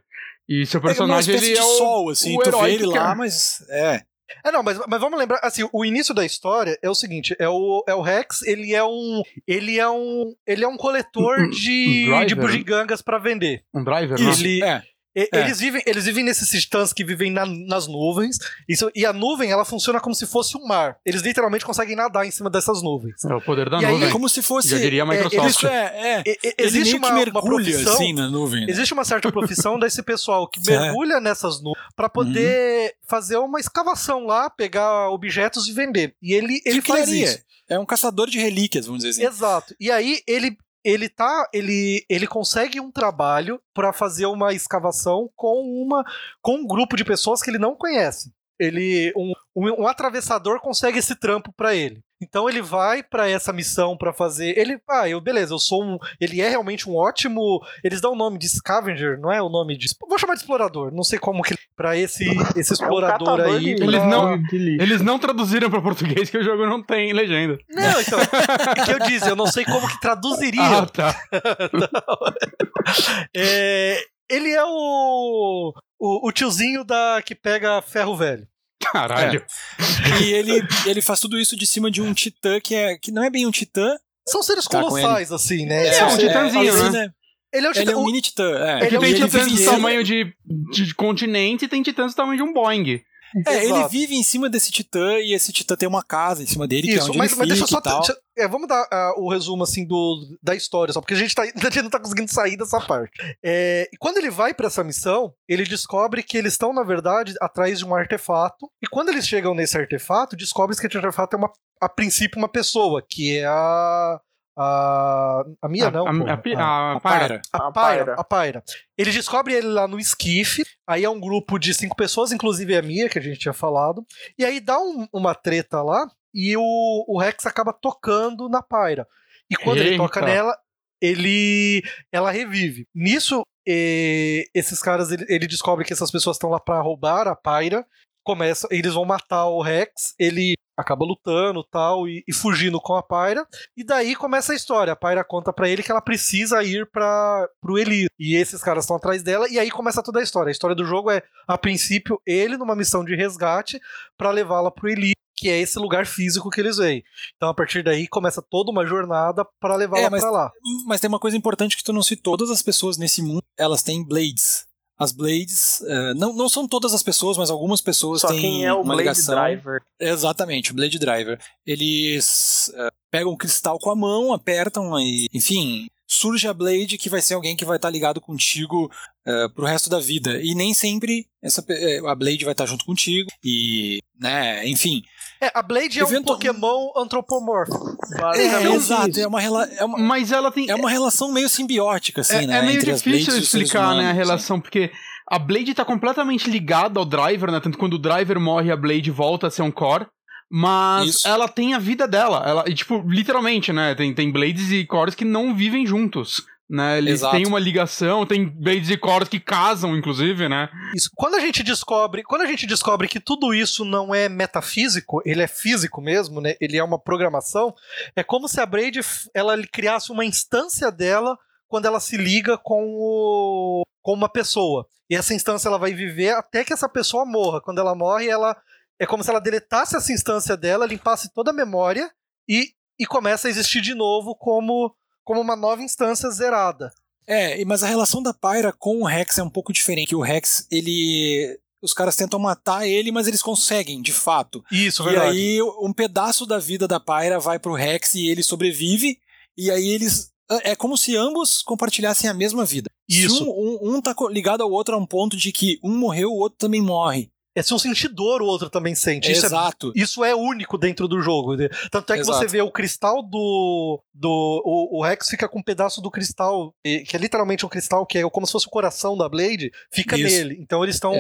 E 0.48 0.66
seu 0.66 0.82
personagem 0.82 1.34
é 1.34 1.38
ele 1.38 1.56
é 1.56 1.62
o, 1.62 1.78
sol, 1.78 2.10
assim, 2.10 2.36
o 2.36 2.42
tu 2.42 2.62
vê 2.62 2.74
ele 2.74 2.86
lá, 2.86 3.16
mas 3.16 3.66
é. 3.70 4.02
É, 4.44 4.52
não, 4.52 4.64
mas, 4.64 4.80
mas 4.88 5.00
vamos 5.00 5.20
lembrar, 5.20 5.40
assim, 5.44 5.68
o 5.72 5.86
início 5.86 6.14
da 6.14 6.26
história 6.26 6.78
é 6.82 6.90
o 6.90 6.96
seguinte, 6.96 7.36
é 7.38 7.48
o, 7.48 7.84
é 7.88 7.94
o 7.94 8.02
Rex, 8.02 8.42
ele 8.44 8.74
é 8.74 8.84
um 8.84 9.22
ele 9.48 9.80
é 9.80 9.88
um 9.88 10.34
ele 10.46 10.64
é 10.64 10.68
um 10.68 10.76
coletor 10.76 11.40
um, 11.40 11.50
de, 11.50 12.10
um 12.12 12.26
de 12.26 12.36
bugigangas 12.36 13.02
para 13.02 13.20
vender. 13.20 13.64
Um 13.74 13.84
driver, 13.84 14.20
ele, 14.20 14.60
né? 14.60 14.68
É. 14.68 14.93
E, 15.16 15.30
é. 15.32 15.42
Eles, 15.42 15.60
vivem, 15.60 15.82
eles 15.86 16.06
vivem 16.06 16.24
nesses 16.24 16.50
titãs 16.50 16.92
que 16.92 17.04
vivem 17.04 17.32
na, 17.32 17.46
nas 17.46 17.88
nuvens. 17.88 18.38
Isso, 18.68 18.92
e 18.96 19.06
a 19.06 19.14
nuvem, 19.14 19.52
ela 19.52 19.64
funciona 19.64 20.00
como 20.00 20.16
se 20.16 20.26
fosse 20.26 20.58
um 20.58 20.66
mar. 20.66 20.98
Eles 21.06 21.22
literalmente 21.22 21.66
conseguem 21.66 21.96
nadar 21.96 22.26
em 22.26 22.32
cima 22.32 22.50
dessas 22.50 22.82
nuvens. 22.82 23.24
É 23.24 23.34
o 23.34 23.42
poder 23.42 23.70
da 23.70 23.82
e 23.82 23.86
nuvem. 23.86 24.08
é 24.08 24.12
como 24.12 24.28
se 24.28 24.42
fosse. 24.42 24.70
Já 24.70 24.78
diria 24.78 25.04
a 25.04 25.06
Microsoft. 25.06 25.64
É, 25.66 26.24
é, 26.26 26.32
é, 26.32 26.54
existe 26.58 26.96
uma, 26.96 27.10
uma 27.10 27.42
profissão. 27.42 27.94
Assim 27.94 28.14
na 28.14 28.30
nuvem, 28.30 28.66
né? 28.66 28.72
Existe 28.72 28.94
uma 28.94 29.06
certa 29.06 29.32
profissão 29.32 29.78
desse 29.80 30.02
pessoal 30.02 30.48
que 30.48 30.60
mergulha 30.66 31.20
nessas 31.20 31.62
nuvens 31.62 31.84
para 31.96 32.10
poder 32.10 32.86
uhum. 32.86 32.92
fazer 33.08 33.38
uma 33.38 33.60
escavação 33.60 34.26
lá, 34.26 34.50
pegar 34.50 35.10
objetos 35.10 35.68
e 35.68 35.74
vender. 35.74 36.16
E 36.22 36.34
ele, 36.34 36.62
ele 36.66 36.82
faz 36.82 37.10
isso. 37.10 37.40
É 37.70 37.80
um 37.80 37.86
caçador 37.86 38.30
de 38.30 38.38
relíquias, 38.38 38.86
vamos 38.86 39.04
dizer 39.04 39.26
assim. 39.26 39.36
Exato. 39.36 39.76
E 39.80 39.90
aí 39.90 40.22
ele 40.28 40.58
ele 40.84 41.10
tá 41.10 41.50
ele 41.54 42.06
ele 42.10 42.28
consegue 42.28 42.80
um 42.80 42.92
trabalho 42.92 43.62
para 43.74 43.94
fazer 43.94 44.26
uma 44.26 44.54
escavação 44.54 45.30
com 45.36 45.62
uma 45.62 46.04
com 46.42 46.56
um 46.58 46.68
grupo 46.68 46.96
de 46.96 47.06
pessoas 47.06 47.42
que 47.42 47.50
ele 47.50 47.60
não 47.60 47.76
conhece. 47.76 48.32
Ele 48.60 49.12
um, 49.16 49.34
um, 49.56 49.84
um 49.84 49.88
atravessador 49.88 50.60
consegue 50.60 51.00
esse 51.00 51.16
trampo 51.16 51.52
para 51.54 51.76
ele 51.76 52.04
então 52.24 52.50
ele 52.50 52.62
vai 52.62 53.04
para 53.04 53.30
essa 53.30 53.54
missão 53.54 53.98
para 53.98 54.14
fazer 54.14 54.58
ele 54.58 54.80
ah 54.90 55.08
eu 55.08 55.22
beleza 55.22 55.54
eu 55.54 55.60
sou 55.60 55.84
um 55.84 55.98
ele 56.20 56.42
é 56.42 56.50
realmente 56.50 56.90
um 56.90 56.96
ótimo 56.96 57.62
eles 57.84 58.02
dão 58.02 58.14
o 58.14 58.16
nome 58.16 58.38
de 58.38 58.50
scavenger 58.50 59.20
não 59.20 59.32
é 59.32 59.42
o 59.42 59.50
nome 59.50 59.78
de 59.78 59.88
vou 60.08 60.18
chamar 60.18 60.34
de 60.34 60.42
explorador 60.42 60.94
não 60.94 61.04
sei 61.04 61.20
como 61.20 61.44
que 61.44 61.56
para 61.76 61.98
esse 61.98 62.26
esse 62.56 62.74
explorador 62.74 63.40
é 63.40 63.48
um 63.48 63.54
aí 63.54 63.72
eles 63.72 64.04
não 64.04 64.40
eles 64.54 65.02
não 65.02 65.20
traduziram 65.20 65.70
para 65.70 65.82
português 65.82 66.30
que 66.30 66.38
o 66.38 66.44
jogo 66.44 66.66
não 66.66 66.82
tem 66.82 67.14
legenda. 67.14 67.58
Não 67.70 68.02
então 68.02 68.20
é 68.20 68.86
que 68.86 68.92
eu 68.92 69.00
disse 69.00 69.30
eu 69.30 69.36
não 69.36 69.48
sei 69.48 69.66
como 69.66 69.88
que 69.88 70.00
traduziria. 70.00 70.62
Ah, 70.62 70.86
tá. 70.86 71.16
é, 73.36 74.00
ele 74.30 74.52
é 74.52 74.64
o, 74.64 75.74
o, 76.00 76.28
o 76.28 76.32
tiozinho 76.32 76.84
da 76.84 77.22
que 77.24 77.36
pega 77.36 77.82
ferro 77.82 78.16
velho 78.16 78.48
Caralho. 78.92 79.44
É. 79.80 80.22
E 80.22 80.34
ele, 80.34 80.62
ele 80.86 81.02
faz 81.02 81.20
tudo 81.20 81.38
isso 81.40 81.56
de 81.56 81.66
cima 81.66 81.90
de 81.90 82.02
um 82.02 82.14
titã 82.14 82.60
que, 82.60 82.76
é, 82.76 82.98
que 82.98 83.12
não 83.12 83.24
é 83.24 83.30
bem 83.30 83.46
um 83.46 83.52
titã. 83.52 83.98
São 84.28 84.42
seres 84.42 84.66
tá 84.66 84.80
colossais, 84.80 85.32
assim, 85.32 85.66
né? 85.66 85.88
É, 85.88 85.98
é 86.00 86.06
um 86.06 86.18
titãzinho, 86.18 86.84
né? 86.84 86.90
né? 86.90 87.10
Ele 87.54 87.68
é, 87.68 87.70
um, 87.70 87.74
titã, 87.74 87.82
ele 87.84 87.92
é 87.92 87.98
um 87.98 88.06
mini 88.06 88.22
titã. 88.22 88.50
É. 88.58 88.88
Ele, 88.88 88.96
é 88.96 89.00
tem 89.00 89.14
titãs 89.14 89.52
do 89.52 89.66
tamanho 89.66 90.04
de, 90.04 90.34
de 90.72 90.96
continente 90.96 91.66
e 91.66 91.68
tem 91.68 91.84
titãs 91.84 92.14
do 92.14 92.16
tamanho 92.16 92.38
de 92.38 92.44
um 92.44 92.54
Boeing. 92.54 93.02
É, 93.48 93.64
Exato. 93.64 93.80
ele 93.80 93.88
vive 93.90 94.16
em 94.16 94.24
cima 94.24 94.50
desse 94.50 94.72
titã 94.72 95.20
e 95.20 95.34
esse 95.34 95.52
titã 95.52 95.76
tem 95.76 95.90
uma 95.90 96.04
casa 96.04 96.44
em 96.44 96.46
cima 96.46 96.68
dele, 96.68 96.88
Isso, 96.88 96.98
que 96.98 97.00
é 97.00 97.04
onde 97.04 97.18
mas, 97.18 97.32
ele 97.32 97.40
mas 97.40 97.48
deixa 97.50 97.68
só. 97.68 97.80
Deixa, 97.80 98.18
é, 98.38 98.48
vamos 98.48 98.68
dar 98.68 98.84
uh, 98.84 99.22
o 99.24 99.30
resumo 99.30 99.64
assim 99.64 99.86
do, 99.86 100.38
da 100.42 100.56
história, 100.56 100.94
só 100.94 101.00
porque 101.00 101.14
a 101.14 101.18
gente, 101.18 101.36
tá, 101.36 101.44
a 101.44 101.46
gente 101.46 101.82
não 101.82 101.90
tá 101.90 102.00
conseguindo 102.00 102.32
sair 102.32 102.58
dessa 102.58 102.80
parte. 102.82 103.12
É, 103.44 103.90
e 103.92 103.98
quando 103.98 104.18
ele 104.18 104.30
vai 104.30 104.54
para 104.54 104.68
essa 104.68 104.84
missão, 104.84 105.34
ele 105.48 105.64
descobre 105.64 106.24
que 106.24 106.38
eles 106.38 106.54
estão, 106.54 106.74
na 106.74 106.84
verdade, 106.84 107.34
atrás 107.42 107.80
de 107.80 107.86
um 107.86 107.96
artefato. 107.96 108.70
E 108.82 108.88
quando 108.88 109.10
eles 109.10 109.28
chegam 109.28 109.54
nesse 109.54 109.78
artefato, 109.78 110.36
descobre 110.36 110.76
que 110.76 110.88
esse 110.88 110.98
artefato 110.98 111.36
é 111.36 111.40
uma, 111.40 111.52
a 111.82 111.90
princípio 111.90 112.40
uma 112.40 112.50
pessoa, 112.50 113.04
que 113.08 113.38
é 113.38 113.46
a 113.46 114.20
a, 114.56 115.44
a 115.62 115.68
Mia, 115.68 115.90
não. 115.90 116.06
A, 116.06 116.12
a, 116.12 116.14
a, 116.14 116.94
a, 116.94 117.00
Pyra. 117.02 117.42
A 117.52 117.72
Pyra. 117.72 118.16
A 118.18 118.24
Pyra. 118.24 118.64
Ele 118.98 119.12
descobre 119.12 119.54
ele 119.54 119.68
lá 119.68 119.88
no 119.88 120.00
esquife. 120.00 120.64
Aí 120.88 121.04
é 121.04 121.10
um 121.10 121.20
grupo 121.20 121.58
de 121.58 121.74
cinco 121.74 121.96
pessoas, 121.96 122.32
inclusive 122.32 122.78
a 122.78 122.82
Mia, 122.82 123.10
que 123.10 123.18
a 123.18 123.22
gente 123.22 123.40
tinha 123.40 123.54
falado. 123.54 124.06
E 124.38 124.46
aí 124.46 124.60
dá 124.60 124.80
um, 124.80 125.08
uma 125.12 125.34
treta 125.34 125.82
lá. 125.82 126.08
E 126.34 126.56
o, 126.58 127.06
o 127.08 127.20
Rex 127.20 127.46
acaba 127.46 127.74
tocando 127.74 128.50
na 128.50 128.62
Pyra. 128.62 129.08
E 129.50 129.56
quando 129.56 129.78
Eita. 129.78 129.90
ele 129.90 129.98
toca 129.98 130.22
nela, 130.22 130.58
ele 131.02 131.84
ela 132.12 132.32
revive. 132.32 132.88
Nisso, 132.96 133.44
e, 133.68 134.46
esses 134.54 134.80
caras, 134.80 135.12
ele, 135.12 135.26
ele, 135.30 135.48
descobre 135.48 135.86
que 135.86 135.94
essas 135.94 136.12
pessoas 136.12 136.38
estão 136.38 136.50
lá 136.50 136.60
para 136.60 136.82
roubar 136.82 137.28
a 137.28 137.36
Pyra. 137.36 137.86
Começa, 138.26 138.68
eles 138.72 138.94
vão 138.94 139.04
matar 139.04 139.46
o 139.48 139.62
Rex. 139.62 140.16
Ele 140.18 140.56
acaba 140.78 141.06
lutando 141.06 141.64
tal 141.64 142.08
e, 142.08 142.24
e, 142.28 142.34
fugindo 142.34 142.80
com 142.82 142.96
a 142.96 143.04
Pyra 143.04 143.46
e 143.78 143.84
daí 143.84 144.16
começa 144.16 144.54
a 144.54 144.56
história 144.56 144.94
a 144.94 144.96
Pyra 144.96 145.24
conta 145.24 145.54
para 145.54 145.70
ele 145.70 145.84
que 145.84 145.92
ela 145.92 146.02
precisa 146.02 146.64
ir 146.64 146.90
para 146.90 147.48
pro 147.62 147.78
Eli 147.78 148.08
e 148.20 148.36
esses 148.36 148.62
caras 148.62 148.84
estão 148.84 148.98
atrás 148.98 149.22
dela 149.22 149.48
e 149.48 149.60
aí 149.60 149.70
começa 149.70 150.02
toda 150.02 150.20
a 150.20 150.24
história 150.24 150.50
a 150.50 150.52
história 150.52 150.76
do 150.76 150.86
jogo 150.86 151.12
é 151.12 151.22
a 151.48 151.58
princípio 151.58 152.20
ele 152.26 152.58
numa 152.58 152.76
missão 152.76 153.06
de 153.06 153.16
resgate 153.16 153.80
para 154.18 154.32
levá-la 154.32 154.72
pro 154.72 154.90
Eli 154.90 155.13
que 155.36 155.50
é 155.50 155.60
esse 155.60 155.80
lugar 155.80 156.06
físico 156.06 156.50
que 156.50 156.62
eles 156.62 156.78
veem. 156.78 157.04
Então, 157.36 157.50
a 157.50 157.54
partir 157.54 157.84
daí, 157.84 158.08
começa 158.08 158.42
toda 158.42 158.72
uma 158.72 158.86
jornada 158.86 159.46
para 159.60 159.76
levá-la 159.76 160.06
é, 160.06 160.10
para 160.10 160.32
lá. 160.32 160.52
Mas 160.86 161.02
tem 161.02 161.08
uma 161.08 161.20
coisa 161.20 161.38
importante 161.38 161.76
que 161.76 161.84
tu 161.84 161.94
não 161.94 162.04
citou: 162.04 162.38
todas 162.38 162.52
as 162.52 162.62
pessoas 162.62 162.98
nesse 162.98 163.22
mundo 163.22 163.44
elas 163.58 163.84
têm 163.84 164.04
blades 164.04 164.68
as 165.04 165.12
Blades, 165.12 165.82
uh, 165.82 166.14
não, 166.16 166.34
não 166.34 166.48
são 166.48 166.68
todas 166.68 166.94
as 166.94 167.04
pessoas, 167.04 167.38
mas 167.38 167.50
algumas 167.50 167.82
pessoas 167.82 168.22
Só 168.22 168.28
têm 168.28 168.40
quem 168.40 168.66
é 168.66 168.74
o 168.74 168.78
uma 168.78 168.96
Blade 168.96 169.02
ligação. 169.02 169.36
Driver. 169.36 169.82
Exatamente, 170.00 170.72
o 170.72 170.76
Blade 170.76 171.00
Driver. 171.00 171.40
Eles 171.66 172.72
uh, 172.76 172.92
pegam 173.12 173.32
o 173.32 173.38
cristal 173.38 173.80
com 173.80 173.90
a 173.90 173.96
mão, 173.96 174.34
apertam 174.34 175.00
e, 175.00 175.28
enfim, 175.34 175.88
surge 176.08 176.48
a 176.48 176.54
Blade 176.54 176.98
que 176.98 177.10
vai 177.10 177.22
ser 177.22 177.34
alguém 177.34 177.56
que 177.56 177.66
vai 177.66 177.78
estar 177.78 177.90
ligado 177.90 178.22
contigo 178.22 178.92
uh, 179.28 179.50
pro 179.54 179.66
resto 179.66 179.90
da 179.90 180.00
vida. 180.00 180.42
E 180.42 180.54
nem 180.56 180.74
sempre 180.74 181.28
essa, 181.42 181.64
a 182.08 182.16
Blade 182.16 182.46
vai 182.46 182.54
estar 182.54 182.66
junto 182.66 182.86
contigo. 182.86 183.30
E, 183.44 184.00
né, 184.20 184.68
enfim. 184.68 185.02
É, 185.42 185.52
a 185.54 185.62
Blade 185.62 186.00
é 186.00 186.06
um 186.06 186.24
Pokémon 186.24 186.92
antropomórfico. 186.96 187.98
É, 188.36 188.74
exato. 188.74 189.20
É 189.20 189.28
uma, 189.28 189.42
é 189.42 189.84
uma, 189.84 189.98
Mas 189.98 190.32
ela 190.32 190.52
tem. 190.52 190.70
É 190.70 190.76
uma 190.76 190.90
relação 190.90 191.32
meio 191.32 191.50
simbiótica, 191.50 192.22
assim, 192.22 192.36
é, 192.36 192.48
né? 192.48 192.58
É 192.60 192.62
meio 192.62 192.80
difícil 192.80 193.38
explicar, 193.38 193.88
humanos, 193.88 194.04
né, 194.04 194.10
a 194.12 194.14
relação, 194.14 194.62
porque 194.62 194.90
a 195.28 195.38
Blade 195.38 195.74
tá 195.74 195.84
completamente 195.84 196.50
ligada 196.50 197.00
ao 197.00 197.06
Driver, 197.06 197.52
né? 197.52 197.60
Tanto 197.60 197.78
quando 197.78 197.96
o 197.96 198.00
Driver 198.00 198.40
morre, 198.40 198.72
a 198.72 198.78
Blade 198.78 199.12
volta 199.12 199.48
a 199.48 199.52
ser 199.52 199.64
um 199.64 199.72
core. 199.72 200.08
Mas 200.56 201.16
Isso. 201.16 201.28
ela 201.28 201.48
tem 201.48 201.74
a 201.74 201.80
vida 201.80 202.08
dela. 202.08 202.44
Ela, 202.46 202.64
e, 202.68 202.76
tipo, 202.76 203.04
literalmente, 203.08 203.74
né? 203.74 203.96
Tem, 203.96 204.14
tem 204.14 204.32
Blades 204.32 204.72
e 204.72 204.86
cores 204.86 205.16
que 205.16 205.26
não 205.26 205.56
vivem 205.56 205.86
juntos 205.88 206.46
né? 206.70 206.98
Eles 206.98 207.20
Exato. 207.20 207.36
têm 207.36 207.46
uma 207.46 207.60
ligação, 207.60 208.26
tem 208.26 208.48
Blades 208.48 208.90
e 208.90 208.98
Cores 208.98 209.30
que 209.30 209.40
casam, 209.40 209.96
inclusive, 209.96 210.50
né? 210.50 210.70
Isso. 210.96 211.10
Quando 211.16 211.36
a 211.36 211.40
gente 211.40 211.62
descobre, 211.62 212.24
quando 212.24 212.42
a 212.42 212.46
gente 212.48 212.66
descobre 212.66 213.08
que 213.08 213.20
tudo 213.20 213.54
isso 213.54 213.86
não 213.86 214.14
é 214.14 214.28
metafísico, 214.28 215.22
ele 215.26 215.44
é 215.44 215.48
físico 215.48 216.02
mesmo, 216.02 216.42
né? 216.42 216.56
Ele 216.60 216.78
é 216.78 216.84
uma 216.84 216.98
programação, 216.98 217.76
é 218.16 218.24
como 218.24 218.48
se 218.48 218.60
a 218.60 218.66
Braid 218.66 219.02
ela 219.34 219.56
criasse 219.72 220.12
uma 220.12 220.26
instância 220.26 220.92
dela 220.92 221.38
quando 221.68 221.86
ela 221.86 222.00
se 222.00 222.18
liga 222.18 222.58
com 222.58 222.84
o, 222.88 223.84
com 224.02 224.14
uma 224.14 224.30
pessoa. 224.30 224.88
E 225.10 225.16
essa 225.16 225.34
instância 225.34 225.68
ela 225.68 225.78
vai 225.78 225.94
viver 225.94 226.34
até 226.34 226.64
que 226.64 226.74
essa 226.74 226.90
pessoa 226.90 227.26
morra. 227.26 227.62
Quando 227.62 227.80
ela 227.80 227.94
morre, 227.94 228.30
ela 228.30 228.56
é 229.00 229.06
como 229.06 229.24
se 229.24 229.30
ela 229.30 229.40
deletasse 229.40 229.96
essa 229.96 230.12
instância 230.12 230.56
dela, 230.56 230.86
limpasse 230.86 231.34
toda 231.34 231.52
a 231.52 231.54
memória 231.54 232.12
e, 232.48 232.74
e 233.00 233.06
começa 233.06 233.48
a 233.48 233.52
existir 233.52 233.82
de 233.82 233.94
novo 233.94 234.36
como 234.36 234.96
como 235.24 235.40
uma 235.40 235.56
nova 235.56 235.82
instância 235.82 236.30
zerada. 236.30 236.92
É, 237.26 237.64
mas 237.66 237.84
a 237.84 237.88
relação 237.88 238.22
da 238.22 238.34
Pyra 238.34 238.74
com 238.74 239.02
o 239.02 239.06
Rex 239.06 239.38
é 239.38 239.44
um 239.44 239.50
pouco 239.50 239.72
diferente. 239.72 240.16
O 240.16 240.22
Rex, 240.22 240.68
ele. 240.70 241.58
Os 241.82 241.94
caras 241.94 242.16
tentam 242.16 242.40
matar 242.40 242.88
ele, 242.88 243.12
mas 243.12 243.28
eles 243.28 243.42
conseguem, 243.42 244.02
de 244.02 244.14
fato. 244.14 244.64
Isso, 244.72 245.04
verdade. 245.04 245.38
E 245.38 245.56
aí, 245.56 245.62
um 245.62 245.92
pedaço 245.92 246.46
da 246.46 246.58
vida 246.58 246.88
da 246.88 247.00
Pyra 247.00 247.40
vai 247.40 247.60
pro 247.60 247.74
Rex 247.74 248.16
e 248.16 248.28
ele 248.28 248.44
sobrevive. 248.44 249.20
E 249.58 249.72
aí 249.72 249.90
eles. 249.90 250.32
É 250.64 250.76
como 250.76 250.98
se 250.98 251.16
ambos 251.16 251.62
compartilhassem 251.62 252.30
a 252.30 252.34
mesma 252.34 252.66
vida. 252.66 252.90
Isso. 253.08 253.50
Um, 253.50 253.90
um, 253.92 253.96
um 253.96 254.02
tá 254.02 254.14
ligado 254.30 254.62
ao 254.62 254.70
outro 254.70 254.96
a 254.96 254.98
um 254.98 255.06
ponto 255.06 255.38
de 255.38 255.52
que 255.52 255.80
um 255.82 255.98
morreu, 255.98 256.30
o 256.30 256.38
outro 256.38 256.58
também 256.60 256.82
morre 256.82 257.32
é 257.43 257.43
se 257.62 257.74
um 257.74 257.78
sentidor 257.78 258.42
o 258.42 258.46
outro 258.46 258.70
também 258.70 258.96
sente. 258.96 259.32
Isso 259.32 259.46
Exato. 259.46 259.94
É, 259.96 260.00
isso 260.00 260.24
é 260.24 260.34
único 260.34 260.78
dentro 260.78 261.08
do 261.08 261.22
jogo. 261.22 261.56
Tanto 261.92 262.14
é 262.14 262.16
que 262.16 262.22
Exato. 262.22 262.40
você 262.40 262.48
vê 262.48 262.62
o 262.62 262.72
cristal 262.72 263.22
do. 263.22 264.02
do 264.14 264.62
o, 264.66 265.00
o, 265.00 265.04
Rex 265.04 265.30
fica 265.30 265.48
com 265.48 265.60
um 265.60 265.64
pedaço 265.64 266.02
do 266.02 266.10
cristal, 266.10 266.74
que 266.84 267.16
é 267.16 267.20
literalmente 267.20 267.66
um 267.66 267.70
cristal 267.70 268.06
que 268.06 268.18
é 268.18 268.30
como 268.30 268.48
se 268.48 268.54
fosse 268.54 268.68
o 268.68 268.72
coração 268.72 269.18
da 269.18 269.30
Blade, 269.30 269.72
fica 269.92 270.18
isso. 270.18 270.36
nele. 270.36 270.58
Então 270.60 270.84
eles 270.84 270.96
estão. 270.96 271.14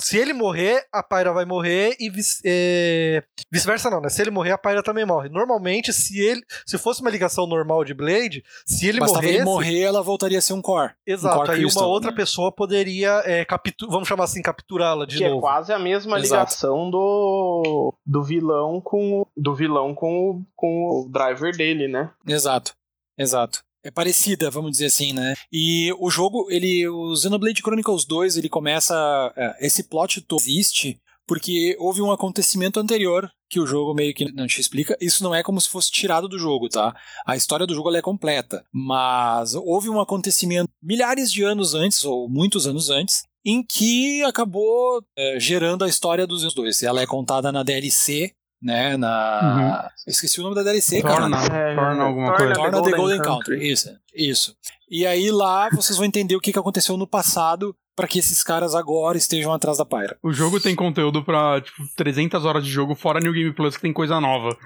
Se 0.00 0.16
ele 0.16 0.32
morrer, 0.32 0.86
a 0.92 1.02
Pyra 1.02 1.32
vai 1.32 1.44
morrer 1.44 1.96
e 1.98 2.10
vice, 2.10 2.40
é, 2.44 3.22
vice-versa 3.50 3.90
não, 3.90 4.00
né? 4.00 4.08
Se 4.08 4.22
ele 4.22 4.30
morrer, 4.30 4.52
a 4.52 4.58
Pyra 4.58 4.82
também 4.82 5.04
morre. 5.04 5.28
Normalmente, 5.28 5.92
se 5.92 6.20
ele, 6.20 6.42
se 6.66 6.78
fosse 6.78 7.00
uma 7.00 7.10
ligação 7.10 7.46
normal 7.46 7.84
de 7.84 7.94
Blade, 7.94 8.42
se 8.66 8.86
ele 8.86 9.00
Bastava 9.00 9.20
morresse, 9.22 9.36
ele 9.36 9.44
morrer, 9.44 9.80
ela 9.80 10.02
voltaria 10.02 10.38
a 10.38 10.42
ser 10.42 10.52
um 10.52 10.62
core. 10.62 10.92
Exato. 11.06 11.34
Um 11.34 11.38
core 11.38 11.50
aí 11.50 11.60
crystal, 11.60 11.82
uma 11.82 11.92
outra 11.92 12.12
pessoa 12.12 12.52
poderia 12.52 13.22
é, 13.24 13.44
capturar, 13.44 13.90
vamos 13.90 14.08
chamar 14.08 14.24
assim, 14.24 14.42
capturá-la 14.42 15.04
de 15.06 15.18
que 15.18 15.24
novo. 15.24 15.38
é 15.38 15.40
quase 15.40 15.72
a 15.72 15.78
mesma 15.78 16.18
Exato. 16.18 16.50
ligação 16.52 16.90
do 16.90 17.94
do 18.06 18.22
vilão 18.22 18.80
com 18.80 19.26
do 19.36 19.54
vilão 19.54 19.94
com 19.94 20.30
o, 20.30 20.46
com 20.54 20.88
o 20.88 21.08
driver 21.10 21.56
dele, 21.56 21.88
né? 21.88 22.10
Exato. 22.26 22.72
Exato 23.18 23.67
é 23.88 23.90
parecida, 23.90 24.50
vamos 24.50 24.72
dizer 24.72 24.86
assim, 24.86 25.12
né? 25.12 25.34
E 25.50 25.92
o 25.98 26.10
jogo, 26.10 26.46
ele, 26.50 26.86
o 26.88 27.16
Xenoblade 27.16 27.62
Chronicles 27.62 28.04
2, 28.04 28.36
ele 28.36 28.48
começa, 28.48 28.94
é, 29.36 29.66
esse 29.66 29.82
plot 29.84 30.20
todo 30.20 30.40
existe 30.40 31.00
porque 31.26 31.76
houve 31.78 32.00
um 32.00 32.10
acontecimento 32.10 32.80
anterior 32.80 33.30
que 33.50 33.60
o 33.60 33.66
jogo 33.66 33.92
meio 33.92 34.14
que 34.14 34.32
não 34.32 34.46
te 34.46 34.62
explica. 34.62 34.96
Isso 34.98 35.22
não 35.22 35.34
é 35.34 35.42
como 35.42 35.60
se 35.60 35.68
fosse 35.68 35.90
tirado 35.90 36.26
do 36.26 36.38
jogo, 36.38 36.70
tá? 36.70 36.96
A 37.26 37.36
história 37.36 37.66
do 37.66 37.74
jogo 37.74 37.94
é 37.94 38.00
completa, 38.00 38.64
mas 38.72 39.54
houve 39.54 39.90
um 39.90 40.00
acontecimento 40.00 40.70
milhares 40.82 41.30
de 41.30 41.42
anos 41.42 41.74
antes 41.74 42.02
ou 42.02 42.30
muitos 42.30 42.66
anos 42.66 42.88
antes 42.88 43.24
em 43.44 43.62
que 43.62 44.22
acabou 44.24 45.02
é, 45.16 45.38
gerando 45.38 45.84
a 45.84 45.88
história 45.88 46.26
dos 46.26 46.54
dois. 46.54 46.82
Ela 46.82 47.02
é 47.02 47.06
contada 47.06 47.52
na 47.52 47.62
DLC 47.62 48.32
né? 48.60 48.96
Na. 48.96 49.84
Uhum. 49.84 49.90
Esqueci 50.06 50.40
o 50.40 50.42
nome 50.42 50.54
da 50.54 50.62
DLC, 50.62 51.00
Torna, 51.00 51.36
cara. 51.36 51.56
É, 51.56 51.74
Torna 51.74 52.02
alguma 52.04 52.36
Torna 52.36 52.54
coisa. 52.54 52.54
Torna 52.54 52.70
The 52.70 52.96
Golden, 52.96 52.96
Golden 52.96 53.22
Country. 53.22 53.70
Isso, 53.70 53.90
isso. 54.14 54.56
E 54.90 55.06
aí 55.06 55.30
lá 55.30 55.68
vocês 55.70 55.96
vão 55.96 56.06
entender 56.06 56.34
o 56.36 56.40
que 56.40 56.58
aconteceu 56.58 56.96
no 56.96 57.06
passado 57.06 57.74
para 57.94 58.06
que 58.06 58.20
esses 58.20 58.44
caras 58.44 58.76
agora 58.76 59.18
estejam 59.18 59.52
atrás 59.52 59.78
da 59.78 59.84
Pyra. 59.84 60.16
O 60.22 60.32
jogo 60.32 60.60
tem 60.60 60.76
conteúdo 60.76 61.24
pra, 61.24 61.60
tipo, 61.60 61.82
300 61.96 62.44
horas 62.44 62.64
de 62.64 62.70
jogo, 62.70 62.94
fora 62.94 63.18
New 63.18 63.32
Game 63.32 63.52
Plus, 63.52 63.74
que 63.74 63.82
tem 63.82 63.92
coisa 63.92 64.20
nova. 64.20 64.56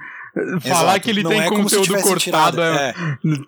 Falar 0.61 0.99
que 1.01 1.11
ele 1.11 1.23
Não 1.23 1.31
tem 1.31 1.41
é 1.41 1.49
conteúdo 1.49 2.03
cortado, 2.03 2.61
é, 2.63 2.91
é. 2.91 2.95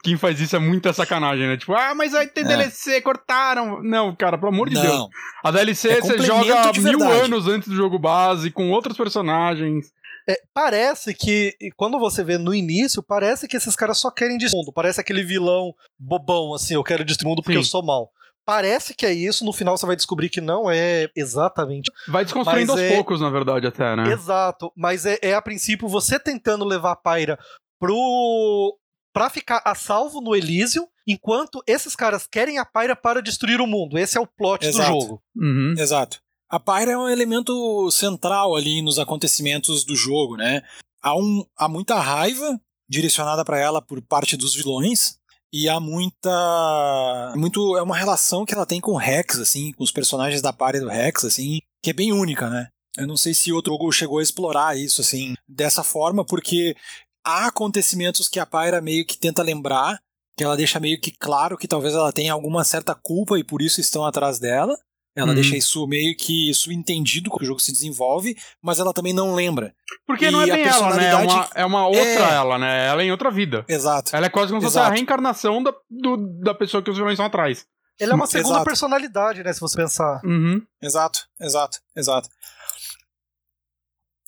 quem 0.03 0.19
faz 0.19 0.39
isso 0.39 0.55
é 0.55 0.59
muita 0.59 0.93
sacanagem, 0.93 1.47
né? 1.47 1.57
Tipo, 1.57 1.75
ah, 1.75 1.95
mas 1.95 2.13
vai 2.13 2.27
ter 2.27 2.43
é. 2.43 2.45
DLC, 2.45 3.01
cortaram. 3.01 3.83
Não, 3.83 4.15
cara, 4.15 4.37
pelo 4.37 4.53
amor 4.53 4.69
de 4.69 4.75
Não. 4.75 4.83
Deus. 4.83 5.09
A 5.43 5.51
DLC 5.51 5.89
é 5.89 6.01
você 6.01 6.19
joga 6.19 6.73
mil 6.79 7.03
anos 7.03 7.47
antes 7.47 7.69
do 7.69 7.75
jogo 7.75 7.99
base, 7.99 8.51
com 8.51 8.71
outros 8.71 8.97
personagens. 8.97 9.87
É, 10.29 10.41
parece 10.55 11.15
que, 11.15 11.55
quando 11.77 11.99
você 11.99 12.25
vê 12.25 12.39
no 12.39 12.55
início, 12.55 13.03
parece 13.03 13.47
que 13.47 13.57
esses 13.57 13.77
caras 13.77 13.99
só 13.99 14.11
querem 14.11 14.39
destruir 14.39 14.61
o 14.61 14.65
mundo. 14.65 14.73
Parece 14.73 15.01
aquele 15.01 15.23
vilão 15.23 15.75
bobão, 15.99 16.55
assim, 16.55 16.75
eu 16.75 16.85
quero 16.85 17.05
destruir 17.05 17.27
o 17.27 17.31
mundo 17.31 17.43
porque 17.43 17.55
Sim. 17.55 17.59
eu 17.59 17.65
sou 17.65 17.85
mal. 17.85 18.11
Parece 18.47 18.95
que 18.95 19.07
é 19.07 19.13
isso, 19.13 19.45
no 19.45 19.55
final 19.55 19.77
você 19.77 19.87
vai 19.87 19.97
descobrir 19.97 20.29
que 20.29 20.41
não 20.41 20.71
é 20.71 21.09
exatamente. 21.17 21.91
Vai 22.07 22.25
desconstruindo 22.25 22.73
aos 22.73 22.81
é... 22.81 22.95
poucos, 22.95 23.21
na 23.21 23.31
verdade, 23.31 23.67
até, 23.67 23.97
né? 23.97 24.13
Exato, 24.13 24.71
mas 24.77 25.07
é, 25.07 25.19
é 25.23 25.35
a 25.35 25.41
princípio 25.41 25.89
você 25.89 26.19
tentando 26.19 26.65
levar 26.65 26.93
a 26.93 26.97
Pyra 26.97 27.39
pro. 27.81 28.79
pra 29.15 29.31
ficar 29.31 29.63
a 29.65 29.75
salvo 29.75 30.21
no 30.21 30.37
Elísio, 30.37 30.87
enquanto 31.07 31.63
esses 31.67 31.97
caras 31.97 32.27
querem 32.27 32.59
a 32.59 32.67
Pyra 32.67 32.95
para 32.95 33.23
destruir 33.23 33.63
o 33.63 33.67
mundo. 33.67 33.99
Esse 33.99 34.19
é 34.19 34.21
o 34.21 34.27
plot 34.27 34.67
Exato. 34.67 34.93
do 34.93 35.01
jogo. 35.01 35.23
Uhum. 35.37 35.75
Exato. 35.79 36.19
A 36.55 36.61
Pyra 36.61 36.93
é 36.93 36.97
um 36.97 37.09
elemento 37.09 37.91
central 37.91 38.55
ali 38.55 38.81
nos 38.81 39.01
acontecimentos 39.01 39.83
do 39.83 39.97
jogo, 39.97 40.37
né? 40.37 40.63
Há, 41.03 41.17
um, 41.17 41.45
há 41.57 41.69
muita 41.69 41.97
raiva 41.99 42.61
direcionada 42.89 43.45
para 43.45 43.59
ela 43.59 43.83
por 43.83 44.01
parte 44.01 44.37
dos 44.37 44.55
vilões, 44.55 45.19
e 45.53 45.69
há 45.69 45.81
muita 45.81 47.33
muito 47.35 47.77
é 47.77 47.83
uma 47.83 47.97
relação 47.97 48.45
que 48.45 48.55
ela 48.55 48.65
tem 48.65 48.81
com 48.81 48.93
o 48.93 48.97
Rex 48.97 49.41
assim 49.41 49.73
com 49.73 49.83
os 49.83 49.91
personagens 49.91 50.41
da 50.41 50.53
party 50.53 50.79
do 50.79 50.89
Rex 50.89 51.25
assim 51.25 51.59
que 51.83 51.91
é 51.91 51.93
bem 51.93 52.13
única 52.13 52.49
né 52.51 52.69
eu 52.97 53.07
não 53.07 53.17
sei 53.17 53.35
se 53.35 53.53
outro 53.53 53.73
jogo 53.73 53.93
chegou 53.93 54.19
a 54.19 54.23
explorar 54.23 54.77
isso 54.77 55.01
assim 55.01 55.35
dessa 55.49 55.85
forma 55.85 56.25
porque 56.25 56.77
há 57.25 57.47
acontecimentos 57.47 58.29
que 58.29 58.41
a 58.41 58.47
Pyra 58.47 58.81
meio 58.81 59.07
que 59.07 59.17
tenta 59.17 59.43
lembrar 59.43 60.01
que 60.37 60.43
ela 60.43 60.57
deixa 60.57 60.81
meio 60.81 61.01
que 61.01 61.13
claro 61.13 61.57
que 61.57 61.69
talvez 61.69 61.95
ela 61.95 62.13
tenha 62.13 62.33
alguma 62.33 62.65
certa 62.65 62.93
culpa 62.93 63.39
e 63.39 63.45
por 63.45 63.63
isso 63.63 63.81
estão 63.81 64.05
atrás 64.05 64.41
dela 64.41 64.77
ela 65.17 65.29
uhum. 65.29 65.35
deixa 65.35 65.57
isso 65.57 65.87
meio 65.87 66.17
que 66.17 66.53
subentendido 66.53 67.31
quando 67.31 67.43
o 67.43 67.47
jogo 67.47 67.61
se 67.61 67.71
desenvolve, 67.71 68.37
mas 68.61 68.81
ela 68.81 68.93
também 68.93 69.13
não 69.13 69.35
lembra. 69.35 69.73
Porque 70.07 70.27
e 70.27 70.31
não 70.31 70.43
é 70.43 70.47
bem 70.47 70.65
ela, 70.65 70.97
né? 70.97 71.11
É 71.11 71.17
uma, 71.17 71.51
é 71.55 71.65
uma 71.65 71.87
outra 71.87 72.03
é... 72.03 72.35
ela, 72.35 72.59
né? 72.59 72.87
Ela 72.89 73.03
é 73.03 73.07
em 73.07 73.13
outra 73.13 73.31
vida. 73.31 73.65
Exato. 73.69 74.15
Ela 74.15 74.27
é 74.27 74.29
quase 74.29 74.49
como 74.49 74.61
se 74.61 74.67
fosse 74.67 74.79
a 74.79 74.89
reencarnação 74.89 75.63
da, 75.63 75.73
do, 75.89 76.17
da 76.43 76.55
pessoa 76.55 76.83
que 76.83 76.91
os 76.91 76.97
vilões 76.97 77.13
estão 77.13 77.27
atrás. 77.27 77.65
Ela 78.01 78.13
é 78.13 78.17
uma 78.17 78.27
segunda 78.27 78.57
exato. 78.57 78.65
personalidade, 78.65 79.45
né? 79.45 79.53
Se 79.53 79.61
você 79.61 79.77
pensar. 79.77 80.21
Uhum. 80.25 80.61
Exato, 80.83 81.27
exato, 81.41 81.79
exato. 81.97 82.29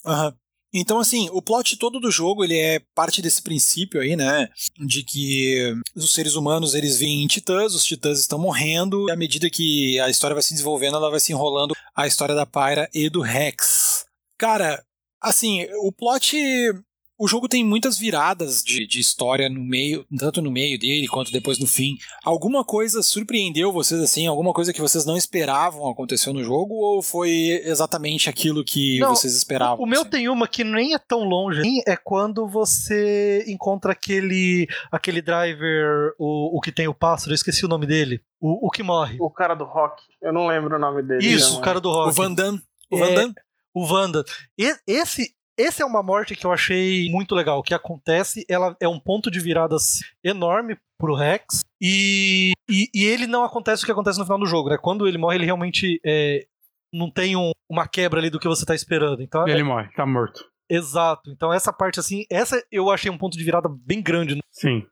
Uhum. 0.05 0.33
Então, 0.79 0.99
assim, 0.99 1.29
o 1.33 1.41
plot 1.41 1.77
todo 1.77 1.99
do 1.99 2.11
jogo, 2.11 2.45
ele 2.45 2.57
é 2.57 2.81
parte 2.95 3.23
desse 3.23 3.41
princípio 3.43 4.01
aí, 4.01 4.15
né, 4.15 4.49
de 4.79 5.03
que 5.03 5.75
os 5.95 6.13
seres 6.13 6.35
humanos, 6.35 6.75
eles 6.75 6.99
vêm 6.99 7.27
titãs, 7.27 7.75
os 7.75 7.85
titãs 7.85 8.21
estão 8.21 8.39
morrendo, 8.39 9.09
e 9.09 9.13
à 9.13 9.17
medida 9.17 9.49
que 9.49 9.99
a 10.01 10.11
história 10.11 10.35
vai 10.35 10.43
se 10.43 10.53
desenvolvendo, 10.53 10.97
ela 10.97 11.11
vai 11.11 11.21
se 11.21 11.33
enrolando 11.33 11.75
a 11.95 12.07
história 12.07 12.35
da 12.35 12.45
Pyra 12.45 12.89
e 12.93 13.09
do 13.09 13.21
Rex. 13.21 14.05
Cara, 14.39 14.85
assim, 15.21 15.67
o 15.83 15.91
plot 15.91 16.37
o 17.19 17.27
jogo 17.27 17.49
tem 17.49 17.65
muitas 17.65 17.99
viradas 17.99 18.63
de, 18.63 18.87
de, 18.87 19.01
história 19.01 19.49
no 19.49 19.61
meio, 19.61 20.05
tanto 20.19 20.43
no 20.43 20.51
meio 20.51 20.79
dele 20.79 21.09
quanto 21.09 21.33
depois 21.33 21.59
no 21.59 21.67
fim. 21.67 21.97
Alguma 22.23 22.65
coisa 22.65 23.03
surpreendeu 23.03 23.73
vocês 23.73 24.01
assim? 24.01 24.27
Alguma 24.27 24.53
coisa 24.53 24.73
que 24.73 24.81
vocês 24.81 25.07
não 25.07 25.17
esperavam 25.17 25.89
aconteceu 25.89 26.33
no 26.33 26.45
jogo? 26.45 26.75
Ou 26.75 27.03
foi 27.03 27.63
exatamente 27.65 28.29
aquilo 28.29 28.63
que 28.63 28.99
não, 28.99 29.15
vocês 29.15 29.35
esperavam? 29.35 29.83
O 29.83 29.87
meu 29.87 30.03
assim? 30.03 30.11
tem 30.11 30.29
uma 30.29 30.47
que 30.47 30.63
nem 30.63 30.95
é 30.95 30.99
tão 30.99 31.25
longe. 31.25 31.63
É 31.87 31.97
quando 31.97 32.47
você 32.47 33.45
encontra 33.49 33.93
aquele 33.93 34.67
aquele 34.93 35.23
driver, 35.23 36.13
o, 36.19 36.59
o 36.59 36.61
que 36.61 36.71
tem 36.71 36.87
o 36.87 36.95
pássaro, 36.95 37.33
eu 37.33 37.37
esqueci 37.37 37.65
o 37.65 37.69
nome 37.69 37.87
dele. 37.87 38.21
O, 38.39 38.67
o 38.67 38.71
que 38.71 38.83
morre. 38.83 39.17
O 39.19 39.31
cara 39.31 39.55
do 39.55 39.65
rock. 39.65 40.03
Eu 40.21 40.33
não 40.33 40.47
lembro 40.47 40.77
o 40.77 40.79
nome 40.79 41.03
dele. 41.03 41.27
Isso, 41.27 41.55
né, 41.55 41.59
o 41.59 41.63
cara 41.63 41.81
do 41.81 41.91
rock. 41.91 42.11
O 42.11 42.13
Van 42.13 42.33
Damme. 42.33 42.61
O 42.91 42.99
Van 42.99 43.09
é, 43.09 43.15
Damme. 43.15 43.35
O 43.77 43.85
Vanda. 43.85 44.25
Esse, 44.87 45.36
esse 45.57 45.83
é 45.83 45.87
uma 45.87 46.03
morte 46.03 46.37
que 46.37 46.47
eu 46.47 46.53
achei 46.53 47.11
muito 47.11 47.35
legal. 47.35 47.59
O 47.59 47.63
que 47.63 47.75
acontece, 47.75 48.45
ela 48.49 48.77
é 48.81 48.89
um 48.89 49.01
ponto 49.01 49.31
de 49.31 49.41
virada 49.41 49.77
enorme 50.23 50.77
pro 50.99 51.15
Rex. 51.15 51.61
E, 51.81 52.53
e, 52.69 52.89
e, 52.95 53.05
ele 53.05 53.27
não 53.27 53.45
acontece 53.45 53.83
o 53.83 53.87
que 53.87 53.93
acontece 53.93 54.19
no 54.19 54.25
final 54.25 54.39
do 54.39 54.47
jogo, 54.47 54.71
né? 54.71 54.79
Quando 54.81 55.07
ele 55.07 55.19
morre, 55.19 55.37
ele 55.37 55.45
realmente 55.45 56.01
é, 56.05 56.47
não 56.93 57.11
tem 57.11 57.37
um, 57.37 57.51
uma 57.69 57.87
quebra 57.87 58.19
ali 58.19 58.31
do 58.31 58.39
que 58.39 58.49
você 58.49 58.65
tá 58.65 58.75
esperando. 58.75 59.23
Então, 59.23 59.47
ele 59.47 59.61
é... 59.61 59.65
morre, 59.65 59.89
tá 59.95 60.07
morto. 60.07 60.45
Exato. 60.69 61.31
Então 61.31 61.53
essa 61.53 61.73
parte 61.73 62.01
assim, 62.01 62.25
essa 62.31 62.61
eu 62.71 62.91
achei 62.91 63.11
um 63.11 63.19
ponto 63.19 63.39
de 63.39 63.45
virada 63.45 63.69
bem 63.69 64.03
grande. 64.03 64.39
Sim. 64.51 64.85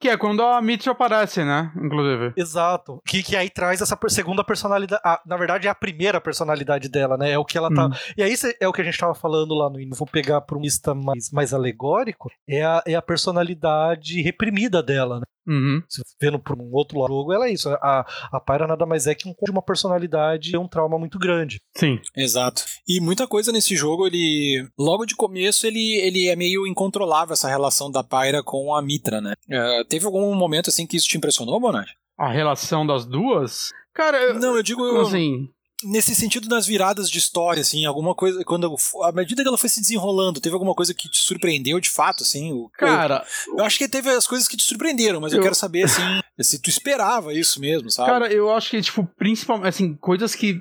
Que 0.00 0.08
é 0.08 0.16
quando 0.16 0.42
a 0.42 0.62
Mitchell 0.62 0.92
aparece, 0.92 1.44
né? 1.44 1.70
Inclusive. 1.76 2.32
Exato. 2.34 3.02
Que, 3.06 3.22
que 3.22 3.36
aí 3.36 3.50
traz 3.50 3.82
essa 3.82 3.98
segunda 4.08 4.42
personalidade. 4.42 5.02
A, 5.04 5.20
na 5.26 5.36
verdade, 5.36 5.66
é 5.68 5.70
a 5.70 5.74
primeira 5.74 6.18
personalidade 6.18 6.88
dela, 6.88 7.18
né? 7.18 7.32
É 7.32 7.38
o 7.38 7.44
que 7.44 7.58
ela 7.58 7.68
tá. 7.68 7.86
Hum. 7.86 7.90
E 8.16 8.22
aí 8.22 8.34
é 8.58 8.66
o 8.66 8.72
que 8.72 8.80
a 8.80 8.84
gente 8.84 8.96
tava 8.96 9.14
falando 9.14 9.54
lá 9.54 9.68
no 9.68 9.78
início. 9.78 9.98
Vou 9.98 10.08
pegar 10.08 10.40
para 10.40 10.56
um 10.56 10.62
lista 10.62 10.94
mais, 10.94 11.30
mais 11.30 11.52
alegórico. 11.52 12.30
É 12.48 12.64
a, 12.64 12.82
é 12.86 12.94
a 12.94 13.02
personalidade 13.02 14.22
reprimida 14.22 14.82
dela, 14.82 15.20
né? 15.20 15.26
Uhum. 15.50 15.82
Se 15.88 16.00
vendo 16.20 16.38
por 16.38 16.56
um 16.56 16.70
outro 16.72 17.04
jogo, 17.08 17.32
ela 17.32 17.48
é 17.48 17.52
isso. 17.52 17.68
A, 17.68 18.06
a 18.30 18.40
Pyra 18.40 18.68
nada 18.68 18.86
mais 18.86 19.08
é 19.08 19.14
que 19.16 19.28
um, 19.28 19.32
de 19.32 19.50
uma 19.50 19.60
personalidade 19.60 20.54
e 20.54 20.56
um 20.56 20.68
trauma 20.68 20.96
muito 20.96 21.18
grande. 21.18 21.60
Sim. 21.76 21.98
Exato. 22.16 22.62
E 22.86 23.00
muita 23.00 23.26
coisa 23.26 23.50
nesse 23.50 23.74
jogo, 23.74 24.06
ele. 24.06 24.64
Logo 24.78 25.04
de 25.04 25.16
começo, 25.16 25.66
ele, 25.66 25.96
ele 25.96 26.28
é 26.28 26.36
meio 26.36 26.68
incontrolável 26.68 27.32
essa 27.32 27.48
relação 27.48 27.90
da 27.90 28.04
Pyra 28.04 28.44
com 28.44 28.72
a 28.72 28.80
Mitra, 28.80 29.20
né? 29.20 29.34
Uh, 29.48 29.84
teve 29.86 30.06
algum 30.06 30.32
momento 30.36 30.70
assim 30.70 30.86
que 30.86 30.96
isso 30.96 31.08
te 31.08 31.16
impressionou, 31.16 31.58
Bonatti? 31.58 31.92
A 32.16 32.30
relação 32.30 32.86
das 32.86 33.04
duas? 33.04 33.72
Cara, 33.92 34.18
eu, 34.18 34.34
não, 34.34 34.56
eu 34.56 34.62
digo. 34.62 34.84
Assim 35.00 35.48
nesse 35.84 36.14
sentido 36.14 36.48
das 36.48 36.66
viradas 36.66 37.10
de 37.10 37.18
história, 37.18 37.60
assim, 37.60 37.84
alguma 37.84 38.14
coisa, 38.14 38.44
quando 38.44 38.74
à 39.02 39.12
medida 39.12 39.42
que 39.42 39.48
ela 39.48 39.58
foi 39.58 39.68
se 39.68 39.80
desenrolando, 39.80 40.40
teve 40.40 40.54
alguma 40.54 40.74
coisa 40.74 40.94
que 40.94 41.08
te 41.08 41.18
surpreendeu 41.18 41.80
de 41.80 41.90
fato, 41.90 42.22
assim? 42.22 42.52
O, 42.52 42.68
cara, 42.70 43.24
eu, 43.46 43.58
eu, 43.58 43.64
acho 43.64 43.78
que 43.78 43.88
teve 43.88 44.10
as 44.10 44.26
coisas 44.26 44.46
que 44.46 44.56
te 44.56 44.64
surpreenderam, 44.64 45.20
mas 45.20 45.32
eu, 45.32 45.38
eu, 45.38 45.42
quero 45.42 45.54
saber, 45.54 45.84
assim, 45.84 46.20
se 46.40 46.60
tu 46.60 46.68
esperava 46.68 47.32
isso 47.34 47.60
mesmo, 47.60 47.90
sabe? 47.90 48.10
Cara, 48.10 48.32
eu 48.32 48.52
acho 48.52 48.70
que, 48.70 48.80
tipo, 48.80 49.08
principalmente, 49.18 49.68
assim, 49.68 49.94
coisas 49.96 50.34
que 50.34 50.60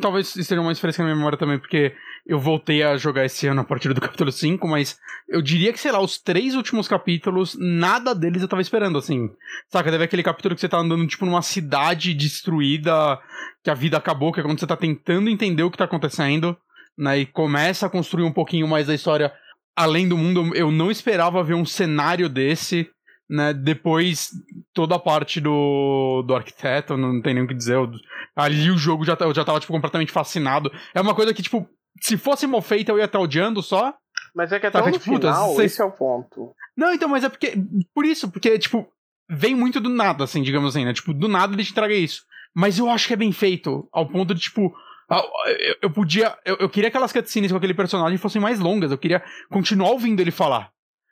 talvez 0.00 0.36
estejam 0.36 0.64
mais 0.64 0.78
frescas 0.78 0.98
na 0.98 1.06
minha 1.06 1.16
memória 1.16 1.38
também, 1.38 1.58
porque 1.58 1.92
eu 2.26 2.38
voltei 2.38 2.82
a 2.82 2.96
jogar 2.96 3.24
esse 3.24 3.46
ano 3.46 3.60
a 3.60 3.64
partir 3.64 3.92
do 3.92 4.00
capítulo 4.00 4.30
5, 4.30 4.66
mas 4.68 4.98
eu 5.28 5.40
diria 5.40 5.72
que, 5.72 5.80
sei 5.80 5.92
lá, 5.92 6.00
os 6.00 6.18
três 6.18 6.54
últimos 6.54 6.86
capítulos, 6.86 7.56
nada 7.58 8.14
deles 8.14 8.42
eu 8.42 8.48
tava 8.48 8.62
esperando, 8.62 8.98
assim. 8.98 9.28
Saca, 9.68 9.90
deve 9.90 10.04
aquele 10.04 10.22
capítulo 10.22 10.54
que 10.54 10.60
você 10.60 10.68
tá 10.68 10.78
andando, 10.78 11.06
tipo, 11.06 11.24
numa 11.24 11.42
cidade 11.42 12.14
destruída, 12.14 13.18
que 13.64 13.70
a 13.70 13.74
vida 13.74 13.96
acabou, 13.96 14.32
que 14.32 14.40
é 14.40 14.42
quando 14.42 14.60
você 14.60 14.66
tá 14.66 14.76
tentando 14.76 15.30
entender 15.30 15.62
o 15.62 15.70
que 15.70 15.78
tá 15.78 15.84
acontecendo, 15.84 16.56
né, 16.96 17.18
e 17.18 17.26
começa 17.26 17.86
a 17.86 17.90
construir 17.90 18.24
um 18.24 18.32
pouquinho 18.32 18.68
mais 18.68 18.86
da 18.86 18.94
história 18.94 19.32
além 19.74 20.08
do 20.08 20.16
mundo. 20.16 20.54
Eu 20.54 20.70
não 20.70 20.90
esperava 20.90 21.42
ver 21.42 21.54
um 21.54 21.64
cenário 21.64 22.28
desse, 22.28 22.90
né, 23.28 23.54
depois 23.54 24.30
toda 24.74 24.96
a 24.96 24.98
parte 24.98 25.40
do, 25.40 26.22
do 26.26 26.34
arquiteto, 26.34 26.96
não 26.96 27.22
tem 27.22 27.34
nem 27.34 27.44
o 27.44 27.46
que 27.46 27.54
dizer, 27.54 27.76
eu, 27.76 27.90
ali 28.36 28.70
o 28.70 28.76
jogo 28.76 29.04
já, 29.04 29.16
eu 29.20 29.34
já 29.34 29.44
tava, 29.44 29.60
tipo, 29.60 29.72
completamente 29.72 30.12
fascinado. 30.12 30.70
É 30.94 31.00
uma 31.00 31.14
coisa 31.14 31.32
que, 31.32 31.42
tipo, 31.42 31.68
se 32.00 32.16
fosse 32.16 32.46
mal 32.46 32.62
feita 32.62 32.92
eu 32.92 32.98
ia 32.98 33.04
estar 33.04 33.20
odiando 33.20 33.62
só. 33.62 33.94
Mas 34.34 34.52
é 34.52 34.60
que 34.60 34.66
até 34.66 34.78
Saca, 34.78 34.92
tipo, 34.92 35.04
final, 35.04 35.50
puta, 35.50 35.64
esse 35.64 35.80
é 35.80 35.84
o 35.84 35.90
ponto. 35.90 36.54
Não, 36.76 36.92
então, 36.92 37.08
mas 37.08 37.24
é 37.24 37.28
porque, 37.28 37.54
por 37.94 38.04
isso, 38.04 38.30
porque, 38.30 38.58
tipo, 38.58 38.86
vem 39.28 39.54
muito 39.54 39.80
do 39.80 39.88
nada, 39.88 40.24
assim, 40.24 40.42
digamos 40.42 40.74
assim, 40.74 40.84
né? 40.84 40.92
Tipo, 40.92 41.12
do 41.12 41.28
nada 41.28 41.52
ele 41.52 41.64
te 41.64 41.72
entrega 41.72 41.94
isso. 41.94 42.24
Mas 42.54 42.78
eu 42.78 42.88
acho 42.88 43.06
que 43.06 43.12
é 43.12 43.16
bem 43.16 43.32
feito, 43.32 43.88
ao 43.92 44.08
ponto 44.08 44.34
de, 44.34 44.40
tipo, 44.40 44.72
eu, 45.10 45.76
eu 45.82 45.90
podia. 45.90 46.36
Eu, 46.44 46.56
eu, 46.60 46.68
queria 46.68 46.90
que 46.90 46.96
aquelas 46.96 47.12
cutscenes 47.12 47.50
com 47.50 47.58
aquele 47.58 47.74
personagem 47.74 48.16
fossem 48.16 48.40
mais 48.40 48.60
longas. 48.60 48.92
Eu 48.92 48.98
queria 48.98 49.22
continuar 49.50 49.90
ouvindo 49.90 50.20
ele 50.20 50.30
falar. 50.30 50.70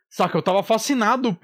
Saca? 0.09 0.39
Eu 0.39 0.43
tava 0.43 0.63
fascinado 0.63 1.37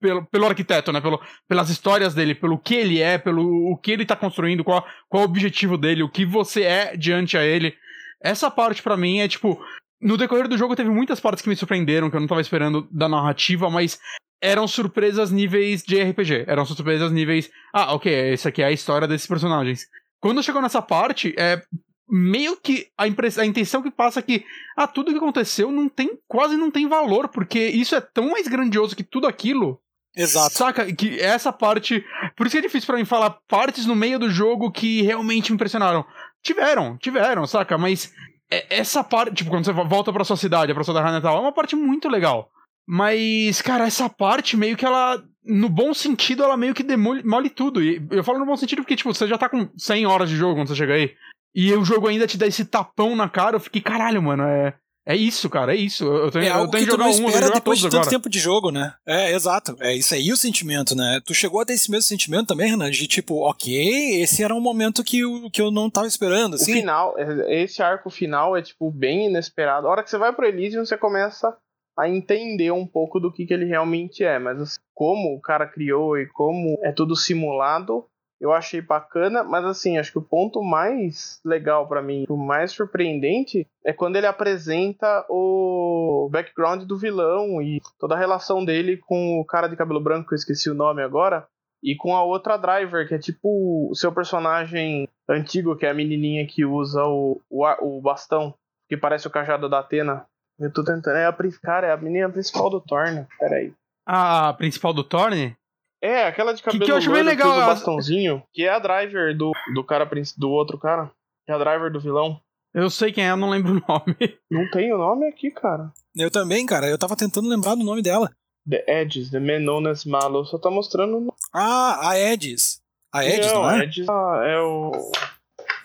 pelo, 0.00 0.26
pelo 0.26 0.46
arquiteto, 0.46 0.92
né? 0.92 1.00
Pelo, 1.00 1.20
pelas 1.48 1.70
histórias 1.70 2.12
dele, 2.12 2.34
pelo 2.34 2.58
que 2.58 2.74
ele 2.74 3.00
é, 3.00 3.18
pelo 3.18 3.72
o 3.72 3.76
que 3.76 3.92
ele 3.92 4.04
tá 4.04 4.16
construindo, 4.16 4.64
qual, 4.64 4.84
qual 5.08 5.22
o 5.22 5.26
objetivo 5.26 5.78
dele, 5.78 6.02
o 6.02 6.10
que 6.10 6.26
você 6.26 6.62
é 6.62 6.96
diante 6.96 7.38
a 7.38 7.44
ele. 7.44 7.74
Essa 8.22 8.50
parte 8.50 8.82
para 8.82 8.96
mim 8.96 9.18
é 9.18 9.28
tipo. 9.28 9.60
No 10.00 10.16
decorrer 10.16 10.48
do 10.48 10.58
jogo 10.58 10.74
teve 10.74 10.90
muitas 10.90 11.20
partes 11.20 11.42
que 11.42 11.48
me 11.48 11.54
surpreenderam, 11.54 12.10
que 12.10 12.16
eu 12.16 12.20
não 12.20 12.26
tava 12.26 12.40
esperando 12.40 12.88
da 12.90 13.08
narrativa, 13.08 13.70
mas 13.70 14.00
eram 14.42 14.66
surpresas 14.66 15.30
níveis 15.30 15.82
de 15.84 16.02
RPG. 16.02 16.44
Eram 16.48 16.66
surpresas 16.66 17.12
níveis. 17.12 17.48
Ah, 17.72 17.94
ok, 17.94 18.12
essa 18.32 18.48
aqui 18.48 18.62
é 18.62 18.66
a 18.66 18.72
história 18.72 19.06
desses 19.06 19.28
personagens. 19.28 19.86
Quando 20.20 20.42
chegou 20.42 20.60
nessa 20.60 20.82
parte, 20.82 21.32
é 21.38 21.62
meio 22.08 22.56
que 22.56 22.88
a, 22.98 23.06
impress... 23.06 23.38
a 23.38 23.46
intenção 23.46 23.82
que 23.82 23.90
passa 23.90 24.18
é 24.18 24.22
que 24.22 24.44
ah, 24.76 24.88
tudo 24.88 25.12
que 25.12 25.18
aconteceu 25.18 25.70
não 25.70 25.88
tem 25.88 26.18
quase 26.26 26.56
não 26.56 26.70
tem 26.70 26.88
valor, 26.88 27.28
porque 27.28 27.60
isso 27.68 27.94
é 27.94 28.00
tão 28.00 28.30
mais 28.30 28.48
grandioso 28.48 28.96
que 28.96 29.04
tudo 29.04 29.28
aquilo. 29.28 29.80
Exato. 30.14 30.54
Saca? 30.54 30.92
Que 30.92 31.18
essa 31.20 31.52
parte. 31.52 32.04
Por 32.36 32.46
isso 32.46 32.54
que 32.54 32.58
é 32.58 32.62
difícil 32.62 32.86
para 32.86 32.98
mim 32.98 33.04
falar 33.04 33.38
partes 33.48 33.86
no 33.86 33.94
meio 33.94 34.18
do 34.18 34.28
jogo 34.28 34.70
que 34.70 35.02
realmente 35.02 35.50
me 35.50 35.54
impressionaram. 35.54 36.04
Tiveram, 36.42 36.96
tiveram, 36.98 37.46
saca? 37.46 37.78
Mas 37.78 38.12
é, 38.50 38.66
essa 38.78 39.02
parte, 39.02 39.36
tipo, 39.36 39.50
quando 39.50 39.64
você 39.64 39.72
volta 39.72 40.12
pra 40.12 40.24
sua 40.24 40.36
cidade, 40.36 40.74
pra 40.74 40.84
sua 40.84 40.94
terra 40.94 41.12
natal, 41.12 41.38
é 41.38 41.40
uma 41.40 41.52
parte 41.52 41.74
muito 41.74 42.08
legal. 42.08 42.50
Mas, 42.86 43.62
cara, 43.62 43.86
essa 43.86 44.08
parte 44.08 44.56
meio 44.56 44.76
que 44.76 44.84
ela, 44.84 45.22
no 45.44 45.68
bom 45.68 45.94
sentido, 45.94 46.42
ela 46.42 46.56
meio 46.56 46.74
que 46.74 46.82
demole 46.82 47.48
tudo. 47.48 47.82
E 47.82 48.04
eu 48.10 48.24
falo 48.24 48.38
no 48.38 48.46
bom 48.46 48.56
sentido 48.56 48.82
porque, 48.82 48.96
tipo, 48.96 49.14
você 49.14 49.26
já 49.26 49.38
tá 49.38 49.48
com 49.48 49.70
100 49.78 50.06
horas 50.06 50.28
de 50.28 50.36
jogo 50.36 50.56
quando 50.56 50.68
você 50.68 50.74
chega 50.74 50.94
aí. 50.94 51.14
E 51.54 51.72
o 51.74 51.84
jogo 51.84 52.08
ainda 52.08 52.26
te 52.26 52.36
dá 52.36 52.46
esse 52.46 52.64
tapão 52.64 53.14
na 53.14 53.28
cara. 53.28 53.56
Eu 53.56 53.60
fiquei, 53.60 53.80
caralho, 53.80 54.22
mano, 54.22 54.42
é. 54.42 54.74
É 55.04 55.16
isso, 55.16 55.50
cara, 55.50 55.74
é 55.74 55.76
isso. 55.76 56.04
Eu 56.04 56.30
tenho, 56.30 56.44
é 56.44 56.48
eu 56.50 56.68
tenho 56.68 56.70
que, 56.70 56.78
que 56.78 56.90
jogar 56.90 57.06
um, 57.06 57.10
espera 57.10 57.50
depois 57.50 57.78
de 57.78 57.86
tanto 57.86 57.96
agora. 57.96 58.10
tempo 58.10 58.28
de 58.28 58.38
jogo, 58.38 58.70
né? 58.70 58.94
É, 59.06 59.32
exato. 59.32 59.76
É 59.80 59.94
isso 59.94 60.14
aí 60.14 60.32
o 60.32 60.36
sentimento, 60.36 60.94
né? 60.94 61.20
Tu 61.26 61.34
chegou 61.34 61.60
a 61.60 61.64
ter 61.64 61.72
esse 61.72 61.90
mesmo 61.90 62.04
sentimento 62.04 62.48
também, 62.48 62.70
Renan? 62.70 62.90
De 62.90 63.08
tipo, 63.08 63.40
ok, 63.40 64.22
esse 64.22 64.44
era 64.44 64.54
um 64.54 64.60
momento 64.60 65.02
que 65.02 65.20
eu, 65.20 65.50
que 65.50 65.60
eu 65.60 65.72
não 65.72 65.90
tava 65.90 66.06
esperando, 66.06 66.54
assim. 66.54 66.72
O 66.72 66.74
final, 66.76 67.14
esse 67.48 67.82
arco 67.82 68.10
final 68.10 68.56
é, 68.56 68.62
tipo, 68.62 68.90
bem 68.92 69.26
inesperado. 69.26 69.88
A 69.88 69.90
hora 69.90 70.02
que 70.04 70.10
você 70.10 70.18
vai 70.18 70.32
pro 70.32 70.46
Elysium, 70.46 70.84
você 70.84 70.96
começa 70.96 71.56
a 71.98 72.08
entender 72.08 72.70
um 72.70 72.86
pouco 72.86 73.18
do 73.18 73.32
que, 73.32 73.44
que 73.44 73.52
ele 73.52 73.64
realmente 73.64 74.22
é. 74.22 74.38
Mas 74.38 74.60
assim, 74.60 74.80
como 74.94 75.34
o 75.34 75.40
cara 75.40 75.66
criou 75.66 76.16
e 76.16 76.26
como 76.28 76.78
é 76.82 76.92
tudo 76.92 77.16
simulado, 77.16 78.06
eu 78.42 78.52
achei 78.52 78.80
bacana, 78.80 79.44
mas 79.44 79.64
assim, 79.64 79.98
acho 79.98 80.10
que 80.10 80.18
o 80.18 80.22
ponto 80.22 80.60
mais 80.64 81.40
legal 81.44 81.86
para 81.86 82.02
mim, 82.02 82.24
o 82.28 82.36
mais 82.36 82.72
surpreendente, 82.72 83.68
é 83.86 83.92
quando 83.92 84.16
ele 84.16 84.26
apresenta 84.26 85.24
o 85.30 86.28
background 86.28 86.82
do 86.82 86.98
vilão 86.98 87.62
e 87.62 87.80
toda 88.00 88.16
a 88.16 88.18
relação 88.18 88.64
dele 88.64 88.96
com 88.96 89.38
o 89.38 89.44
cara 89.44 89.68
de 89.68 89.76
cabelo 89.76 90.00
branco, 90.00 90.26
que 90.26 90.34
eu 90.34 90.36
esqueci 90.36 90.68
o 90.68 90.74
nome 90.74 91.04
agora, 91.04 91.46
e 91.80 91.94
com 91.94 92.16
a 92.16 92.24
outra 92.24 92.56
driver, 92.56 93.06
que 93.06 93.14
é 93.14 93.18
tipo 93.18 93.88
o 93.88 93.94
seu 93.94 94.12
personagem 94.12 95.08
antigo, 95.28 95.76
que 95.76 95.86
é 95.86 95.90
a 95.90 95.94
menininha 95.94 96.44
que 96.44 96.64
usa 96.64 97.04
o, 97.04 97.40
o, 97.48 97.64
o 97.80 98.00
bastão, 98.00 98.52
que 98.88 98.96
parece 98.96 99.28
o 99.28 99.30
cajado 99.30 99.68
da 99.68 99.78
Atena. 99.78 100.26
Eu 100.58 100.72
tô 100.72 100.82
tentando. 100.82 101.16
É 101.16 101.26
a, 101.26 101.36
cara, 101.62 101.86
é 101.86 101.92
a 101.92 101.96
menina 101.96 102.28
principal 102.28 102.68
do 102.68 102.80
Thorne. 102.80 103.24
Peraí. 103.38 103.72
A 104.04 104.52
principal 104.54 104.92
do 104.92 105.04
Thorne? 105.04 105.56
É, 106.02 106.26
aquela 106.26 106.52
de 106.52 106.60
cabelo 106.60 106.80
que, 106.80 106.86
que 106.86 106.90
eu 106.90 106.96
acho 106.96 107.12
bem 107.12 107.22
legal, 107.22 107.52
que 107.52 107.56
usa 107.56 107.64
o 107.64 107.68
bastãozinho, 107.68 108.42
que 108.52 108.64
é 108.64 108.70
a 108.70 108.80
driver 108.80 109.36
do, 109.36 109.52
do 109.72 109.84
cara 109.84 110.08
do 110.36 110.50
outro 110.50 110.76
cara. 110.76 111.08
Que 111.46 111.52
é 111.52 111.54
a 111.54 111.58
driver 111.58 111.92
do 111.92 112.00
vilão. 112.00 112.40
Eu 112.74 112.90
sei 112.90 113.12
quem 113.12 113.24
é, 113.24 113.30
eu 113.30 113.36
não 113.36 113.50
lembro 113.50 113.72
o 113.72 113.82
nome. 113.86 114.16
Não 114.50 114.68
tem 114.70 114.92
o 114.92 114.98
nome 114.98 115.28
aqui, 115.28 115.50
cara. 115.50 115.92
Eu 116.16 116.30
também, 116.30 116.64
cara. 116.64 116.88
Eu 116.88 116.98
tava 116.98 117.14
tentando 117.14 117.48
lembrar 117.48 117.74
do 117.74 117.84
nome 117.84 118.02
dela. 118.02 118.30
The 118.68 118.84
Edges, 118.88 119.30
The 119.30 119.40
Menonas 119.40 120.04
Malo. 120.04 120.44
Só 120.46 120.58
tá 120.58 120.70
mostrando. 120.70 121.34
Ah, 121.52 122.10
a 122.10 122.18
Edges. 122.18 122.80
A 123.12 123.26
Edges, 123.26 123.52
não, 123.52 123.62
não 123.62 123.70
é? 123.70 123.84
Edges 123.84 124.08
ah, 124.08 124.42
é 124.44 124.58
o. 124.60 125.12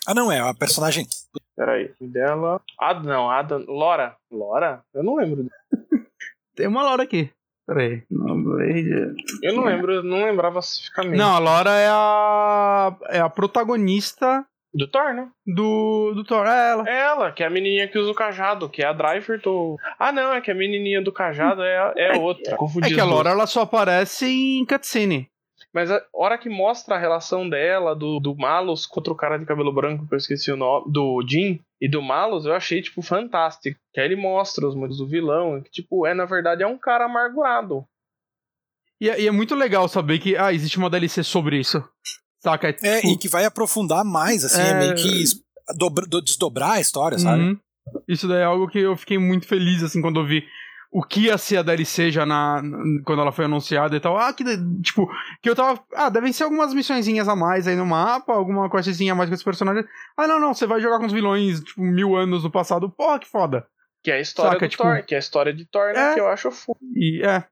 Ah, 0.07 0.13
não, 0.13 0.32
é 0.32 0.39
a 0.39 0.53
personagem. 0.53 1.05
Peraí, 1.57 1.93
dela. 1.99 2.61
Ah, 2.80 2.93
não, 2.93 3.30
Ada. 3.30 3.57
Lora. 3.57 4.15
Lora? 4.32 4.82
Eu 4.93 5.03
não 5.03 5.15
lembro. 5.15 5.45
Tem 6.55 6.68
uma 6.68 6.84
Lora 6.84 7.03
aqui. 7.03 7.30
Peraí. 7.68 8.01
Eu 9.43 9.53
não 9.53 9.65
lembro, 9.65 10.01
não 10.01 10.24
lembrava 10.24 10.59
especificamente. 10.59 11.18
Não, 11.18 11.36
a 11.36 11.39
Laura 11.39 11.72
é 11.72 11.89
a. 11.89 12.97
é 13.09 13.20
a 13.20 13.30
protagonista. 13.30 14.45
Do 14.74 14.88
Thor, 14.88 15.13
né? 15.13 15.30
Do, 15.45 16.13
do 16.13 16.24
Thor, 16.24 16.45
é 16.45 16.72
ela. 16.72 16.89
É 16.89 16.99
ela, 16.99 17.32
que 17.32 17.43
é 17.43 17.47
a 17.47 17.49
menininha 17.49 17.88
que 17.88 17.97
usa 17.97 18.11
o 18.11 18.15
cajado, 18.15 18.70
que 18.70 18.82
é 18.82 18.86
a 18.86 18.93
driver 18.93 19.41
do. 19.41 19.76
Ah, 19.99 20.13
não, 20.13 20.34
é 20.34 20.39
que 20.39 20.51
a 20.51 20.55
menininha 20.55 21.01
do 21.01 21.11
cajado 21.11 21.61
é, 21.61 21.93
é, 21.97 22.15
é 22.15 22.20
outra. 22.20 22.55
É 22.84 22.88
que 22.88 22.99
a 22.99 23.05
Laura 23.05 23.32
ela 23.32 23.47
só 23.47 23.61
aparece 23.61 24.26
em 24.28 24.65
cutscene. 24.65 25.30
Mas 25.74 25.91
a 25.91 26.01
hora 26.13 26.38
que 26.38 26.49
mostra 26.49 26.95
a 26.95 26.99
relação 26.99 27.49
dela, 27.49 27.95
do, 27.95 28.20
do 28.20 28.36
Malus 28.36 28.86
contra 28.86 29.11
o 29.11 29.15
cara 29.15 29.38
de 29.38 29.45
cabelo 29.45 29.74
branco, 29.74 30.07
que 30.07 30.13
eu 30.13 30.18
esqueci 30.18 30.51
o 30.51 30.57
nome, 30.57 30.91
do 30.91 31.24
Jim, 31.28 31.59
e 31.80 31.89
do 31.89 32.01
Malus, 32.01 32.45
eu 32.45 32.53
achei, 32.53 32.82
tipo, 32.82 33.01
fantástico. 33.01 33.80
Que 33.93 33.99
aí 33.99 34.07
ele 34.07 34.15
mostra 34.15 34.67
os 34.67 34.75
motivos 34.75 34.97
do 34.97 35.07
vilão, 35.07 35.61
que, 35.61 35.69
tipo, 35.69 36.05
é, 36.07 36.13
na 36.13 36.25
verdade, 36.25 36.63
é 36.63 36.67
um 36.67 36.78
cara 36.78 37.05
amargurado. 37.05 37.86
E 38.99 39.09
é, 39.09 39.21
e 39.21 39.28
é 39.28 39.32
muito 39.32 39.53
legal 39.53 39.88
saber 39.88 40.19
que, 40.19 40.36
ah, 40.36 40.51
existe 40.51 40.78
uma 40.78 40.89
DLC 40.89 41.23
sobre 41.23 41.59
isso. 41.59 41.84
Saca? 42.39 42.69
É, 42.69 43.01
tipo... 43.01 43.13
e 43.13 43.17
que 43.17 43.30
vai 43.30 43.45
aprofundar 43.45 44.03
mais, 44.03 44.43
assim, 44.43 44.61
é, 44.61 44.69
é 44.69 44.73
meio 44.73 44.95
que 44.95 45.23
dobra, 45.78 46.05
desdobrar 46.23 46.73
a 46.73 46.82
história, 46.82 47.17
sabe? 47.19 47.43
Uhum. 47.43 47.59
Isso 48.07 48.28
daí 48.28 48.39
é 48.39 48.43
algo 48.43 48.67
que 48.67 48.80
eu 48.80 48.97
fiquei 48.97 49.17
muito 49.17 49.47
feliz, 49.47 49.84
assim, 49.84 50.01
quando 50.01 50.19
eu 50.19 50.25
vi 50.25 50.43
o 50.91 51.03
que 51.03 51.21
ia 51.21 51.38
ser 51.38 51.57
a 51.57 51.61
DLC 51.61 52.11
já 52.11 52.25
na, 52.25 52.61
quando 53.05 53.21
ela 53.21 53.31
foi 53.31 53.45
anunciada 53.45 53.95
e 53.95 53.99
tal. 53.99 54.17
Ah, 54.17 54.33
que 54.33 54.43
tipo, 54.81 55.09
que 55.41 55.49
eu 55.49 55.55
tava. 55.55 55.83
Ah, 55.93 56.09
devem 56.09 56.31
ser 56.31 56.43
algumas 56.43 56.73
missõezinhas 56.73 57.27
a 57.27 57.35
mais 57.35 57.67
aí 57.67 57.75
no 57.75 57.85
mapa, 57.85 58.33
alguma 58.33 58.69
coisinha 58.69 59.13
a 59.13 59.15
mais 59.15 59.29
com 59.29 59.35
esse 59.35 59.43
personagem. 59.43 59.83
Ah, 60.15 60.27
não, 60.27 60.39
não, 60.39 60.53
você 60.53 60.65
vai 60.65 60.79
jogar 60.79 60.99
com 60.99 61.05
os 61.05 61.13
vilões, 61.13 61.59
tipo, 61.61 61.81
mil 61.81 62.15
anos 62.15 62.43
no 62.43 62.51
passado. 62.51 62.89
Porra, 62.89 63.19
que 63.19 63.27
foda. 63.27 63.67
Que 64.03 64.11
é 64.11 64.15
a 64.15 64.21
história 64.21 64.53
Saca, 64.53 64.65
do 64.65 64.69
tipo, 64.69 64.83
Thor, 64.83 65.03
que 65.03 65.13
é 65.13 65.17
a 65.17 65.19
história 65.19 65.53
de 65.53 65.65
Thor, 65.65 65.93
né, 65.93 66.11
é, 66.11 66.13
que 66.13 66.19
eu 66.19 66.27
acho 66.27 66.51
foda. 66.51 66.79
E 66.95 67.21
é. 67.25 67.43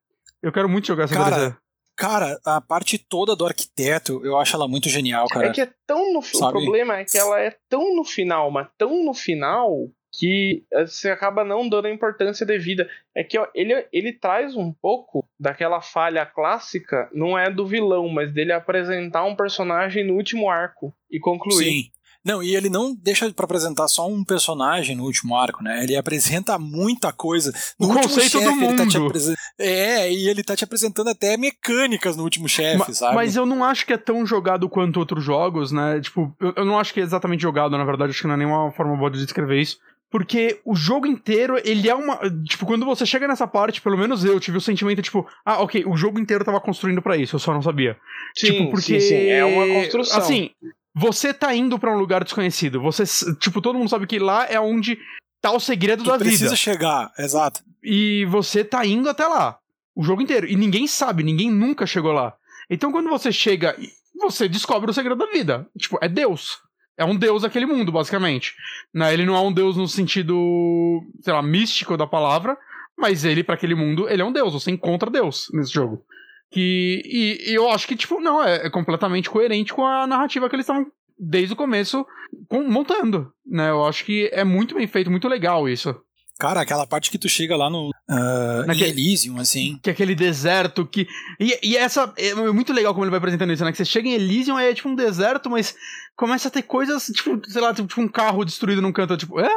Eu 0.41 0.51
quero 0.51 0.69
muito 0.69 0.87
jogar 0.87 1.05
essa 1.05 1.15
cara, 1.15 1.35
DLC. 1.35 1.57
Cara, 1.97 2.39
a 2.45 2.61
parte 2.61 2.97
toda 2.97 3.35
do 3.35 3.45
arquiteto, 3.45 4.21
eu 4.23 4.37
acho 4.37 4.55
ela 4.55 4.67
muito 4.67 4.89
genial, 4.89 5.27
cara. 5.27 5.47
É 5.47 5.51
que 5.51 5.61
é 5.61 5.69
tão 5.87 6.13
no 6.13 6.19
O 6.19 6.51
problema 6.51 6.97
é 6.97 7.05
que 7.05 7.17
ela 7.17 7.39
é 7.39 7.55
tão 7.69 7.95
no 7.95 8.03
final, 8.03 8.51
mas 8.51 8.67
tão 8.77 9.03
no 9.03 9.13
final 9.13 9.89
que 10.17 10.63
eh, 10.71 10.85
você 10.85 11.09
acaba 11.09 11.43
não 11.43 11.67
dando 11.67 11.85
a 11.85 11.91
importância 11.91 12.45
devida. 12.45 12.89
É 13.13 13.23
que 13.23 13.37
ó, 13.37 13.47
ele, 13.53 13.85
ele 13.91 14.13
traz 14.13 14.55
um 14.55 14.71
pouco 14.71 15.25
daquela 15.39 15.81
falha 15.81 16.25
clássica, 16.25 17.09
não 17.13 17.37
é 17.37 17.49
do 17.49 17.65
vilão, 17.65 18.07
mas 18.09 18.31
dele 18.33 18.51
apresentar 18.51 19.23
um 19.25 19.35
personagem 19.35 20.05
no 20.05 20.13
último 20.13 20.49
arco 20.49 20.93
e 21.09 21.19
concluir. 21.19 21.63
Sim. 21.63 21.91
Não, 22.25 22.41
e 22.41 22.55
ele 22.55 22.69
não 22.69 22.95
deixa 22.95 23.31
para 23.31 23.45
apresentar 23.45 23.87
só 23.87 24.07
um 24.09 24.23
personagem 24.23 24.95
no 24.95 25.03
último 25.03 25.37
arco, 25.37 25.63
né? 25.63 25.83
Ele 25.83 25.95
apresenta 25.95 26.57
muita 26.57 27.13
coisa. 27.13 27.53
No 27.79 27.91
o 27.91 27.93
conceito 27.93 28.39
chefe, 28.39 28.45
do 28.45 28.55
mundo. 28.55 28.91
Tá 28.91 28.99
apresen... 29.05 29.35
É, 29.59 30.11
e 30.11 30.27
ele 30.27 30.43
tá 30.43 30.55
te 30.55 30.63
apresentando 30.63 31.11
até 31.11 31.37
mecânicas 31.37 32.17
no 32.17 32.23
último 32.23 32.49
chefe, 32.49 32.79
Ma 32.79 32.93
sabe? 32.95 33.15
Mas 33.15 33.35
eu 33.35 33.45
não 33.45 33.63
acho 33.63 33.85
que 33.85 33.93
é 33.93 33.97
tão 33.97 34.25
jogado 34.25 34.67
quanto 34.67 34.97
outros 34.97 35.23
jogos, 35.23 35.71
né? 35.71 36.01
Tipo, 36.01 36.35
eu, 36.39 36.53
eu 36.57 36.65
não 36.65 36.79
acho 36.79 36.91
que 36.91 36.99
é 36.99 37.03
exatamente 37.03 37.41
jogado, 37.41 37.77
na 37.77 37.85
verdade, 37.85 38.09
acho 38.09 38.21
que 38.21 38.27
não 38.27 38.33
é 38.33 38.37
nenhuma 38.37 38.71
forma 38.71 38.97
boa 38.97 39.11
de 39.11 39.23
descrever 39.23 39.61
isso. 39.61 39.77
Porque 40.11 40.61
o 40.63 40.75
jogo 40.75 41.07
inteiro, 41.07 41.59
ele 41.63 41.89
é 41.89 41.95
uma. 41.95 42.19
Tipo, 42.45 42.65
quando 42.65 42.85
você 42.85 43.05
chega 43.05 43.27
nessa 43.27 43.47
parte, 43.47 43.81
pelo 43.81 43.97
menos 43.97 44.23
eu 44.23 44.39
tive 44.39 44.57
o 44.57 44.61
sentimento, 44.61 45.01
tipo, 45.01 45.27
ah, 45.43 45.61
ok, 45.61 45.83
o 45.85 45.97
jogo 45.97 46.19
inteiro 46.19 46.45
tava 46.45 46.61
construindo 46.61 47.01
para 47.01 47.17
isso, 47.17 47.35
eu 47.35 47.39
só 47.39 47.53
não 47.53 47.61
sabia. 47.61 47.97
Sim, 48.35 48.47
tipo, 48.47 48.71
porque. 48.71 48.99
Sim, 48.99 49.07
sim. 49.07 49.27
É 49.27 49.43
uma 49.43 49.67
construção. 49.81 50.17
Assim, 50.17 50.51
você 50.93 51.33
tá 51.33 51.53
indo 51.53 51.77
para 51.79 51.93
um 51.93 51.99
lugar 51.99 52.23
desconhecido. 52.23 52.81
Você, 52.81 53.03
tipo, 53.39 53.61
todo 53.61 53.77
mundo 53.77 53.89
sabe 53.89 54.07
que 54.07 54.19
lá 54.19 54.45
é 54.45 54.59
onde 54.59 54.97
tá 55.41 55.51
o 55.51 55.59
segredo 55.59 56.03
tu 56.03 56.07
da 56.09 56.17
vida. 56.17 56.29
precisa 56.29 56.55
chegar, 56.55 57.11
exato. 57.17 57.61
E 57.83 58.25
você 58.25 58.63
tá 58.63 58.85
indo 58.85 59.09
até 59.09 59.27
lá. 59.27 59.57
O 59.95 60.03
jogo 60.03 60.21
inteiro. 60.21 60.47
E 60.47 60.55
ninguém 60.55 60.87
sabe, 60.87 61.23
ninguém 61.23 61.51
nunca 61.51 61.85
chegou 61.85 62.11
lá. 62.11 62.35
Então 62.69 62.91
quando 62.91 63.09
você 63.09 63.31
chega, 63.31 63.75
você 64.19 64.47
descobre 64.47 64.89
o 64.89 64.93
segredo 64.93 65.17
da 65.17 65.31
vida. 65.31 65.67
Tipo, 65.77 65.97
é 66.01 66.07
Deus 66.07 66.64
é 66.97 67.05
um 67.05 67.15
deus 67.15 67.41
daquele 67.41 67.65
mundo, 67.65 67.91
basicamente. 67.91 68.53
Né? 68.93 69.13
Ele 69.13 69.25
não 69.25 69.35
é 69.35 69.41
um 69.41 69.51
deus 69.51 69.77
no 69.77 69.87
sentido, 69.87 71.03
sei 71.21 71.33
lá, 71.33 71.41
místico 71.41 71.97
da 71.97 72.07
palavra, 72.07 72.57
mas 72.97 73.25
ele, 73.25 73.43
para 73.43 73.55
aquele 73.55 73.75
mundo, 73.75 74.09
ele 74.09 74.21
é 74.21 74.25
um 74.25 74.31
deus. 74.31 74.53
Você 74.53 74.71
encontra 74.71 75.09
Deus 75.09 75.47
nesse 75.53 75.73
jogo. 75.73 76.03
Que, 76.51 77.01
e, 77.05 77.51
e 77.51 77.53
eu 77.53 77.69
acho 77.69 77.87
que, 77.87 77.95
tipo, 77.95 78.19
não, 78.21 78.41
é, 78.41 78.67
é, 78.67 78.69
completamente 78.69 79.29
coerente 79.29 79.73
com 79.73 79.85
a 79.85 80.07
narrativa 80.07 80.47
que 80.47 80.55
eles 80.55 80.63
estavam, 80.63 80.89
desde 81.19 81.53
o 81.53 81.57
começo, 81.57 82.05
com, 82.47 82.63
montando. 82.63 83.31
Né? 83.45 83.69
Eu 83.69 83.85
acho 83.85 84.05
que 84.05 84.29
é 84.31 84.43
muito 84.43 84.75
bem 84.75 84.87
feito, 84.87 85.11
muito 85.11 85.27
legal 85.27 85.67
isso. 85.67 85.93
Cara, 86.37 86.61
aquela 86.61 86.85
parte 86.85 87.09
que 87.09 87.17
tu 87.17 87.29
chega 87.29 87.55
lá 87.55 87.69
no 87.69 87.89
uh, 87.89 88.65
Naquele, 88.67 88.89
Elysium, 88.89 89.37
assim. 89.39 89.79
Que 89.81 89.89
é 89.89 89.93
aquele 89.93 90.13
deserto 90.13 90.85
que. 90.85 91.07
E, 91.39 91.57
e 91.63 91.77
essa. 91.77 92.13
É 92.17 92.35
muito 92.51 92.73
legal 92.73 92.93
como 92.93 93.05
ele 93.05 93.11
vai 93.11 93.19
apresentando 93.19 93.53
isso, 93.53 93.63
né? 93.63 93.71
Que 93.71 93.77
você 93.77 93.85
chega 93.85 94.09
em 94.09 94.13
Elysium, 94.13 94.57
aí 94.57 94.69
é 94.69 94.73
tipo 94.73 94.89
um 94.89 94.95
deserto, 94.95 95.49
mas 95.49 95.75
começa 96.15 96.47
a 96.47 96.51
ter 96.51 96.63
coisas, 96.63 97.05
tipo, 97.05 97.39
sei 97.49 97.61
lá, 97.61 97.73
tipo 97.73 98.01
um 98.01 98.07
carro 98.07 98.45
destruído 98.45 98.81
num 98.81 98.91
canto, 98.91 99.17
tipo, 99.17 99.39
é? 99.39 99.49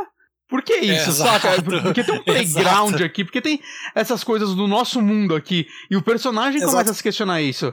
Por 0.49 0.63
que 0.63 0.77
isso, 0.77 1.11
é, 1.11 1.13
saca? 1.13 1.63
Porque 1.63 2.03
tem 2.03 2.15
um 2.15 2.23
playground 2.25 2.89
exato. 2.91 3.05
aqui, 3.05 3.23
porque 3.23 3.41
tem 3.41 3.61
essas 3.95 4.25
coisas 4.25 4.55
do 4.55 4.67
nosso 4.67 5.01
mundo 5.03 5.35
aqui. 5.35 5.67
E 5.91 5.97
o 5.97 6.03
personagem 6.03 6.57
exato. 6.57 6.73
começa 6.73 6.91
a 6.91 6.95
se 6.95 7.03
questionar 7.03 7.43
isso. 7.43 7.73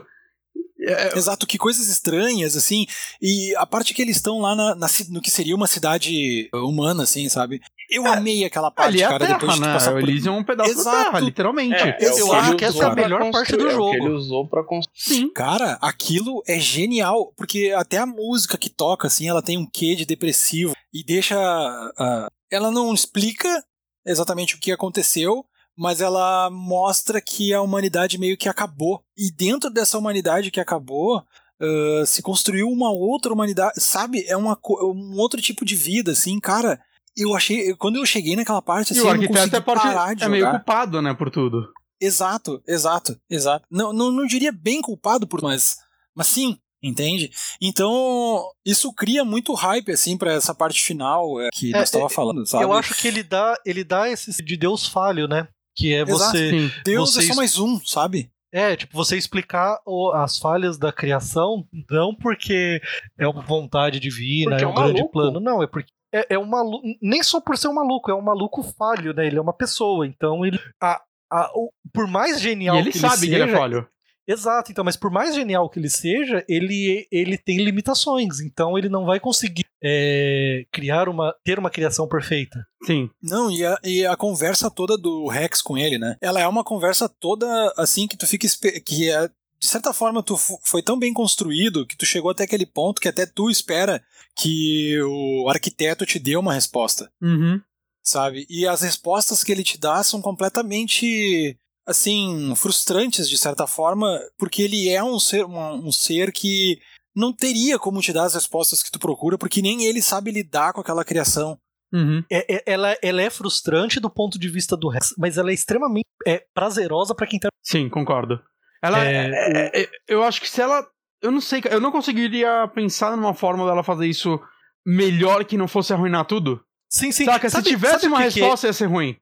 É, 0.80 1.08
é... 1.08 1.16
Exato, 1.18 1.46
que 1.46 1.56
coisas 1.56 1.88
estranhas, 1.88 2.54
assim. 2.54 2.86
E 3.20 3.54
a 3.56 3.64
parte 3.66 3.94
que 3.94 4.02
eles 4.02 4.16
estão 4.16 4.40
lá 4.40 4.54
na, 4.54 4.74
na, 4.74 4.86
no 5.08 5.22
que 5.22 5.30
seria 5.30 5.56
uma 5.56 5.66
cidade 5.66 6.50
humana, 6.52 7.04
assim, 7.04 7.28
sabe? 7.30 7.62
Eu 7.90 8.06
é, 8.06 8.10
amei 8.10 8.44
aquela 8.44 8.70
parte, 8.70 8.88
ali 8.88 9.02
é 9.02 9.06
cara, 9.06 9.18
terra, 9.18 9.38
depois 9.38 9.54
de 9.54 9.60
né? 9.60 9.72
passar 9.72 9.92
por... 9.92 10.00
Elysium 10.00 10.34
é 10.34 10.38
um 10.38 10.44
pedaço 10.44 10.70
Exato. 10.70 10.96
da 10.96 11.04
terra, 11.04 11.20
literalmente. 11.20 11.74
É, 11.74 11.98
eu, 12.00 12.18
eu 12.18 12.32
acho 12.32 12.56
que 12.56 12.64
essa 12.64 12.82
é 12.82 12.86
a 12.86 12.94
melhor 12.94 13.30
parte 13.30 13.56
do 13.56 13.70
jogo. 13.70 13.94
É 13.94 13.98
que 13.98 14.04
ele 14.04 14.12
usou 14.12 14.48
pra 14.48 14.64
construir. 14.64 14.98
Sim. 14.98 15.32
Cara, 15.32 15.78
aquilo 15.80 16.42
é 16.46 16.58
genial, 16.58 17.32
porque 17.36 17.72
até 17.76 17.98
a 17.98 18.06
música 18.06 18.58
que 18.58 18.68
toca, 18.68 19.06
assim, 19.06 19.28
ela 19.28 19.42
tem 19.42 19.56
um 19.56 19.66
quê 19.66 19.94
de 19.94 20.04
depressivo 20.04 20.74
e 20.92 21.04
deixa... 21.04 21.36
Uh, 21.36 22.30
ela 22.50 22.70
não 22.70 22.92
explica 22.92 23.62
exatamente 24.04 24.54
o 24.54 24.58
que 24.58 24.72
aconteceu, 24.72 25.44
mas 25.76 26.00
ela 26.00 26.48
mostra 26.50 27.20
que 27.20 27.52
a 27.52 27.60
humanidade 27.60 28.18
meio 28.18 28.36
que 28.36 28.48
acabou. 28.48 29.02
E 29.16 29.30
dentro 29.30 29.70
dessa 29.70 29.98
humanidade 29.98 30.50
que 30.50 30.60
acabou, 30.60 31.18
uh, 31.18 32.06
se 32.06 32.22
construiu 32.22 32.68
uma 32.68 32.90
outra 32.90 33.32
humanidade, 33.32 33.80
sabe? 33.80 34.24
É 34.26 34.36
uma, 34.36 34.58
um 34.82 35.16
outro 35.18 35.40
tipo 35.40 35.64
de 35.64 35.76
vida, 35.76 36.12
assim, 36.12 36.40
cara 36.40 36.80
eu 37.16 37.34
achei. 37.34 37.74
Quando 37.76 37.96
eu 37.96 38.06
cheguei 38.06 38.36
naquela 38.36 38.62
parte, 38.62 38.92
assim, 38.92 39.00
e 39.00 39.04
o 39.04 39.08
arquiteto 39.08 39.56
é, 39.56 39.60
parte, 39.60 40.22
é 40.22 40.28
meio 40.28 40.50
culpado, 40.50 41.00
né, 41.00 41.14
por 41.14 41.30
tudo. 41.30 41.68
Exato, 42.00 42.62
exato, 42.66 43.18
exato. 43.30 43.64
Não, 43.70 43.92
não, 43.92 44.10
não 44.10 44.26
diria 44.26 44.52
bem 44.52 44.82
culpado 44.82 45.26
por, 45.26 45.40
mas, 45.40 45.78
mas 46.14 46.26
sim, 46.26 46.58
entende? 46.82 47.30
Então, 47.60 48.44
isso 48.64 48.92
cria 48.92 49.24
muito 49.24 49.54
hype, 49.54 49.90
assim, 49.92 50.16
para 50.16 50.34
essa 50.34 50.54
parte 50.54 50.82
final 50.82 51.40
é, 51.40 51.48
que 51.52 51.74
é, 51.74 51.78
nós 51.78 51.88
estava 51.88 52.06
é, 52.06 52.10
falando, 52.10 52.46
sabe? 52.46 52.64
Eu 52.64 52.72
acho 52.72 52.94
que 52.94 53.08
ele 53.08 53.22
dá, 53.22 53.58
ele 53.64 53.82
dá 53.82 54.10
esse 54.10 54.30
de 54.44 54.56
Deus 54.56 54.86
falho, 54.86 55.26
né? 55.26 55.48
Que 55.74 55.94
é 55.94 56.04
você. 56.04 56.54
Exato, 56.54 56.82
Deus 56.84 57.14
você... 57.14 57.24
é 57.24 57.28
só 57.28 57.34
mais 57.34 57.58
um, 57.58 57.80
sabe? 57.84 58.30
É, 58.52 58.76
tipo, 58.76 58.96
você 58.96 59.16
explicar 59.16 59.80
as 60.14 60.38
falhas 60.38 60.78
da 60.78 60.92
criação, 60.92 61.66
não 61.90 62.14
porque 62.14 62.80
é 63.18 63.26
uma 63.26 63.42
vontade 63.42 64.00
divina, 64.00 64.52
porque 64.52 64.64
é 64.64 64.66
um, 64.66 64.70
é 64.70 64.72
um 64.72 64.74
grande 64.74 65.10
plano, 65.10 65.40
não, 65.40 65.62
é 65.62 65.66
porque 65.66 65.90
é, 66.16 66.26
é 66.30 66.38
um 66.38 66.46
maluco. 66.46 66.86
Nem 67.02 67.22
só 67.22 67.40
por 67.40 67.56
ser 67.56 67.68
um 67.68 67.74
maluco, 67.74 68.10
é 68.10 68.14
um 68.14 68.22
maluco 68.22 68.62
falho, 68.62 69.12
né? 69.12 69.26
Ele 69.26 69.38
é 69.38 69.40
uma 69.40 69.52
pessoa. 69.52 70.06
Então 70.06 70.44
ele. 70.44 70.58
A, 70.82 71.00
a, 71.30 71.50
o, 71.54 71.70
por 71.92 72.06
mais 72.06 72.40
genial 72.40 72.76
e 72.76 72.78
ele 72.78 72.92
que 72.92 72.98
sabe 72.98 73.26
ele 73.26 73.36
que 73.36 73.42
ele 73.42 73.50
é 73.50 73.56
falho. 73.56 73.88
Exato, 74.28 74.72
então, 74.72 74.84
mas 74.84 74.96
por 74.96 75.08
mais 75.08 75.36
genial 75.36 75.70
que 75.70 75.78
ele 75.78 75.88
seja, 75.88 76.44
ele, 76.48 77.06
ele 77.12 77.38
tem 77.38 77.58
limitações, 77.58 78.40
então 78.40 78.76
ele 78.76 78.88
não 78.88 79.04
vai 79.04 79.20
conseguir 79.20 79.64
é, 79.80 80.66
criar 80.72 81.08
uma. 81.08 81.32
ter 81.44 81.60
uma 81.60 81.70
criação 81.70 82.08
perfeita. 82.08 82.66
Sim. 82.84 83.08
Não, 83.22 83.48
e 83.50 83.64
a, 83.64 83.78
e 83.84 84.04
a 84.04 84.16
conversa 84.16 84.68
toda 84.68 84.98
do 84.98 85.28
Rex 85.28 85.62
com 85.62 85.78
ele, 85.78 85.96
né? 85.96 86.16
Ela 86.20 86.40
é 86.40 86.48
uma 86.48 86.64
conversa 86.64 87.08
toda 87.08 87.46
assim 87.76 88.08
que 88.08 88.16
tu 88.16 88.26
fica. 88.26 88.48
que 88.84 89.08
é, 89.08 89.30
de 89.58 89.66
certa 89.66 89.92
forma, 89.92 90.22
tu 90.22 90.36
foi 90.36 90.82
tão 90.82 90.98
bem 90.98 91.12
construído 91.12 91.86
que 91.86 91.96
tu 91.96 92.04
chegou 92.04 92.30
até 92.30 92.44
aquele 92.44 92.66
ponto 92.66 93.00
que 93.00 93.08
até 93.08 93.24
tu 93.24 93.50
espera 93.50 94.02
que 94.34 95.00
o 95.02 95.48
arquiteto 95.48 96.04
te 96.04 96.18
dê 96.18 96.36
uma 96.36 96.52
resposta. 96.52 97.10
Uhum. 97.20 97.60
Sabe? 98.02 98.46
E 98.48 98.66
as 98.66 98.82
respostas 98.82 99.42
que 99.42 99.50
ele 99.50 99.64
te 99.64 99.78
dá 99.78 100.02
são 100.02 100.20
completamente 100.20 101.58
assim, 101.86 102.52
frustrantes 102.56 103.28
de 103.28 103.38
certa 103.38 103.66
forma, 103.66 104.20
porque 104.36 104.62
ele 104.62 104.88
é 104.88 105.02
um 105.02 105.18
ser, 105.20 105.44
um, 105.44 105.86
um 105.86 105.92
ser 105.92 106.32
que 106.32 106.78
não 107.14 107.32
teria 107.32 107.78
como 107.78 108.00
te 108.00 108.12
dar 108.12 108.24
as 108.24 108.34
respostas 108.34 108.82
que 108.82 108.90
tu 108.90 108.98
procura, 108.98 109.38
porque 109.38 109.62
nem 109.62 109.84
ele 109.84 110.02
sabe 110.02 110.30
lidar 110.30 110.72
com 110.72 110.80
aquela 110.80 111.04
criação. 111.04 111.58
Uhum. 111.92 112.22
É, 112.30 112.56
é, 112.56 112.62
ela, 112.66 112.96
ela 113.00 113.22
é 113.22 113.30
frustrante 113.30 114.00
do 114.00 114.10
ponto 114.10 114.38
de 114.38 114.48
vista 114.48 114.76
do 114.76 114.88
Rex, 114.88 115.14
mas 115.16 115.38
ela 115.38 115.50
é 115.50 115.54
extremamente 115.54 116.06
é, 116.26 116.44
prazerosa 116.52 117.14
para 117.14 117.26
quem 117.26 117.38
tá. 117.38 117.48
Sim, 117.62 117.88
concordo. 117.88 118.40
Ela, 118.86 119.06
é, 119.06 119.30
é, 119.30 119.82
é, 119.82 119.88
eu 120.08 120.22
acho 120.22 120.40
que 120.40 120.48
se 120.48 120.60
ela, 120.60 120.86
eu 121.22 121.30
não 121.30 121.40
sei, 121.40 121.62
eu 121.70 121.80
não 121.80 121.92
conseguiria 121.92 122.68
pensar 122.74 123.16
numa 123.16 123.34
forma 123.34 123.66
dela 123.66 123.82
fazer 123.82 124.06
isso 124.06 124.40
melhor 124.84 125.44
que 125.44 125.56
não 125.56 125.66
fosse 125.66 125.92
arruinar 125.92 126.24
tudo. 126.24 126.62
Sim, 126.88 127.10
sim. 127.10 127.24
Saca, 127.24 127.50
sabe, 127.50 127.64
se 127.64 127.70
tivesse 127.70 128.06
uma 128.06 128.20
resposta 128.20 128.66
ia 128.66 128.72
ser 128.72 128.86
ruim. 128.86 129.16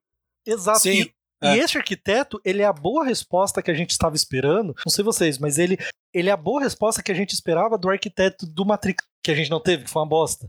Exato. 0.47 0.81
Sim. 0.81 1.03
E, 1.03 1.15
é. 1.43 1.57
E 1.57 1.59
esse 1.59 1.77
arquiteto, 1.77 2.41
ele 2.45 2.62
é 2.62 2.67
a 2.67 2.73
boa 2.73 3.05
resposta 3.05 3.62
que 3.62 3.71
a 3.71 3.75
gente 3.75 3.91
estava 3.91 4.15
esperando. 4.17 4.75
Não 4.85 4.91
sei 4.91 5.05
vocês, 5.05 5.39
mas 5.39 5.59
ele, 5.59 5.79
ele 6.12 6.29
é 6.29 6.33
a 6.33 6.37
boa 6.37 6.62
resposta 6.62 7.03
que 7.03 7.12
a 7.12 7.15
gente 7.15 7.33
esperava 7.33 7.77
do 7.77 7.91
arquiteto 7.91 8.47
do 8.47 8.65
Matrix, 8.65 9.05
que 9.23 9.31
a 9.31 9.35
gente 9.35 9.51
não 9.51 9.61
teve, 9.61 9.85
que 9.85 9.91
foi 9.91 10.03
uma 10.03 10.09
bosta. 10.09 10.49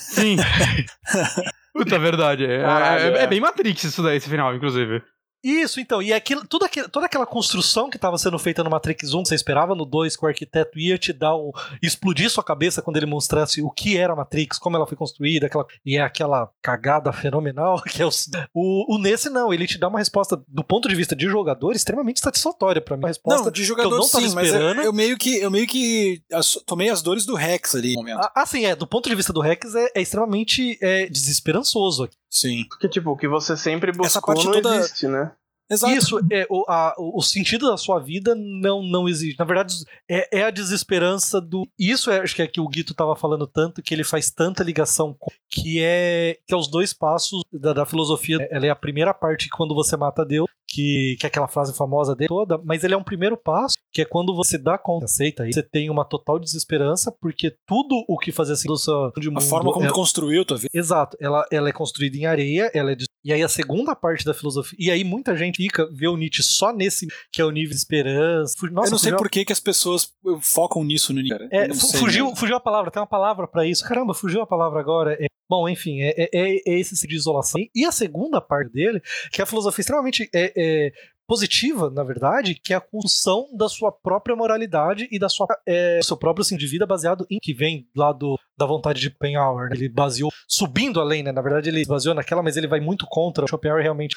Sim. 0.00 0.36
Puta, 1.72 1.98
verdade. 1.98 2.44
É, 2.44 2.62
é, 2.62 3.22
é, 3.22 3.26
bem 3.26 3.40
Matrix 3.40 3.84
isso 3.84 4.02
daí, 4.02 4.16
esse 4.16 4.30
final, 4.30 4.54
inclusive. 4.54 5.02
Isso, 5.44 5.78
então, 5.78 6.00
e 6.00 6.10
aquilo, 6.10 6.46
tudo 6.46 6.64
aquilo, 6.64 6.88
toda 6.88 7.04
aquela 7.04 7.26
construção 7.26 7.90
que 7.90 7.98
estava 7.98 8.16
sendo 8.16 8.38
feita 8.38 8.64
no 8.64 8.70
Matrix 8.70 9.12
1, 9.12 9.26
você 9.26 9.34
esperava 9.34 9.74
no 9.74 9.84
2 9.84 10.16
que 10.16 10.24
o 10.24 10.28
arquiteto 10.28 10.78
ia 10.78 10.96
te 10.96 11.12
dar 11.12 11.36
um. 11.36 11.52
explodir 11.82 12.30
sua 12.30 12.42
cabeça 12.42 12.80
quando 12.80 12.96
ele 12.96 13.04
mostrasse 13.04 13.60
o 13.60 13.70
que 13.70 13.98
era 13.98 14.14
a 14.14 14.16
Matrix, 14.16 14.58
como 14.58 14.74
ela 14.76 14.86
foi 14.86 14.96
construída, 14.96 15.44
aquela, 15.46 15.66
e 15.84 15.98
é 15.98 16.00
aquela 16.00 16.50
cagada 16.62 17.12
fenomenal 17.12 17.80
que 17.84 18.00
é 18.00 18.06
o, 18.06 18.10
o, 18.54 18.94
o 18.94 18.98
nesse 18.98 19.28
não, 19.28 19.52
ele 19.52 19.66
te 19.66 19.76
dá 19.76 19.86
uma 19.88 19.98
resposta 19.98 20.42
do 20.48 20.64
ponto 20.64 20.88
de 20.88 20.94
vista 20.94 21.14
de 21.14 21.26
jogador 21.26 21.72
extremamente 21.72 22.20
satisfatória 22.20 22.80
para 22.80 22.96
mim. 22.96 23.02
Uma 23.02 23.08
resposta 23.08 23.44
não, 23.44 23.52
de 23.52 23.64
jogador 23.64 23.90
que 23.90 23.96
não 23.96 24.02
sim, 24.02 24.24
esperando. 24.24 24.76
Mas 24.76 24.78
eu, 24.78 24.84
eu, 24.84 24.92
meio 24.94 25.18
que 25.18 25.36
eu 25.36 25.50
meio 25.50 25.66
que 25.66 26.22
tomei 26.64 26.88
as 26.88 27.02
dores 27.02 27.26
do 27.26 27.34
Rex 27.34 27.74
ali 27.74 27.94
ah 28.34 28.46
sim, 28.46 28.64
é, 28.64 28.74
do 28.74 28.86
ponto 28.86 29.10
de 29.10 29.14
vista 29.14 29.32
do 29.32 29.40
Rex 29.40 29.74
é, 29.74 29.88
é 29.94 30.00
extremamente 30.00 30.78
é, 30.80 31.06
desesperançoso 31.06 32.04
aqui. 32.04 32.16
Sim. 32.34 32.66
Porque, 32.68 32.88
tipo, 32.88 33.10
o 33.10 33.16
que 33.16 33.28
você 33.28 33.56
sempre 33.56 33.92
buscou 33.92 34.06
Essa 34.06 34.20
parte 34.20 34.44
não 34.44 34.52
toda... 34.54 34.76
existe, 34.76 35.06
né? 35.06 35.30
Exato. 35.70 35.94
Isso, 35.94 36.18
é, 36.30 36.46
o, 36.50 36.64
a, 36.68 36.94
o 36.98 37.22
sentido 37.22 37.70
da 37.70 37.76
sua 37.76 37.98
vida 37.98 38.34
não, 38.34 38.82
não 38.82 39.08
existe. 39.08 39.38
Na 39.38 39.46
verdade, 39.46 39.74
é, 40.10 40.40
é 40.40 40.44
a 40.44 40.50
desesperança 40.50 41.40
do. 41.40 41.66
Isso 41.78 42.10
é, 42.10 42.20
acho 42.20 42.34
que 42.34 42.42
é 42.42 42.46
que 42.46 42.60
o 42.60 42.68
Guito 42.68 42.92
estava 42.92 43.16
falando 43.16 43.46
tanto, 43.46 43.82
que 43.82 43.94
ele 43.94 44.04
faz 44.04 44.30
tanta 44.30 44.62
ligação 44.62 45.16
com. 45.18 45.30
Que 45.48 45.80
é, 45.82 46.38
que 46.46 46.52
é 46.52 46.56
os 46.56 46.68
dois 46.68 46.92
passos 46.92 47.42
da, 47.50 47.72
da 47.72 47.86
filosofia. 47.86 48.46
Ela 48.50 48.66
é 48.66 48.70
a 48.70 48.76
primeira 48.76 49.14
parte 49.14 49.48
quando 49.48 49.74
você 49.74 49.96
mata 49.96 50.24
Deus, 50.24 50.48
que, 50.74 51.16
que 51.20 51.26
é 51.26 51.28
aquela 51.28 51.46
frase 51.46 51.76
famosa 51.76 52.14
dele 52.16 52.28
toda, 52.28 52.58
mas 52.64 52.82
ele 52.82 52.94
é 52.94 52.96
um 52.96 53.04
primeiro 53.04 53.36
passo, 53.36 53.76
que 53.92 54.02
é 54.02 54.04
quando 54.04 54.34
você 54.34 54.58
dá 54.58 54.76
conta, 54.76 55.04
aceita, 55.04 55.44
aí 55.44 55.52
você 55.52 55.62
tem 55.62 55.88
uma 55.88 56.04
total 56.04 56.38
desesperança, 56.38 57.14
porque 57.20 57.54
tudo 57.66 58.04
o 58.08 58.18
que 58.18 58.32
fazia 58.32 58.56
sentido 58.56 59.12
de 59.20 59.30
mundo, 59.30 59.38
A 59.38 59.42
forma 59.42 59.72
como 59.72 59.84
é, 59.84 59.88
tu 59.88 59.94
construiu 59.94 60.44
tua 60.44 60.56
vida. 60.56 60.70
Exato, 60.74 61.16
ela, 61.20 61.46
ela 61.50 61.68
é 61.68 61.72
construída 61.72 62.16
em 62.16 62.26
areia, 62.26 62.70
ela 62.74 62.92
é 62.92 62.94
de, 62.94 63.04
e 63.24 63.32
aí 63.32 63.42
a 63.42 63.48
segunda 63.48 63.94
parte 63.94 64.24
da 64.24 64.34
filosofia, 64.34 64.76
e 64.80 64.90
aí 64.90 65.04
muita 65.04 65.36
gente 65.36 65.56
fica, 65.56 65.88
vê 65.92 66.08
o 66.08 66.16
Nietzsche 66.16 66.42
só 66.42 66.72
nesse, 66.72 67.06
que 67.32 67.40
é 67.40 67.44
o 67.44 67.50
nível 67.50 67.70
de 67.70 67.76
esperança. 67.76 68.54
Nossa, 68.70 68.88
eu 68.88 68.90
não 68.92 68.98
sei 68.98 69.12
por 69.12 69.30
que, 69.30 69.44
que 69.44 69.52
as 69.52 69.60
pessoas 69.60 70.12
focam 70.40 70.82
nisso 70.84 71.12
no 71.12 71.20
Nietzsche. 71.20 71.48
É, 71.50 71.72
fugiu, 71.74 72.34
fugiu 72.34 72.56
a 72.56 72.60
palavra, 72.60 72.90
tem 72.90 73.00
uma 73.00 73.06
palavra 73.06 73.46
para 73.46 73.66
isso. 73.66 73.84
Caramba, 73.84 74.14
fugiu 74.14 74.42
a 74.42 74.46
palavra 74.46 74.80
agora. 74.80 75.14
É, 75.14 75.26
bom, 75.48 75.68
enfim, 75.68 76.00
é, 76.00 76.14
é, 76.16 76.28
é, 76.32 76.56
é 76.66 76.78
esse 76.78 77.06
de 77.06 77.14
isolação. 77.14 77.60
E 77.74 77.84
a 77.84 77.92
segunda 77.92 78.40
parte 78.40 78.72
dele, 78.72 79.00
que 79.32 79.40
é 79.40 79.44
a 79.44 79.46
filosofia 79.46 79.82
extremamente 79.82 80.28
é, 80.34 80.52
é, 80.64 80.92
positiva, 81.26 81.90
na 81.90 82.04
verdade, 82.04 82.54
que 82.54 82.72
é 82.72 82.76
a 82.76 82.80
construção 82.80 83.48
da 83.56 83.68
sua 83.68 83.90
própria 83.90 84.36
moralidade 84.36 85.08
e 85.10 85.18
da 85.18 85.28
sua 85.28 85.46
é, 85.66 86.00
seu 86.02 86.16
próprio 86.16 86.42
assim, 86.42 86.56
de 86.56 86.66
vida 86.66 86.86
baseado 86.86 87.26
em 87.30 87.38
que 87.40 87.54
vem 87.54 87.88
lá 87.96 88.12
do, 88.12 88.38
da 88.56 88.66
vontade 88.66 89.00
de 89.00 89.08
Schopenhauer. 89.08 89.70
Né? 89.70 89.76
Ele 89.76 89.88
baseou 89.88 90.30
subindo 90.46 91.00
além, 91.00 91.22
né? 91.22 91.32
Na 91.32 91.42
verdade, 91.42 91.70
ele 91.70 91.84
baseou 91.86 92.14
naquela, 92.14 92.42
mas 92.42 92.56
ele 92.56 92.66
vai 92.66 92.80
muito 92.80 93.06
contra. 93.08 93.46
Schopenhauer 93.46 93.82
realmente 93.82 94.16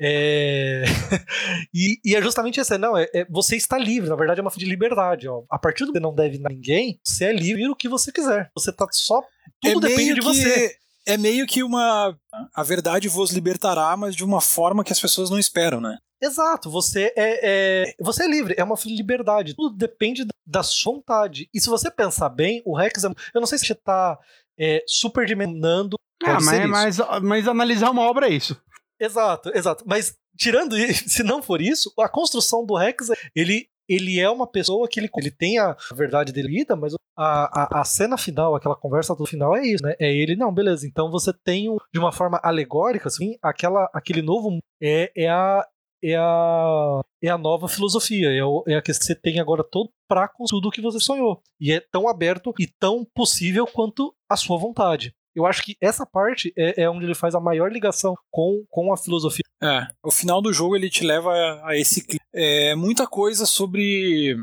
é... 0.00 0.84
e, 1.74 1.98
e, 2.04 2.14
é 2.14 2.22
justamente 2.22 2.60
essa, 2.60 2.78
não, 2.78 2.96
é, 2.96 3.08
é, 3.14 3.26
você 3.28 3.56
está 3.56 3.76
livre. 3.76 4.08
Na 4.08 4.16
verdade, 4.16 4.40
é 4.40 4.42
uma 4.42 4.50
de 4.50 4.64
liberdade. 4.64 5.28
Ó. 5.28 5.42
A 5.50 5.58
partir 5.58 5.84
do 5.84 5.92
que 5.92 6.00
não 6.00 6.14
deve 6.14 6.40
a 6.44 6.48
ninguém, 6.48 7.00
você 7.04 7.26
é 7.26 7.32
livre 7.32 7.68
o 7.68 7.76
que 7.76 7.88
você 7.88 8.12
quiser. 8.12 8.50
Você 8.54 8.72
tá 8.72 8.86
só 8.92 9.20
tudo 9.60 9.86
é 9.86 9.90
depende 9.90 10.14
de 10.14 10.20
você 10.20 10.76
é 11.06 11.16
meio 11.16 11.46
que 11.46 11.62
uma. 11.62 12.16
A 12.54 12.62
verdade 12.62 13.08
vos 13.08 13.30
libertará, 13.30 13.96
mas 13.96 14.14
de 14.14 14.24
uma 14.24 14.40
forma 14.40 14.84
que 14.84 14.92
as 14.92 15.00
pessoas 15.00 15.30
não 15.30 15.38
esperam, 15.38 15.80
né? 15.80 15.98
Exato, 16.22 16.70
você 16.70 17.12
é, 17.16 17.84
é, 17.86 17.94
você 18.00 18.24
é 18.24 18.28
livre, 18.28 18.54
é 18.56 18.64
uma 18.64 18.76
liberdade. 18.86 19.54
Tudo 19.54 19.76
depende 19.76 20.26
da 20.46 20.62
sua 20.62 20.94
vontade. 20.94 21.48
E 21.52 21.60
se 21.60 21.68
você 21.68 21.90
pensar 21.90 22.30
bem, 22.30 22.62
o 22.64 22.74
Rex 22.76 23.04
é, 23.04 23.08
Eu 23.34 23.40
não 23.40 23.46
sei 23.46 23.58
se 23.58 23.66
você 23.66 23.74
tá 23.74 24.18
é, 24.58 24.82
superdimensionando. 24.86 25.96
Ah, 26.24 26.38
mas, 26.40 26.68
mas, 26.68 26.98
mas 27.22 27.48
analisar 27.48 27.90
uma 27.90 28.02
obra 28.02 28.28
é 28.28 28.32
isso. 28.32 28.58
Exato, 28.98 29.50
exato. 29.54 29.84
Mas 29.86 30.14
tirando 30.36 30.78
isso, 30.78 31.04
se 31.10 31.22
não 31.22 31.42
for 31.42 31.60
isso, 31.60 31.92
a 31.98 32.08
construção 32.08 32.64
do 32.64 32.76
Rex, 32.76 33.08
ele 33.34 33.68
ele 33.88 34.18
é 34.18 34.28
uma 34.28 34.46
pessoa 34.46 34.88
que 34.88 35.00
ele, 35.00 35.10
ele 35.16 35.30
tem 35.30 35.58
a 35.58 35.76
verdade 35.92 36.32
dele 36.32 36.64
mas 36.76 36.94
a, 37.16 37.78
a, 37.78 37.80
a, 37.80 37.84
cena 37.84 38.18
final, 38.18 38.54
aquela 38.54 38.76
conversa 38.76 39.14
do 39.14 39.26
final 39.26 39.56
é 39.56 39.66
isso, 39.66 39.84
né? 39.84 39.94
É 40.00 40.12
ele, 40.12 40.36
não, 40.36 40.52
beleza, 40.52 40.86
então 40.86 41.10
você 41.10 41.32
tem, 41.32 41.66
de 41.92 41.98
uma 41.98 42.12
forma 42.12 42.40
alegórica, 42.42 43.08
assim, 43.08 43.36
aquela, 43.42 43.88
aquele 43.92 44.22
novo 44.22 44.58
é, 44.80 45.12
é 45.16 45.28
a 45.28 45.66
é 46.06 46.16
a, 46.16 47.00
é 47.22 47.28
a 47.30 47.38
nova 47.38 47.66
filosofia, 47.66 48.30
é, 48.30 48.44
o, 48.44 48.62
é 48.68 48.74
a 48.74 48.82
que 48.82 48.92
você 48.92 49.14
tem 49.14 49.40
agora 49.40 49.64
todo 49.64 49.88
para 50.06 50.28
tudo 50.50 50.68
o 50.68 50.70
que 50.70 50.82
você 50.82 51.00
sonhou. 51.00 51.42
E 51.58 51.72
é 51.72 51.80
tão 51.80 52.06
aberto 52.06 52.52
e 52.60 52.66
tão 52.66 53.06
possível 53.14 53.66
quanto 53.66 54.14
a 54.28 54.36
sua 54.36 54.58
vontade. 54.58 55.14
Eu 55.34 55.46
acho 55.46 55.62
que 55.62 55.76
essa 55.80 56.06
parte 56.06 56.52
é, 56.56 56.82
é, 56.82 56.90
onde 56.90 57.04
ele 57.04 57.14
faz 57.14 57.34
a 57.34 57.40
maior 57.40 57.70
ligação 57.70 58.14
com, 58.30 58.64
com 58.70 58.92
a 58.92 58.96
filosofia. 58.96 59.44
É, 59.62 59.86
o 60.02 60.10
final 60.10 60.40
do 60.40 60.52
jogo 60.52 60.76
ele 60.76 60.90
te 60.90 61.04
leva 61.04 61.32
a, 61.32 61.70
a 61.70 61.76
esse 61.76 62.04
é 62.32 62.74
muita 62.74 63.06
coisa 63.06 63.46
sobre 63.46 64.36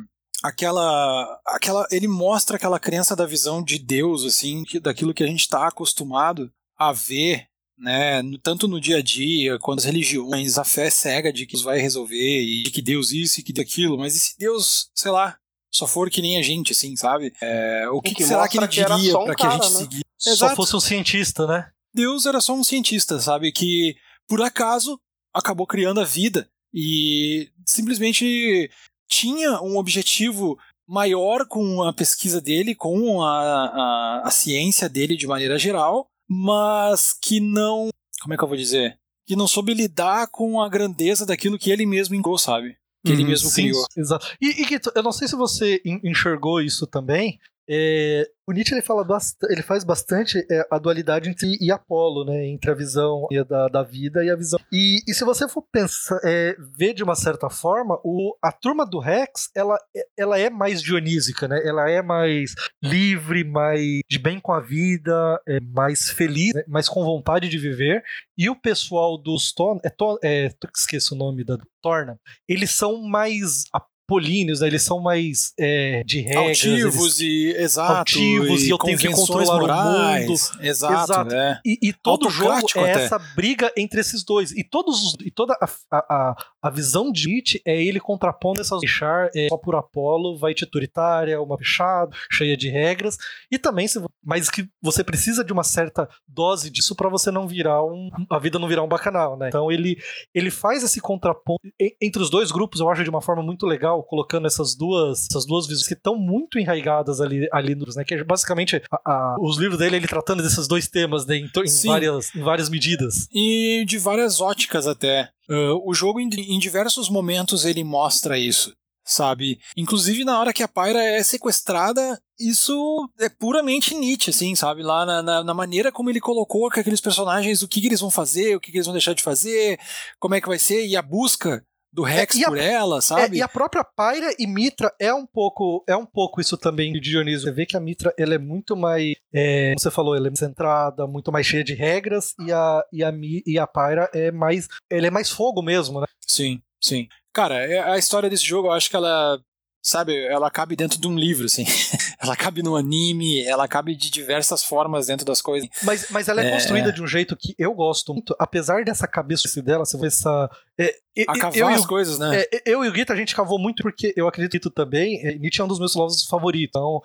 aquela 0.44 1.40
aquela 1.46 1.86
ele 1.92 2.08
mostra 2.08 2.56
aquela 2.56 2.80
crença 2.80 3.16
da 3.16 3.26
visão 3.26 3.64
de 3.64 3.78
Deus 3.78 4.26
assim, 4.26 4.64
que, 4.64 4.80
daquilo 4.80 5.14
que 5.14 5.24
a 5.24 5.28
gente 5.28 5.42
está 5.42 5.68
acostumado 5.68 6.52
a 6.78 6.92
ver 6.92 7.46
né? 7.82 8.22
Tanto 8.44 8.68
no 8.68 8.80
dia 8.80 8.98
a 8.98 9.02
dia, 9.02 9.58
quando 9.58 9.80
as 9.80 9.86
religiões, 9.86 10.60
a 10.60 10.64
fé 10.64 10.90
cega 10.90 11.34
de 11.34 11.48
que 11.48 11.54
Deus 11.54 11.64
vai 11.64 11.80
resolver 11.80 12.42
e 12.42 12.64
de 12.64 12.70
que 12.70 12.82
Deus 12.82 13.12
isso 13.12 13.40
e 13.40 13.44
que 13.44 13.60
aquilo, 13.60 13.98
mas 13.98 14.16
e 14.16 14.20
se 14.20 14.38
Deus, 14.38 14.90
sei 14.94 15.12
lá, 15.12 15.36
só 15.74 15.88
for 15.88 16.10
que 16.10 16.22
nem 16.22 16.38
a 16.38 16.44
gente, 16.44 16.74
assim, 16.74 16.96
sabe? 16.96 17.34
É, 17.42 17.90
o 17.90 18.02
que, 18.02 18.14
que, 18.14 18.24
será 18.24 18.48
que 18.48 18.58
ele 18.58 18.68
diria 18.68 19.18
um 19.18 19.26
para 19.26 19.36
que 19.36 19.46
a 19.46 19.50
gente 19.50 19.74
né? 19.74 20.02
Seguisse? 20.22 20.40
Só 20.40 20.56
fosse 20.56 20.76
um 20.76 20.80
cientista, 20.80 21.48
né? 21.48 21.70
Deus 21.94 22.26
era 22.26 22.40
só 22.40 22.54
um 22.54 22.64
cientista, 22.64 23.20
sabe? 23.20 23.52
Que 23.52 23.96
por 24.28 24.42
acaso 24.42 25.00
acabou 25.34 25.68
criando 25.68 26.00
a 26.00 26.06
vida 26.06 26.50
e 26.74 27.50
simplesmente 27.66 28.70
tinha 29.10 29.62
um 29.62 29.78
objetivo 29.78 30.58
maior 30.88 31.46
com 31.46 31.84
a 31.84 31.94
pesquisa 31.94 32.42
dele, 32.42 32.76
com 32.76 33.22
a, 33.22 33.32
a, 33.32 34.22
a 34.26 34.32
ciência 34.32 34.90
dele 34.90 35.16
de 35.16 35.28
maneira 35.28 35.58
geral, 35.58 36.08
mas 36.30 37.14
que 37.14 37.40
não. 37.40 37.90
Como 38.22 38.34
é 38.34 38.38
que 38.38 38.44
eu 38.44 38.48
vou 38.48 38.58
dizer? 38.58 38.98
Que 39.26 39.36
não 39.36 39.48
soube 39.48 39.74
lidar 39.74 40.28
com 40.28 40.62
a 40.62 40.70
grandeza 40.70 41.26
daquilo 41.26 41.58
que 41.58 41.72
ele 41.72 41.86
mesmo 41.86 42.16
engou, 42.16 42.38
sabe? 42.38 42.78
Que 43.06 43.12
uhum, 43.12 43.20
ele 43.20 43.24
mesmo 43.26 43.50
sim, 43.50 43.64
criou. 43.64 43.86
Exato. 43.98 44.28
E, 44.40 44.64
e 44.64 44.80
eu 44.96 45.04
não 45.04 45.12
sei 45.12 45.28
se 45.28 45.36
você 45.36 45.82
enxergou 46.04 46.62
isso 46.62 46.86
também, 46.86 47.40
é, 47.70 48.28
o 48.48 48.54
Nietzsche 48.54 48.74
ele, 48.74 48.82
fala 48.82 49.06
ele 49.50 49.62
faz 49.62 49.84
bastante 49.84 50.46
é, 50.52 50.68
a 50.70 50.78
dualidade 50.78 51.30
entre 51.30 51.58
e 51.62 51.72
Apolo, 51.72 52.26
né, 52.26 52.46
entre 52.48 52.70
a 52.70 52.74
visão 52.74 53.28
da, 53.48 53.68
da 53.68 53.84
vida 53.84 54.24
e 54.26 54.30
a 54.30 54.36
visão. 54.36 54.60
E, 54.72 55.02
e 55.08 55.14
se 55.14 55.24
você 55.24 55.48
for 55.48 55.64
pensar, 55.72 56.20
é, 56.24 56.56
ver 56.76 56.94
de 56.94 57.04
uma 57.04 57.16
certa 57.16 57.50
forma, 57.50 58.00
o, 58.04 58.36
a 58.42 58.52
turma 58.52 58.86
do 58.86 59.00
Rex 59.00 59.50
ela, 59.56 59.78
ela 60.18 60.38
é 60.38 60.50
mais 60.50 60.82
dionísica, 60.82 61.48
né? 61.48 61.62
Ela 61.64 61.90
é 61.90 62.02
mais 62.02 62.54
livre, 62.84 63.44
mais 63.44 64.02
de 64.10 64.20
bem 64.20 64.40
com 64.40 64.52
a 64.52 64.60
vida, 64.60 65.40
é 65.48 65.60
mais 65.60 66.10
feliz, 66.10 66.54
né, 66.54 66.64
mais 66.68 66.90
com 66.90 67.04
vontade 67.04 67.48
de 67.48 67.58
viver. 67.58 68.04
E 68.38 68.50
o 68.50 68.56
pessoal 68.56 69.18
dos 69.18 69.54
Ton, 69.54 69.80
é, 69.84 69.90
Ton, 69.90 70.18
é 70.24 70.50
esqueço 70.76 71.16
o 71.16 71.18
nome 71.18 71.44
da 71.44 71.58
Torna, 71.82 72.20
eles 72.48 72.72
são 72.72 73.02
mais 73.04 73.64
políneos, 74.12 74.60
né? 74.60 74.68
eles 74.68 74.84
são 74.84 75.00
mais 75.00 75.54
é, 75.58 76.04
de 76.04 76.20
regras. 76.20 76.48
Altivos 76.50 77.22
e, 77.22 77.56
exato, 77.58 78.00
altivos, 78.00 78.62
e, 78.62 78.66
e 78.66 78.70
eu 78.70 78.78
tenho 78.78 78.98
que 78.98 79.08
controlar 79.08 79.58
morais, 79.58 80.26
o 80.26 80.30
mundo. 80.30 80.66
Exato, 80.68 81.04
exato. 81.04 81.34
É. 81.34 81.62
E, 81.66 81.80
e 81.82 81.94
todo 81.94 82.30
jogo 82.30 82.68
é 82.76 82.92
até. 82.92 83.06
essa 83.06 83.18
briga 83.38 83.72
entre 83.78 84.02
esses 84.02 84.26
dois. 84.26 84.52
E, 84.52 84.66
todos, 84.66 85.16
e 85.24 85.32
toda 85.32 85.54
a, 85.54 85.98
a, 85.98 86.36
a 86.62 86.70
visão 86.70 87.10
de 87.10 87.30
Nietzsche 87.30 87.62
é 87.66 87.82
ele 87.82 88.02
contrapondo 88.02 88.60
essas 88.60 88.82
deixar 88.82 89.30
é, 89.34 89.48
só 89.48 89.56
por 89.56 89.76
Apolo, 89.76 90.38
vai 90.38 90.54
tituritária, 90.54 91.42
uma 91.42 91.58
fechada, 91.58 92.12
cheia 92.30 92.58
de 92.58 92.68
regras. 92.68 93.16
E 93.50 93.58
também, 93.58 93.88
se, 93.88 94.04
mas 94.22 94.50
que 94.50 94.68
você 94.82 95.06
precisa 95.06 95.42
de 95.42 95.54
uma 95.54 95.64
certa 95.64 96.10
dose 96.28 96.70
disso 96.70 96.98
para 96.98 97.08
você 97.08 97.32
não 97.32 97.48
virar 97.48 97.82
um. 97.82 98.10
a 98.30 98.40
vida 98.40 98.60
não 98.60 98.68
virar 98.68 98.84
um 98.84 98.90
bacanal, 98.90 99.38
né? 99.38 99.48
Então 99.48 99.72
ele, 99.72 99.98
ele 100.34 100.52
faz 100.52 100.84
esse 100.84 101.00
contraponto 101.00 101.62
entre 102.02 102.22
os 102.22 102.30
dois 102.30 102.52
grupos, 102.52 102.82
eu 102.82 102.90
acho 102.90 103.06
de 103.06 103.10
uma 103.10 103.22
forma 103.22 103.42
muito 103.42 103.66
legal, 103.66 104.01
colocando 104.04 104.48
essas 104.48 104.76
duas, 104.76 105.28
essas 105.30 105.46
duas 105.46 105.68
visões 105.68 105.88
que 105.88 105.94
estão 105.94 106.16
muito 106.16 106.60
enraigadas 106.60 107.22
ali, 107.22 107.48
ali 107.52 107.76
nos, 107.76 107.96
né? 107.96 108.04
Que 108.04 108.16
é 108.16 108.24
basicamente 108.24 108.82
a, 108.92 109.12
a, 109.12 109.38
os 109.40 109.58
livros 109.58 109.80
dele, 109.80 109.98
ele 109.98 110.08
tratando 110.08 110.44
desses 110.44 110.68
dois 110.68 110.88
temas 110.88 111.26
né, 111.26 111.38
em, 111.38 111.46
em 111.46 111.88
várias, 111.88 112.36
em 112.36 112.42
várias 112.42 112.70
medidas. 112.70 113.28
E 113.34 113.84
de 113.88 113.98
várias 113.98 114.42
óticas 114.42 114.88
até. 114.88 115.30
Uh, 115.50 115.82
o 115.86 115.94
jogo, 115.94 116.20
em, 116.20 116.30
em 116.30 116.60
diversos 116.60 117.10
momentos, 117.10 117.66
ele 117.66 117.84
mostra 117.84 118.38
isso 118.38 118.74
sabe? 119.04 119.60
Inclusive 119.76 120.24
na 120.24 120.40
hora 120.40 120.54
que 120.54 120.64
a 120.64 120.68
Pyra 120.68 121.04
é 121.04 121.24
sequestrada, 121.24 122.20
isso 122.40 123.10
é 123.20 123.30
puramente 123.30 123.96
Nietzsche, 123.96 124.30
assim, 124.30 124.56
sabe? 124.56 124.84
Lá 124.84 125.06
na, 125.06 125.22
na, 125.22 125.44
na 125.44 125.54
maneira 125.54 125.92
como 125.92 126.10
ele 126.10 126.20
colocou 126.20 126.68
aqueles 126.68 127.02
personagens, 127.02 127.62
o 127.62 127.68
que, 127.68 127.82
que, 127.82 127.88
eles 127.88 128.00
vão 128.00 128.12
fazer, 128.12 128.56
o 128.56 128.60
que, 128.60 128.72
que, 128.72 128.78
eles 128.78 128.86
vão 128.86 128.94
deixar 128.94 129.14
de 129.14 129.24
fazer, 129.24 129.80
como 130.20 130.36
é 130.36 130.42
que 130.42 130.48
vai 130.48 130.60
ser, 130.60 130.86
e 130.86 130.96
a 130.96 131.02
busca 131.02 131.64
do 131.94 132.04
Rex 132.04 132.40
é, 132.40 132.46
por 132.46 132.58
a, 132.58 132.64
ela, 132.64 133.02
sabe? 133.02 133.38
É, 133.38 133.40
e 133.40 133.42
a 133.42 133.48
própria 133.48 133.84
Pyra 133.84 134.34
e 134.40 134.48
Mitra 134.48 134.94
é 135.00 135.14
um 135.14 135.26
pouco 135.26 135.84
é 135.88 135.96
um 135.96 136.06
pouco 136.06 136.40
isso 136.40 136.58
também 136.58 136.94
de 136.94 137.00
Dionísio. 137.00 137.42
Você 137.42 137.52
vê 137.52 137.66
que 137.66 137.76
a 137.76 137.80
Mitra 137.80 138.14
ela 138.18 138.34
é 138.34 138.38
muito 138.38 138.76
mais, 138.76 139.16
é, 139.34 139.70
como 139.70 139.80
você 139.80 139.92
falou, 139.92 140.16
ela 140.16 140.28
é 140.28 140.36
centrada, 140.36 141.06
muito 141.06 141.32
mais 141.32 141.46
cheia 141.46 141.64
de 141.64 141.74
regras 141.74 142.34
e 142.40 142.52
a 142.52 142.84
e 142.92 143.04
a, 143.04 143.12
e 143.46 143.60
a 143.60 143.68
Pyra 143.68 144.10
é 144.14 144.32
mais, 144.32 144.68
ele 144.90 145.08
é 145.08 145.12
mais 145.12 145.30
fogo 145.30 145.62
mesmo, 145.62 146.00
né? 146.00 146.08
Sim, 146.26 146.62
sim. 146.82 147.08
Cara, 147.34 147.56
é, 147.56 147.80
a 147.80 147.98
história 147.98 148.30
desse 148.30 148.46
jogo, 148.46 148.68
eu 148.68 148.72
acho 148.72 148.90
que 148.90 148.96
ela 148.96 149.40
sabe, 149.82 150.16
ela 150.26 150.50
cabe 150.52 150.76
dentro 150.76 151.00
de 151.00 151.08
um 151.08 151.18
livro, 151.18 151.46
assim. 151.46 151.66
ela 152.22 152.36
cabe 152.36 152.62
no 152.62 152.76
anime, 152.76 153.44
ela 153.44 153.68
cabe 153.68 153.96
de 153.96 154.10
diversas 154.10 154.64
formas 154.64 155.08
dentro 155.08 155.26
das 155.26 155.42
coisas. 155.42 155.68
Mas, 155.84 156.08
mas 156.10 156.28
ela 156.28 156.42
é, 156.42 156.48
é 156.48 156.52
construída 156.52 156.92
de 156.92 157.02
um 157.02 157.08
jeito 157.08 157.36
que 157.36 157.56
eu 157.58 157.74
gosto 157.74 158.14
muito, 158.14 158.36
apesar 158.38 158.84
dessa 158.84 159.08
cabeça 159.08 159.62
dela, 159.62 159.86
você 159.86 159.98
vê 159.98 160.08
essa. 160.08 160.50
É, 160.78 160.96
a 161.28 161.38
cavar 161.38 161.58
eu, 161.58 161.68
as 161.68 161.86
coisas, 161.86 162.20
né? 162.20 162.44
É, 162.52 162.62
eu 162.66 162.86
e 162.86 162.90
o 162.90 162.92
Guita, 162.92 163.14
a 163.14 163.16
gente 163.16 163.36
cavou 163.36 163.58
muito 163.58 163.82
porque 163.82 164.14
eu 164.16 164.28
acredito 164.28 164.70
também. 164.70 165.20
É, 165.26 165.34
Nietzsche 165.36 165.62
é 165.62 165.64
um 165.64 165.68
dos 165.68 165.80
meus 165.80 165.96
lovos 165.96 166.26
favoritos. 166.26 166.70
Então, 166.70 167.02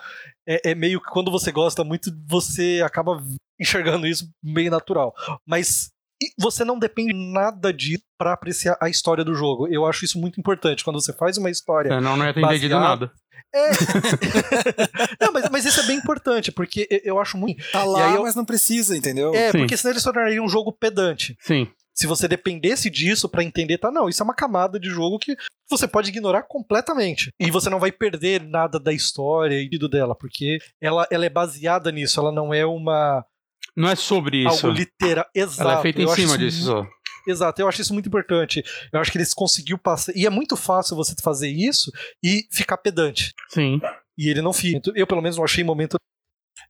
é, 0.47 0.71
é 0.71 0.75
meio 0.75 1.01
que 1.01 1.11
quando 1.11 1.31
você 1.31 1.51
gosta 1.51 1.83
muito, 1.83 2.11
você 2.27 2.83
acaba 2.85 3.23
enxergando 3.59 4.07
isso 4.07 4.29
meio 4.43 4.71
natural. 4.71 5.15
Mas 5.47 5.91
e 6.23 6.31
você 6.39 6.65
não 6.65 6.79
depende 6.79 7.13
nada 7.13 7.73
disso 7.73 8.05
para 8.19 8.33
apreciar 8.33 8.77
a 8.81 8.89
história 8.89 9.25
do 9.25 9.35
jogo. 9.35 9.69
Eu 9.69 9.85
acho 9.85 10.05
isso 10.05 10.19
muito 10.19 10.41
importante. 10.41 10.83
Quando 10.83 11.01
você 11.01 11.13
faz 11.13 11.37
uma 11.37 11.51
história. 11.51 11.91
É, 11.91 12.01
não, 12.01 12.17
não 12.17 12.25
é 12.25 12.31
entendido 12.31 12.81
nada. 12.81 13.13
É. 13.55 13.71
não, 15.21 15.33
mas, 15.33 15.49
mas 15.51 15.65
isso 15.65 15.81
é 15.81 15.85
bem 15.85 15.99
importante, 15.99 16.51
porque 16.51 16.89
eu 17.05 17.19
acho 17.19 17.37
muito. 17.39 17.63
Tá 17.71 17.85
lá, 17.85 18.15
eu... 18.15 18.23
mas 18.23 18.35
não 18.35 18.45
precisa, 18.45 18.97
entendeu? 18.97 19.35
É, 19.35 19.51
Sim. 19.51 19.59
porque 19.59 19.77
senão 19.77 19.93
ele 19.93 20.01
se 20.01 20.05
tornaria 20.05 20.43
um 20.43 20.49
jogo 20.49 20.73
pedante. 20.73 21.37
Sim. 21.41 21.69
Se 21.95 22.07
você 22.07 22.29
dependesse 22.29 22.91
disso 22.91 23.27
para 23.27 23.43
entender, 23.43 23.79
tá? 23.79 23.91
Não, 23.91 24.09
isso 24.09 24.23
é 24.23 24.25
uma 24.25 24.35
camada 24.35 24.79
de 24.79 24.91
jogo 24.91 25.19
que 25.19 25.35
você 25.69 25.89
pode 25.89 26.11
ignorar 26.11 26.43
completamente. 26.43 27.31
E 27.41 27.51
você 27.51 27.71
não 27.71 27.81
vai 27.81 27.91
perder 27.91 28.43
nada 28.43 28.79
da 28.79 28.93
história 28.93 29.57
e 29.59 29.79
do 29.79 29.89
dela, 29.89 30.15
porque 30.15 30.59
ela, 30.79 31.07
ela 31.11 31.25
é 31.25 31.31
baseada 31.31 31.91
nisso, 31.91 32.21
ela 32.21 32.31
não 32.31 32.53
é 32.53 32.67
uma 32.67 33.25
não 33.77 33.89
é 33.89 33.95
sobre 33.95 34.39
isso. 34.47 34.67
Algo 34.67 34.79
literal. 34.79 35.27
Exato. 35.35 35.63
Ela 35.63 35.79
é 35.79 35.83
feita 35.83 36.03
em 36.03 36.09
cima 36.09 36.39
disso. 36.39 36.75
Muito... 36.75 36.97
Exato, 37.29 37.61
eu 37.61 37.69
acho 37.69 37.83
isso 37.83 37.93
muito 37.93 38.07
importante. 38.09 38.63
Eu 38.93 39.01
acho 39.01 39.11
que 39.11 39.19
eles 39.19 39.35
conseguiu 39.35 39.77
passar. 39.77 40.13
E 40.15 40.25
é 40.25 40.31
muito 40.31 40.57
fácil 40.57 40.97
você 40.97 41.15
fazer 41.23 41.49
isso 41.49 41.91
e 42.23 42.47
ficar 42.53 42.77
pedante. 42.79 43.35
Sim. 43.49 43.81
E 44.17 44.29
ele 44.29 44.41
não 44.41 44.53
fica. 44.53 44.93
Eu, 44.95 45.07
pelo 45.07 45.21
menos, 45.21 45.37
não 45.37 45.45
achei 45.45 45.65
momento. 45.65 45.97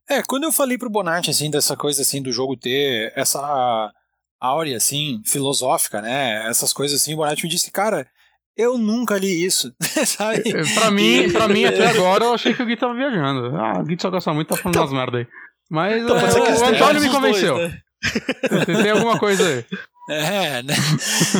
É, 0.09 0.23
quando 0.23 0.45
eu 0.45 0.51
falei 0.51 0.77
pro 0.77 0.89
Bonatti, 0.89 1.29
assim, 1.29 1.51
dessa 1.51 1.77
coisa, 1.77 2.01
assim, 2.01 2.21
do 2.21 2.31
jogo 2.31 2.57
ter 2.57 3.13
essa 3.15 3.91
áurea, 4.39 4.77
assim, 4.77 5.21
filosófica, 5.25 6.01
né? 6.01 6.47
Essas 6.49 6.73
coisas 6.73 7.01
assim, 7.01 7.13
o 7.13 7.17
Bonatti 7.17 7.43
me 7.43 7.49
disse, 7.49 7.71
cara, 7.71 8.07
eu 8.55 8.77
nunca 8.77 9.17
li 9.17 9.45
isso, 9.45 9.73
sabe? 10.05 10.49
É, 10.49 10.73
pra 10.73 10.89
mim, 10.89 11.31
pra 11.31 11.47
mim, 11.47 11.65
até 11.65 11.85
agora, 11.91 12.25
eu 12.25 12.33
achei 12.33 12.53
que 12.53 12.63
o 12.63 12.65
Gui 12.65 12.75
tava 12.75 12.95
viajando. 12.95 13.55
Ah, 13.55 13.79
o 13.79 13.83
Gui 13.83 13.97
só 13.99 14.09
gosta 14.09 14.33
muito, 14.33 14.47
tá 14.47 14.55
falando 14.55 14.75
então, 14.75 14.83
umas 14.83 14.93
merda 14.93 15.19
aí. 15.19 15.27
Mas 15.69 16.01
então, 16.01 16.17
é, 16.17 16.57
o 16.59 16.65
Antônio 16.65 17.01
me 17.01 17.09
convenceu. 17.09 17.55
Dois, 17.55 17.71
né? 17.71 17.81
Tem 18.65 18.91
alguma 18.91 19.19
coisa 19.19 19.43
aí. 19.47 19.65
É, 20.09 20.63
né? 20.63 20.73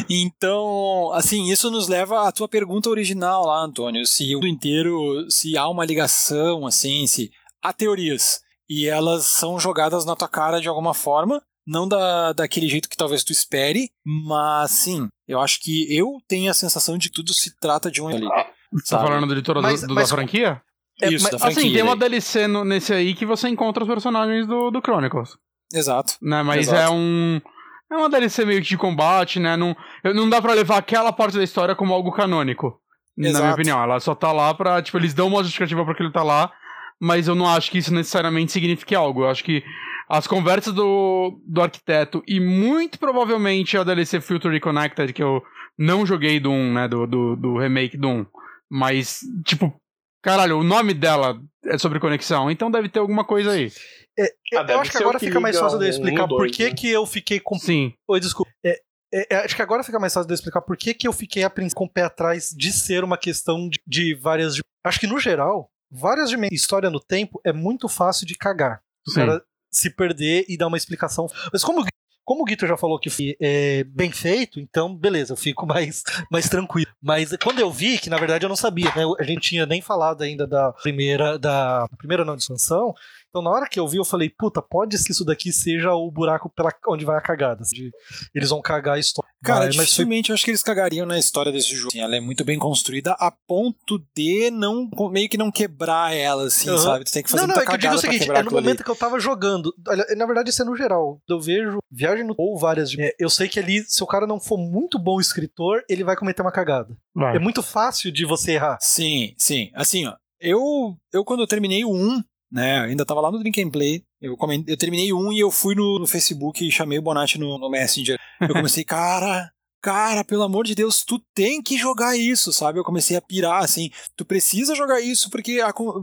Então, 0.09 1.11
assim, 1.13 1.49
isso 1.49 1.71
nos 1.71 1.87
leva 1.87 2.27
à 2.27 2.31
tua 2.31 2.49
pergunta 2.49 2.89
original 2.89 3.45
lá, 3.45 3.63
Antônio. 3.63 4.05
Se 4.05 4.35
o 4.35 4.39
mundo 4.39 4.47
inteiro, 4.47 5.25
se 5.29 5.57
há 5.57 5.67
uma 5.69 5.85
ligação, 5.85 6.65
assim, 6.67 7.07
se 7.07 7.31
há 7.63 7.71
teorias 7.71 8.41
e 8.69 8.85
elas 8.85 9.25
são 9.25 9.57
jogadas 9.57 10.05
na 10.05 10.15
tua 10.15 10.27
cara 10.27 10.59
de 10.59 10.67
alguma 10.67 10.93
forma, 10.93 11.41
não 11.65 11.87
da, 11.87 12.33
daquele 12.33 12.67
jeito 12.67 12.89
que 12.89 12.97
talvez 12.97 13.23
tu 13.23 13.31
espere, 13.31 13.89
mas 14.05 14.71
sim, 14.71 15.07
eu 15.27 15.39
acho 15.39 15.61
que 15.61 15.93
eu 15.95 16.17
tenho 16.27 16.51
a 16.51 16.53
sensação 16.53 16.97
de 16.97 17.09
que 17.09 17.15
tudo 17.15 17.33
se 17.33 17.57
trata 17.59 17.89
de 17.89 18.01
um 18.01 18.09
ali. 18.09 18.27
Você 18.73 18.95
tá 18.95 19.01
falando 19.01 19.27
do 19.27 19.33
editor 19.33 19.61
mas, 19.61 19.81
do, 19.81 19.93
mas, 19.93 20.09
da 20.09 20.15
franquia? 20.15 20.61
É, 21.01 21.09
Isso, 21.09 21.29
mas, 21.31 21.41
assim, 21.43 21.71
tem 21.71 21.83
uma 21.83 21.95
DLC 21.95 22.47
no, 22.47 22.65
nesse 22.65 22.93
aí 22.93 23.13
que 23.13 23.25
você 23.25 23.47
encontra 23.47 23.83
os 23.83 23.89
personagens 23.89 24.47
do, 24.47 24.71
do 24.71 24.81
Chronicles. 24.81 25.37
Exato. 25.73 26.13
Né, 26.21 26.41
mas 26.43 26.67
Exato. 26.67 26.81
é 26.81 26.89
um. 26.89 27.41
É 27.89 27.95
uma 27.95 28.09
DLC 28.09 28.45
meio 28.45 28.61
que 28.61 28.67
de 28.67 28.77
combate, 28.77 29.39
né? 29.39 29.55
Não, 29.55 29.75
não 30.03 30.29
dá 30.29 30.41
pra 30.41 30.53
levar 30.53 30.77
aquela 30.77 31.13
parte 31.13 31.37
da 31.37 31.43
história 31.43 31.75
como 31.75 31.93
algo 31.93 32.11
canônico. 32.11 32.81
Exato. 33.17 33.33
Na 33.33 33.41
minha 33.41 33.53
opinião. 33.53 33.81
Ela 33.81 33.99
só 33.99 34.13
tá 34.13 34.31
lá 34.31 34.53
pra. 34.53 34.81
Tipo, 34.81 34.97
eles 34.97 35.13
dão 35.13 35.27
uma 35.27 35.43
justificativa 35.43 35.85
pra 35.85 35.95
que 35.95 36.03
ele 36.03 36.11
tá 36.11 36.23
lá, 36.23 36.51
mas 36.99 37.27
eu 37.27 37.35
não 37.35 37.47
acho 37.47 37.71
que 37.71 37.77
isso 37.77 37.93
necessariamente 37.93 38.51
signifique 38.51 38.93
algo. 38.93 39.23
Eu 39.23 39.29
acho 39.29 39.43
que 39.43 39.63
as 40.09 40.27
conversas 40.27 40.73
do, 40.73 41.39
do 41.45 41.61
arquiteto 41.61 42.23
e 42.27 42.39
muito 42.39 42.97
provavelmente 42.99 43.77
a 43.77 43.83
DLC 43.83 44.19
Future 44.19 44.53
Reconnected, 44.53 45.13
que 45.13 45.23
eu 45.23 45.41
não 45.77 46.05
joguei 46.05 46.39
do 46.39 46.51
1, 46.51 46.73
né? 46.73 46.87
Do, 46.87 47.07
do, 47.07 47.35
do 47.35 47.57
remake 47.57 47.97
do 47.97 48.07
1. 48.07 48.25
Mas, 48.69 49.19
tipo, 49.45 49.73
Caralho, 50.21 50.59
o 50.59 50.63
nome 50.63 50.93
dela 50.93 51.39
é 51.65 51.77
sobre 51.77 51.99
conexão, 51.99 52.49
então 52.49 52.71
deve 52.71 52.89
ter 52.89 52.99
alguma 52.99 53.23
coisa 53.25 53.51
aí. 53.51 53.71
É, 54.17 54.25
ah, 54.55 54.65
eu 54.67 54.79
acho 54.79 54.91
que 54.91 54.97
agora 54.97 55.19
que 55.19 55.27
fica 55.27 55.39
mais 55.39 55.57
fácil 55.57 55.77
de 55.77 55.85
eu 55.85 55.89
explicar 55.89 56.25
um, 56.25 56.27
por 56.27 56.47
que, 56.47 56.65
né? 56.65 56.73
que 56.73 56.89
eu 56.89 57.05
fiquei 57.05 57.39
com. 57.39 57.57
Sim. 57.59 57.93
Oi, 58.07 58.19
desculpa. 58.19 58.51
É, 58.65 58.81
é, 59.13 59.35
é, 59.35 59.37
acho 59.37 59.55
que 59.55 59.61
agora 59.61 59.83
fica 59.83 59.99
mais 59.99 60.13
fácil 60.13 60.27
de 60.27 60.33
eu 60.33 60.35
explicar 60.35 60.61
por 60.61 60.75
que, 60.75 60.93
que 60.93 61.07
eu 61.07 61.13
fiquei 61.13 61.43
a 61.43 61.51
com 61.75 61.85
o 61.85 61.89
pé 61.89 62.03
atrás 62.03 62.49
de 62.49 62.71
ser 62.71 63.03
uma 63.03 63.17
questão 63.17 63.69
de, 63.69 63.79
de 63.85 64.15
várias. 64.15 64.55
Acho 64.83 64.99
que 64.99 65.07
no 65.07 65.19
geral, 65.19 65.69
várias 65.91 66.29
dimensões. 66.29 66.59
História 66.59 66.89
no 66.89 66.99
tempo 66.99 67.39
é 67.45 67.53
muito 67.53 67.87
fácil 67.87 68.25
de 68.25 68.35
cagar. 68.35 68.81
O 69.07 69.13
cara 69.13 69.41
se 69.71 69.89
perder 69.89 70.45
e 70.49 70.57
dar 70.57 70.67
uma 70.67 70.77
explicação. 70.77 71.27
Mas 71.53 71.63
como 71.63 71.85
como 72.27 72.41
o 72.41 72.45
Guito 72.45 72.67
já 72.67 72.75
falou 72.75 72.99
que 72.99 73.37
é, 73.39 73.85
bem 73.85 74.11
feito, 74.11 74.59
então 74.59 74.93
beleza, 74.93 75.31
eu 75.31 75.37
fico 75.37 75.65
mais, 75.65 76.03
mais 76.29 76.49
tranquilo. 76.49 76.91
Mas 77.01 77.31
quando 77.41 77.59
eu 77.59 77.71
vi, 77.71 77.97
que 77.97 78.09
na 78.09 78.17
verdade 78.17 78.43
eu 78.45 78.49
não 78.49 78.55
sabia, 78.57 78.93
né? 78.93 79.03
A 79.17 79.23
gente 79.23 79.49
tinha 79.49 79.65
nem 79.65 79.81
falado 79.81 80.23
ainda 80.23 80.45
da 80.45 80.73
primeira, 80.73 81.39
da 81.39 81.87
primeira 81.97 82.25
não 82.25 82.35
expansão, 82.35 82.93
então, 83.37 83.41
na 83.41 83.51
hora 83.51 83.69
que 83.69 83.79
eu 83.79 83.87
vi, 83.87 83.97
eu 83.97 84.05
falei, 84.05 84.29
puta, 84.29 84.61
pode 84.61 84.97
ser 84.97 85.05
que 85.05 85.11
isso 85.11 85.23
daqui 85.23 85.53
seja 85.53 85.93
o 85.93 86.09
buraco 86.09 86.49
pela 86.49 86.73
onde 86.87 87.05
vai 87.05 87.17
a 87.17 87.21
cagada. 87.21 87.63
De, 87.71 87.91
eles 88.33 88.49
vão 88.49 88.61
cagar 88.61 88.95
a 88.95 88.99
história. 88.99 89.29
Cara, 89.43 89.65
mas, 89.65 89.75
dificilmente 89.75 90.27
foi... 90.27 90.31
eu 90.31 90.35
acho 90.35 90.43
que 90.43 90.51
eles 90.51 90.63
cagariam 90.63 91.05
na 91.05 91.19
história 91.19 91.51
desse 91.51 91.75
jogo. 91.75 91.89
Assim, 91.89 92.01
ela 92.01 92.15
é 92.15 92.19
muito 92.19 92.43
bem 92.43 92.57
construída 92.57 93.11
a 93.19 93.31
ponto 93.31 94.03
de 94.15 94.49
não 94.49 94.89
meio 95.11 95.29
que 95.29 95.37
não 95.37 95.51
quebrar 95.51 96.15
ela, 96.15 96.47
assim, 96.47 96.69
uhum. 96.69 96.77
sabe? 96.79 97.05
Tu 97.05 97.11
tem 97.11 97.23
que 97.23 97.29
fazer 97.29 97.45
não, 97.45 97.55
não, 97.55 97.61
é 97.61 97.65
que 97.65 97.73
eu 97.73 97.77
digo 97.77 97.93
o 97.93 97.99
seguinte, 97.99 98.31
é 98.31 98.43
no 98.43 98.51
momento 98.51 98.77
ali. 98.77 98.83
que 98.83 98.89
eu 98.89 98.95
tava 98.95 99.19
jogando. 99.19 99.71
Olha, 99.87 100.05
na 100.15 100.25
verdade, 100.25 100.49
isso 100.49 100.61
é 100.61 100.65
no 100.65 100.75
geral. 100.75 101.21
Eu 101.29 101.39
vejo 101.39 101.77
viagem 101.91 102.25
no 102.25 102.33
ou 102.37 102.57
várias. 102.57 102.97
É, 102.97 103.13
eu 103.19 103.29
sei 103.29 103.47
que 103.47 103.59
ali, 103.59 103.83
se 103.87 104.03
o 104.03 104.07
cara 104.07 104.25
não 104.25 104.39
for 104.39 104.57
muito 104.57 104.97
bom 104.97 105.19
escritor, 105.19 105.83
ele 105.87 106.03
vai 106.03 106.15
cometer 106.15 106.41
uma 106.41 106.51
cagada. 106.51 106.97
Vai. 107.13 107.35
É 107.35 107.39
muito 107.39 107.61
fácil 107.61 108.11
de 108.11 108.25
você 108.25 108.53
errar. 108.53 108.77
Sim, 108.81 109.33
sim. 109.37 109.69
Assim, 109.75 110.07
ó. 110.07 110.15
Eu, 110.39 110.95
eu 111.11 111.25
quando 111.25 111.41
eu 111.41 111.47
terminei 111.47 111.83
o 111.83 111.91
1, 111.91 112.23
né? 112.51 112.79
Ainda 112.81 113.05
tava 113.05 113.21
lá 113.21 113.31
no 113.31 113.39
Drink 113.39 113.61
and 113.61 113.69
Play. 113.69 114.03
Eu, 114.21 114.35
coment... 114.37 114.63
eu 114.67 114.77
terminei 114.77 115.13
um 115.13 115.31
e 115.31 115.39
eu 115.39 115.51
fui 115.51 115.75
no, 115.75 115.99
no 115.99 116.07
Facebook 116.07 116.65
e 116.65 116.71
chamei 116.71 116.97
o 116.97 117.01
Bonatti 117.01 117.39
no, 117.39 117.57
no 117.57 117.69
Messenger. 117.69 118.17
Eu 118.41 118.53
comecei, 118.53 118.83
cara, 118.85 119.51
cara, 119.81 120.23
pelo 120.23 120.43
amor 120.43 120.65
de 120.65 120.75
Deus, 120.75 121.03
tu 121.03 121.19
tem 121.33 121.61
que 121.61 121.77
jogar 121.77 122.17
isso, 122.17 122.51
sabe? 122.51 122.79
Eu 122.79 122.83
comecei 122.83 123.15
a 123.15 123.21
pirar, 123.21 123.63
assim, 123.63 123.89
tu 124.15 124.25
precisa 124.25 124.75
jogar 124.75 125.01
isso 125.01 125.29
porque, 125.29 125.59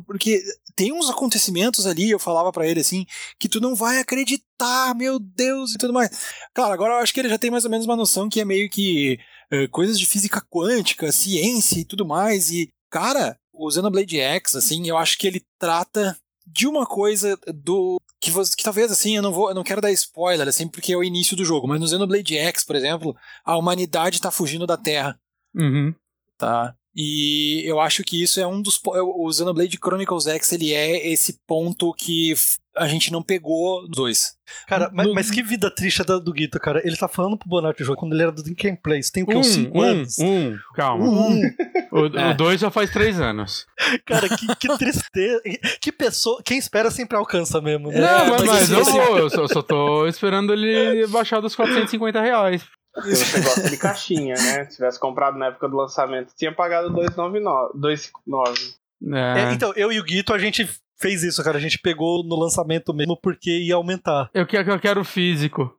porque 0.07 0.43
tem 0.77 0.93
uns 0.93 1.11
acontecimentos 1.11 1.87
ali, 1.87 2.11
eu 2.11 2.19
falava 2.19 2.53
para 2.53 2.67
ele 2.67 2.81
assim, 2.81 3.05
que 3.39 3.49
tu 3.49 3.61
não 3.61 3.75
vai 3.75 3.99
acreditar, 3.99 4.95
meu 4.95 5.19
Deus, 5.19 5.75
e 5.75 5.79
tudo 5.79 5.93
mais. 5.93 6.11
Claro, 6.55 6.73
agora 6.73 6.95
eu 6.95 6.99
acho 6.99 7.13
que 7.13 7.21
ele 7.21 7.29
já 7.29 7.39
tem 7.39 7.51
mais 7.51 7.65
ou 7.65 7.71
menos 7.71 7.87
uma 7.87 7.97
noção 7.97 8.29
que 8.29 8.41
é 8.41 8.45
meio 8.45 8.71
que 8.71 9.19
uh, 9.53 9.69
coisas 9.71 9.99
de 9.99 10.07
física 10.07 10.41
quântica, 10.51 11.13
ciência 11.13 11.81
e 11.81 11.85
tudo 11.85 12.07
mais, 12.07 12.51
e 12.51 12.69
Cara, 12.95 13.37
o 13.53 13.69
Xenoblade 13.69 14.21
X, 14.21 14.55
assim, 14.55 14.87
eu 14.87 14.97
acho 14.97 15.19
que 15.19 15.27
ele 15.27 15.43
trata 15.59 16.17
de 16.47 16.67
uma 16.67 16.87
coisa 16.87 17.39
do 17.55 18.01
que, 18.21 18.31
você, 18.31 18.55
que 18.57 18.65
talvez 18.65 18.91
assim 18.91 19.17
eu 19.17 19.23
não 19.23 19.33
vou 19.33 19.49
eu 19.49 19.55
não 19.55 19.65
quero 19.65 19.81
dar 19.81 19.93
spoiler 19.93 20.47
assim 20.47 20.69
porque 20.69 20.93
é 20.93 20.97
o 20.97 21.05
início 21.05 21.37
do 21.37 21.45
jogo 21.45 21.67
mas 21.67 21.81
no 21.81 21.89
Xenoblade 21.89 22.37
X 22.37 22.65
por 22.65 22.77
exemplo 22.77 23.17
a 23.45 23.57
humanidade 23.57 24.21
tá 24.21 24.31
fugindo 24.31 24.67
da 24.67 24.77
Terra 24.77 25.19
uhum. 25.55 25.95
tá 26.39 26.75
e 26.97 27.63
eu 27.65 27.81
acho 27.81 28.05
que 28.05 28.23
isso 28.23 28.39
é 28.41 28.47
um 28.47 28.63
dos. 28.63 28.81
O 28.85 29.33
Xenoblade 29.33 29.79
Chronicles 29.83 30.29
X 30.29 30.53
ele 30.53 30.73
é 30.73 31.09
esse 31.09 31.41
ponto 31.45 31.93
que 31.93 32.35
a 32.77 32.87
gente 32.87 33.11
não 33.11 33.21
pegou 33.21 33.83
dos 33.89 33.97
dois. 33.97 34.37
Cara, 34.69 34.89
no, 34.91 34.95
mas, 34.95 35.13
mas, 35.13 35.31
que 35.31 35.43
vida 35.43 35.75
triste 35.75 36.05
da, 36.05 36.19
do 36.19 36.33
Guito, 36.33 36.61
cara. 36.61 36.81
Ele 36.85 36.97
tá 36.97 37.09
falando 37.09 37.37
pro 37.37 37.49
Bonatti 37.49 37.83
jogo 37.83 37.99
quando 37.99 38.13
ele 38.13 38.23
era 38.23 38.31
do 38.31 38.45
Drink 38.45 38.69
and 38.69 38.77
Play. 38.77 39.01
Tem 39.13 39.25
o 39.25 39.27
que? 39.27 39.35
Um, 39.35 39.41
uns 39.41 39.47
5 39.47 39.77
um, 39.77 39.83
anos? 39.83 40.19
Um, 40.21 40.57
calma. 40.75 41.05
Um. 41.05 41.41
O 41.95 42.09
2 42.09 42.55
é. 42.55 42.59
já 42.59 42.71
faz 42.73 42.91
3 42.91 43.21
anos. 43.21 43.67
Cara, 44.05 44.29
que, 44.29 44.57
que 44.57 44.77
tristeza. 44.77 45.41
Que 45.81 45.93
pessoa. 45.93 46.43
Quem 46.45 46.59
espera 46.59 46.91
sempre 46.91 47.17
alcança 47.17 47.61
mesmo. 47.61 47.89
Né? 47.89 48.01
Não, 48.01 48.31
mas, 48.31 48.43
mas 48.43 48.71
eu, 48.73 48.85
vou, 48.85 49.19
eu, 49.19 49.31
só, 49.31 49.47
só 49.47 49.63
tô 49.63 50.05
esperando 50.09 50.53
ele 50.53 51.07
baixar 51.07 51.39
dos 51.39 51.55
450 51.55 52.21
reais. 52.21 52.65
Porque 52.93 53.15
você 53.15 53.41
gosta 53.41 53.71
de 53.71 53.77
caixinha, 53.77 54.35
né? 54.35 54.65
Se 54.65 54.77
tivesse 54.77 54.99
comprado 54.99 55.39
na 55.39 55.47
época 55.47 55.69
do 55.69 55.77
lançamento, 55.77 56.35
tinha 56.37 56.53
pagado 56.53 56.91
2,59. 56.91 58.75
É. 59.13 59.41
É, 59.43 59.53
então, 59.53 59.73
eu 59.77 59.93
e 59.93 60.01
o 60.01 60.05
Guito, 60.05 60.35
a 60.35 60.39
gente 60.39 60.69
fez 60.99 61.23
isso, 61.23 61.45
cara. 61.45 61.59
A 61.59 61.61
gente 61.61 61.79
pegou 61.79 62.25
no 62.25 62.35
lançamento 62.35 62.93
mesmo 62.93 63.17
porque 63.21 63.51
ia 63.51 63.77
aumentar. 63.77 64.31
Eu 64.35 64.47
quero, 64.47 64.69
eu 64.69 64.81
quero 64.81 65.05
físico. 65.05 65.73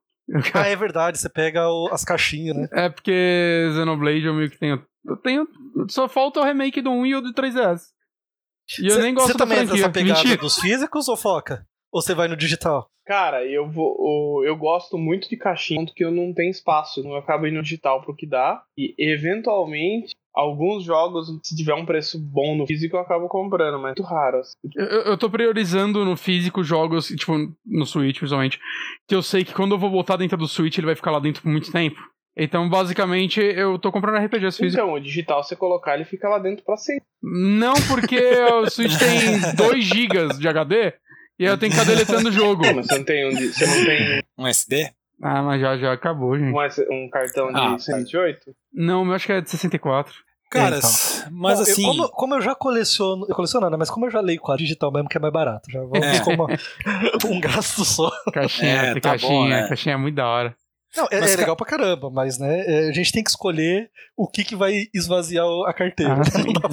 Ah, 0.54 0.68
é 0.68 0.76
verdade, 0.76 1.18
você 1.18 1.30
pega 1.30 1.68
o, 1.70 1.90
as 1.92 2.04
caixinhas, 2.04 2.56
né? 2.56 2.68
É 2.72 2.90
porque 2.90 3.70
Xenoblade 3.74 4.26
eu 4.26 4.34
meio 4.34 4.50
que 4.50 4.58
tenho. 4.58 4.84
Eu 5.06 5.18
tenho. 5.18 5.48
Só 5.90 6.08
falta 6.08 6.40
o 6.40 6.44
remake 6.44 6.82
do 6.82 6.90
1 6.90 7.06
e 7.06 7.16
o 7.16 7.22
do 7.22 7.34
3DS. 7.34 7.82
E 8.80 8.88
eu 8.88 8.96
cê, 8.96 9.02
nem 9.02 9.14
gosto 9.14 9.28
Você 9.28 9.38
também 9.38 9.60
é 9.60 9.66
dessa 9.66 9.90
pegada 9.92 10.20
Mentira. 10.20 10.38
dos 10.38 10.60
físicos 10.60 11.08
ou 11.08 11.16
foca? 11.16 11.68
Ou 11.92 12.02
você 12.02 12.16
vai 12.16 12.28
no 12.28 12.36
digital? 12.36 12.90
Cara, 13.06 13.46
eu 13.46 13.70
vou. 13.70 14.44
Eu 14.44 14.58
gosto 14.58 14.98
muito 14.98 15.30
de 15.30 15.38
caixinha, 15.38 15.86
que 15.96 16.04
eu 16.04 16.12
não 16.12 16.34
tenho 16.34 16.50
espaço. 16.50 17.02
Eu 17.02 17.16
acabo 17.16 17.46
indo 17.46 17.58
no 17.58 17.64
digital 17.64 18.02
pro 18.02 18.16
que 18.16 18.26
dá. 18.26 18.64
E 18.76 18.96
eventualmente, 18.98 20.16
alguns 20.36 20.84
jogos, 20.84 21.28
se 21.44 21.56
tiver 21.56 21.74
um 21.74 21.86
preço 21.86 22.20
bom 22.20 22.58
no 22.58 22.68
físico, 22.68 22.98
eu 22.98 23.00
acabo 23.00 23.28
comprando, 23.28 23.80
mas 23.80 23.94
é 23.94 24.02
muito 24.02 24.04
raro. 24.04 24.40
Assim. 24.40 24.54
Eu, 24.76 24.86
eu 24.86 25.18
tô 25.18 25.30
priorizando 25.30 26.04
no 26.04 26.18
físico 26.18 26.64
jogos, 26.64 27.08
tipo, 27.08 27.34
no 27.66 27.86
Switch, 27.86 28.18
principalmente, 28.18 28.60
que 29.08 29.16
eu 29.16 29.24
sei 29.24 29.44
que 29.44 29.54
quando 29.54 29.74
eu 29.74 29.80
vou 29.80 29.90
botar 29.90 30.18
dentro 30.18 30.38
do 30.38 30.48
Switch, 30.48 30.78
ele 30.78 30.88
vai 30.88 30.96
ficar 30.96 31.12
lá 31.12 31.20
dentro 31.20 31.42
por 31.42 31.50
muito 31.50 31.72
tempo. 31.72 32.00
Então, 32.38 32.70
basicamente, 32.70 33.40
eu 33.40 33.80
tô 33.80 33.94
comprando 33.94 34.18
RPGs 34.18 34.58
físicos. 34.58 34.74
Então, 34.74 34.92
o 34.92 35.00
digital, 35.00 35.42
você 35.42 35.56
colocar, 35.56 35.96
ele 35.96 36.04
fica 36.04 36.28
lá 36.28 36.38
dentro 36.38 36.66
pra 36.66 36.76
sempre. 36.76 37.06
Não, 37.24 37.74
porque 37.88 38.20
o 38.20 38.70
Switch 38.70 38.98
tem 39.00 39.40
2 39.56 39.86
GB 39.86 40.28
de 40.38 40.48
HD. 40.48 40.94
E 41.40 41.46
eu 41.46 41.58
tenho 41.58 41.72
que 41.72 41.78
ficar 41.78 41.90
deletando 41.90 42.30
o 42.30 42.32
jogo. 42.32 42.64
Mas 42.76 42.88
você 42.88 42.98
não 42.98 43.06
tem 43.06 43.28
um, 43.28 43.32
você 43.32 43.66
não 43.66 43.86
tem 43.86 44.22
um 44.38 44.48
SD? 44.48 44.90
Ah, 45.22 45.42
mas 45.42 45.62
já, 45.62 45.78
já 45.78 45.94
acabou, 45.94 46.38
gente. 46.38 46.54
Um, 46.54 47.06
um 47.06 47.10
cartão 47.10 47.48
de 47.52 47.60
ah, 47.60 47.78
128? 47.78 48.54
Não, 48.76 49.06
eu 49.06 49.14
acho 49.14 49.26
que 49.26 49.32
é 49.32 49.42
de 49.42 49.50
64. 49.50 50.14
Cara, 50.52 50.78
então. 50.78 50.90
mas 51.32 51.58
Bom, 51.58 51.64
assim. 51.64 51.82
Eu, 51.82 51.88
como, 51.88 52.10
como, 52.10 52.36
eu 52.36 52.42
já 52.42 52.56
coleciono. 52.56 53.26
Eu 53.28 53.36
coleciono, 53.36 53.70
né? 53.70 53.78
Mas 53.78 53.90
como 53.90 54.06
eu 54.06 54.12
já 54.12 54.22
leio 54.22 54.40
quadro 54.40 54.64
digital 54.64 54.92
mesmo, 54.92 55.10
que 55.10 55.18
é 55.18 55.20
mais 55.20 55.34
barato. 55.34 55.70
Já 55.72 55.82
vou 55.82 55.98
é. 55.98 56.20
como 56.20 56.48
um 57.26 57.40
gasto 57.40 57.84
só. 57.84 58.12
Caixinha, 58.32 58.74
é, 58.74 58.94
tá 58.96 59.12
caixinha, 59.12 59.32
bom, 59.32 59.48
né? 59.48 59.68
caixinha 59.68 59.96
é 59.96 59.98
muito 59.98 60.16
da 60.16 60.28
hora. 60.28 60.56
Não, 60.96 61.08
é, 61.12 61.18
é 61.18 61.36
legal 61.36 61.58
pra 61.58 61.66
caramba, 61.66 62.10
mas 62.10 62.40
né, 62.40 62.64
é, 62.66 62.90
a 62.90 62.92
gente 62.94 63.12
tem 63.12 63.22
que 63.22 63.30
escolher 63.30 63.92
o 64.16 64.30
que, 64.30 64.46
que 64.46 64.56
vai 64.56 64.88
esvaziar 64.94 65.46
a 65.66 65.74
carteira. 65.74 66.14
Ah, 66.14 66.18
né? 66.18 66.24
Não 66.46 66.54
dá 66.54 66.70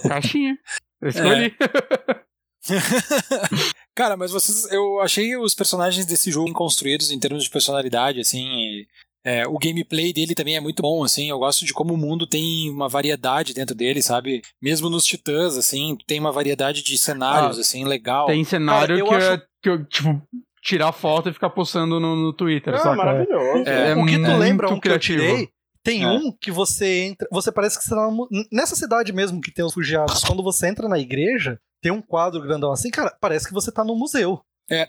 pra 0.00 0.08
Caixinha. 0.10 0.58
Eu 1.00 1.08
escolhi. 1.08 1.56
É. 1.60 2.24
Cara, 3.94 4.16
mas 4.16 4.32
vocês. 4.32 4.70
Eu 4.70 5.00
achei 5.00 5.36
os 5.36 5.54
personagens 5.54 6.04
desse 6.04 6.30
jogo 6.30 6.52
construídos 6.52 7.10
em 7.10 7.18
termos 7.18 7.44
de 7.44 7.50
personalidade, 7.50 8.20
assim. 8.20 8.84
É, 9.24 9.46
o 9.46 9.58
gameplay 9.58 10.12
dele 10.12 10.34
também 10.34 10.56
é 10.56 10.60
muito 10.60 10.82
bom, 10.82 11.02
assim. 11.02 11.30
Eu 11.30 11.38
gosto 11.38 11.64
de 11.64 11.72
como 11.72 11.94
o 11.94 11.96
mundo 11.96 12.26
tem 12.26 12.70
uma 12.70 12.88
variedade 12.88 13.54
dentro 13.54 13.74
dele, 13.74 14.02
sabe? 14.02 14.42
Mesmo 14.60 14.90
nos 14.90 15.06
Titãs, 15.06 15.56
assim, 15.56 15.96
tem 16.06 16.20
uma 16.20 16.30
variedade 16.30 16.82
de 16.82 16.98
cenários, 16.98 17.56
ah, 17.56 17.60
assim, 17.62 17.84
legal. 17.84 18.26
Tem 18.26 18.44
cenário 18.44 19.04
Cara, 19.06 19.08
que, 19.08 19.24
acho... 19.24 19.32
é, 19.32 19.42
que 19.62 19.68
eu, 19.70 19.84
tipo, 19.86 20.22
tirar 20.62 20.92
foto 20.92 21.30
e 21.30 21.32
ficar 21.32 21.50
postando 21.50 21.98
no, 21.98 22.14
no 22.14 22.32
Twitter, 22.32 22.74
é, 22.74 22.78
sabe? 22.78 22.96
maravilhoso. 22.96 23.68
É, 23.68 23.90
é, 23.90 23.96
o 23.96 24.04
que 24.04 24.18
tu 24.18 24.36
lembra 24.36 24.70
um 24.70 24.78
criativo. 24.78 25.18
que 25.18 25.24
eu 25.24 25.28
tirei 25.28 25.48
tem 25.84 26.02
é. 26.02 26.08
um 26.08 26.32
que 26.32 26.50
você 26.50 27.02
entra. 27.02 27.28
Você 27.30 27.52
parece 27.52 27.78
que 27.78 27.84
você 27.84 27.94
tá 27.94 28.08
nessa 28.50 28.74
cidade 28.74 29.12
mesmo 29.12 29.40
que 29.40 29.52
tem 29.52 29.64
os 29.64 29.72
refugiados. 29.72 30.24
Quando 30.24 30.42
você 30.42 30.66
entra 30.66 30.88
na 30.88 30.98
igreja, 30.98 31.58
tem 31.82 31.92
um 31.92 32.00
quadro 32.00 32.40
grandão 32.40 32.72
assim, 32.72 32.90
cara, 32.90 33.14
parece 33.20 33.46
que 33.46 33.52
você 33.52 33.70
tá 33.70 33.84
no 33.84 33.94
museu. 33.94 34.40
É. 34.70 34.88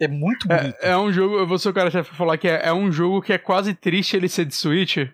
É, 0.00 0.04
é 0.04 0.08
muito 0.08 0.48
bonito. 0.48 0.76
É, 0.80 0.90
é 0.90 0.96
um 0.96 1.12
jogo, 1.12 1.38
eu 1.38 1.46
vou 1.46 1.58
ser 1.58 1.68
o 1.68 1.74
cara 1.74 1.90
chefe 1.90 2.14
falar 2.14 2.38
que 2.38 2.48
é, 2.48 2.68
é 2.68 2.72
um 2.72 2.90
jogo 2.90 3.22
que 3.22 3.32
é 3.32 3.38
quase 3.38 3.74
triste 3.74 4.16
ele 4.16 4.28
ser 4.28 4.44
de 4.44 4.54
Switch. 4.54 4.96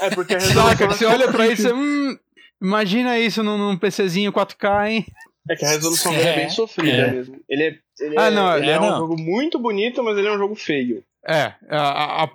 É, 0.00 0.10
porque 0.10 0.34
a 0.34 0.40
Saca, 0.40 0.86
você 0.86 1.06
olha 1.06 1.32
pra 1.32 1.46
isso, 1.46 1.74
hum, 1.74 2.14
imagina 2.60 3.18
isso 3.18 3.42
num, 3.42 3.56
num 3.56 3.76
PCzinho 3.78 4.30
4K, 4.30 4.90
hein? 4.90 5.06
É 5.48 5.56
que 5.56 5.64
a 5.64 5.68
resolução 5.68 6.12
dele 6.12 6.28
é, 6.28 6.32
é 6.32 6.36
bem 6.36 6.50
sofrida 6.50 6.96
é. 6.98 7.10
mesmo. 7.12 7.40
Ele 7.48 7.62
é, 7.62 7.78
ele 8.00 8.18
ah, 8.18 8.30
não, 8.30 8.56
ele 8.56 8.68
é, 8.68 8.74
é 8.74 8.80
um 8.80 8.98
jogo 8.98 9.18
muito 9.18 9.58
bonito, 9.58 10.02
mas 10.02 10.18
ele 10.18 10.28
é 10.28 10.32
um 10.32 10.38
jogo 10.38 10.54
feio. 10.54 11.02
É, 11.26 11.54
a, 11.70 12.24
a, 12.24 12.30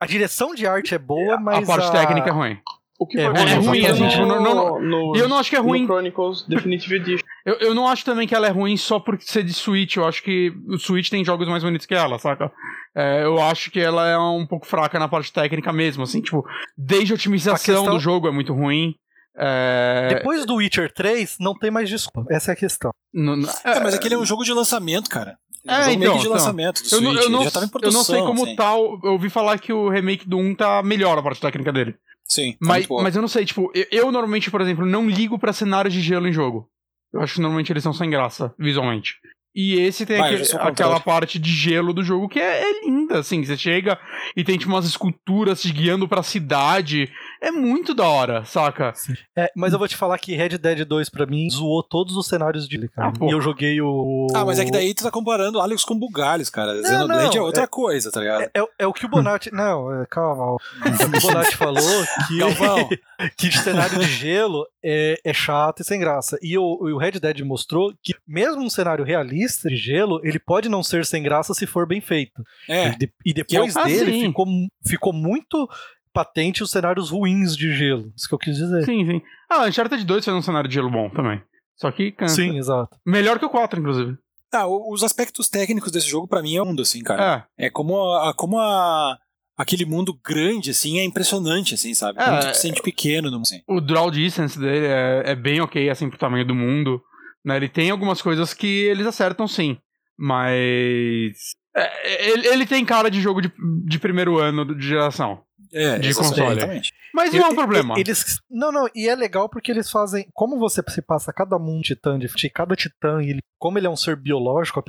a 0.00 0.06
direção 0.06 0.54
de 0.54 0.66
arte 0.66 0.94
é 0.94 0.98
boa, 0.98 1.38
mas. 1.38 1.68
A 1.68 1.76
parte 1.76 1.92
técnica 1.92 2.28
é 2.28 2.32
ruim. 2.32 2.58
O 2.98 3.06
que 3.06 3.18
é, 3.18 3.26
ruim, 3.26 3.38
é 3.38 3.54
ruim, 3.54 3.86
assim, 3.86 4.08
tipo, 4.08 4.24
no, 4.24 4.40
no, 4.40 4.80
no, 4.80 5.16
e 5.16 5.18
eu 5.18 5.28
não 5.28 5.38
acho 5.38 5.50
que 5.50 5.56
é 5.56 5.58
ruim. 5.58 5.84
Chronicles 5.84 6.46
Definitive 6.48 6.96
Edition. 6.96 7.24
Eu, 7.44 7.56
eu 7.56 7.74
não 7.74 7.86
acho 7.86 8.06
também 8.06 8.26
que 8.26 8.34
ela 8.34 8.46
é 8.46 8.50
ruim 8.50 8.74
só 8.74 8.98
por 8.98 9.20
ser 9.20 9.42
de 9.42 9.52
Switch. 9.52 9.96
Eu 9.96 10.06
acho 10.06 10.22
que 10.22 10.50
o 10.66 10.78
Switch 10.78 11.10
tem 11.10 11.22
jogos 11.22 11.46
mais 11.46 11.62
bonitos 11.62 11.86
que 11.86 11.94
ela, 11.94 12.18
saca? 12.18 12.50
É, 12.96 13.22
eu 13.22 13.38
acho 13.38 13.70
que 13.70 13.78
ela 13.78 14.08
é 14.08 14.16
um 14.16 14.46
pouco 14.46 14.66
fraca 14.66 14.98
na 14.98 15.08
parte 15.08 15.30
técnica 15.30 15.70
mesmo, 15.70 16.04
assim, 16.04 16.22
tipo, 16.22 16.42
desde 16.74 17.12
a 17.12 17.16
otimização 17.16 17.74
a 17.74 17.78
questão... 17.78 17.94
do 17.94 18.00
jogo 18.00 18.28
é 18.28 18.30
muito 18.30 18.54
ruim. 18.54 18.94
É... 19.36 20.14
Depois 20.14 20.46
do 20.46 20.54
Witcher 20.54 20.90
3, 20.90 21.36
não 21.38 21.52
tem 21.52 21.70
mais 21.70 21.86
desculpa. 21.86 22.32
Essa 22.32 22.52
é 22.52 22.54
a 22.54 22.56
questão. 22.56 22.92
No, 23.12 23.36
no, 23.36 23.46
é, 23.64 23.80
mas 23.80 23.92
aquele 23.92 24.14
é 24.14 24.18
um 24.18 24.24
jogo 24.24 24.42
de 24.42 24.52
lançamento, 24.54 25.10
cara. 25.10 25.36
É, 25.66 25.88
um 25.88 25.90
então, 25.90 26.14
de 26.14 26.20
então. 26.20 26.32
lançamento 26.32 26.82
do 26.82 26.94
eu, 26.94 26.98
Switch, 26.98 27.22
eu, 27.24 27.30
não, 27.30 27.68
produção, 27.68 27.78
eu 27.82 27.92
não 27.92 28.04
sei 28.04 28.20
como 28.22 28.44
assim. 28.44 28.56
tal. 28.56 28.98
Eu 29.02 29.12
ouvi 29.12 29.28
falar 29.28 29.58
que 29.58 29.72
o 29.72 29.90
remake 29.90 30.26
do 30.26 30.38
1 30.38 30.54
tá 30.54 30.82
melhor 30.82 31.18
a 31.18 31.22
parte 31.22 31.40
técnica 31.40 31.72
dele. 31.72 31.94
Sim. 32.26 32.52
Tá 32.52 32.58
mas, 32.60 32.86
mas 32.88 33.16
eu 33.16 33.22
não 33.22 33.28
sei, 33.28 33.44
tipo, 33.44 33.70
eu, 33.74 33.86
eu, 33.90 34.12
normalmente, 34.12 34.50
por 34.50 34.60
exemplo, 34.60 34.86
não 34.86 35.08
ligo 35.08 35.38
para 35.38 35.52
cenários 35.52 35.92
de 35.92 36.00
gelo 36.00 36.26
em 36.26 36.32
jogo. 36.32 36.68
Eu 37.12 37.20
acho 37.20 37.34
que 37.34 37.40
normalmente 37.40 37.72
eles 37.72 37.82
são 37.82 37.92
sem 37.92 38.10
graça, 38.10 38.52
visualmente. 38.58 39.14
E 39.54 39.78
esse 39.78 40.04
tem 40.04 40.18
Vai, 40.18 40.34
aquele, 40.34 40.48
aquela 40.60 40.98
parte 40.98 41.38
de 41.38 41.52
gelo 41.52 41.92
do 41.92 42.02
jogo 42.02 42.28
que 42.28 42.40
é, 42.40 42.62
é, 42.62 42.84
linda, 42.84 43.20
assim. 43.20 43.44
Você 43.44 43.56
chega 43.56 43.96
e 44.36 44.42
tem 44.42 44.58
tipo 44.58 44.72
umas 44.72 44.84
esculturas 44.84 45.62
te 45.62 45.72
guiando 45.72 46.08
pra 46.08 46.24
cidade 46.24 47.08
é 47.44 47.50
muito 47.50 47.94
da 47.94 48.08
hora, 48.08 48.44
saca? 48.44 48.92
É, 49.36 49.50
mas 49.54 49.72
eu 49.72 49.78
vou 49.78 49.86
te 49.86 49.96
falar 49.96 50.18
que 50.18 50.34
Red 50.34 50.56
Dead 50.58 50.84
2 50.84 51.10
pra 51.10 51.26
mim 51.26 51.48
zoou 51.50 51.82
todos 51.82 52.16
os 52.16 52.26
cenários 52.26 52.66
de 52.66 52.88
cara. 52.88 53.12
Ah, 53.20 53.26
e 53.26 53.30
eu 53.30 53.40
joguei 53.40 53.80
o. 53.80 54.26
Ah, 54.34 54.44
mas 54.44 54.58
é 54.58 54.64
que 54.64 54.70
daí 54.70 54.94
tu 54.94 55.02
tá 55.02 55.10
comparando 55.10 55.60
Alex 55.60 55.84
com 55.84 55.98
Bugalhos, 55.98 56.48
cara. 56.48 56.74
Não, 56.74 56.82
Xenoblade 56.82 57.36
não, 57.36 57.42
é 57.42 57.46
outra 57.46 57.64
é, 57.64 57.66
coisa, 57.66 58.10
tá 58.10 58.20
ligado? 58.20 58.42
É, 58.42 58.50
é, 58.54 58.66
é, 58.78 58.86
o 58.86 58.92
que 58.92 59.04
o 59.04 59.08
Bonatti. 59.08 59.50
não, 59.54 59.92
é, 59.92 60.06
calma. 60.06 60.54
O 60.54 60.58
que 60.58 61.18
o 61.18 61.20
Bonatti 61.20 61.56
falou 61.56 62.04
que, 62.28 63.00
que 63.36 63.58
cenário 63.58 63.98
de 63.98 64.06
gelo 64.06 64.66
é, 64.82 65.20
é 65.22 65.32
chato 65.32 65.80
e 65.80 65.84
sem 65.84 66.00
graça. 66.00 66.38
E 66.42 66.56
o, 66.56 66.62
o 66.62 66.98
Red 66.98 67.12
Dead 67.12 67.40
mostrou 67.40 67.92
que, 68.02 68.14
mesmo 68.26 68.62
um 68.62 68.70
cenário 68.70 69.04
realista 69.04 69.68
de 69.68 69.76
gelo, 69.76 70.20
ele 70.24 70.38
pode 70.38 70.68
não 70.68 70.82
ser 70.82 71.04
sem 71.04 71.22
graça 71.22 71.52
se 71.52 71.66
for 71.66 71.86
bem 71.86 72.00
feito. 72.00 72.42
É. 72.68 72.90
E, 72.90 73.10
e 73.26 73.34
depois 73.34 73.74
dele 73.74 74.22
ah, 74.22 74.26
ficou, 74.26 74.46
ficou 74.86 75.12
muito 75.12 75.68
patente 76.14 76.62
os 76.62 76.70
cenários 76.70 77.10
ruins 77.10 77.56
de 77.56 77.76
gelo. 77.76 78.12
Isso 78.16 78.28
que 78.28 78.34
eu 78.34 78.38
quis 78.38 78.56
dizer. 78.56 78.84
Sim, 78.84 79.04
sim. 79.04 79.22
Ah, 79.50 79.66
Uncharted 79.66 80.02
2 80.04 80.24
fez 80.24 80.36
um 80.36 80.40
cenário 80.40 80.68
de 80.68 80.74
gelo 80.74 80.90
bom 80.90 81.10
também. 81.10 81.42
Só 81.76 81.90
que 81.90 82.12
cansa. 82.12 82.36
Sim, 82.36 82.56
exato. 82.56 82.96
Melhor 83.04 83.38
que 83.38 83.44
o 83.44 83.50
4, 83.50 83.80
inclusive. 83.80 84.16
Ah, 84.52 84.68
os 84.68 85.02
aspectos 85.02 85.48
técnicos 85.48 85.90
desse 85.90 86.08
jogo 86.08 86.28
para 86.28 86.40
mim 86.40 86.56
é 86.56 86.62
mundo, 86.62 86.82
assim, 86.82 87.02
cara. 87.02 87.48
É. 87.58 87.66
É 87.66 87.70
como 87.70 88.00
a, 88.14 88.32
como 88.32 88.58
a 88.58 89.18
aquele 89.56 89.84
mundo 89.84 90.18
grande, 90.24 90.70
assim, 90.70 90.98
é 90.98 91.04
impressionante, 91.04 91.74
assim, 91.74 91.94
sabe? 91.94 92.20
É, 92.20 92.24
Como 92.24 92.40
tu 92.40 92.56
sente 92.56 92.82
pequeno 92.82 93.30
no 93.30 93.40
assim. 93.40 93.60
O 93.68 93.80
draw 93.80 94.10
distance 94.10 94.58
dele 94.58 94.86
é, 94.86 95.22
é, 95.26 95.34
bem 95.34 95.60
ok, 95.60 95.88
assim, 95.90 96.08
pro 96.08 96.18
tamanho 96.18 96.46
do 96.46 96.54
mundo. 96.54 97.02
Né? 97.44 97.56
Ele 97.56 97.68
tem 97.68 97.90
algumas 97.90 98.22
coisas 98.22 98.54
que 98.54 98.66
eles 98.66 99.06
acertam, 99.06 99.46
sim. 99.46 99.76
Mas... 100.16 101.54
É, 101.76 102.30
ele, 102.30 102.46
ele, 102.46 102.66
tem 102.66 102.84
cara 102.84 103.10
de 103.10 103.20
jogo 103.20 103.42
de, 103.42 103.52
de 103.84 103.98
primeiro 103.98 104.38
ano 104.38 104.76
de 104.76 104.86
geração. 104.86 105.42
É, 105.74 105.98
de 105.98 106.14
console. 106.14 106.82
Mas 107.12 107.32
não 107.32 107.46
é 107.46 107.48
um 107.48 107.54
problema. 107.54 107.98
Eles, 107.98 108.38
não, 108.48 108.70
não, 108.70 108.88
e 108.94 109.08
é 109.08 109.14
legal 109.16 109.48
porque 109.48 109.72
eles 109.72 109.90
fazem. 109.90 110.26
Como 110.32 110.56
você 110.56 110.80
se 110.88 111.02
passa 111.02 111.32
cada 111.32 111.58
mundo 111.58 111.82
titã 111.82 112.16
de 112.16 112.28
cada 112.50 112.76
titã, 112.76 113.20
ele, 113.20 113.40
como 113.58 113.76
ele 113.76 113.88
é 113.88 113.90
um 113.90 113.96
ser 113.96 114.14
biológico, 114.14 114.82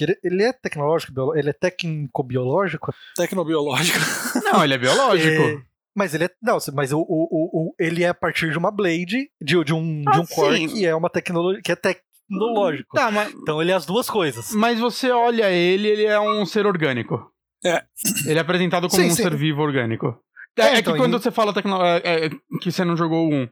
ele, 0.00 0.16
ele 0.22 0.42
é 0.44 0.52
tecnológico, 0.52 1.36
ele 1.36 1.50
é 1.50 1.52
técnico-biológico. 1.52 2.94
Tecnobiológico. 3.16 3.98
Não, 4.44 4.62
ele 4.62 4.74
é 4.74 4.78
biológico. 4.78 5.42
É, 5.42 5.62
Mas 5.96 6.14
ele 6.14 6.24
é. 6.24 6.30
Não, 6.40 6.58
mas 6.72 6.92
o, 6.92 7.00
o, 7.00 7.68
o, 7.68 7.74
ele 7.78 8.04
é 8.04 8.08
a 8.08 8.14
partir 8.14 8.52
de 8.52 8.58
uma 8.58 8.70
Blade, 8.70 9.28
de, 9.42 9.64
de 9.64 9.74
um, 9.74 10.04
ah, 10.06 10.12
de 10.12 10.20
um 10.20 10.26
core 10.26 10.68
que 10.68 10.86
é 10.86 10.94
uma 10.94 11.10
tecnologia. 11.10 11.60
que 11.62 11.72
é 11.72 11.76
tecnológico. 11.76 12.94
Tá, 12.94 13.10
mas... 13.10 13.32
Então 13.34 13.60
ele 13.60 13.72
é 13.72 13.74
as 13.74 13.84
duas 13.84 14.08
coisas. 14.08 14.52
Mas 14.52 14.78
você 14.78 15.10
olha 15.10 15.50
ele, 15.50 15.88
ele 15.88 16.04
é 16.04 16.20
um 16.20 16.46
ser 16.46 16.64
orgânico. 16.64 17.28
É. 17.64 17.82
Ele 18.26 18.38
é 18.38 18.42
apresentado 18.42 18.88
como 18.88 19.02
sim, 19.02 19.08
um 19.08 19.14
sim. 19.14 19.22
ser 19.22 19.34
vivo 19.36 19.62
orgânico. 19.62 20.16
É, 20.58 20.62
é, 20.62 20.74
é 20.74 20.78
então, 20.78 20.92
que 20.92 20.98
quando 20.98 21.18
você 21.20 21.30
fala 21.30 21.52
tecno... 21.52 21.82
É, 21.82 22.00
é, 22.04 22.30
que 22.60 22.70
você 22.70 22.84
não 22.84 22.96
jogou 22.96 23.28
o 23.28 23.34
1, 23.34 23.48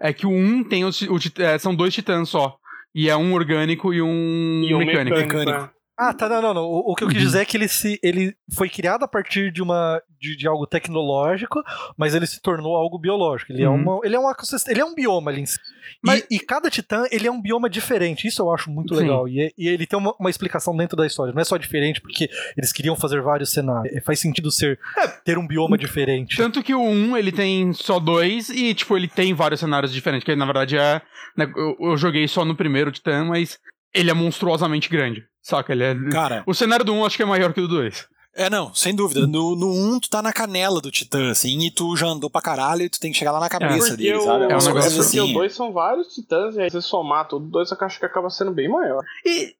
é 0.00 0.12
que 0.12 0.26
o 0.26 0.30
1 0.30 0.64
tem 0.64 0.84
os, 0.84 1.00
o, 1.02 1.18
é, 1.38 1.58
são 1.58 1.74
dois 1.74 1.94
titãs 1.94 2.28
só. 2.28 2.56
E 2.94 3.08
é 3.08 3.16
um 3.16 3.32
orgânico 3.34 3.94
e 3.94 4.02
um, 4.02 4.62
e 4.64 4.74
um 4.74 4.78
mecânico. 4.78 5.16
mecânico. 5.16 5.70
Ah, 6.00 6.14
tá, 6.14 6.30
não, 6.30 6.40
não, 6.40 6.54
não. 6.54 6.62
O, 6.62 6.92
o 6.92 6.94
que 6.94 7.04
eu 7.04 7.08
quis 7.08 7.18
uhum. 7.18 7.24
dizer 7.24 7.40
é 7.42 7.44
que 7.44 7.58
ele, 7.58 7.68
se, 7.68 8.00
ele 8.02 8.34
foi 8.54 8.70
criado 8.70 9.04
a 9.04 9.08
partir 9.08 9.52
de, 9.52 9.60
uma, 9.60 10.02
de, 10.18 10.34
de 10.34 10.48
algo 10.48 10.66
tecnológico, 10.66 11.62
mas 11.94 12.14
ele 12.14 12.26
se 12.26 12.40
tornou 12.40 12.74
algo 12.74 12.98
biológico. 12.98 13.52
Ele, 13.52 13.64
é 13.64 13.68
uhum. 13.68 13.76
é, 13.76 13.82
uma, 13.82 14.00
ele, 14.02 14.16
é, 14.16 14.18
um 14.18 14.24
ele 14.68 14.80
é 14.80 14.84
um 14.84 14.94
bioma 14.94 15.30
ali 15.30 15.42
em 15.42 15.46
si. 15.46 15.58
Mas, 16.02 16.20
e, 16.30 16.36
e, 16.36 16.40
cada 16.40 16.70
titã, 16.70 17.04
ele 17.10 17.26
é 17.26 17.30
um 17.30 17.38
bioma 17.38 17.68
diferente. 17.68 18.26
Isso 18.26 18.40
eu 18.40 18.50
acho 18.50 18.70
muito 18.70 18.94
Sim. 18.94 19.02
legal. 19.02 19.28
E, 19.28 19.52
e, 19.58 19.68
ele 19.68 19.86
tem 19.86 19.98
uma, 19.98 20.14
uma, 20.18 20.30
explicação 20.30 20.74
dentro 20.74 20.96
da 20.96 21.06
história. 21.06 21.34
Não 21.34 21.42
é 21.42 21.44
só 21.44 21.58
diferente 21.58 22.00
porque 22.00 22.30
eles 22.56 22.72
queriam 22.72 22.96
fazer 22.96 23.20
vários 23.20 23.50
cenários. 23.52 23.94
É, 23.94 24.00
faz 24.00 24.18
sentido 24.20 24.50
ser 24.50 24.80
é, 24.96 25.06
ter 25.06 25.36
um 25.36 25.46
bioma 25.46 25.76
diferente. 25.76 26.34
Tanto 26.38 26.62
que 26.62 26.74
o 26.74 26.82
1, 26.82 27.14
ele 27.18 27.30
tem 27.30 27.74
só 27.74 28.00
dois 28.00 28.48
e, 28.48 28.72
tipo, 28.72 28.96
ele 28.96 29.06
tem 29.06 29.34
vários 29.34 29.60
cenários 29.60 29.92
diferentes. 29.92 30.24
Que 30.24 30.34
na 30.34 30.46
verdade 30.46 30.78
é... 30.78 31.02
Né, 31.36 31.52
eu, 31.54 31.76
eu 31.78 31.96
joguei 31.98 32.26
só 32.26 32.42
no 32.42 32.56
primeiro 32.56 32.90
titã, 32.90 33.22
mas 33.22 33.58
ele 33.92 34.10
é 34.10 34.14
monstruosamente 34.14 34.88
grande. 34.88 35.28
Saca? 35.42 35.72
Ele 35.72 35.84
é. 35.84 35.94
Cara. 36.10 36.42
O 36.46 36.54
cenário 36.54 36.84
do 36.84 36.92
1 36.92 37.06
acho 37.06 37.16
que 37.16 37.22
é 37.22 37.26
maior 37.26 37.52
que 37.52 37.60
o 37.60 37.68
do 37.68 37.76
2. 37.76 38.08
É, 38.34 38.48
não, 38.48 38.72
sem 38.72 38.94
dúvida. 38.94 39.26
No, 39.26 39.56
no 39.56 39.96
1, 39.96 40.00
tu 40.00 40.08
tá 40.08 40.22
na 40.22 40.32
canela 40.32 40.80
do 40.80 40.90
Titã, 40.90 41.30
assim, 41.30 41.66
e 41.66 41.70
tu 41.70 41.96
já 41.96 42.06
andou 42.06 42.30
pra 42.30 42.40
caralho 42.40 42.82
e 42.82 42.88
tu 42.88 43.00
tem 43.00 43.10
que 43.10 43.18
chegar 43.18 43.32
lá 43.32 43.40
na 43.40 43.48
cabeça 43.48 43.94
é, 43.94 43.96
dele, 43.96 44.16
o, 44.16 44.22
sabe? 44.22 44.44
É 44.44 44.56
um 44.56 44.66
negócio 44.66 45.00
assim. 45.00 45.18
Porque 45.18 45.32
o 45.32 45.34
2 45.40 45.52
são 45.52 45.72
vários 45.72 46.14
Titãs, 46.14 46.54
e 46.54 46.60
aí 46.60 46.70
você 46.70 46.80
somar 46.80 47.26
tudo, 47.26 47.46
o 47.46 47.50
2 47.50 47.70
eu 47.72 47.76
acho 47.80 47.98
que 47.98 48.06
acaba 48.06 48.30
sendo 48.30 48.52
bem 48.52 48.68
maior. 48.68 49.02
E. 49.26 49.52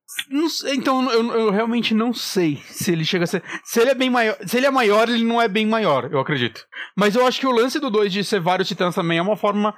então, 0.73 1.11
eu, 1.11 1.33
eu, 1.33 1.51
realmente 1.51 1.93
não 1.95 2.15
sei 2.15 2.63
se 2.69 2.93
ele 2.93 3.05
chega 3.05 3.25
a 3.25 3.27
ser. 3.27 3.43
Se 3.65 3.81
ele 3.81 3.91
é 3.91 3.95
bem 3.95 4.09
maior. 4.09 4.37
Se 4.47 4.57
ele 4.57 4.67
é 4.67 4.71
maior, 4.71 5.09
ele 5.09 5.25
não 5.25 5.43
é 5.43 5.49
bem 5.49 5.67
maior, 5.67 6.09
eu 6.11 6.21
acredito. 6.21 6.65
Mas 6.97 7.17
eu 7.17 7.27
acho 7.27 7.41
que 7.41 7.47
o 7.47 7.53
lance 7.53 7.81
do 7.81 7.91
2 7.91 8.13
de 8.13 8.23
ser 8.23 8.41
vários 8.41 8.69
Titãs 8.69 8.95
também 8.95 9.19
é 9.19 9.23
uma 9.23 9.37
forma 9.37 9.75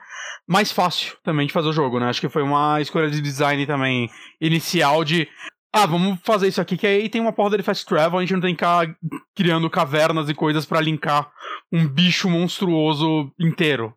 mais 0.47 0.71
fácil 0.71 1.17
também 1.25 1.47
de 1.47 1.53
fazer 1.53 1.69
o 1.69 1.73
jogo, 1.73 1.99
né? 1.99 2.09
Acho 2.09 2.21
que 2.21 2.29
foi 2.29 2.43
uma 2.43 2.81
escolha 2.81 3.11
de 3.11 3.23
design 3.23 3.67
também 3.67 4.11
inicial 4.41 5.03
de 5.03 5.27
ah, 5.73 5.87
vamos 5.87 6.19
fazer 6.23 6.49
isso 6.49 6.61
aqui, 6.61 6.77
que 6.77 6.87
aí 6.87 7.09
tem 7.09 7.21
uma 7.21 7.33
porta 7.33 7.57
de 7.57 7.63
fast 7.63 7.87
travel, 7.87 8.19
a 8.19 8.23
gente 8.23 8.35
não 8.35 8.41
tem 8.41 8.55
que 8.55 8.63
ficar 8.63 8.95
criando 9.35 9.71
cavernas 9.71 10.29
e 10.29 10.35
coisas 10.35 10.67
para 10.67 10.81
linkar 10.81 11.33
um 11.73 11.89
bicho 11.89 12.29
monstruoso 12.29 13.33
inteiro. 13.41 13.95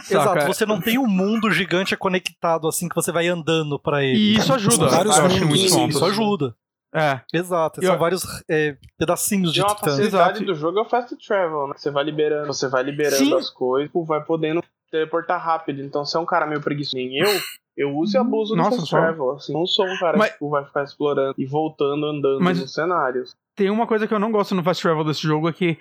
Saca? 0.00 0.40
Exato, 0.40 0.46
você 0.46 0.66
não 0.66 0.80
tem 0.80 0.98
um 0.98 1.06
mundo 1.06 1.50
gigante 1.50 1.96
conectado 1.96 2.66
assim 2.68 2.88
que 2.88 2.94
você 2.94 3.12
vai 3.12 3.28
andando 3.28 3.78
para 3.78 4.02
ele. 4.04 4.18
E 4.18 4.36
isso 4.36 4.52
ajuda. 4.52 4.88
vários 4.88 5.18
mundos, 5.18 5.60
isso, 5.60 5.86
isso 5.86 6.04
ajuda. 6.04 6.54
É. 6.94 7.20
Exato, 7.32 7.84
são 7.84 7.98
vários 7.98 8.22
é, 8.48 8.76
pedacinhos 8.96 9.52
de 9.52 9.60
titãs. 9.60 9.82
A 9.82 9.90
facilidade 9.90 10.44
do 10.44 10.54
jogo 10.54 10.78
é 10.78 10.82
o 10.82 10.88
fast 10.88 11.16
travel, 11.26 11.66
né? 11.68 11.74
Você 11.76 11.90
vai 11.90 12.04
liberando, 12.04 12.46
você 12.46 12.68
vai 12.68 12.84
liberando 12.84 13.16
Sim. 13.16 13.34
as 13.34 13.50
coisas, 13.50 13.90
vai 14.06 14.22
podendo 14.22 14.62
teleportar 14.92 15.44
rápido. 15.44 15.82
Então, 15.82 16.04
se 16.04 16.16
é 16.16 16.20
um 16.20 16.24
cara 16.24 16.46
meio 16.46 16.60
preguiçoso, 16.60 16.96
nem 16.96 17.18
eu, 17.18 17.40
eu 17.76 17.96
uso 17.96 18.16
e 18.16 18.18
abuso 18.18 18.54
Nossa, 18.54 18.70
do 18.70 18.76
fast 18.76 18.90
travel. 18.90 19.30
Assim, 19.32 19.52
não 19.52 19.66
sou 19.66 19.86
um 19.86 19.98
cara 19.98 20.16
Mas... 20.16 20.28
que 20.28 20.32
tipo, 20.34 20.50
vai 20.50 20.64
ficar 20.64 20.84
explorando 20.84 21.34
e 21.38 21.46
voltando 21.46 22.06
andando 22.06 22.40
Mas... 22.40 22.60
nos 22.60 22.72
cenários. 22.72 23.36
Tem 23.56 23.70
uma 23.70 23.86
coisa 23.86 24.06
que 24.06 24.14
eu 24.14 24.18
não 24.18 24.32
gosto 24.32 24.54
no 24.54 24.62
fast 24.62 24.82
travel 24.82 25.04
desse 25.04 25.22
jogo 25.22 25.48
é 25.48 25.52
que 25.52 25.78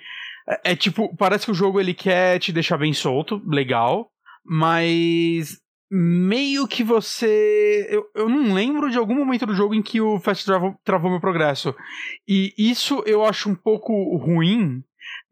é, 0.48 0.72
é 0.72 0.76
tipo, 0.76 1.16
parece 1.16 1.46
que 1.46 1.52
o 1.52 1.56
jogo 1.56 1.80
ele 1.80 1.94
quer 1.94 2.40
te 2.40 2.52
deixar 2.52 2.78
bem 2.78 2.94
solto, 2.94 3.42
legal, 3.48 4.10
mas 4.46 5.62
meio 5.90 6.68
que 6.68 6.84
você. 6.84 7.88
Eu, 7.90 8.06
eu 8.16 8.30
não 8.30 8.54
lembro 8.54 8.90
de 8.90 8.98
algum 8.98 9.16
momento 9.16 9.46
do 9.46 9.54
jogo 9.54 9.76
em 9.76 9.82
que 9.82 10.02
o 10.02 10.20
Fast 10.20 10.44
Travel 10.44 10.76
travou 10.84 11.12
meu 11.12 11.22
progresso. 11.22 11.76
E 12.28 12.54
isso 12.58 13.04
eu 13.06 13.24
acho 13.24 13.50
um 13.50 13.56
pouco 13.56 13.94
ruim, 14.18 14.84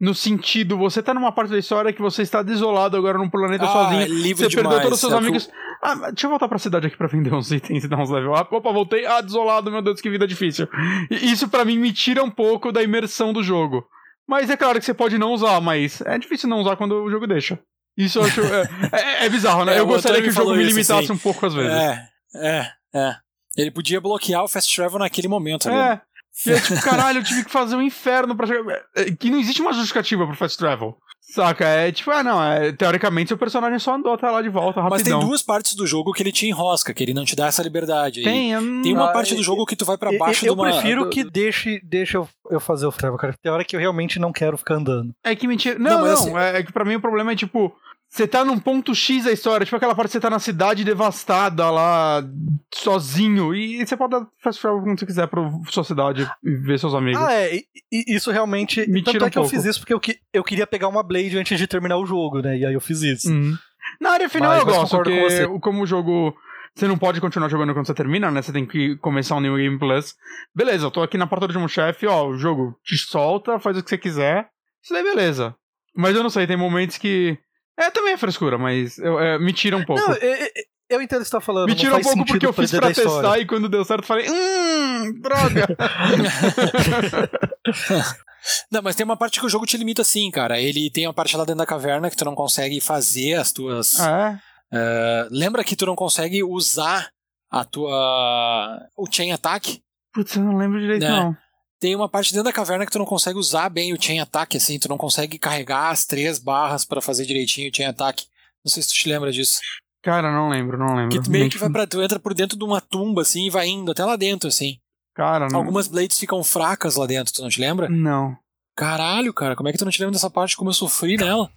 no 0.02 0.16
sentido, 0.16 0.76
você 0.76 1.00
tá 1.00 1.14
numa 1.14 1.30
parte 1.30 1.50
da 1.50 1.58
história 1.58 1.92
que 1.92 2.02
você 2.02 2.22
está 2.22 2.42
desolado 2.42 2.96
agora 2.96 3.16
num 3.16 3.30
planeta 3.30 3.66
ah, 3.66 3.68
sozinho. 3.68 4.02
É 4.02 4.34
você 4.34 4.48
demais, 4.48 4.52
perdeu 4.52 4.80
todos 4.80 4.94
os 4.94 5.00
seus 5.00 5.12
é 5.12 5.16
amigos. 5.16 5.46
Tu... 5.46 5.52
Ah, 5.80 5.94
deixa 6.10 6.26
eu 6.26 6.30
voltar 6.30 6.48
pra 6.48 6.58
cidade 6.58 6.88
aqui 6.88 6.96
pra 6.96 7.06
vender 7.06 7.32
uns 7.32 7.52
itens 7.52 7.84
e 7.84 7.88
dar 7.88 8.00
uns 8.00 8.10
level 8.10 8.34
up. 8.34 8.52
Opa, 8.52 8.72
voltei. 8.72 9.06
Ah, 9.06 9.20
desolado, 9.20 9.70
meu 9.70 9.80
Deus, 9.80 10.00
que 10.00 10.10
vida 10.10 10.26
difícil. 10.26 10.66
E 11.08 11.30
isso 11.30 11.48
para 11.48 11.64
mim 11.64 11.78
me 11.78 11.92
tira 11.92 12.24
um 12.24 12.30
pouco 12.30 12.72
da 12.72 12.82
imersão 12.82 13.32
do 13.32 13.44
jogo. 13.44 13.86
Mas 14.26 14.50
é 14.50 14.56
claro 14.56 14.80
que 14.80 14.84
você 14.84 14.92
pode 14.92 15.16
não 15.18 15.32
usar, 15.34 15.60
mas 15.60 16.00
é 16.00 16.18
difícil 16.18 16.48
não 16.48 16.58
usar 16.58 16.74
quando 16.74 17.04
o 17.04 17.08
jogo 17.08 17.28
deixa. 17.28 17.60
Isso 17.96 18.18
eu 18.18 18.24
acho. 18.24 18.40
É, 18.42 18.68
é, 18.92 19.26
é 19.26 19.28
bizarro, 19.28 19.64
né? 19.64 19.74
É, 19.76 19.78
eu 19.78 19.86
gostaria 19.86 20.20
que 20.20 20.30
o 20.30 20.32
jogo 20.32 20.56
me 20.56 20.64
limitasse 20.64 21.04
assim. 21.04 21.12
um 21.12 21.18
pouco 21.18 21.46
às 21.46 21.54
vezes. 21.54 21.70
É, 21.70 22.08
é, 22.34 22.66
é. 22.92 23.16
Ele 23.56 23.70
podia 23.70 24.00
bloquear 24.00 24.42
o 24.42 24.48
fast 24.48 24.74
travel 24.74 24.98
naquele 24.98 25.28
momento. 25.28 25.68
Ali. 25.68 26.00
É. 26.46 26.50
E 26.50 26.52
é 26.52 26.60
tipo, 26.60 26.82
caralho, 26.82 27.18
eu 27.18 27.24
tive 27.24 27.44
que 27.44 27.50
fazer 27.50 27.76
um 27.76 27.82
inferno 27.82 28.34
pra 28.34 28.46
chegar. 28.46 28.82
É, 28.94 29.04
que 29.10 29.30
não 29.30 29.38
existe 29.38 29.60
uma 29.60 29.72
justificativa 29.72 30.26
pro 30.26 30.36
fast 30.36 30.58
travel. 30.58 30.96
Saca? 31.20 31.64
É 31.64 31.90
tipo, 31.90 32.10
ah, 32.10 32.22
não, 32.22 32.42
é, 32.42 32.72
teoricamente 32.72 33.28
seu 33.28 33.38
personagem 33.38 33.78
só 33.78 33.94
andou 33.94 34.12
até 34.12 34.28
lá 34.28 34.42
de 34.42 34.50
volta 34.50 34.82
rapidão. 34.82 34.90
Mas 34.90 35.02
tem 35.02 35.18
duas 35.18 35.42
partes 35.42 35.74
do 35.74 35.86
jogo 35.86 36.12
que 36.12 36.22
ele 36.22 36.32
te 36.32 36.46
enrosca, 36.46 36.92
que 36.92 37.02
ele 37.02 37.14
não 37.14 37.24
te 37.24 37.34
dá 37.34 37.46
essa 37.46 37.62
liberdade. 37.62 38.22
Tem, 38.22 38.52
tem 38.82 38.92
uma 38.92 39.08
ah, 39.08 39.12
parte 39.12 39.34
do 39.34 39.42
jogo 39.42 39.64
que 39.64 39.74
tu 39.74 39.84
vai 39.84 39.96
para 39.96 40.16
baixo 40.18 40.44
eu, 40.44 40.54
de 40.54 40.60
uma... 40.60 40.68
Eu 40.68 40.72
prefiro 40.74 41.08
que 41.08 41.24
deixe, 41.24 41.80
deixe 41.82 42.16
eu, 42.16 42.28
eu 42.50 42.60
fazer 42.60 42.86
o 42.86 42.92
travel, 42.92 43.16
cara. 43.16 43.34
Tem 43.40 43.50
hora 43.50 43.64
que 43.64 43.74
eu 43.74 43.80
realmente 43.80 44.18
não 44.18 44.30
quero 44.30 44.58
ficar 44.58 44.74
andando. 44.74 45.14
É 45.24 45.34
que 45.34 45.48
mentira. 45.48 45.78
Não, 45.78 45.90
não, 45.92 46.06
não 46.06 46.12
assim... 46.12 46.36
é, 46.36 46.58
é 46.58 46.62
que 46.62 46.72
pra 46.72 46.84
mim 46.84 46.96
o 46.96 47.00
problema 47.00 47.32
é 47.32 47.36
tipo 47.36 47.74
você 48.12 48.28
tá 48.28 48.44
num 48.44 48.58
ponto 48.58 48.94
X 48.94 49.24
da 49.24 49.32
história, 49.32 49.64
tipo 49.64 49.74
aquela 49.74 49.94
parte 49.94 50.08
que 50.08 50.12
você 50.12 50.20
tá 50.20 50.28
na 50.28 50.38
cidade 50.38 50.84
devastada 50.84 51.70
lá, 51.70 52.22
sozinho, 52.70 53.54
e 53.54 53.86
você 53.86 53.96
pode 53.96 54.10
dar 54.10 54.26
fast 54.38 54.60
travel 54.60 54.82
quando 54.82 55.00
você 55.00 55.06
quiser 55.06 55.26
pra 55.28 55.50
sua 55.70 55.82
cidade 55.82 56.30
e 56.44 56.50
ver 56.56 56.78
seus 56.78 56.94
amigos. 56.94 57.22
Ah, 57.22 57.32
é, 57.32 57.54
e, 57.56 57.64
e 57.90 58.14
isso 58.14 58.30
realmente. 58.30 58.86
Me 58.86 59.02
tanto 59.02 59.24
é 59.24 59.30
que 59.30 59.38
eu 59.38 59.46
fiz 59.46 59.64
isso 59.64 59.80
porque 59.80 59.94
eu, 59.94 60.00
eu 60.30 60.44
queria 60.44 60.66
pegar 60.66 60.88
uma 60.88 61.02
Blade 61.02 61.38
antes 61.38 61.58
de 61.58 61.66
terminar 61.66 61.96
o 61.96 62.04
jogo, 62.04 62.42
né? 62.42 62.58
E 62.58 62.66
aí 62.66 62.74
eu 62.74 62.82
fiz 62.82 63.00
isso. 63.00 63.30
Uhum. 63.30 63.56
Na 63.98 64.10
área 64.10 64.28
final 64.28 64.50
mas, 64.50 64.58
eu 64.60 64.66
gosto, 64.66 64.96
porque 64.96 65.46
com 65.46 65.60
como 65.60 65.82
o 65.82 65.86
jogo. 65.86 66.36
Você 66.74 66.86
não 66.86 66.98
pode 66.98 67.20
continuar 67.20 67.48
jogando 67.48 67.72
quando 67.72 67.86
você 67.86 67.94
termina, 67.94 68.30
né? 68.30 68.42
Você 68.42 68.52
tem 68.52 68.66
que 68.66 68.96
começar 68.96 69.36
um 69.36 69.40
New 69.40 69.56
Game 69.56 69.78
Plus. 69.78 70.14
Beleza, 70.54 70.86
eu 70.86 70.90
tô 70.90 71.02
aqui 71.02 71.16
na 71.16 71.26
porta 71.26 71.48
de 71.48 71.56
um 71.56 71.68
chefe, 71.68 72.06
ó, 72.06 72.26
o 72.26 72.36
jogo 72.36 72.74
te 72.84 72.96
solta, 72.96 73.58
faz 73.58 73.76
o 73.76 73.82
que 73.82 73.88
você 73.88 73.98
quiser. 73.98 74.48
Isso 74.82 74.92
daí, 74.92 75.02
beleza. 75.02 75.54
Mas 75.94 76.14
eu 76.14 76.22
não 76.22 76.30
sei, 76.30 76.46
tem 76.46 76.56
momentos 76.56 76.96
que 76.98 77.38
é, 77.78 77.90
também 77.90 78.12
é 78.12 78.16
frescura, 78.16 78.58
mas 78.58 78.98
eu, 78.98 79.18
é, 79.18 79.38
me 79.38 79.52
tira 79.52 79.76
um 79.76 79.84
pouco. 79.84 80.00
Não, 80.00 80.14
eu, 80.14 80.48
eu 80.90 81.02
entendo 81.02 81.20
o 81.20 81.22
que 81.22 81.28
você 81.28 81.36
tá 81.36 81.40
falando. 81.40 81.68
Me 81.68 81.74
tira 81.74 81.96
um 81.96 82.00
pouco 82.00 82.24
porque 82.26 82.46
eu 82.46 82.52
fiz 82.52 82.70
pra 82.70 82.92
testar 82.92 83.38
e 83.38 83.46
quando 83.46 83.68
deu 83.68 83.84
certo 83.84 84.02
eu 84.02 84.06
falei, 84.06 84.28
hum, 84.28 85.20
droga. 85.20 85.66
Não, 88.70 88.82
mas 88.82 88.96
tem 88.96 89.04
uma 89.04 89.16
parte 89.16 89.38
que 89.38 89.46
o 89.46 89.48
jogo 89.48 89.64
te 89.64 89.76
limita 89.76 90.02
assim, 90.02 90.28
cara. 90.30 90.60
Ele 90.60 90.90
tem 90.90 91.06
uma 91.06 91.14
parte 91.14 91.36
lá 91.36 91.44
dentro 91.44 91.58
da 91.58 91.66
caverna 91.66 92.10
que 92.10 92.16
tu 92.16 92.24
não 92.24 92.34
consegue 92.34 92.80
fazer 92.80 93.34
as 93.34 93.52
tuas. 93.52 94.00
Ah, 94.00 94.40
é? 94.72 94.76
Uh, 94.76 95.28
lembra 95.30 95.62
que 95.62 95.76
tu 95.76 95.86
não 95.86 95.94
consegue 95.94 96.42
usar 96.42 97.08
a 97.48 97.64
tua. 97.64 98.80
o 98.96 99.06
chain 99.08 99.30
attack? 99.30 99.80
Putz, 100.12 100.34
eu 100.34 100.42
não 100.42 100.56
lembro 100.56 100.80
direito, 100.80 101.02
né? 101.02 101.08
não 101.08 101.36
tem 101.82 101.96
uma 101.96 102.08
parte 102.08 102.32
dentro 102.32 102.44
da 102.44 102.52
caverna 102.52 102.86
que 102.86 102.92
tu 102.92 102.98
não 103.00 103.04
consegue 103.04 103.36
usar 103.36 103.68
bem 103.68 103.92
o 103.92 104.00
chain 104.00 104.20
attack, 104.20 104.56
assim, 104.56 104.78
tu 104.78 104.88
não 104.88 104.96
consegue 104.96 105.36
carregar 105.36 105.90
as 105.90 106.04
três 106.04 106.38
barras 106.38 106.84
para 106.84 107.02
fazer 107.02 107.26
direitinho 107.26 107.68
o 107.68 107.76
chain 107.76 107.86
attack. 107.86 108.24
Não 108.64 108.70
sei 108.70 108.84
se 108.84 108.90
tu 108.90 108.94
te 108.94 109.08
lembra 109.08 109.32
disso. 109.32 109.58
Cara, 110.00 110.30
não 110.30 110.48
lembro, 110.48 110.78
não 110.78 110.94
lembro. 110.94 111.08
Que 111.08 111.20
tu 111.20 111.28
meio 111.28 111.50
que 111.50 111.58
vai 111.58 111.68
pra, 111.68 111.84
tu 111.84 112.00
entra 112.00 112.20
por 112.20 112.34
dentro 112.34 112.56
de 112.56 112.62
uma 112.62 112.80
tumba, 112.80 113.22
assim, 113.22 113.46
e 113.46 113.50
vai 113.50 113.66
indo 113.66 113.90
até 113.90 114.04
lá 114.04 114.14
dentro, 114.14 114.48
assim. 114.48 114.78
Cara, 115.12 115.48
não... 115.48 115.58
Algumas 115.58 115.88
blades 115.88 116.20
ficam 116.20 116.44
fracas 116.44 116.94
lá 116.94 117.04
dentro, 117.04 117.34
tu 117.34 117.42
não 117.42 117.48
te 117.48 117.60
lembra? 117.60 117.88
Não. 117.88 118.36
Caralho, 118.76 119.34
cara, 119.34 119.56
como 119.56 119.68
é 119.68 119.72
que 119.72 119.78
tu 119.78 119.84
não 119.84 119.90
te 119.90 119.98
lembra 119.98 120.12
dessa 120.12 120.30
parte, 120.30 120.56
como 120.56 120.70
eu 120.70 120.74
sofri 120.74 121.16
nela? 121.18 121.50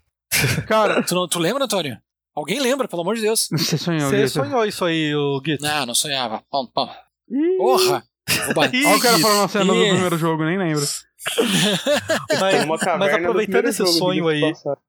cara... 0.68 1.04
Tu, 1.04 1.14
não, 1.14 1.28
tu 1.28 1.38
lembra, 1.38 1.66
Antônio? 1.66 2.00
Alguém 2.36 2.60
lembra, 2.60 2.88
pelo 2.88 3.04
amor 3.04 3.14
de 3.14 3.22
Deus. 3.22 3.48
Você 3.52 3.78
sonhou, 3.78 4.10
Você 4.10 4.28
sonhou 4.28 4.66
isso 4.66 4.84
aí, 4.86 5.14
o 5.16 5.40
Git? 5.46 5.62
Não, 5.62 5.86
não 5.86 5.94
sonhava. 5.94 6.44
Porra! 7.60 8.04
Olha 8.56 8.96
o 8.96 9.00
cara 9.00 9.20
falando 9.20 9.46
a 9.46 9.48
cena 9.48 9.66
do 9.66 9.72
primeiro 9.72 10.18
jogo, 10.18 10.44
nem 10.44 10.58
lembro. 10.58 10.84
mas, 12.40 12.66
mas, 13.00 13.14
aproveitando 13.14 13.66
esse 13.68 13.86
sonho 13.88 14.28
aí. 14.28 14.42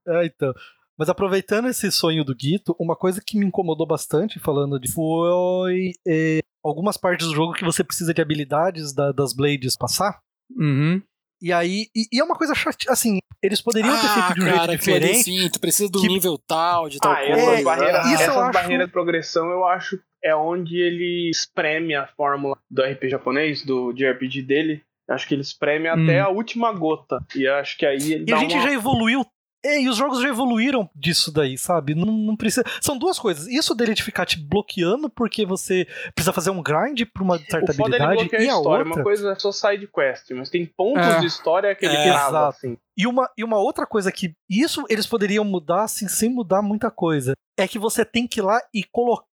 É, 0.06 0.26
então. 0.26 0.52
Mas 0.98 1.08
aproveitando 1.10 1.68
esse 1.68 1.90
sonho 1.92 2.24
do 2.24 2.34
Guito, 2.34 2.74
uma 2.80 2.96
coisa 2.96 3.20
que 3.24 3.38
me 3.38 3.46
incomodou 3.46 3.86
bastante 3.86 4.38
falando 4.38 4.80
de 4.80 4.90
foi 4.90 5.92
é, 6.06 6.40
algumas 6.64 6.96
partes 6.96 7.26
do 7.26 7.34
jogo 7.34 7.52
que 7.52 7.64
você 7.64 7.84
precisa 7.84 8.14
de 8.14 8.22
habilidades 8.22 8.94
da, 8.94 9.12
das 9.12 9.34
Blades 9.34 9.76
passar. 9.76 10.18
Uhum. 10.56 11.02
E 11.40 11.52
aí, 11.52 11.86
e, 11.94 12.06
e, 12.10 12.18
é 12.18 12.24
uma 12.24 12.34
coisa 12.34 12.54
chata, 12.54 12.90
assim, 12.90 13.18
eles 13.42 13.60
poderiam 13.60 13.94
ah, 13.94 14.00
ter 14.00 14.08
feito 14.08 14.34
de 14.34 14.40
um 14.40 14.44
cara, 14.46 14.66
jeito 14.68 14.78
diferente. 14.78 15.22
Sim, 15.22 15.50
tu 15.50 15.60
precisa 15.60 15.90
do 15.90 16.00
que... 16.00 16.08
nível 16.08 16.38
tal, 16.38 16.88
de 16.88 16.98
tal 16.98 17.12
ah, 17.12 17.16
coisa. 17.16 17.32
Essas, 17.32 17.64
barreiras, 17.64 18.06
essas 18.06 18.36
acho... 18.36 18.52
barreiras 18.52 18.86
de 18.86 18.92
progressão 18.92 19.50
eu 19.50 19.66
acho 19.66 20.00
é 20.22 20.34
onde 20.34 20.76
ele 20.76 21.30
espreme 21.30 21.94
a 21.94 22.06
fórmula 22.06 22.58
do 22.70 22.82
RP 22.82 23.08
japonês, 23.08 23.64
do 23.64 23.92
JRPG 23.92 24.42
dele. 24.42 24.82
Acho 25.08 25.28
que 25.28 25.34
ele 25.34 25.42
espreme 25.42 25.88
hum. 25.88 25.92
até 25.92 26.20
a 26.20 26.28
última 26.28 26.72
gota. 26.72 27.24
E 27.34 27.46
acho 27.46 27.78
que 27.78 27.86
aí 27.86 28.12
ele 28.12 28.24
E 28.28 28.34
a 28.34 28.38
gente 28.38 28.54
uma... 28.54 28.62
já 28.62 28.72
evoluiu 28.72 29.24
É, 29.64 29.80
e 29.80 29.88
os 29.88 29.96
jogos 29.96 30.20
já 30.20 30.28
evoluíram 30.28 30.88
disso 30.94 31.32
daí, 31.32 31.58
sabe? 31.58 31.94
Não, 31.94 32.06
não, 32.06 32.36
precisa. 32.36 32.64
São 32.80 32.96
duas 32.96 33.18
coisas. 33.18 33.46
Isso 33.46 33.74
dele 33.74 33.94
de 33.94 34.02
ficar 34.02 34.24
te 34.24 34.38
bloqueando 34.38 35.08
porque 35.08 35.44
você 35.44 35.86
precisa 36.14 36.32
fazer 36.32 36.50
um 36.50 36.62
grind 36.62 37.02
pra 37.12 37.22
uma 37.22 37.38
certa 37.38 37.72
o 37.72 37.74
habilidade. 37.74 38.28
e 38.32 38.48
a, 38.48 38.52
a 38.52 38.58
outra. 38.58 38.84
Uma 38.84 39.02
coisa 39.02 39.32
é 39.32 39.34
só 39.36 39.50
side 39.50 39.88
quest, 39.88 40.30
mas 40.32 40.50
tem 40.50 40.66
pontos 40.66 41.06
é. 41.06 41.20
de 41.20 41.26
história 41.26 41.74
que 41.74 41.84
ele 41.84 41.96
é, 41.96 42.12
trava, 42.12 42.48
assim. 42.48 42.76
E 42.96 43.06
uma, 43.06 43.28
e 43.36 43.42
uma 43.42 43.58
outra 43.58 43.86
coisa 43.86 44.12
que. 44.12 44.34
Isso 44.48 44.84
eles 44.88 45.06
poderiam 45.06 45.44
mudar 45.44 45.84
assim, 45.84 46.06
sem 46.08 46.30
mudar 46.30 46.62
muita 46.62 46.90
coisa. 46.90 47.34
É 47.58 47.66
que 47.66 47.78
você 47.78 48.04
tem 48.04 48.26
que 48.26 48.40
ir 48.40 48.42
lá 48.42 48.60
e 48.72 48.84
colocar 48.84 49.26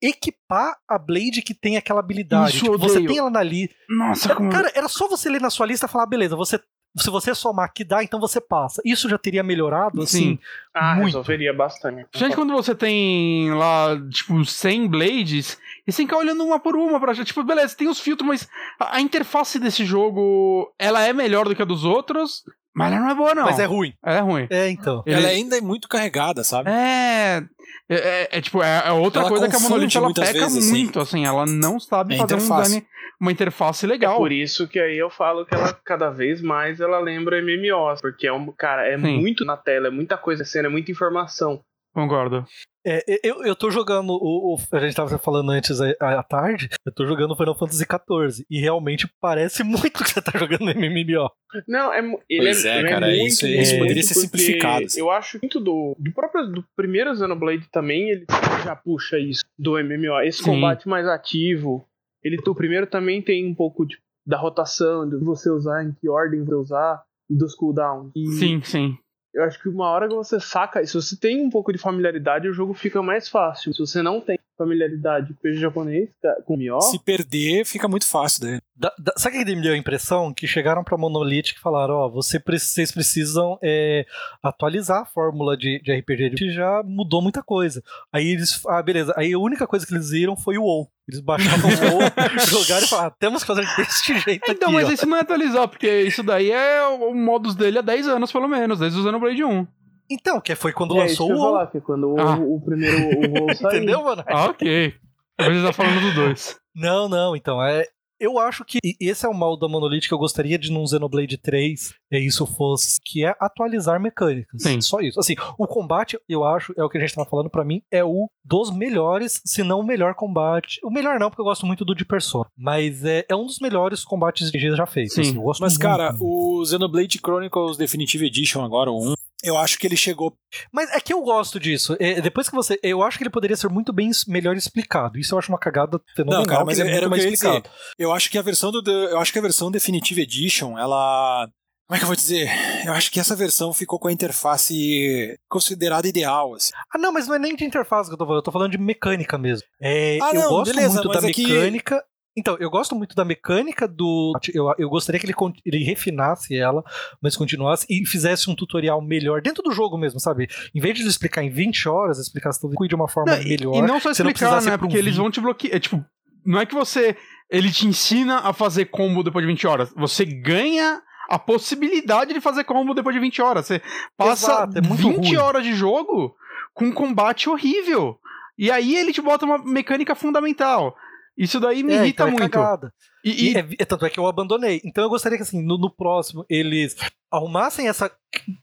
equipar 0.00 0.76
a 0.88 0.98
Blade 0.98 1.42
que 1.42 1.54
tem 1.54 1.76
aquela 1.76 2.00
habilidade. 2.00 2.56
Isso, 2.56 2.64
tipo, 2.64 2.78
você 2.78 3.04
tem 3.04 3.18
ela 3.18 3.38
ali. 3.38 3.70
Nossa, 3.88 4.34
como... 4.34 4.50
Cara, 4.50 4.70
era 4.74 4.88
só 4.88 5.08
você 5.08 5.28
ler 5.28 5.40
na 5.40 5.50
sua 5.50 5.66
lista 5.66 5.86
e 5.86 5.88
falar, 5.88 6.06
beleza, 6.06 6.36
você 6.36 6.60
se 6.98 7.10
você 7.10 7.34
somar 7.34 7.72
que 7.72 7.84
dá, 7.84 8.02
então 8.02 8.18
você 8.18 8.40
passa. 8.40 8.80
Isso 8.84 9.08
já 9.08 9.18
teria 9.18 9.42
melhorado, 9.42 10.02
assim, 10.02 10.18
Sim. 10.18 10.38
Ah, 10.74 10.94
muito. 10.94 11.06
resolveria 11.06 11.52
bastante. 11.52 12.06
Gente, 12.14 12.34
quando 12.34 12.52
você 12.52 12.74
tem 12.74 13.52
lá, 13.52 14.00
tipo, 14.08 14.42
100 14.44 14.88
blades, 14.88 15.58
e 15.86 15.92
você 15.92 16.02
fica 16.02 16.16
olhando 16.16 16.42
uma 16.42 16.58
por 16.58 16.74
uma 16.74 16.98
pra 16.98 17.14
tipo, 17.14 17.44
beleza, 17.44 17.76
tem 17.76 17.88
os 17.88 18.00
filtros, 18.00 18.26
mas 18.26 18.48
a, 18.80 18.96
a 18.96 19.00
interface 19.00 19.58
desse 19.58 19.84
jogo, 19.84 20.72
ela 20.78 21.06
é 21.06 21.12
melhor 21.12 21.46
do 21.46 21.54
que 21.54 21.62
a 21.62 21.66
dos 21.66 21.84
outros, 21.84 22.44
mas 22.76 22.92
ela 22.92 23.00
não 23.00 23.10
é 23.10 23.14
boa, 23.14 23.34
não. 23.34 23.44
Mas 23.44 23.58
é 23.58 23.64
ruim. 23.64 23.94
Ela 24.04 24.18
é 24.18 24.20
ruim. 24.20 24.46
É, 24.50 24.68
então. 24.68 25.02
Ele... 25.06 25.16
Ela 25.16 25.28
ainda 25.28 25.56
é 25.56 25.60
muito 25.62 25.88
carregada, 25.88 26.44
sabe? 26.44 26.70
É. 26.70 27.42
É, 27.88 27.94
é, 27.94 28.28
é 28.32 28.40
tipo, 28.40 28.62
é, 28.62 28.82
é 28.86 28.92
outra 28.92 29.22
ela 29.22 29.30
coisa 29.30 29.48
que 29.48 29.56
a 29.56 29.60
Monolith 29.60 29.96
ela 29.96 30.12
peca 30.12 30.32
vezes, 30.32 30.70
muito, 30.70 31.00
assim. 31.00 31.24
assim. 31.24 31.26
ela 31.26 31.46
não 31.46 31.78
sabe 31.80 32.14
é 32.14 32.18
fazer 32.18 32.34
um 32.34 32.38
design, 32.38 32.86
uma 33.20 33.32
interface 33.32 33.86
legal. 33.86 34.14
É 34.14 34.18
por 34.18 34.32
isso 34.32 34.68
que 34.68 34.78
aí 34.78 34.98
eu 34.98 35.08
falo 35.08 35.46
que 35.46 35.54
ela, 35.54 35.72
cada 35.84 36.10
vez 36.10 36.42
mais, 36.42 36.80
ela 36.80 36.98
lembra 36.98 37.40
MMOs, 37.40 38.00
porque 38.00 38.26
é 38.26 38.32
um, 38.32 38.52
cara, 38.52 38.86
é 38.86 38.98
Sim. 38.98 39.20
muito 39.20 39.44
na 39.44 39.56
tela, 39.56 39.86
é 39.86 39.90
muita 39.90 40.18
coisa 40.18 40.44
sendo, 40.44 40.66
é 40.66 40.68
muita 40.68 40.90
informação. 40.90 41.62
Concordo. 41.96 42.44
É, 42.86 43.02
eu, 43.24 43.42
eu 43.42 43.56
tô 43.56 43.70
jogando 43.70 44.10
o, 44.10 44.54
o, 44.54 44.58
A 44.70 44.80
gente 44.80 44.94
tava 44.94 45.16
falando 45.16 45.50
antes 45.50 45.80
à 45.80 46.22
tarde. 46.22 46.68
Eu 46.84 46.92
tô 46.92 47.06
jogando 47.06 47.34
Final 47.34 47.58
Fantasy 47.58 47.86
XIV. 47.86 48.44
E 48.50 48.60
realmente 48.60 49.08
parece 49.18 49.64
muito 49.64 50.04
que 50.04 50.10
você 50.10 50.20
tá 50.20 50.38
jogando 50.38 50.66
MMO. 50.66 51.30
Não, 51.66 51.90
é. 51.90 52.00
Ele 52.28 52.42
pois 52.42 52.66
é, 52.66 52.80
é 52.80 52.86
cara, 52.86 53.10
é 53.10 53.16
muito, 53.16 53.28
isso, 53.28 53.46
isso 53.46 53.78
poderia 53.78 54.02
ser 54.02 54.12
simplificado. 54.12 54.84
Eu 54.94 55.10
acho 55.10 55.38
muito 55.40 55.58
do. 55.58 55.96
Do 55.98 56.12
próprio. 56.12 56.46
Do 56.48 56.64
primeiro 56.76 57.16
Xenoblade 57.16 57.66
também, 57.72 58.10
ele 58.10 58.26
já 58.62 58.76
puxa 58.76 59.18
isso 59.18 59.40
do 59.58 59.82
MMO. 59.82 60.20
Esse 60.20 60.42
Sim. 60.42 60.50
combate 60.50 60.86
mais 60.86 61.08
ativo. 61.08 61.88
Ele, 62.22 62.36
o 62.46 62.54
primeiro 62.54 62.86
também 62.86 63.22
tem 63.22 63.46
um 63.46 63.54
pouco 63.54 63.86
de, 63.86 63.96
da 64.26 64.36
rotação, 64.36 65.08
de 65.08 65.16
você 65.16 65.48
usar, 65.48 65.82
em 65.82 65.92
que 65.94 66.10
ordem 66.10 66.44
você 66.44 66.54
usar, 66.54 67.02
dos 67.30 67.54
cooldowns. 67.54 68.12
E, 68.14 68.26
sim, 68.32 68.60
sim 68.62 68.98
eu 69.36 69.44
acho 69.44 69.60
que 69.60 69.68
uma 69.68 69.90
hora 69.90 70.08
que 70.08 70.14
você 70.14 70.40
saca, 70.40 70.84
se 70.86 70.94
você 70.94 71.14
tem 71.14 71.44
um 71.44 71.50
pouco 71.50 71.70
de 71.70 71.76
familiaridade, 71.76 72.48
o 72.48 72.54
jogo 72.54 72.72
fica 72.72 73.02
mais 73.02 73.28
fácil. 73.28 73.70
Se 73.74 73.80
você 73.80 74.02
não 74.02 74.18
tem 74.18 74.35
familiaridade 74.56 75.34
com 75.40 75.48
o 75.48 75.54
japonês, 75.54 76.08
com 76.44 76.56
o 76.56 76.80
Se 76.82 76.98
perder, 76.98 77.64
fica 77.64 77.88
muito 77.88 78.06
fácil 78.06 78.42
daí. 78.42 78.60
Da, 78.78 78.92
da, 78.98 79.12
sabe 79.16 79.38
o 79.38 79.44
que 79.44 79.56
me 79.56 79.62
deu 79.62 79.72
a 79.72 79.76
impressão? 79.76 80.34
Que 80.34 80.46
chegaram 80.46 80.84
pra 80.84 80.98
Monolith 80.98 81.54
e 81.56 81.60
falaram: 81.60 81.94
Ó, 81.94 82.06
oh, 82.06 82.10
você, 82.10 82.38
vocês 82.38 82.92
precisam 82.92 83.58
é, 83.62 84.04
atualizar 84.42 85.02
a 85.02 85.06
fórmula 85.06 85.56
de, 85.56 85.80
de 85.82 85.94
RPG, 85.94 86.30
que 86.36 86.50
já 86.50 86.82
mudou 86.84 87.22
muita 87.22 87.42
coisa. 87.42 87.82
Aí 88.12 88.28
eles. 88.28 88.60
Ah, 88.66 88.82
beleza. 88.82 89.14
Aí 89.16 89.32
a 89.32 89.38
única 89.38 89.66
coisa 89.66 89.86
que 89.86 89.94
eles 89.94 90.10
viram 90.10 90.36
foi 90.36 90.58
o 90.58 90.62
WoW. 90.62 90.90
Eles 91.08 91.20
baixavam 91.20 91.70
o 91.70 91.98
WoW, 91.98 92.00
jogaram 92.50 92.84
e 92.84 92.88
falaram: 92.88 93.08
ah, 93.08 93.16
temos 93.18 93.42
que 93.42 93.46
fazer 93.46 93.64
desse 93.76 94.18
jeito 94.20 94.50
Então, 94.50 94.68
aqui, 94.68 94.76
mas 94.76 94.88
ó. 94.88 94.92
isso 94.92 95.06
não 95.06 95.16
é 95.16 95.20
atualizar, 95.20 95.68
porque 95.68 96.02
isso 96.02 96.22
daí 96.22 96.50
é 96.50 96.84
o 96.86 97.14
modus 97.14 97.54
dele 97.54 97.78
há 97.78 97.82
10 97.82 98.08
anos, 98.08 98.32
pelo 98.32 98.48
menos, 98.48 98.78
desde 98.78 98.98
o 98.98 99.02
Xenoblade 99.02 99.42
1. 99.42 99.66
Então, 100.10 100.40
que 100.40 100.54
foi 100.54 100.72
quando 100.72 100.96
é, 100.96 101.00
lançou 101.00 101.32
o. 101.32 101.36
Falar, 101.36 101.66
que 101.68 101.80
quando 101.80 102.18
ah. 102.18 102.38
o, 102.38 102.56
o, 102.56 102.60
primeiro 102.60 102.96
o 102.96 103.40
WoW 103.40 103.54
saiu. 103.56 103.76
Entendeu, 103.76 104.02
mano? 104.04 104.24
Ah, 104.26 104.46
ok. 104.46 104.94
A 105.38 105.50
gente 105.50 105.66
tá 105.66 105.72
falando 105.72 106.00
do 106.00 106.14
2. 106.14 106.58
Não, 106.74 107.08
não, 107.08 107.36
então, 107.36 107.62
é, 107.62 107.86
eu 108.18 108.38
acho 108.38 108.64
que 108.64 108.78
esse 109.00 109.26
é 109.26 109.28
o 109.28 109.34
mal 109.34 109.56
da 109.58 109.68
Monolith 109.68 110.08
que 110.08 110.14
eu 110.14 110.18
gostaria 110.18 110.58
de 110.58 110.72
num 110.72 110.86
Xenoblade 110.86 111.36
3 111.36 111.94
é 112.10 112.18
isso 112.18 112.46
fosse, 112.46 112.98
que 113.04 113.24
é 113.24 113.34
atualizar 113.38 114.00
mecânicas. 114.00 114.62
Sim. 114.62 114.80
Só 114.80 115.00
isso. 115.00 115.20
Assim, 115.20 115.34
o 115.58 115.66
combate, 115.66 116.18
eu 116.28 116.44
acho, 116.44 116.72
é 116.76 116.84
o 116.84 116.88
que 116.88 116.96
a 116.98 117.00
gente 117.00 117.14
tava 117.14 117.28
falando 117.28 117.50
para 117.50 117.64
mim, 117.64 117.82
é 117.90 118.04
o 118.04 118.28
dos 118.44 118.70
melhores, 118.70 119.42
se 119.44 119.62
não 119.62 119.80
o 119.80 119.86
melhor 119.86 120.14
combate. 120.14 120.80
O 120.82 120.90
melhor 120.90 121.18
não, 121.18 121.28
porque 121.28 121.42
eu 121.42 121.46
gosto 121.46 121.66
muito 121.66 121.84
do 121.84 121.94
de 121.94 122.04
Persona, 122.04 122.46
mas 122.56 123.04
é, 123.04 123.24
é 123.28 123.36
um 123.36 123.44
dos 123.44 123.58
melhores 123.58 124.04
combates 124.04 124.50
de 124.50 124.76
já 124.76 124.86
feitos. 124.86 125.14
Sim. 125.14 125.20
Assim, 125.22 125.42
mas 125.60 125.72
muito. 125.72 125.78
cara, 125.78 126.14
o 126.20 126.64
Xenoblade 126.64 127.18
Chronicles 127.18 127.76
Definitive 127.76 128.26
Edition 128.26 128.64
agora, 128.64 128.90
o 128.90 129.12
1, 129.12 129.14
eu 129.46 129.56
acho 129.56 129.78
que 129.78 129.86
ele 129.86 129.96
chegou. 129.96 130.36
Mas 130.72 130.90
é 130.90 131.00
que 131.00 131.12
eu 131.12 131.22
gosto 131.22 131.60
disso. 131.60 131.96
É, 132.00 132.20
depois 132.20 132.48
que 132.48 132.54
você. 132.54 132.78
Eu 132.82 133.02
acho 133.02 133.16
que 133.16 133.22
ele 133.22 133.30
poderia 133.30 133.56
ser 133.56 133.68
muito 133.68 133.92
bem 133.92 134.10
melhor 134.26 134.56
explicado. 134.56 135.18
Isso 135.18 135.34
eu 135.34 135.38
acho 135.38 135.52
uma 135.52 135.58
cagada 135.58 136.00
fenomenal. 136.16 136.42
Não, 136.42 136.46
cara, 136.46 136.64
mas 136.64 136.80
é 136.80 136.90
era 136.90 137.08
o 137.08 137.12
que 137.12 137.46
eu. 137.46 137.62
Eu 137.98 138.12
acho 138.12 138.28
que 138.28 138.36
a 138.36 138.42
versão 138.42 138.72
do. 138.72 138.82
Eu 138.90 139.18
acho 139.18 139.32
que 139.32 139.38
a 139.38 139.42
versão 139.42 139.70
Definitive 139.70 140.22
Edition, 140.22 140.76
ela. 140.76 141.48
Como 141.86 141.94
é 141.94 141.98
que 141.98 142.02
eu 142.04 142.08
vou 142.08 142.16
dizer? 142.16 142.50
Eu 142.84 142.92
acho 142.92 143.12
que 143.12 143.20
essa 143.20 143.36
versão 143.36 143.72
ficou 143.72 143.96
com 144.00 144.08
a 144.08 144.12
interface 144.12 145.38
considerada 145.48 146.08
ideal. 146.08 146.54
Assim. 146.54 146.72
Ah, 146.92 146.98
não, 146.98 147.12
mas 147.12 147.28
não 147.28 147.36
é 147.36 147.38
nem 147.38 147.54
de 147.54 147.64
interface 147.64 148.10
que 148.10 148.14
eu 148.14 148.18
tô 148.18 148.24
falando, 148.24 148.38
eu 148.38 148.42
tô 148.42 148.50
falando 148.50 148.72
de 148.72 148.78
mecânica 148.78 149.38
mesmo. 149.38 149.64
É, 149.80 150.18
ah, 150.20 150.30
eu 150.34 150.40
não, 150.40 150.48
gosto 150.48 150.74
beleza, 150.74 150.94
muito 150.94 151.08
da 151.08 151.20
mecânica. 151.20 152.00
Que... 152.00 152.15
Então, 152.36 152.56
eu 152.60 152.68
gosto 152.68 152.94
muito 152.94 153.16
da 153.16 153.24
mecânica 153.24 153.88
do. 153.88 154.32
Eu, 154.52 154.72
eu 154.78 154.90
gostaria 154.90 155.18
que 155.18 155.26
ele, 155.26 155.34
ele 155.64 155.84
refinasse 155.84 156.54
ela, 156.54 156.84
mas 157.22 157.34
continuasse 157.34 157.86
e 157.88 158.04
fizesse 158.04 158.50
um 158.50 158.54
tutorial 158.54 159.00
melhor 159.00 159.40
dentro 159.40 159.62
do 159.62 159.72
jogo 159.72 159.96
mesmo, 159.96 160.20
sabe? 160.20 160.46
Em 160.74 160.80
vez 160.80 160.94
de 160.94 161.00
ele 161.00 161.08
explicar 161.08 161.42
em 161.42 161.48
20 161.48 161.88
horas, 161.88 162.18
explicasse 162.18 162.60
tudo 162.60 162.76
de 162.86 162.94
uma 162.94 163.08
forma 163.08 163.34
não, 163.34 163.42
melhor. 163.42 163.76
E 163.76 163.82
não 163.82 163.98
só 163.98 164.10
explicar, 164.10 164.60
não 164.60 164.70
né? 164.70 164.76
Porque 164.76 164.96
um 164.96 164.98
eles 164.98 165.16
vão 165.16 165.30
te 165.30 165.40
bloquear. 165.40 165.76
É, 165.76 165.80
tipo, 165.80 166.04
não 166.44 166.60
é 166.60 166.66
que 166.66 166.74
você. 166.74 167.16
Ele 167.48 167.70
te 167.70 167.86
ensina 167.86 168.40
a 168.40 168.52
fazer 168.52 168.86
combo 168.86 169.22
depois 169.22 169.42
de 169.42 169.50
20 169.50 169.66
horas. 169.66 169.92
Você 169.96 170.24
ganha 170.24 171.00
a 171.30 171.38
possibilidade 171.38 172.34
de 172.34 172.40
fazer 172.40 172.64
combo 172.64 172.92
depois 172.92 173.14
de 173.14 173.20
20 173.20 173.40
horas. 173.40 173.66
Você 173.66 173.80
passa 174.16 174.52
Exato, 174.52 174.78
é 174.78 174.80
20 174.80 175.02
ruim. 175.02 175.36
horas 175.36 175.64
de 175.64 175.72
jogo 175.72 176.36
com 176.74 176.86
um 176.86 176.92
combate 176.92 177.48
horrível. 177.48 178.18
E 178.58 178.70
aí 178.70 178.96
ele 178.96 179.12
te 179.12 179.22
bota 179.22 179.44
uma 179.44 179.58
mecânica 179.58 180.14
fundamental. 180.14 180.96
Isso 181.36 181.60
daí 181.60 181.82
me 181.82 181.92
é, 181.92 181.96
irrita 181.96 182.22
então 182.24 182.28
é 182.28 182.30
muito. 182.30 182.50
Cagada. 182.50 182.92
E, 183.26 183.30
e... 183.30 183.52
e 183.52 183.56
é, 183.56 183.68
é, 183.80 183.84
tanto 183.84 184.06
é 184.06 184.10
que 184.10 184.20
eu 184.20 184.26
abandonei. 184.28 184.80
Então 184.84 185.02
eu 185.02 185.10
gostaria 185.10 185.36
que, 185.36 185.42
assim, 185.42 185.60
no, 185.60 185.76
no 185.76 185.90
próximo, 185.90 186.46
eles 186.48 186.96
arrumassem 187.30 187.88
essa. 187.88 188.10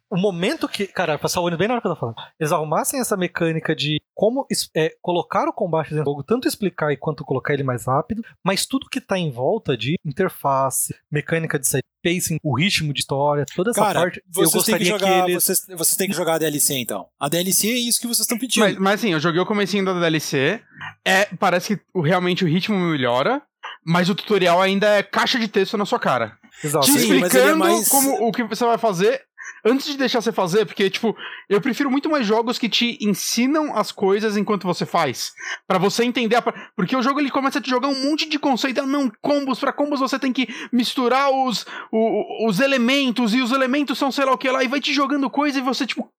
O 0.09 0.15
momento 0.15 0.69
que. 0.69 0.87
Cara, 0.87 1.19
passar 1.19 1.41
o 1.41 1.43
olho 1.43 1.57
bem 1.57 1.67
na 1.67 1.73
hora 1.73 1.81
que 1.81 1.87
eu 1.87 1.93
tô 1.93 1.99
falando. 1.99 2.15
Eles 2.39 2.53
arrumassem 2.53 2.99
essa 2.99 3.17
mecânica 3.17 3.75
de 3.75 3.99
como 4.15 4.47
é, 4.75 4.95
colocar 5.01 5.49
o 5.49 5.53
combate 5.53 5.89
dentro 5.89 6.05
do 6.05 6.11
jogo, 6.11 6.23
tanto 6.23 6.47
explicar 6.47 6.95
quanto 6.97 7.25
colocar 7.25 7.53
ele 7.53 7.63
mais 7.63 7.85
rápido, 7.85 8.23
mas 8.45 8.65
tudo 8.65 8.87
que 8.89 9.01
tá 9.01 9.17
em 9.17 9.31
volta 9.31 9.75
de 9.75 9.95
interface, 10.05 10.95
mecânica 11.11 11.57
de 11.57 11.67
side 11.67 11.83
pacing, 12.03 12.37
o 12.43 12.55
ritmo 12.55 12.93
de 12.93 12.99
história, 12.99 13.45
toda 13.55 13.71
essa 13.71 13.81
Cara, 13.81 14.01
parte. 14.01 14.21
eu 14.37 14.51
gostaria 14.51 14.77
que, 14.77 14.85
jogar, 14.85 15.25
que 15.25 15.31
eles... 15.31 15.43
vocês, 15.43 15.65
vocês 15.69 15.95
têm 15.95 16.09
que 16.09 16.15
jogar 16.15 16.35
a 16.35 16.37
DLC 16.37 16.75
então. 16.75 17.07
A 17.19 17.27
DLC 17.27 17.69
é 17.69 17.77
isso 17.77 17.99
que 17.99 18.07
vocês 18.07 18.19
estão 18.19 18.37
pedindo. 18.37 18.61
Mas, 18.61 18.77
mas 18.77 19.01
sim, 19.01 19.13
eu 19.13 19.19
joguei 19.19 19.41
o 19.41 19.45
comecinho 19.45 19.85
da 19.85 19.93
DLC. 19.93 20.61
É, 21.05 21.25
parece 21.37 21.75
que 21.75 22.01
realmente 22.01 22.43
o 22.43 22.47
ritmo 22.47 22.77
melhora 22.77 23.41
mas 23.85 24.09
o 24.09 24.15
tutorial 24.15 24.61
ainda 24.61 24.87
é 24.87 25.03
caixa 25.03 25.39
de 25.39 25.47
texto 25.47 25.77
na 25.77 25.85
sua 25.85 25.99
cara. 25.99 26.37
Exato. 26.63 26.85
Te 26.85 26.91
Sim, 26.91 26.97
é 26.97 27.01
explicando 27.01 27.49
é 27.49 27.55
mais... 27.55 27.89
como, 27.89 28.27
o 28.27 28.31
que 28.31 28.43
você 28.43 28.65
vai 28.65 28.77
fazer 28.77 29.23
antes 29.65 29.87
de 29.87 29.97
deixar 29.97 30.21
você 30.21 30.31
fazer, 30.31 30.65
porque, 30.65 30.89
tipo, 30.89 31.15
eu 31.49 31.61
prefiro 31.61 31.89
muito 31.89 32.09
mais 32.09 32.25
jogos 32.25 32.57
que 32.57 32.67
te 32.67 32.97
ensinam 33.01 33.75
as 33.75 33.91
coisas 33.91 34.35
enquanto 34.35 34.67
você 34.67 34.85
faz. 34.85 35.33
para 35.67 35.77
você 35.77 36.03
entender. 36.03 36.35
A... 36.35 36.41
Porque 36.75 36.95
o 36.95 37.01
jogo 37.01 37.19
ele 37.19 37.31
começa 37.31 37.59
a 37.59 37.61
te 37.61 37.69
jogar 37.69 37.87
um 37.87 38.09
monte 38.09 38.27
de 38.27 38.37
conceito. 38.37 38.81
Ah, 38.81 38.85
não, 38.85 39.11
combos. 39.21 39.59
Pra 39.59 39.71
combos 39.71 39.99
você 39.99 40.19
tem 40.19 40.33
que 40.33 40.47
misturar 40.71 41.31
os, 41.31 41.65
o, 41.91 42.47
os 42.47 42.59
elementos, 42.59 43.33
e 43.33 43.41
os 43.41 43.51
elementos 43.51 43.97
são 43.97 44.11
sei 44.11 44.25
lá 44.25 44.33
o 44.33 44.37
que 44.37 44.49
lá, 44.49 44.63
e 44.63 44.67
vai 44.67 44.81
te 44.81 44.93
jogando 44.93 45.29
coisa, 45.29 45.59
e 45.59 45.61
você, 45.61 45.85
tipo. 45.85 46.11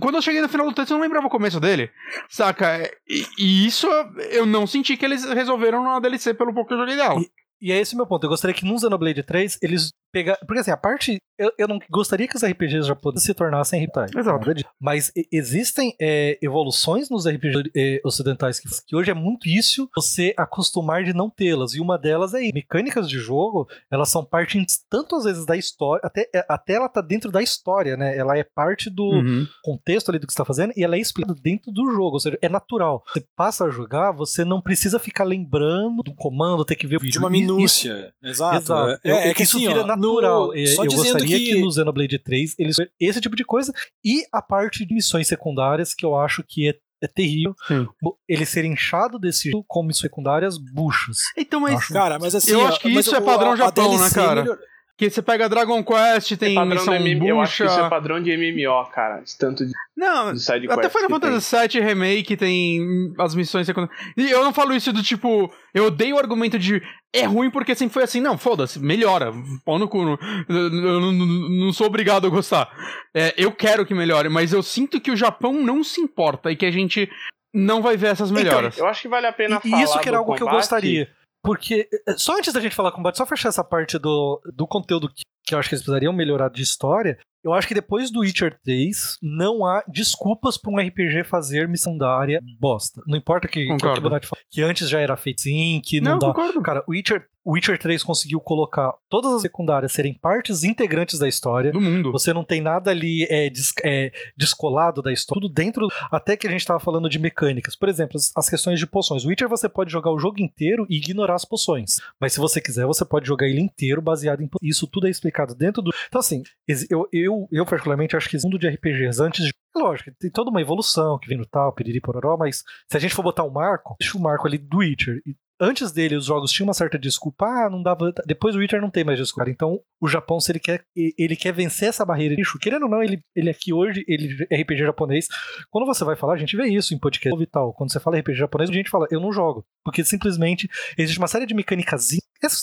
Quando 0.00 0.16
eu 0.16 0.22
cheguei 0.22 0.40
no 0.40 0.48
final 0.48 0.66
do 0.66 0.74
texto, 0.74 0.90
eu 0.90 0.96
não 0.96 1.02
lembrava 1.02 1.26
o 1.26 1.30
começo 1.30 1.60
dele. 1.60 1.90
Saca? 2.28 2.90
E, 3.08 3.26
e 3.38 3.66
isso 3.66 3.86
eu 4.30 4.46
não 4.46 4.66
senti 4.66 4.96
que 4.96 5.04
eles 5.04 5.24
resolveram 5.24 5.82
na 5.82 6.00
DLC 6.00 6.34
pelo 6.34 6.54
pouco 6.54 6.68
que 6.68 6.74
eu 6.74 6.78
joguei 6.78 6.96
dela. 6.96 7.20
E, 7.20 7.30
e 7.68 7.72
é 7.72 7.80
esse 7.80 7.94
o 7.94 7.96
meu 7.96 8.06
ponto. 8.06 8.24
Eu 8.24 8.30
gostaria 8.30 8.54
que 8.54 8.64
no 8.64 8.78
Xenoblade 8.78 9.22
3 9.22 9.58
eles 9.62 9.92
pegar. 10.12 10.36
Porque 10.46 10.60
assim, 10.60 10.70
a 10.70 10.76
parte. 10.76 11.18
Eu, 11.38 11.50
eu 11.56 11.66
não 11.66 11.78
gostaria 11.88 12.28
que 12.28 12.36
os 12.36 12.44
RPGs 12.44 12.86
japoneses 12.86 13.24
se 13.24 13.32
tornassem 13.32 13.82
hentai. 13.82 14.08
Exato. 14.14 14.52
Mas 14.78 15.10
existem 15.32 15.94
é, 15.98 16.38
evoluções 16.42 17.08
nos 17.08 17.26
RPGs 17.26 17.70
é, 17.74 17.98
ocidentais 18.04 18.60
que, 18.60 18.68
que, 18.86 18.94
hoje 18.94 19.10
é 19.10 19.14
muito 19.14 19.48
difícil 19.48 19.88
você 19.94 20.34
acostumar 20.36 21.04
de 21.04 21.12
não 21.12 21.30
tê-las. 21.30 21.74
E 21.74 21.80
uma 21.80 21.98
delas 21.98 22.34
é 22.34 22.40
mecânicas 22.52 23.08
de 23.08 23.18
jogo, 23.18 23.68
elas 23.90 24.08
são 24.08 24.24
parte 24.24 24.62
tanto 24.88 25.16
às 25.16 25.24
vezes 25.24 25.46
da 25.46 25.56
história, 25.56 26.02
até, 26.04 26.28
é, 26.34 26.44
até 26.48 26.74
ela 26.74 26.88
tá 26.88 27.00
dentro 27.00 27.30
da 27.30 27.42
história, 27.42 27.96
né? 27.96 28.16
Ela 28.16 28.36
é 28.36 28.44
parte 28.44 28.90
do 28.90 29.04
uhum. 29.04 29.46
contexto 29.62 30.08
ali 30.08 30.18
do 30.18 30.26
que 30.26 30.32
você 30.32 30.38
tá 30.38 30.44
fazendo 30.44 30.72
e 30.76 30.84
ela 30.84 30.96
é 30.96 30.98
explicada 30.98 31.38
dentro 31.40 31.70
do 31.70 31.90
jogo. 31.90 32.14
Ou 32.14 32.20
seja, 32.20 32.38
é 32.40 32.48
natural. 32.48 33.02
Você 33.06 33.24
passa 33.36 33.64
a 33.64 33.70
jogar, 33.70 34.12
você 34.12 34.44
não 34.44 34.60
precisa 34.60 34.98
ficar 34.98 35.24
lembrando 35.24 36.02
do 36.02 36.14
comando, 36.14 36.64
ter 36.64 36.76
que 36.76 36.86
ver 36.86 36.96
o 36.96 37.00
vídeo. 37.00 37.12
De 37.12 37.18
uma 37.18 37.30
minúcia. 37.30 38.12
Exato. 38.22 38.56
Exato. 38.56 39.00
É, 39.04 39.10
é, 39.10 39.28
é 39.28 39.34
que 39.34 39.42
isso 39.42 39.56
assim, 39.56 39.68
vira 39.68 39.82
ó, 39.82 39.86
natural. 40.00 40.48
No, 40.48 40.54
eu 40.56 40.84
gostaria 40.84 41.38
que... 41.38 41.54
que... 41.54 41.60
no 41.60 41.70
Xenoblade 41.70 42.18
3 42.18 42.54
eles 42.58 42.76
esse 42.98 43.20
tipo 43.20 43.36
de 43.36 43.44
coisa 43.44 43.72
e 44.04 44.24
a 44.32 44.42
parte 44.42 44.84
de 44.84 44.94
missões 44.94 45.28
secundárias 45.28 45.94
que 45.94 46.04
eu 46.04 46.16
acho 46.16 46.42
que 46.46 46.68
é 46.68 46.74
é 47.02 47.08
terrível 47.08 47.54
Sim. 47.66 47.86
ele 48.28 48.44
ser 48.44 48.64
inchado 48.64 49.18
desse 49.18 49.50
com 49.66 49.82
missões 49.82 50.02
secundárias 50.02 50.58
buchas. 50.58 51.18
Então, 51.36 51.60
mas. 51.60 51.76
Acho... 51.76 51.92
Cara, 51.92 52.18
mas 52.18 52.34
assim. 52.34 52.52
Eu 52.52 52.66
acho 52.66 52.80
que 52.80 52.88
isso 52.88 53.14
é 53.14 53.20
padrão 53.20 53.56
Japão, 53.56 53.98
né, 53.98 54.10
cara? 54.10 54.42
Melhor... 54.42 54.58
Que 55.00 55.08
você 55.08 55.22
pega 55.22 55.48
Dragon 55.48 55.82
Quest, 55.82 56.36
tem 56.36 56.58
é 56.58 56.62
missão 56.66 56.92
MMO, 56.92 57.26
Eu 57.26 57.40
acho 57.40 57.56
que 57.56 57.64
isso 57.64 57.80
é 57.80 57.88
padrão 57.88 58.22
de 58.22 58.36
MMO, 58.36 58.84
cara. 58.92 59.22
Tanto 59.38 59.64
de, 59.64 59.72
não, 59.96 60.34
de 60.34 60.40
side 60.40 60.70
até 60.70 60.90
Final 60.90 61.08
Fantasy 61.08 61.56
VII 61.56 61.82
Remake 61.82 62.36
tem 62.36 63.10
as 63.18 63.34
missões 63.34 63.64
secundárias. 63.64 63.98
E 64.14 64.30
eu 64.30 64.44
não 64.44 64.52
falo 64.52 64.74
isso 64.74 64.92
do 64.92 65.02
tipo... 65.02 65.50
Eu 65.72 65.86
odeio 65.86 66.16
o 66.16 66.18
argumento 66.18 66.58
de 66.58 66.82
é 67.14 67.24
ruim 67.24 67.50
porque 67.50 67.74
sempre 67.74 67.94
foi 67.94 68.02
assim. 68.02 68.20
Não, 68.20 68.36
foda-se, 68.36 68.78
melhora. 68.78 69.32
Pau 69.64 69.78
no 69.78 69.88
cu. 69.88 70.18
Eu 70.50 71.00
não, 71.00 71.12
não 71.12 71.72
sou 71.72 71.86
obrigado 71.86 72.26
a 72.26 72.30
gostar. 72.30 72.70
É, 73.14 73.32
eu 73.38 73.52
quero 73.52 73.86
que 73.86 73.94
melhore, 73.94 74.28
mas 74.28 74.52
eu 74.52 74.62
sinto 74.62 75.00
que 75.00 75.10
o 75.10 75.16
Japão 75.16 75.54
não 75.54 75.82
se 75.82 75.98
importa 75.98 76.52
e 76.52 76.56
que 76.56 76.66
a 76.66 76.70
gente 76.70 77.10
não 77.54 77.80
vai 77.80 77.96
ver 77.96 78.08
essas 78.08 78.30
então, 78.30 78.42
melhoras. 78.42 78.74
Então, 78.74 78.86
eu 78.86 78.90
acho 78.90 79.00
que 79.00 79.08
vale 79.08 79.26
a 79.26 79.32
pena 79.32 79.62
e, 79.64 79.70
falar. 79.70 79.82
Isso 79.82 79.98
que 79.98 80.08
era 80.08 80.18
algo 80.18 80.32
combate. 80.32 80.44
que 80.44 80.50
eu 80.50 80.56
gostaria. 80.56 81.08
Porque, 81.42 81.88
eh, 82.06 82.14
só 82.16 82.36
antes 82.36 82.52
da 82.52 82.60
gente 82.60 82.74
falar 82.74 82.92
combate, 82.92 83.16
só 83.16 83.26
fechar 83.26 83.48
essa 83.48 83.64
parte 83.64 83.98
do, 83.98 84.40
do 84.54 84.66
conteúdo 84.66 85.08
que, 85.08 85.22
que 85.44 85.54
eu 85.54 85.58
acho 85.58 85.68
que 85.68 85.74
eles 85.74 85.82
precisariam 85.82 86.12
melhorar 86.12 86.50
de 86.50 86.62
história, 86.62 87.18
eu 87.42 87.52
acho 87.54 87.66
que 87.66 87.74
depois 87.74 88.10
do 88.10 88.20
Witcher 88.20 88.58
3, 88.62 89.18
não 89.22 89.64
há 89.64 89.82
desculpas 89.88 90.58
para 90.58 90.70
um 90.70 90.78
RPG 90.78 91.24
fazer 91.24 91.66
missão 91.66 91.96
da 91.96 92.14
área 92.14 92.40
bosta. 92.58 93.00
Não 93.06 93.16
importa 93.16 93.48
que, 93.48 93.66
que, 93.66 94.28
que 94.50 94.62
antes 94.62 94.88
já 94.88 95.00
era 95.00 95.16
feito 95.16 95.40
sim, 95.40 95.80
que 95.82 96.00
não, 96.00 96.12
não 96.12 96.18
dá. 96.18 96.26
Concordo. 96.28 96.60
Cara, 96.60 96.84
o 96.86 96.92
Witcher 96.92 97.26
Witcher 97.52 97.78
3 97.78 98.02
conseguiu 98.02 98.40
colocar 98.40 98.92
todas 99.08 99.32
as 99.32 99.42
secundárias 99.42 99.92
serem 99.92 100.14
partes 100.14 100.64
integrantes 100.64 101.18
da 101.18 101.28
história. 101.28 101.72
Do 101.72 101.80
mundo. 101.80 102.12
Você 102.12 102.32
não 102.32 102.44
tem 102.44 102.60
nada 102.60 102.90
ali 102.90 103.26
é, 103.28 103.50
des, 103.50 103.72
é, 103.84 104.12
descolado 104.36 105.02
da 105.02 105.12
história. 105.12 105.40
Tudo 105.40 105.52
dentro. 105.52 105.88
Até 106.10 106.36
que 106.36 106.46
a 106.46 106.50
gente 106.50 106.60
estava 106.60 106.80
falando 106.80 107.08
de 107.08 107.18
mecânicas. 107.18 107.76
Por 107.76 107.88
exemplo, 107.88 108.16
as, 108.16 108.32
as, 108.36 108.48
questões 108.48 108.78
de 108.78 108.86
poções. 108.86 109.24
O 109.24 109.28
Witcher 109.28 109.48
você 109.48 109.68
pode 109.68 109.90
jogar 109.90 110.10
o 110.10 110.18
jogo 110.18 110.40
inteiro 110.40 110.86
e 110.88 110.96
ignorar 110.96 111.34
as 111.34 111.44
poções. 111.44 111.96
Mas 112.20 112.32
se 112.32 112.40
você 112.40 112.60
quiser, 112.60 112.86
você 112.86 113.04
pode 113.04 113.26
jogar 113.26 113.46
ele 113.46 113.60
inteiro 113.60 114.00
baseado 114.00 114.42
em. 114.42 114.50
Isso 114.62 114.86
tudo 114.86 115.06
é 115.06 115.10
explicado 115.10 115.54
dentro 115.54 115.82
do. 115.82 115.92
Então, 116.08 116.20
assim, 116.20 116.42
eu, 116.88 117.08
eu, 117.12 117.48
eu 117.50 117.66
particularmente 117.66 118.16
acho 118.16 118.28
que 118.28 118.36
esse 118.36 118.44
mundo 118.44 118.58
de 118.58 118.68
RPGs 118.68 119.20
antes 119.22 119.44
de 119.44 119.52
Lógico, 119.74 120.10
tem 120.18 120.30
toda 120.30 120.50
uma 120.50 120.60
evolução 120.60 121.16
que 121.16 121.28
vem 121.28 121.38
no 121.38 121.46
tal, 121.46 121.72
piriri 121.72 122.00
pororó, 122.00 122.36
mas 122.36 122.64
se 122.88 122.96
a 122.96 123.00
gente 123.00 123.14
for 123.14 123.22
botar 123.22 123.44
um 123.44 123.50
marco, 123.50 123.94
deixa 124.00 124.18
o 124.18 124.20
marco 124.20 124.46
ali 124.46 124.58
do 124.58 124.78
Witcher 124.78 125.22
e 125.24 125.36
antes 125.60 125.92
dele 125.92 126.16
os 126.16 126.24
jogos 126.24 126.50
tinham 126.50 126.66
uma 126.66 126.74
certa 126.74 126.98
desculpa, 126.98 127.46
ah, 127.46 127.70
não 127.70 127.82
dava. 127.82 128.12
Depois 128.26 128.56
o 128.56 128.58
Witcher 128.58 128.80
não 128.80 128.90
tem 128.90 129.04
mais 129.04 129.18
desculpa. 129.18 129.50
Então, 129.50 129.80
o 130.00 130.08
Japão, 130.08 130.40
se 130.40 130.50
ele 130.50 130.58
quer, 130.58 130.84
ele 130.96 131.36
quer 131.36 131.52
vencer 131.52 131.88
essa 131.88 132.04
barreira 132.04 132.34
de 132.34 132.42
querendo 132.58 132.84
ou 132.84 132.88
não, 132.88 133.02
ele, 133.02 133.22
ele 133.34 133.50
aqui 133.50 133.72
hoje, 133.72 134.04
ele 134.08 134.46
é 134.50 134.60
RPG 134.62 134.78
japonês. 134.78 135.28
Quando 135.70 135.86
você 135.86 136.04
vai 136.04 136.16
falar, 136.16 136.34
a 136.34 136.38
gente 136.38 136.56
vê 136.56 136.66
isso 136.66 136.94
em 136.94 136.98
podcast 136.98 137.40
e 137.40 137.46
tal. 137.46 137.72
Quando 137.74 137.92
você 137.92 138.00
fala 138.00 138.18
RPG 138.18 138.38
japonês, 138.38 138.70
a 138.70 138.72
gente 138.72 138.90
fala, 138.90 139.06
eu 139.10 139.20
não 139.20 139.32
jogo. 139.32 139.64
Porque 139.84 140.04
simplesmente 140.04 140.68
existe 140.96 141.18
uma 141.18 141.28
série 141.28 141.46
de 141.46 141.54
mecânicas, 141.54 142.10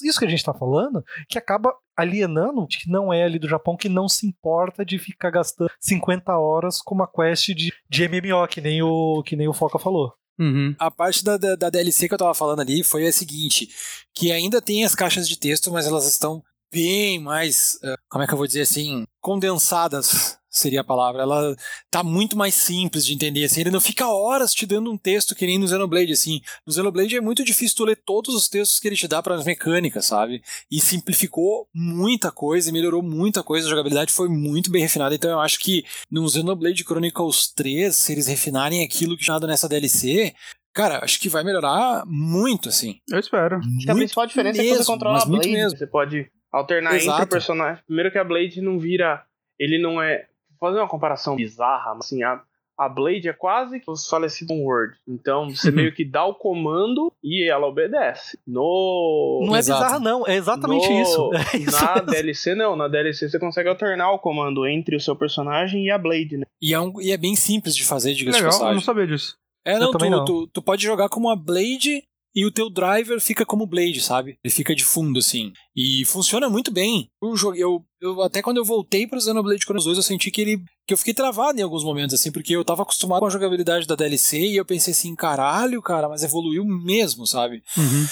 isso 0.03 0.19
que 0.19 0.25
a 0.25 0.29
gente 0.29 0.43
tá 0.43 0.53
falando, 0.53 1.03
que 1.29 1.37
acaba 1.37 1.73
alienando 1.95 2.67
que 2.67 2.89
não 2.89 3.11
é 3.11 3.23
ali 3.23 3.39
do 3.39 3.47
Japão, 3.47 3.75
que 3.75 3.89
não 3.89 4.07
se 4.07 4.27
importa 4.27 4.85
de 4.85 4.99
ficar 4.99 5.31
gastando 5.31 5.69
50 5.79 6.37
horas 6.37 6.81
com 6.81 6.93
uma 6.93 7.07
quest 7.07 7.49
de, 7.49 7.73
de 7.89 8.07
MMO, 8.07 8.47
que 8.47 8.61
nem 8.61 8.81
o, 8.81 9.23
que 9.23 9.35
nem 9.35 9.47
o 9.47 9.53
Foca 9.53 9.79
falou. 9.79 10.13
Uhum. 10.39 10.75
A 10.77 10.91
parte 10.91 11.23
da, 11.23 11.35
da, 11.37 11.55
da, 11.55 11.69
DLC 11.69 12.07
que 12.07 12.13
eu 12.13 12.17
tava 12.17 12.33
falando 12.33 12.59
ali 12.59 12.83
foi 12.83 13.07
a 13.07 13.11
seguinte: 13.11 13.69
que 14.13 14.31
ainda 14.31 14.61
tem 14.61 14.85
as 14.85 14.93
caixas 14.93 15.27
de 15.27 15.37
texto, 15.37 15.71
mas 15.71 15.87
elas 15.87 16.05
estão 16.05 16.43
bem 16.71 17.19
mais, 17.19 17.79
uh, 17.83 17.97
como 18.09 18.23
é 18.23 18.27
que 18.27 18.33
eu 18.33 18.37
vou 18.37 18.47
dizer 18.47 18.61
assim, 18.61 19.05
condensadas 19.19 20.36
seria 20.49 20.81
a 20.81 20.83
palavra. 20.83 21.21
Ela 21.21 21.55
tá 21.89 22.03
muito 22.03 22.37
mais 22.37 22.55
simples 22.55 23.05
de 23.05 23.13
entender, 23.13 23.43
assim. 23.43 23.61
Ele 23.61 23.71
não 23.71 23.81
fica 23.81 24.07
horas 24.07 24.53
te 24.53 24.65
dando 24.65 24.91
um 24.91 24.97
texto 24.97 25.35
que 25.35 25.45
nem 25.45 25.57
no 25.57 25.67
Xenoblade, 25.67 26.13
assim. 26.13 26.41
No 26.65 26.73
Xenoblade 26.73 27.15
é 27.15 27.21
muito 27.21 27.43
difícil 27.43 27.77
tu 27.77 27.85
ler 27.85 27.97
todos 28.05 28.33
os 28.35 28.47
textos 28.47 28.79
que 28.79 28.87
ele 28.87 28.95
te 28.95 29.07
dá 29.07 29.21
para 29.21 29.35
as 29.35 29.45
mecânicas, 29.45 30.05
sabe? 30.05 30.41
E 30.71 30.79
simplificou 30.79 31.67
muita 31.73 32.31
coisa, 32.31 32.71
melhorou 32.71 33.01
muita 33.01 33.43
coisa, 33.43 33.67
a 33.67 33.69
jogabilidade 33.69 34.11
foi 34.11 34.29
muito 34.29 34.71
bem 34.71 34.81
refinada. 34.81 35.15
Então 35.15 35.31
eu 35.31 35.39
acho 35.39 35.59
que 35.59 35.83
no 36.09 36.27
Xenoblade 36.27 36.83
Chronicles 36.83 37.51
3, 37.55 37.95
se 37.95 38.11
eles 38.11 38.27
refinarem 38.27 38.83
aquilo 38.83 39.17
que 39.17 39.23
tinha 39.23 39.37
nessa 39.39 39.69
DLC, 39.69 40.33
Cara, 40.77 41.03
acho 41.03 41.19
que 41.19 41.27
vai 41.27 41.43
melhorar 41.43 42.03
muito, 42.05 42.69
assim. 42.69 42.99
Eu 43.09 43.17
espero. 43.17 43.57
Acho 43.57 43.79
que 43.83 43.89
a 43.89 43.95
principal 43.95 44.27
diferença 44.27 44.61
mesmo, 44.61 44.75
é 44.75 44.77
que 44.77 44.83
você 44.83 44.91
controla 44.91 45.23
a 45.23 45.25
Blade. 45.25 45.51
Mesmo. 45.51 45.75
Você 45.75 45.87
pode 45.87 46.29
alternar 46.51 46.95
Exato. 46.95 47.23
entre 47.23 47.31
personagens. 47.31 47.83
Primeiro 47.83 48.11
que 48.11 48.17
a 48.19 48.23
Blade 48.23 48.61
não 48.61 48.77
vira. 48.77 49.25
Ele 49.57 49.81
não 49.81 49.99
é 49.99 50.27
fazer 50.59 50.79
uma 50.79 50.87
comparação 50.87 51.35
bizarra, 51.35 51.95
assim, 51.97 52.23
a, 52.23 52.41
a 52.77 52.87
Blade 52.87 53.27
é 53.27 53.33
quase 53.33 53.79
que 53.79 53.89
os 53.89 54.07
falecidos 54.07 54.55
Word. 54.55 54.95
Então 55.07 55.49
você 55.49 55.71
meio 55.71 55.93
que 55.93 56.05
dá 56.05 56.25
o 56.25 56.35
comando 56.35 57.11
e 57.23 57.49
ela 57.49 57.67
obedece. 57.67 58.37
No. 58.45 59.43
Não 59.45 59.55
é 59.55 59.59
bizarra, 59.59 59.99
não. 59.99 60.27
É 60.27 60.35
exatamente 60.35 60.87
no... 60.87 61.01
isso. 61.01 61.31
É 61.53 61.57
isso 61.57 61.71
na 61.71 61.95
mesmo. 61.95 62.11
DLC, 62.11 62.55
não. 62.55 62.75
Na 62.75 62.87
DLC 62.87 63.29
você 63.29 63.39
consegue 63.39 63.69
alternar 63.69 64.11
o 64.11 64.19
comando 64.19 64.67
entre 64.67 64.95
o 64.95 64.99
seu 64.99 65.15
personagem 65.15 65.85
e 65.85 65.91
a 65.91 65.97
Blade, 65.97 66.37
né? 66.37 66.45
E 66.61 66.73
é, 66.73 66.79
um, 66.79 67.01
e 67.01 67.11
é 67.11 67.17
bem 67.17 67.35
simples 67.35 67.75
de 67.75 67.83
fazer, 67.83 68.13
diga-se 68.13 68.41
Legal, 68.41 68.67
eu 68.67 68.73
não 68.73 68.81
sabia 68.81 69.07
disso. 69.07 69.37
É, 69.65 69.77
não, 69.77 69.91
tu, 69.91 70.09
não. 70.09 70.23
Tu, 70.23 70.47
tu, 70.47 70.61
pode 70.61 70.83
jogar 70.83 71.09
como 71.09 71.29
a 71.29 71.35
Blade 71.35 72.03
e 72.37 72.45
o 72.45 72.51
teu 72.51 72.69
driver 72.69 73.19
fica 73.19 73.43
como 73.43 73.65
Blade, 73.65 73.99
sabe? 73.99 74.37
Ele 74.43 74.53
fica 74.53 74.75
de 74.75 74.85
fundo, 74.85 75.17
assim. 75.17 75.51
E 75.75 76.05
funciona 76.05 76.47
muito 76.47 76.71
bem. 76.71 77.09
Eu, 77.19 77.55
eu, 77.55 77.85
eu 77.99 78.21
até 78.21 78.43
quando 78.43 78.57
eu 78.57 78.63
voltei 78.63 79.07
pro 79.07 79.19
Xenoblade 79.19 79.65
Chronicles 79.65 79.85
2, 79.85 79.97
eu 79.97 80.03
senti 80.03 80.29
que 80.29 80.41
ele. 80.41 80.63
que 80.85 80.93
eu 80.93 80.97
fiquei 80.99 81.15
travado 81.15 81.59
em 81.59 81.63
alguns 81.63 81.83
momentos, 81.83 82.13
assim, 82.13 82.31
porque 82.31 82.55
eu 82.55 82.63
tava 82.63 82.83
acostumado 82.83 83.21
com 83.21 83.25
a 83.25 83.31
jogabilidade 83.31 83.87
da 83.87 83.95
DLC 83.95 84.37
e 84.37 84.55
eu 84.55 84.63
pensei 84.63 84.91
assim, 84.91 85.15
caralho, 85.15 85.81
cara, 85.81 86.07
mas 86.07 86.21
evoluiu 86.21 86.63
mesmo, 86.63 87.25
sabe? 87.25 87.63
Uhum. 87.75 88.05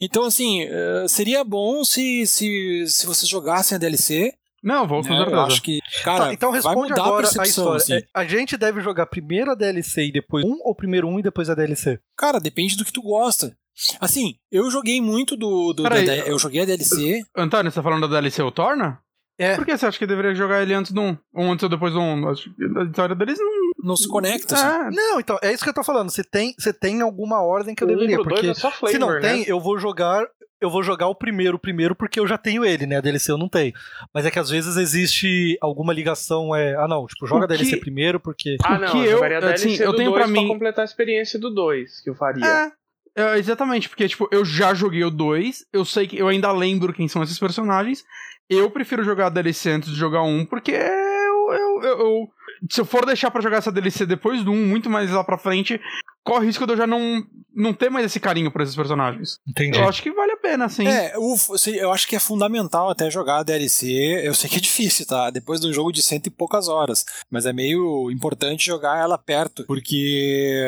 Então, 0.00 0.22
assim, 0.26 0.62
uh, 0.62 1.08
seria 1.08 1.42
bom 1.42 1.84
se, 1.84 2.24
se, 2.24 2.84
se 2.86 3.04
vocês 3.04 3.28
jogassem 3.28 3.74
a 3.74 3.80
DLC. 3.80 4.32
Não, 4.62 4.86
vou 4.86 5.02
fazer 5.02 5.26
né? 5.26 5.32
Eu 5.32 5.40
acho 5.40 5.60
que, 5.60 5.80
cara, 6.04 6.26
tá, 6.26 6.32
então 6.32 6.52
responde 6.52 6.92
agora 6.92 7.26
a, 7.26 7.42
a 7.42 7.44
história. 7.44 7.78
Assim. 7.78 7.94
É, 7.94 8.04
a 8.14 8.24
gente 8.24 8.56
deve 8.56 8.80
jogar 8.80 9.06
primeiro 9.06 9.50
a 9.50 9.56
DLC 9.56 10.04
e 10.04 10.12
depois 10.12 10.44
um, 10.44 10.56
ou 10.62 10.72
primeiro 10.72 11.08
um 11.08 11.18
e 11.18 11.22
depois 11.22 11.50
a 11.50 11.54
DLC? 11.56 11.98
Cara, 12.16 12.38
depende 12.38 12.76
do 12.76 12.84
que 12.84 12.92
tu 12.92 13.02
gosta. 13.02 13.56
Assim, 14.00 14.34
eu 14.50 14.70
joguei 14.70 15.00
muito 15.00 15.36
do. 15.36 15.72
do 15.72 15.82
da, 15.82 16.16
eu 16.26 16.38
joguei 16.38 16.62
a 16.62 16.64
DLC. 16.64 17.24
Antônio, 17.36 17.70
você 17.70 17.76
tá 17.76 17.82
falando 17.82 18.08
da 18.08 18.20
DLC 18.20 18.42
o 18.42 18.50
Torna? 18.50 19.00
É. 19.38 19.56
Por 19.56 19.64
que 19.64 19.76
você 19.76 19.86
acha 19.86 19.98
que 19.98 20.06
deveria 20.06 20.34
jogar 20.34 20.62
ele 20.62 20.74
antes 20.74 20.92
do 20.92 21.00
1? 21.00 21.18
Ou 21.34 21.50
antes 21.50 21.62
ou 21.62 21.68
depois 21.68 21.92
do 21.92 22.00
1? 22.00 22.28
Acho 22.28 22.54
que 22.54 22.78
a 22.78 22.84
história 22.84 23.14
deles 23.14 23.38
não. 23.38 23.72
Não 23.84 23.96
se 23.96 24.06
conecta. 24.06 24.54
É. 24.54 24.58
Assim. 24.58 24.96
Não, 24.96 25.18
então, 25.18 25.38
é 25.42 25.52
isso 25.52 25.64
que 25.64 25.70
eu 25.70 25.74
tô 25.74 25.82
falando. 25.82 26.10
Você 26.10 26.22
tem, 26.22 26.54
você 26.56 26.72
tem 26.72 27.00
alguma 27.00 27.42
ordem 27.42 27.74
que 27.74 27.82
eu 27.82 27.88
o 27.88 27.90
deveria. 27.90 28.22
Porque 28.22 28.48
é 28.48 28.54
flavor, 28.54 28.90
se 28.90 28.98
não 28.98 29.20
tem, 29.20 29.40
né? 29.40 29.44
eu 29.46 29.58
vou 29.58 29.78
jogar. 29.78 30.24
Eu 30.60 30.70
vou 30.70 30.80
jogar 30.80 31.08
o 31.08 31.14
primeiro 31.14 31.58
primeiro 31.58 31.92
porque 31.92 32.20
eu 32.20 32.26
já 32.26 32.38
tenho 32.38 32.64
ele, 32.64 32.86
né? 32.86 32.98
A 32.98 33.00
DLC 33.00 33.32
eu 33.32 33.38
não 33.38 33.48
tenho. 33.48 33.72
Mas 34.14 34.24
é 34.24 34.30
que 34.30 34.38
às 34.38 34.48
vezes 34.48 34.76
existe 34.76 35.58
alguma 35.60 35.92
ligação. 35.92 36.54
É, 36.54 36.76
ah, 36.76 36.86
não, 36.86 37.04
tipo, 37.06 37.26
joga 37.26 37.46
a 37.46 37.48
DLC 37.48 37.78
primeiro 37.78 38.20
porque. 38.20 38.56
Ah, 38.62 38.78
não, 38.78 38.92
que 38.92 38.98
eu, 38.98 39.24
eu, 39.24 39.48
assim, 39.48 39.74
eu 39.74 39.96
tenho 39.96 40.12
para 40.12 40.28
mim. 40.28 40.46
Completar 40.46 40.82
a 40.82 40.84
experiência 40.84 41.36
do 41.36 41.52
2 41.52 42.02
que 42.02 42.10
eu 42.10 42.14
faria. 42.14 42.46
É. 42.46 42.72
É, 43.16 43.38
exatamente, 43.38 43.88
porque, 43.88 44.08
tipo, 44.08 44.28
eu 44.30 44.44
já 44.44 44.72
joguei 44.72 45.04
o 45.04 45.10
2, 45.10 45.66
eu 45.72 45.84
sei 45.84 46.06
que 46.06 46.16
eu 46.16 46.28
ainda 46.28 46.50
lembro 46.50 46.92
quem 46.92 47.08
são 47.08 47.22
esses 47.22 47.38
personagens. 47.38 48.04
Eu 48.48 48.70
prefiro 48.70 49.04
jogar 49.04 49.26
a 49.26 49.30
DLC 49.30 49.70
antes 49.70 49.90
de 49.90 49.96
jogar 49.96 50.22
um, 50.22 50.44
porque 50.44 50.72
eu, 50.72 51.52
eu, 51.52 51.82
eu, 51.82 51.98
eu 51.98 52.28
se 52.70 52.80
eu 52.80 52.84
for 52.84 53.04
deixar 53.04 53.30
para 53.30 53.40
jogar 53.40 53.58
essa 53.58 53.72
DLC 53.72 54.06
depois 54.06 54.44
do 54.44 54.52
1, 54.52 54.66
muito 54.66 54.88
mais 54.88 55.10
lá 55.10 55.24
pra 55.24 55.38
frente, 55.38 55.80
corre 56.24 56.44
o 56.44 56.46
risco 56.46 56.66
de 56.66 56.72
eu 56.72 56.76
já 56.76 56.86
não, 56.86 57.24
não 57.54 57.72
ter 57.72 57.90
mais 57.90 58.06
esse 58.06 58.20
carinho 58.20 58.50
por 58.50 58.60
esses 58.60 58.76
personagens. 58.76 59.38
Entendi. 59.48 59.78
Eu 59.78 59.88
acho 59.88 60.02
que 60.02 60.12
vale 60.12 60.32
a 60.32 60.36
pena, 60.36 60.68
sim. 60.68 60.86
É, 60.86 61.14
eu, 61.14 61.34
eu 61.74 61.92
acho 61.92 62.06
que 62.06 62.16
é 62.16 62.20
fundamental 62.20 62.90
até 62.90 63.10
jogar 63.10 63.38
a 63.38 63.42
DLC. 63.42 64.22
Eu 64.22 64.34
sei 64.34 64.48
que 64.48 64.56
é 64.56 64.60
difícil, 64.60 65.06
tá? 65.06 65.30
Depois 65.30 65.60
de 65.60 65.68
um 65.68 65.72
jogo 65.72 65.92
de 65.92 66.02
cento 66.02 66.26
e 66.26 66.30
poucas 66.30 66.68
horas. 66.68 67.04
Mas 67.30 67.46
é 67.46 67.52
meio 67.52 68.10
importante 68.10 68.66
jogar 68.66 68.98
ela 68.98 69.18
perto, 69.18 69.64
porque 69.66 70.60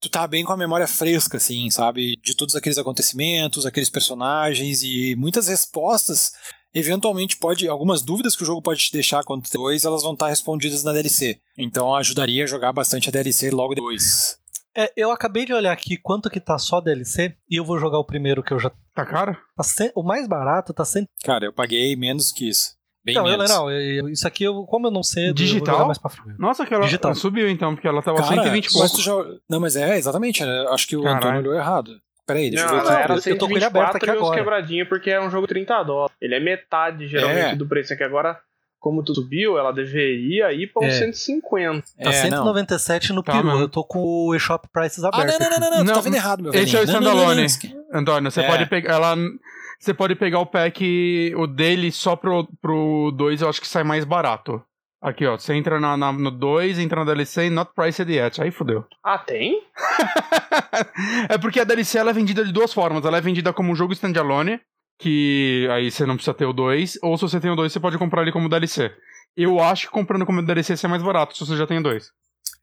tu 0.00 0.08
tá 0.08 0.26
bem 0.26 0.44
com 0.44 0.52
a 0.52 0.56
memória 0.56 0.86
fresca, 0.86 1.36
assim, 1.36 1.70
sabe? 1.70 2.16
De 2.22 2.34
todos 2.34 2.56
aqueles 2.56 2.78
acontecimentos, 2.78 3.66
aqueles 3.66 3.90
personagens 3.90 4.82
e 4.82 5.14
muitas 5.16 5.48
respostas. 5.48 6.32
Eventualmente 6.72 7.36
pode. 7.36 7.68
Algumas 7.68 8.02
dúvidas 8.02 8.34
que 8.34 8.42
o 8.42 8.46
jogo 8.46 8.62
pode 8.62 8.80
te 8.80 8.92
deixar 8.92 9.24
quando 9.24 9.42
depois, 9.42 9.84
elas 9.84 10.02
vão 10.02 10.14
estar 10.14 10.28
respondidas 10.28 10.82
na 10.82 10.92
DLC. 10.92 11.40
Então 11.58 11.94
ajudaria 11.94 12.44
a 12.44 12.46
jogar 12.46 12.72
bastante 12.72 13.08
a 13.08 13.12
DLC 13.12 13.50
logo 13.50 13.74
depois. 13.74 14.38
É, 14.76 14.92
eu 14.96 15.10
acabei 15.10 15.44
de 15.44 15.52
olhar 15.52 15.72
aqui 15.72 15.96
quanto 15.96 16.30
que 16.30 16.38
tá 16.38 16.56
só 16.56 16.80
DLC 16.80 17.34
e 17.50 17.56
eu 17.56 17.64
vou 17.64 17.78
jogar 17.78 17.98
o 17.98 18.04
primeiro 18.04 18.42
que 18.42 18.52
eu 18.52 18.58
já. 18.58 18.70
Tá 18.94 19.04
caro? 19.04 19.36
Tá 19.56 19.64
o 19.96 20.02
mais 20.02 20.28
barato 20.28 20.72
tá 20.72 20.84
sempre. 20.84 21.10
Cara, 21.24 21.44
eu 21.44 21.52
paguei 21.52 21.96
menos 21.96 22.30
que 22.30 22.48
isso. 22.48 22.79
Bem 23.04 23.14
então, 23.14 23.24
menos. 23.24 23.50
eu, 23.50 23.56
não, 24.02 24.08
isso 24.10 24.26
aqui, 24.28 24.44
eu, 24.44 24.64
como 24.64 24.86
eu 24.86 24.90
não 24.90 25.02
sei, 25.02 25.32
digital? 25.32 25.86
mais 25.86 25.96
pra 25.96 26.10
frente. 26.10 26.38
Nossa, 26.38 26.66
que 26.66 26.74
ela, 26.74 26.84
Digital. 26.84 27.14
subiu 27.14 27.48
então, 27.48 27.74
porque 27.74 27.88
ela 27.88 28.02
tava 28.02 28.18
Cara, 28.18 28.28
120 28.28 28.76
mas 28.78 28.92
tu 28.92 29.00
já, 29.00 29.12
Não, 29.48 29.58
mas 29.58 29.74
é, 29.74 29.96
exatamente. 29.96 30.42
Acho 30.44 30.86
que 30.86 30.96
o 30.96 31.02
Caralho. 31.02 31.18
Antônio 31.18 31.40
olhou 31.40 31.54
errado. 31.54 31.98
Peraí, 32.26 32.50
deixa 32.50 32.66
não, 32.66 32.74
eu 32.76 32.84
ver. 32.84 32.92
Era 32.92 33.14
eu 33.26 33.38
tô 33.38 33.48
com 33.48 33.56
ele 33.56 33.64
aberto 33.64 33.96
aqui 33.96 34.10
agora. 34.10 34.36
quebradinha 34.36 34.86
porque 34.86 35.10
é 35.10 35.20
um 35.20 35.30
jogo 35.30 35.46
30 35.46 35.82
dólares. 35.82 36.14
Ele 36.20 36.34
é 36.34 36.40
metade, 36.40 37.08
geralmente, 37.08 37.54
É. 37.54 37.56
do 37.56 37.66
preço. 37.66 37.92
É 37.92 37.96
que 37.96 38.04
agora, 38.04 38.38
como 38.78 39.02
tu 39.02 39.14
subiu, 39.14 39.58
ela 39.58 39.72
deveria 39.72 40.52
ir 40.52 40.66
pra 40.72 40.86
uns 40.86 40.94
É. 40.94 40.98
150. 40.98 41.80
Tá 41.80 41.86
É, 41.98 42.04
não. 42.04 42.12
197 42.44 43.12
no 43.14 43.22
Tá, 43.22 43.32
peru. 43.32 43.46
mano. 43.46 43.60
Eu 43.62 43.68
tô 43.68 43.82
com 43.82 43.98
o 44.28 44.34
eShop 44.34 44.68
Prices 44.72 45.02
Ah, 45.02 45.08
aberto. 45.08 45.40
não, 45.40 45.50
não, 45.50 45.50
não, 45.50 45.58
não, 45.58 45.70
não, 45.70 45.78
tu 45.78 45.86
Não, 45.86 45.94
tá 45.94 46.00
vendo 46.02 46.14
errado, 46.16 46.42
meu 46.42 46.52
esse 46.54 46.58
velhinho. 46.72 46.78
é 46.78 46.82
o 46.82 46.86
Não, 46.86 46.92
não, 46.92 47.00
não, 47.00 47.32
standalone. 47.42 47.84
não, 47.92 48.00
Antônio, 48.00 48.30
você 48.30 48.40
É. 48.42 48.46
pode 48.46 48.66
pegar 48.66 48.94
ela. 48.94 49.16
Você 49.80 49.94
pode 49.94 50.14
pegar 50.14 50.40
o 50.40 50.46
pack, 50.46 51.32
o 51.36 51.46
dele 51.46 51.90
só 51.90 52.14
pro, 52.14 52.46
pro 52.60 53.10
2, 53.16 53.40
eu 53.40 53.48
acho 53.48 53.60
que 53.60 53.66
sai 53.66 53.82
mais 53.82 54.04
barato. 54.04 54.62
Aqui, 55.02 55.24
ó. 55.26 55.38
Você 55.38 55.54
entra 55.54 55.80
na, 55.80 55.96
na- 55.96 56.12
no 56.12 56.30
2, 56.30 56.78
entra 56.78 57.02
na 57.02 57.10
DLC 57.14 57.46
e 57.46 57.50
not 57.50 57.72
priced 57.74 58.06
yet. 58.12 58.42
Aí 58.42 58.50
fodeu. 58.50 58.84
Ah, 59.02 59.16
tem? 59.18 59.62
é 61.28 61.38
porque 61.38 61.60
a 61.60 61.64
DLC 61.64 61.96
ela 61.98 62.10
é 62.10 62.12
vendida 62.12 62.44
de 62.44 62.52
duas 62.52 62.72
formas. 62.72 63.04
Ela 63.04 63.18
é 63.18 63.20
vendida 63.22 63.52
como 63.52 63.72
um 63.72 63.74
jogo 63.74 63.92
standalone, 63.94 64.60
que 64.98 65.66
aí 65.72 65.90
você 65.90 66.04
não 66.04 66.16
precisa 66.16 66.34
ter 66.34 66.44
o 66.44 66.52
2, 66.52 66.98
ou 67.02 67.16
se 67.16 67.22
você 67.22 67.40
tem 67.40 67.50
o 67.50 67.56
2, 67.56 67.72
você 67.72 67.80
pode 67.80 67.96
comprar 67.98 68.22
ele 68.22 68.32
como 68.32 68.48
DLC. 68.48 68.94
Eu 69.34 69.60
acho 69.60 69.86
que 69.86 69.92
comprando 69.92 70.26
como 70.26 70.42
DLC 70.44 70.74
é 70.84 70.88
mais 70.88 71.02
barato 71.02 71.34
se 71.34 71.46
você 71.46 71.56
já 71.56 71.66
tem 71.66 71.78
o 71.78 71.82
2. 71.82 72.10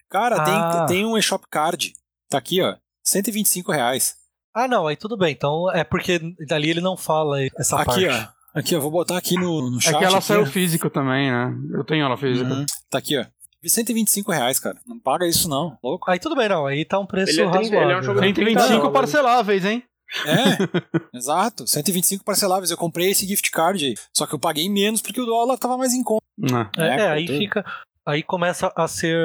Cara, 0.09 0.35
Ah. 0.37 0.85
tem, 0.85 0.97
tem 0.97 1.05
um 1.05 1.17
eShop 1.17 1.45
Card. 1.49 1.93
Tá 2.29 2.37
aqui, 2.37 2.61
ó. 2.61 2.75
125 3.03 3.71
reais. 3.71 4.15
Ah, 4.57 4.67
não, 4.67 4.87
aí 4.87 4.95
tudo 4.95 5.15
bem. 5.17 5.31
Então 5.33 5.71
é 5.71 5.83
porque 5.83 6.19
dali 6.47 6.69
ele 6.69 6.81
não 6.81 6.97
fala 6.97 7.37
essa 7.57 7.75
Aqui, 7.77 7.85
parte. 7.85 8.07
ó. 8.07 8.37
Aqui, 8.59 8.73
eu 8.73 8.81
vou 8.81 8.89
botar 8.89 9.17
aqui 9.17 9.35
no, 9.35 9.69
no 9.69 9.79
chat. 9.79 9.93
É 9.95 9.99
que 9.99 10.05
ela 10.05 10.17
aqui, 10.17 10.25
saiu 10.27 10.41
ó. 10.41 10.45
físico 10.45 10.89
também, 10.89 11.29
né? 11.31 11.53
Eu 11.73 11.83
tenho 11.83 12.03
ela 12.05 12.17
física. 12.17 12.49
Uhum. 12.51 12.65
Tá 12.89 12.97
aqui, 12.97 13.17
ó. 13.17 13.25
125 13.63 14.31
reais, 14.31 14.59
cara. 14.59 14.77
Não 14.87 14.97
paga 14.99 15.27
isso, 15.27 15.47
não. 15.49 15.77
Louco. 15.83 16.09
Aí 16.09 16.19
tudo 16.19 16.35
bem, 16.35 16.47
não. 16.49 16.65
Aí 16.65 16.83
tá 16.85 16.97
um 16.99 17.05
preço 17.05 17.33
Ele 17.33 17.41
é 17.41 17.51
trinta- 17.51 17.57
razoável. 17.59 17.81
ele 17.83 17.91
é 17.93 17.99
um 17.99 18.03
jogo 18.03 18.19
né? 18.21 18.27
125 18.27 18.69
dólares. 18.71 18.93
parceláveis, 18.93 19.65
hein? 19.65 19.83
É, 20.25 20.37
exato. 21.17 21.67
125 21.67 22.23
parceláveis. 22.23 22.71
Eu 22.71 22.77
comprei 22.77 23.11
esse 23.11 23.27
gift 23.27 23.51
card 23.51 23.85
aí. 23.85 23.93
Só 24.15 24.25
que 24.25 24.33
eu 24.33 24.39
paguei 24.39 24.69
menos 24.69 25.01
porque 25.01 25.19
o 25.21 25.25
dólar 25.25 25.57
tava 25.57 25.77
mais 25.77 25.93
em 25.93 26.01
conta. 26.01 26.23
Não. 26.37 26.61
É, 26.77 26.87
É, 26.87 26.99
é, 27.01 27.07
aí 27.09 27.25
tudo. 27.25 27.37
fica. 27.37 27.65
Aí 28.07 28.23
começa 28.23 28.71
a 28.73 28.87
ser 28.87 29.17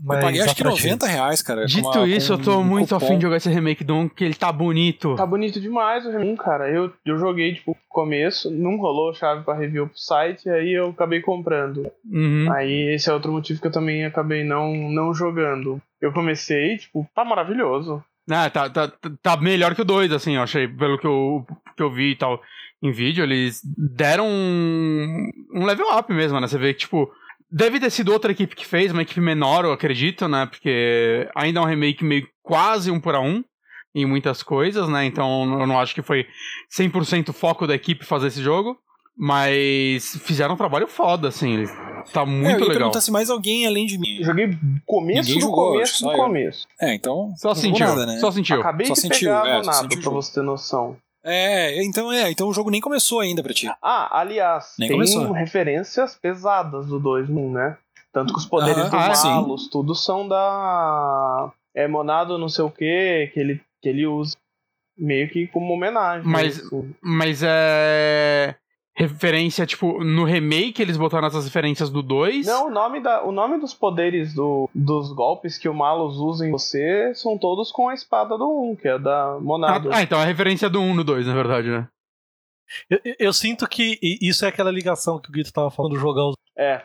mais. 0.00 0.20
eu 0.20 0.26
paguei 0.26 0.40
acho 0.40 0.54
que 0.54 0.62
atrativo. 0.62 0.86
90 0.88 1.06
reais, 1.08 1.42
cara. 1.42 1.66
Dito 1.66 1.88
uma- 1.88 2.06
isso, 2.06 2.32
eu 2.32 2.38
tô 2.38 2.58
um 2.58 2.64
muito 2.64 2.94
afim 2.94 3.16
de 3.16 3.22
jogar 3.22 3.38
esse 3.38 3.50
remake 3.50 3.82
do 3.82 3.92
1, 3.96 4.08
que 4.08 4.22
ele 4.22 4.34
tá 4.34 4.52
bonito. 4.52 5.16
Tá 5.16 5.26
bonito 5.26 5.60
demais 5.60 6.06
o 6.06 6.12
Remum, 6.12 6.36
cara. 6.36 6.70
Eu, 6.70 6.92
eu 7.04 7.18
joguei, 7.18 7.52
tipo, 7.54 7.72
no 7.72 7.76
começo, 7.88 8.48
não 8.48 8.76
rolou 8.76 9.12
chave 9.12 9.42
pra 9.42 9.54
review 9.54 9.88
pro 9.88 9.98
site, 9.98 10.48
aí 10.48 10.72
eu 10.72 10.90
acabei 10.90 11.20
comprando. 11.20 11.90
Uhum. 12.08 12.46
Aí 12.52 12.94
esse 12.94 13.10
é 13.10 13.12
outro 13.12 13.32
motivo 13.32 13.60
que 13.60 13.66
eu 13.66 13.72
também 13.72 14.04
acabei 14.04 14.44
não, 14.44 14.72
não 14.90 15.12
jogando. 15.12 15.82
Eu 16.00 16.12
comecei, 16.12 16.76
tipo, 16.78 17.04
tá 17.12 17.24
maravilhoso. 17.24 18.00
Ah, 18.30 18.48
tá, 18.48 18.70
tá, 18.70 18.92
tá 19.20 19.36
melhor 19.38 19.74
que 19.74 19.82
o 19.82 19.84
2, 19.84 20.12
assim, 20.12 20.36
eu 20.36 20.42
achei, 20.42 20.68
pelo 20.68 20.98
que 20.98 21.06
eu, 21.06 21.44
que 21.76 21.82
eu 21.82 21.90
vi 21.90 22.12
e 22.12 22.16
tal 22.16 22.40
em 22.82 22.92
vídeo, 22.92 23.22
eles 23.24 23.60
deram 23.76 24.26
um, 24.26 25.30
um 25.52 25.64
level 25.66 25.86
up 25.98 26.10
mesmo, 26.14 26.40
né? 26.40 26.46
Você 26.46 26.56
vê 26.56 26.72
que, 26.72 26.80
tipo, 26.80 27.10
deve 27.50 27.80
ter 27.80 27.90
sido 27.90 28.12
outra 28.12 28.32
equipe 28.32 28.54
que 28.56 28.66
fez, 28.66 28.92
uma 28.92 29.02
equipe 29.02 29.20
menor, 29.20 29.64
eu 29.64 29.72
acredito, 29.72 30.28
né? 30.28 30.46
Porque 30.46 31.28
ainda 31.34 31.60
é 31.60 31.62
um 31.62 31.66
remake 31.66 32.04
meio 32.04 32.26
quase 32.42 32.90
um 32.90 33.00
por 33.00 33.14
um 33.16 33.42
em 33.94 34.06
muitas 34.06 34.42
coisas, 34.42 34.88
né? 34.88 35.04
Então 35.04 35.60
eu 35.60 35.66
não 35.66 35.78
acho 35.80 35.94
que 35.94 36.02
foi 36.02 36.26
100% 36.76 37.32
foco 37.32 37.66
da 37.66 37.74
equipe 37.74 38.04
fazer 38.04 38.28
esse 38.28 38.42
jogo. 38.42 38.76
Mas 39.22 40.18
fizeram 40.24 40.54
um 40.54 40.56
trabalho 40.56 40.86
foda, 40.86 41.28
assim. 41.28 41.66
Tá 42.10 42.20
É, 42.20 42.22
eu 42.22 42.26
muito 42.26 42.46
ia 42.48 42.56
legal. 42.56 42.68
perguntar 42.70 43.02
se 43.02 43.10
mais 43.10 43.28
alguém 43.28 43.66
além 43.66 43.84
de 43.84 43.98
mim. 43.98 44.16
Eu 44.20 44.24
joguei 44.24 44.56
começo 44.86 45.28
Ninguém 45.28 45.34
do 45.34 45.40
jogou, 45.40 45.72
começo 45.72 46.02
do 46.02 46.10
eu. 46.10 46.16
começo. 46.16 46.66
É, 46.80 46.94
então. 46.94 47.34
Só 47.36 47.54
sentiu. 47.54 47.86
Nada, 47.86 48.06
né? 48.06 48.18
Só 48.18 48.30
sentiu. 48.30 48.60
Acabei 48.60 48.86
Só 48.86 48.94
de 48.94 49.00
sentiu, 49.00 49.28
pegar 49.28 49.46
é, 49.46 49.62
nada, 49.62 49.88
pra 50.00 50.10
você 50.10 50.32
ter 50.32 50.42
noção. 50.42 50.96
É, 51.22 51.82
então 51.84 52.10
é, 52.12 52.30
então 52.30 52.48
o 52.48 52.52
jogo 52.54 52.70
nem 52.70 52.80
começou 52.80 53.20
ainda 53.20 53.42
pra 53.42 53.52
ti. 53.52 53.70
Ah, 53.82 54.18
aliás, 54.20 54.74
Nem 54.78 54.88
tem 54.88 54.96
começou. 54.96 55.32
referências 55.32 56.14
pesadas 56.16 56.86
do 56.86 56.98
2 56.98 57.28
1, 57.28 57.52
né? 57.52 57.76
Tanto 58.12 58.32
que 58.32 58.38
os 58.38 58.46
poderes 58.46 58.76
Aham, 58.84 58.90
do 58.90 58.96
ah, 58.96 59.14
sim. 59.14 59.28
Malus, 59.28 59.68
tudo 59.68 59.94
são 59.94 60.26
da. 60.26 61.52
É 61.74 61.86
Monado 61.86 62.36
não 62.38 62.48
sei 62.48 62.64
o 62.64 62.70
que, 62.70 63.30
que 63.32 63.38
ele, 63.38 63.60
que 63.80 63.88
ele 63.88 64.06
usa. 64.06 64.36
Meio 64.98 65.28
que 65.30 65.46
como 65.46 65.72
homenagem. 65.72 66.26
Mas- 66.26 66.58
assim. 66.58 66.94
Mas 67.00 67.42
é. 67.44 68.54
Referência, 69.00 69.64
tipo, 69.66 70.04
no 70.04 70.24
remake 70.24 70.82
eles 70.82 70.96
botaram 70.96 71.26
essas 71.26 71.44
referências 71.46 71.88
do 71.88 72.02
2. 72.02 72.46
Não, 72.46 72.66
o 72.68 72.70
nome, 72.70 73.00
da, 73.00 73.22
o 73.24 73.32
nome 73.32 73.58
dos 73.58 73.72
poderes 73.72 74.34
do, 74.34 74.68
dos 74.74 75.12
golpes 75.12 75.56
que 75.56 75.68
o 75.68 75.74
Malus 75.74 76.16
usa 76.16 76.46
em 76.46 76.50
você 76.50 77.14
são 77.14 77.38
todos 77.38 77.72
com 77.72 77.88
a 77.88 77.94
espada 77.94 78.36
do 78.36 78.46
1, 78.72 78.76
que 78.76 78.88
é 78.88 78.98
da 78.98 79.32
Ah, 79.34 79.40
Monado. 79.40 79.90
ah, 79.92 80.02
então 80.02 80.20
é 80.20 80.24
referência 80.26 80.68
do 80.68 80.80
1 80.80 80.94
no 80.94 81.02
2, 81.04 81.26
na 81.26 81.34
verdade, 81.34 81.68
né? 81.70 81.88
Eu, 82.88 83.00
eu- 83.04 83.16
eu 83.18 83.32
sinto 83.32 83.66
que 83.66 83.98
isso 84.20 84.44
é 84.44 84.48
aquela 84.48 84.70
ligação 84.70 85.18
que 85.18 85.28
o 85.28 85.32
Guito 85.32 85.52
tava 85.52 85.70
falando, 85.70 85.96
jogar 85.96 86.26
os. 86.28 86.36
É. 86.56 86.84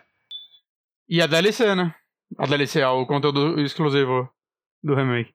E 1.08 1.22
a 1.22 1.28
DLC, 1.28 1.76
né? 1.76 1.94
A 2.38 2.48
DLC 2.48 2.80
é 2.80 2.88
o 2.88 3.06
conteúdo 3.06 3.60
exclusivo 3.62 4.28
do 4.84 4.96
remake. 4.96 5.32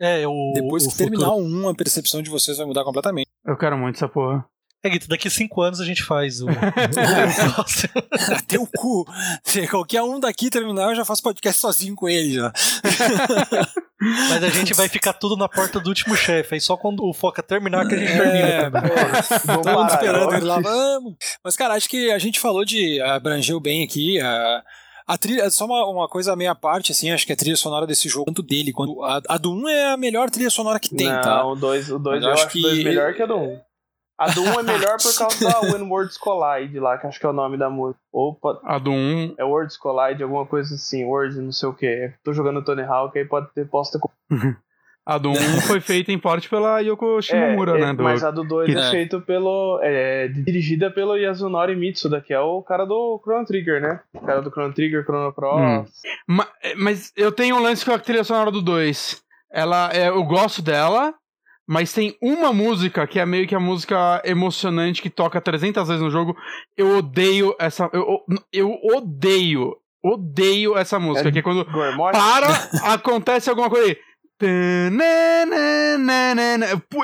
É, 0.00 0.26
o. 0.26 0.52
Depois 0.54 0.86
o 0.86 0.90
que 0.90 0.96
terminar 0.96 1.32
o 1.32 1.42
1, 1.42 1.68
a 1.68 1.74
percepção 1.74 2.22
de 2.22 2.30
vocês 2.30 2.56
vai 2.56 2.66
mudar 2.66 2.84
completamente. 2.84 3.26
Eu 3.44 3.56
quero 3.56 3.76
muito 3.76 3.96
essa 3.96 4.08
porra. 4.08 4.48
É, 4.84 4.88
Guito, 4.90 5.08
daqui 5.08 5.28
cinco 5.28 5.60
anos 5.60 5.80
a 5.80 5.84
gente 5.84 6.04
faz 6.04 6.40
o. 6.40 6.46
o 8.58 8.62
o 8.62 8.66
cu. 8.76 9.04
Se 9.42 9.66
qualquer 9.66 10.02
um 10.02 10.20
daqui 10.20 10.50
terminar, 10.50 10.90
eu 10.90 10.94
já 10.96 11.04
faço 11.04 11.22
podcast 11.22 11.60
sozinho 11.60 11.96
com 11.96 12.08
ele 12.08 12.34
já. 12.34 12.52
Mas 14.30 14.44
a 14.44 14.48
gente 14.48 14.74
vai 14.74 14.88
ficar 14.88 15.12
tudo 15.14 15.36
na 15.36 15.48
porta 15.48 15.80
do 15.80 15.88
último 15.88 16.14
chefe. 16.14 16.54
Aí 16.54 16.60
só 16.60 16.76
quando 16.76 17.04
o 17.04 17.12
Foca 17.12 17.42
terminar 17.42 17.88
que 17.88 17.94
a 17.96 17.98
gente 17.98 18.12
É, 18.12 18.18
termina 18.18 18.70
também. 18.70 18.92
Vamos 19.44 19.62
Todo 19.66 19.78
mundo 19.78 19.90
esperando 19.90 20.34
ele 20.34 20.44
lá, 20.44 20.60
vamos. 20.60 21.14
Mas, 21.42 21.56
cara, 21.56 21.74
acho 21.74 21.88
que 21.88 22.12
a 22.12 22.18
gente 22.18 22.38
falou 22.38 22.64
de. 22.64 23.00
abrangeu 23.00 23.58
bem 23.58 23.82
aqui. 23.82 24.20
A, 24.20 24.62
a 25.08 25.18
trilha, 25.18 25.50
só 25.50 25.64
uma, 25.64 25.84
uma 25.86 26.08
coisa 26.08 26.36
meia 26.36 26.54
parte, 26.54 26.92
assim, 26.92 27.10
acho 27.10 27.26
que 27.26 27.32
a 27.32 27.36
trilha 27.36 27.56
sonora 27.56 27.86
desse 27.86 28.08
jogo, 28.08 28.26
tanto 28.26 28.42
dele 28.44 28.72
quanto. 28.72 29.02
A, 29.02 29.20
a 29.30 29.38
do 29.38 29.52
1 29.52 29.68
é 29.68 29.92
a 29.92 29.96
melhor 29.96 30.30
trilha 30.30 30.50
sonora 30.50 30.78
que 30.78 30.94
tem, 30.94 31.08
não, 31.08 31.20
tá? 31.20 31.44
o 31.44 31.56
2 31.56 31.90
o 31.90 31.98
dois 31.98 32.22
eu 32.22 32.28
eu 32.28 32.34
acho, 32.34 32.44
acho 32.44 32.52
que... 32.52 32.62
dois 32.62 32.78
que- 32.78 32.84
melhor 32.84 33.14
que 33.14 33.22
a 33.22 33.26
do 33.26 33.34
1. 33.36 33.67
A 34.18 34.30
do 34.30 34.42
1 34.42 34.44
um 34.48 34.60
é 34.60 34.62
melhor 34.64 34.96
por 35.00 35.14
causa 35.16 35.48
da 35.48 35.60
When 35.60 35.88
Worlds 35.88 36.18
Collide 36.18 36.80
lá, 36.80 36.98
que 36.98 37.06
acho 37.06 37.20
que 37.20 37.26
é 37.26 37.28
o 37.28 37.32
nome 37.32 37.56
da 37.56 37.70
música. 37.70 38.00
Opa, 38.12 38.60
A 38.64 38.78
do 38.78 38.90
1. 38.90 39.34
é 39.38 39.44
Worlds 39.44 39.76
Collide, 39.76 40.22
alguma 40.22 40.44
coisa 40.44 40.74
assim, 40.74 41.04
Words 41.04 41.36
não 41.36 41.52
sei 41.52 41.68
o 41.68 41.72
que. 41.74 42.12
Tô 42.24 42.32
jogando 42.32 42.64
Tony 42.64 42.82
Hawk, 42.82 43.16
aí 43.16 43.24
pode 43.24 43.48
ter, 43.54 43.66
posso 43.68 43.92
ter... 44.28 44.56
A 45.06 45.16
do 45.16 45.30
1 45.30 45.34
foi 45.66 45.80
feita 45.80 46.12
em 46.12 46.18
parte 46.18 46.50
pela 46.50 46.80
Yoko 46.80 47.22
Shimomura, 47.22 47.78
É, 47.78 47.80
é, 47.80 47.86
né? 47.86 47.92
Do... 47.94 48.02
Mas 48.02 48.22
a 48.22 48.30
do 48.30 48.44
2 48.44 48.74
é 48.76 48.78
É. 48.78 48.90
feito 48.90 49.20
pelo... 49.22 49.78
É, 49.82 50.28
dirigida 50.28 50.90
pelo 50.90 51.16
Yasunori 51.16 51.74
Mitsuda, 51.76 52.20
que 52.20 52.34
é 52.34 52.40
o 52.40 52.60
cara 52.62 52.84
do 52.84 53.18
Chrono 53.24 53.46
Trigger, 53.46 53.80
né? 53.80 54.00
O 54.12 54.20
cara 54.20 54.42
do 54.42 54.50
Chrono 54.50 54.74
Trigger, 54.74 55.02
Chrono 55.04 55.32
Cross. 55.32 55.60
Hum. 55.62 55.84
Ma- 56.26 56.48
Mas 56.76 57.10
eu 57.16 57.32
tenho 57.32 57.56
um 57.56 57.62
lance 57.62 57.86
com 57.86 57.92
a 57.92 57.98
trilha 57.98 58.22
sonora 58.22 58.50
do 58.50 58.60
2. 58.60 59.22
Ela, 59.50 59.90
é, 59.94 60.08
eu 60.10 60.22
gosto 60.24 60.60
dela, 60.60 61.14
mas 61.68 61.92
tem 61.92 62.16
uma 62.22 62.50
música 62.50 63.06
que 63.06 63.20
é 63.20 63.26
meio 63.26 63.46
que 63.46 63.54
a 63.54 63.60
música 63.60 64.22
emocionante 64.24 65.02
que 65.02 65.10
toca 65.10 65.38
300 65.38 65.86
vezes 65.86 66.02
no 66.02 66.10
jogo. 66.10 66.34
Eu 66.74 66.96
odeio 66.96 67.54
essa. 67.58 67.90
Eu, 67.92 68.24
eu 68.50 68.74
odeio, 68.94 69.76
odeio 70.02 70.78
essa 70.78 70.98
música. 70.98 71.28
É 71.28 71.32
que 71.32 71.40
é 71.40 71.42
quando 71.42 71.66
para, 71.66 72.48
acontece 72.94 73.50
alguma 73.50 73.68
coisa 73.68 73.86
aí. 73.86 73.96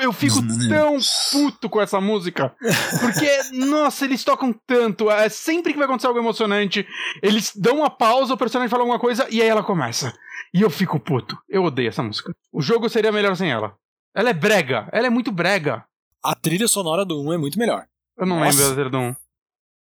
Eu 0.01 0.13
fico 0.13 0.37
tão 0.67 0.97
puto 1.31 1.69
com 1.69 1.79
essa 1.79 2.01
música. 2.01 2.55
Porque, 3.01 3.29
nossa, 3.67 4.05
eles 4.05 4.23
tocam 4.23 4.51
tanto. 4.65 5.11
É 5.11 5.29
sempre 5.29 5.73
que 5.73 5.77
vai 5.77 5.85
acontecer 5.85 6.07
algo 6.07 6.19
emocionante, 6.19 6.87
eles 7.21 7.51
dão 7.55 7.79
uma 7.79 7.89
pausa, 7.89 8.33
o 8.33 8.37
personagem 8.37 8.69
fala 8.69 8.81
alguma 8.81 8.99
coisa 8.99 9.27
e 9.29 9.43
aí 9.43 9.47
ela 9.47 9.63
começa. 9.63 10.11
E 10.51 10.61
eu 10.61 10.71
fico 10.71 10.99
puto. 10.99 11.37
Eu 11.47 11.65
odeio 11.65 11.89
essa 11.89 12.01
música. 12.01 12.33
O 12.51 12.61
jogo 12.61 12.89
seria 12.89 13.11
melhor 13.11 13.35
sem 13.35 13.51
ela. 13.51 13.75
Ela 14.15 14.29
é 14.29 14.33
brega. 14.33 14.87
Ela 14.91 15.07
é 15.07 15.09
muito 15.09 15.31
brega. 15.31 15.83
A 16.23 16.33
trilha 16.33 16.67
sonora 16.67 17.03
do 17.05 17.21
1 17.21 17.33
é 17.33 17.37
muito 17.37 17.59
melhor. 17.59 17.85
Eu 18.17 18.25
não 18.25 18.39
Nossa. 18.39 18.49
lembro 18.51 18.67
da 18.69 18.73
trilha 18.73 18.89
do 18.89 18.97
1. 18.97 19.15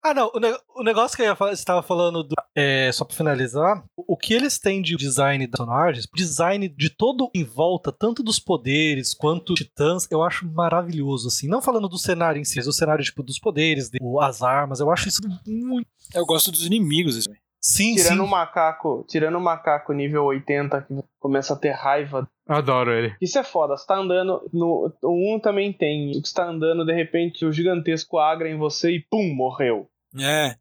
Ah, 0.03 0.13
não. 0.13 0.31
O, 0.35 0.39
ne- 0.39 0.57
o 0.75 0.83
negócio 0.83 1.15
que 1.17 1.23
eu 1.23 1.27
ia 1.27 1.35
falar, 1.35 1.51
você 1.55 1.61
estava 1.61 1.81
falando, 1.81 2.23
do- 2.23 2.35
é, 2.55 2.91
só 2.91 3.03
pra 3.03 3.15
finalizar, 3.15 3.83
o 3.97 4.15
que 4.15 4.33
eles 4.33 4.59
têm 4.59 4.81
de 4.81 4.95
design 4.95 5.45
das 5.47 5.57
personagens, 5.57 6.07
design 6.15 6.69
de 6.69 6.89
todo 6.89 7.29
em 7.33 7.43
volta, 7.43 7.91
tanto 7.91 8.21
dos 8.21 8.37
poderes 8.39 9.13
quanto 9.13 9.53
titãs, 9.55 10.07
eu 10.11 10.21
acho 10.23 10.47
maravilhoso, 10.47 11.27
assim. 11.29 11.47
Não 11.47 11.61
falando 11.61 11.89
do 11.89 11.97
cenário 11.97 12.39
em 12.39 12.45
si, 12.45 12.57
mas 12.57 12.67
o 12.67 12.73
cenário, 12.73 13.03
tipo, 13.03 13.23
dos 13.23 13.39
poderes, 13.39 13.89
de- 13.89 13.97
o- 14.01 14.21
as 14.21 14.41
armas, 14.43 14.79
eu 14.79 14.91
acho 14.91 15.07
isso 15.07 15.21
muito. 15.47 15.87
Eu 16.13 16.25
gosto 16.25 16.51
dos 16.51 16.65
inimigos. 16.65 17.17
assim. 17.17 17.31
Sim, 17.67 17.95
Tirando 17.95 18.21
o 18.21 18.25
sim. 18.25 18.31
macaco, 18.31 19.05
tirando 19.09 19.35
o 19.35 19.41
macaco 19.41 19.91
nível 19.91 20.23
80 20.23 20.83
que 20.83 20.93
começa 21.19 21.53
a 21.53 21.57
ter 21.57 21.71
raiva. 21.71 22.25
Adoro 22.47 22.93
ele. 22.93 23.13
Isso 23.21 23.37
é 23.37 23.43
foda, 23.43 23.75
você 23.75 23.85
tá 23.85 23.97
andando 23.97 24.41
no 24.53 24.89
o 25.01 25.35
1 25.35 25.41
também 25.41 25.73
tem, 25.73 26.11
o 26.11 26.21
que 26.21 26.27
está 26.29 26.45
andando 26.47 26.85
de 26.85 26.93
repente 26.93 27.45
o 27.45 27.51
gigantesco 27.51 28.19
agra 28.19 28.49
em 28.49 28.57
você 28.57 28.91
e 28.91 29.05
pum, 29.11 29.35
morreu. 29.35 29.89
É. 30.17 30.55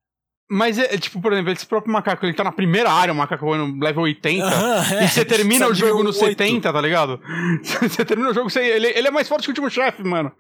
Mas, 0.51 0.81
é, 0.81 0.99
tipo, 0.99 1.21
por 1.21 1.33
exemplo, 1.33 1.53
esse 1.53 1.67
próprio 1.67 1.93
macaco, 1.93 2.27
ele 2.27 2.35
tá 2.35 2.43
na 2.43 2.53
primeira 2.53 2.91
área, 2.91 3.13
o 3.13 3.17
macaco 3.17 3.55
no 3.57 3.79
level 3.79 4.03
80, 4.03 4.45
é, 4.45 5.05
e 5.05 5.09
você 5.09 5.25
termina 5.25 5.69
o 5.69 5.75
jogo 5.75 6.03
no 6.03 6.11
8. 6.11 6.19
70, 6.19 6.73
tá 6.73 6.81
ligado? 6.81 7.21
você 7.83 8.05
termina 8.05 8.31
o 8.31 8.35
jogo 8.35 8.51
sem. 8.51 8.65
Ele, 8.65 8.89
ele 8.89 9.07
é 9.07 9.11
mais 9.13 9.29
forte 9.29 9.43
que 9.45 9.51
o 9.51 9.53
último 9.53 9.71
chefe, 9.71 10.03
mano. 10.03 10.33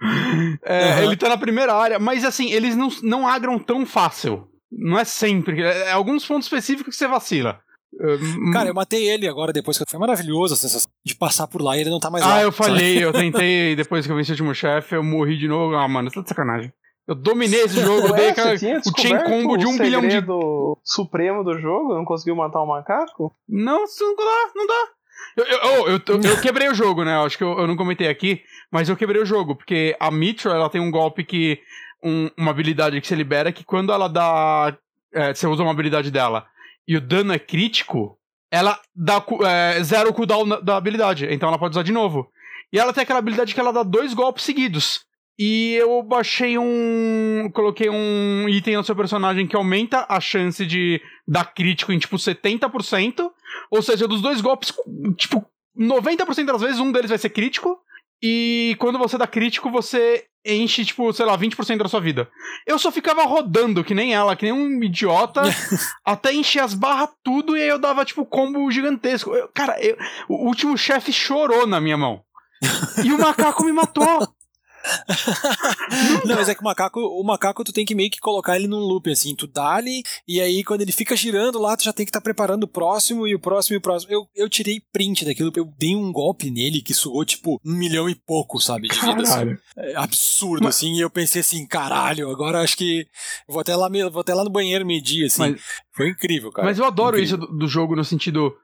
É, 0.64 1.04
Ele 1.04 1.16
tá 1.16 1.28
na 1.28 1.38
primeira 1.38 1.74
área, 1.74 1.98
mas 2.00 2.24
assim, 2.24 2.50
eles 2.50 2.76
não, 2.76 2.88
não 3.04 3.28
agram 3.28 3.56
tão 3.56 3.86
fácil. 3.86 4.48
Não 4.78 4.98
é 4.98 5.04
sempre. 5.04 5.62
É, 5.62 5.88
é 5.88 5.92
alguns 5.92 6.26
pontos 6.26 6.46
específicos 6.46 6.94
que 6.94 6.98
você 6.98 7.08
vacila. 7.08 7.60
Cara, 8.52 8.68
eu 8.68 8.74
matei 8.74 9.08
ele 9.08 9.26
agora 9.26 9.52
depois 9.52 9.78
que 9.78 9.84
foi 9.88 9.98
maravilhoso 9.98 10.52
a 10.52 10.56
sensação 10.56 10.90
de 11.04 11.14
passar 11.14 11.46
por 11.46 11.62
lá 11.62 11.76
e 11.76 11.80
ele 11.80 11.90
não 11.90 11.98
tá 11.98 12.10
mais 12.10 12.22
ah, 12.24 12.28
lá. 12.28 12.36
Ah, 12.36 12.42
eu 12.42 12.52
falhei, 12.52 13.02
eu 13.02 13.10
tentei 13.12 13.74
depois 13.74 14.04
que 14.04 14.12
eu 14.12 14.16
venci 14.16 14.32
o 14.32 14.34
último 14.34 14.54
chefe, 14.54 14.94
eu 14.94 15.02
morri 15.02 15.38
de 15.38 15.48
novo. 15.48 15.74
Ah, 15.74 15.88
mano, 15.88 16.08
isso 16.08 16.16
tá 16.16 16.22
de 16.22 16.28
sacanagem. 16.28 16.72
Eu 17.08 17.14
dominei 17.14 17.62
esse 17.62 17.80
jogo, 17.80 18.08
eu 18.08 18.12
dei 18.12 18.30
aquela, 18.30 18.54
o 18.54 18.58
chain 18.58 19.24
combo 19.24 19.56
de 19.56 19.66
um 19.66 19.78
bilhão 19.78 20.06
de. 20.06 20.18
O 20.28 20.76
supremo 20.84 21.42
do 21.42 21.58
jogo? 21.58 21.94
Não 21.94 22.04
conseguiu 22.04 22.36
matar 22.36 22.60
o 22.60 22.66
macaco? 22.66 23.34
Não, 23.48 23.84
não 23.84 24.16
dá, 24.16 24.50
não 24.54 24.66
dá. 24.66 24.88
Eu, 25.36 25.44
eu, 25.44 25.58
eu, 25.58 26.02
eu, 26.06 26.20
eu 26.22 26.40
quebrei 26.40 26.68
o 26.68 26.74
jogo, 26.74 27.04
né? 27.04 27.16
Acho 27.18 27.36
que 27.36 27.44
eu, 27.44 27.58
eu 27.58 27.66
não 27.66 27.76
comentei 27.76 28.08
aqui, 28.08 28.42
mas 28.70 28.88
eu 28.88 28.96
quebrei 28.96 29.20
o 29.20 29.26
jogo, 29.26 29.54
porque 29.54 29.96
a 30.00 30.10
Mitro, 30.10 30.50
ela 30.50 30.70
tem 30.70 30.80
um 30.80 30.90
golpe 30.90 31.24
que. 31.24 31.60
Um, 32.02 32.30
uma 32.36 32.50
habilidade 32.50 33.00
que 33.00 33.06
você 33.06 33.14
libera 33.14 33.50
que 33.50 33.64
quando 33.64 33.92
ela 33.92 34.08
dá. 34.08 34.76
É, 35.12 35.34
você 35.34 35.46
usa 35.46 35.62
uma 35.62 35.72
habilidade 35.72 36.10
dela 36.10 36.46
e 36.86 36.96
o 36.96 37.00
dano 37.00 37.32
é 37.32 37.38
crítico, 37.38 38.18
ela 38.50 38.78
dá 38.94 39.22
é, 39.44 39.82
zero 39.82 40.12
cooldown 40.12 40.62
da 40.62 40.76
habilidade. 40.76 41.26
Então 41.30 41.48
ela 41.48 41.58
pode 41.58 41.72
usar 41.72 41.82
de 41.82 41.92
novo. 41.92 42.30
E 42.72 42.78
ela 42.78 42.92
tem 42.92 43.02
aquela 43.02 43.18
habilidade 43.18 43.54
que 43.54 43.60
ela 43.60 43.72
dá 43.72 43.82
dois 43.82 44.14
golpes 44.14 44.44
seguidos. 44.44 45.04
E 45.38 45.74
eu 45.74 46.02
baixei 46.02 46.56
um. 46.56 47.50
Coloquei 47.52 47.90
um 47.90 48.48
item 48.48 48.76
no 48.76 48.84
seu 48.84 48.96
personagem 48.96 49.46
que 49.46 49.56
aumenta 49.56 50.06
a 50.08 50.18
chance 50.20 50.64
de 50.64 51.00
dar 51.28 51.44
crítico 51.52 51.92
em 51.92 51.98
tipo 51.98 52.16
70%. 52.16 53.30
Ou 53.70 53.82
seja, 53.82 54.08
dos 54.08 54.22
dois 54.22 54.40
golpes, 54.40 54.72
tipo, 55.16 55.44
90% 55.78 56.46
das 56.46 56.62
vezes 56.62 56.80
um 56.80 56.90
deles 56.90 57.10
vai 57.10 57.18
ser 57.18 57.30
crítico. 57.30 57.78
E 58.22 58.74
quando 58.78 58.98
você 58.98 59.18
dá 59.18 59.26
crítico, 59.26 59.70
você 59.70 60.24
enche, 60.44 60.84
tipo, 60.84 61.12
sei 61.12 61.26
lá, 61.26 61.36
20% 61.36 61.78
da 61.78 61.88
sua 61.88 62.00
vida. 62.00 62.30
Eu 62.66 62.78
só 62.78 62.90
ficava 62.90 63.24
rodando, 63.24 63.84
que 63.84 63.94
nem 63.94 64.14
ela, 64.14 64.36
que 64.36 64.44
nem 64.44 64.52
um 64.52 64.82
idiota, 64.82 65.42
até 66.04 66.32
encher 66.32 66.60
as 66.60 66.72
barras 66.72 67.10
tudo, 67.22 67.56
e 67.56 67.62
aí 67.62 67.68
eu 67.68 67.78
dava, 67.78 68.04
tipo, 68.04 68.24
combo 68.24 68.70
gigantesco. 68.70 69.34
Eu, 69.34 69.48
cara, 69.52 69.78
eu, 69.84 69.96
o 70.28 70.46
último 70.46 70.78
chefe 70.78 71.12
chorou 71.12 71.66
na 71.66 71.80
minha 71.80 71.96
mão. 71.96 72.22
e 73.04 73.12
o 73.12 73.18
macaco 73.18 73.64
me 73.64 73.72
matou. 73.72 74.26
Não, 76.24 76.36
mas 76.36 76.48
é 76.48 76.54
que 76.54 76.60
o 76.60 76.64
macaco, 76.64 77.00
o 77.00 77.22
macaco 77.24 77.64
tu 77.64 77.72
tem 77.72 77.84
que 77.84 77.94
meio 77.94 78.10
que 78.10 78.20
colocar 78.20 78.56
ele 78.56 78.66
num 78.66 78.78
loop, 78.78 79.10
assim, 79.10 79.34
tu 79.34 79.46
dá-lhe, 79.46 80.02
e 80.26 80.40
aí 80.40 80.62
quando 80.64 80.82
ele 80.82 80.92
fica 80.92 81.16
girando 81.16 81.60
lá, 81.60 81.76
tu 81.76 81.84
já 81.84 81.92
tem 81.92 82.04
que 82.04 82.10
estar 82.10 82.20
tá 82.20 82.24
preparando 82.24 82.64
o 82.64 82.68
próximo, 82.68 83.26
e 83.26 83.34
o 83.34 83.40
próximo, 83.40 83.74
e 83.74 83.78
o 83.78 83.80
próximo. 83.80 84.12
Eu, 84.12 84.26
eu 84.34 84.48
tirei 84.48 84.80
print 84.92 85.24
daquilo, 85.24 85.52
eu 85.56 85.72
dei 85.78 85.94
um 85.94 86.12
golpe 86.12 86.50
nele 86.50 86.82
que 86.82 86.94
sugou, 86.94 87.24
tipo, 87.24 87.60
um 87.64 87.74
milhão 87.74 88.08
e 88.08 88.14
pouco, 88.14 88.60
sabe, 88.60 88.88
de 88.88 89.00
vida, 89.00 89.22
assim. 89.22 89.56
É 89.76 89.96
absurdo, 89.96 90.64
mas... 90.64 90.76
assim, 90.76 90.94
e 90.94 91.00
eu 91.00 91.10
pensei 91.10 91.40
assim, 91.40 91.66
caralho, 91.66 92.30
agora 92.30 92.62
acho 92.62 92.76
que 92.76 93.06
vou 93.48 93.60
até 93.60 93.74
lá, 93.74 93.88
vou 94.10 94.20
até 94.20 94.34
lá 94.34 94.44
no 94.44 94.50
banheiro 94.50 94.86
medir, 94.86 95.26
assim. 95.26 95.40
Mas... 95.40 95.60
Foi 95.92 96.10
incrível, 96.10 96.52
cara. 96.52 96.68
Mas 96.68 96.78
eu 96.78 96.84
adoro 96.84 97.16
incrível. 97.16 97.38
isso 97.38 97.46
do, 97.46 97.58
do 97.58 97.68
jogo 97.68 97.96
no 97.96 98.04
sentido 98.04 98.54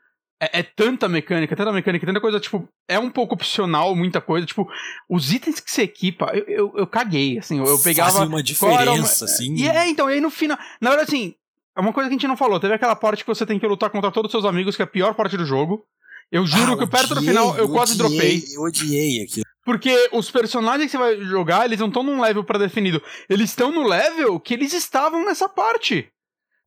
é, 0.43 0.59
é, 0.59 0.63
tanta 0.65 1.09
mecânica, 1.09 1.55
tanta 1.55 1.71
mecânica, 1.71 2.05
tanta 2.05 2.21
coisa, 2.21 2.41
tipo, 2.41 2.69
é 2.89 2.99
um 2.99 3.09
pouco 3.09 3.35
opcional, 3.35 3.95
muita 3.95 4.21
coisa, 4.21 4.45
tipo, 4.45 4.69
os 5.09 5.33
itens 5.33 5.61
que 5.61 5.71
você 5.71 5.83
equipa, 5.83 6.33
eu, 6.35 6.45
eu, 6.49 6.73
eu 6.79 6.87
caguei, 6.87 7.39
assim, 7.39 7.59
eu, 7.59 7.65
eu 7.65 7.79
pegava... 7.79 8.11
Fazem 8.11 8.27
uma 8.27 8.43
diferença, 8.43 9.25
uma... 9.25 9.31
assim. 9.33 9.55
E 9.55 9.69
é, 9.69 9.89
então, 9.89 10.11
e 10.11 10.15
aí 10.15 10.21
no 10.21 10.31
final, 10.31 10.59
na 10.81 10.91
verdade, 10.91 11.15
assim, 11.15 11.35
é 11.77 11.81
uma 11.81 11.93
coisa 11.93 12.09
que 12.09 12.15
a 12.15 12.19
gente 12.19 12.27
não 12.27 12.37
falou, 12.37 12.59
teve 12.59 12.75
aquela 12.75 12.97
parte 12.97 13.23
que 13.23 13.29
você 13.29 13.47
tem 13.47 13.57
que 13.57 13.67
lutar 13.69 13.89
contra 13.91 14.11
todos 14.11 14.29
os 14.29 14.33
seus 14.33 14.45
amigos, 14.45 14.75
que 14.75 14.83
é 14.83 14.85
a 14.85 14.89
pior 14.89 15.15
parte 15.15 15.37
do 15.37 15.47
jogo, 15.47 15.85
eu 16.33 16.45
juro 16.45 16.73
ah, 16.73 16.79
que 16.79 16.87
perto 16.89 17.15
do 17.15 17.23
final 17.23 17.57
eu 17.57 17.69
quase 17.69 17.93
odiei, 17.93 18.11
dropei. 18.11 18.45
Eu 18.57 18.63
odiei 18.63 19.23
aquilo. 19.23 19.47
Porque 19.65 20.09
os 20.13 20.29
personagens 20.31 20.91
que 20.91 20.97
você 20.97 20.99
vai 20.99 21.21
jogar, 21.21 21.67
eles 21.67 21.79
não 21.79 21.87
estão 21.87 22.03
num 22.03 22.21
level 22.21 22.43
pré-definido. 22.43 23.01
Eles 23.29 23.51
estão 23.51 23.71
no 23.71 23.87
level 23.87 24.41
que 24.41 24.55
eles 24.55 24.73
estavam 24.73 25.25
nessa 25.25 25.49
parte 25.49 26.12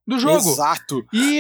do 0.07 0.19
jogo. 0.19 0.37
Exato. 0.37 1.05
E 1.13 1.39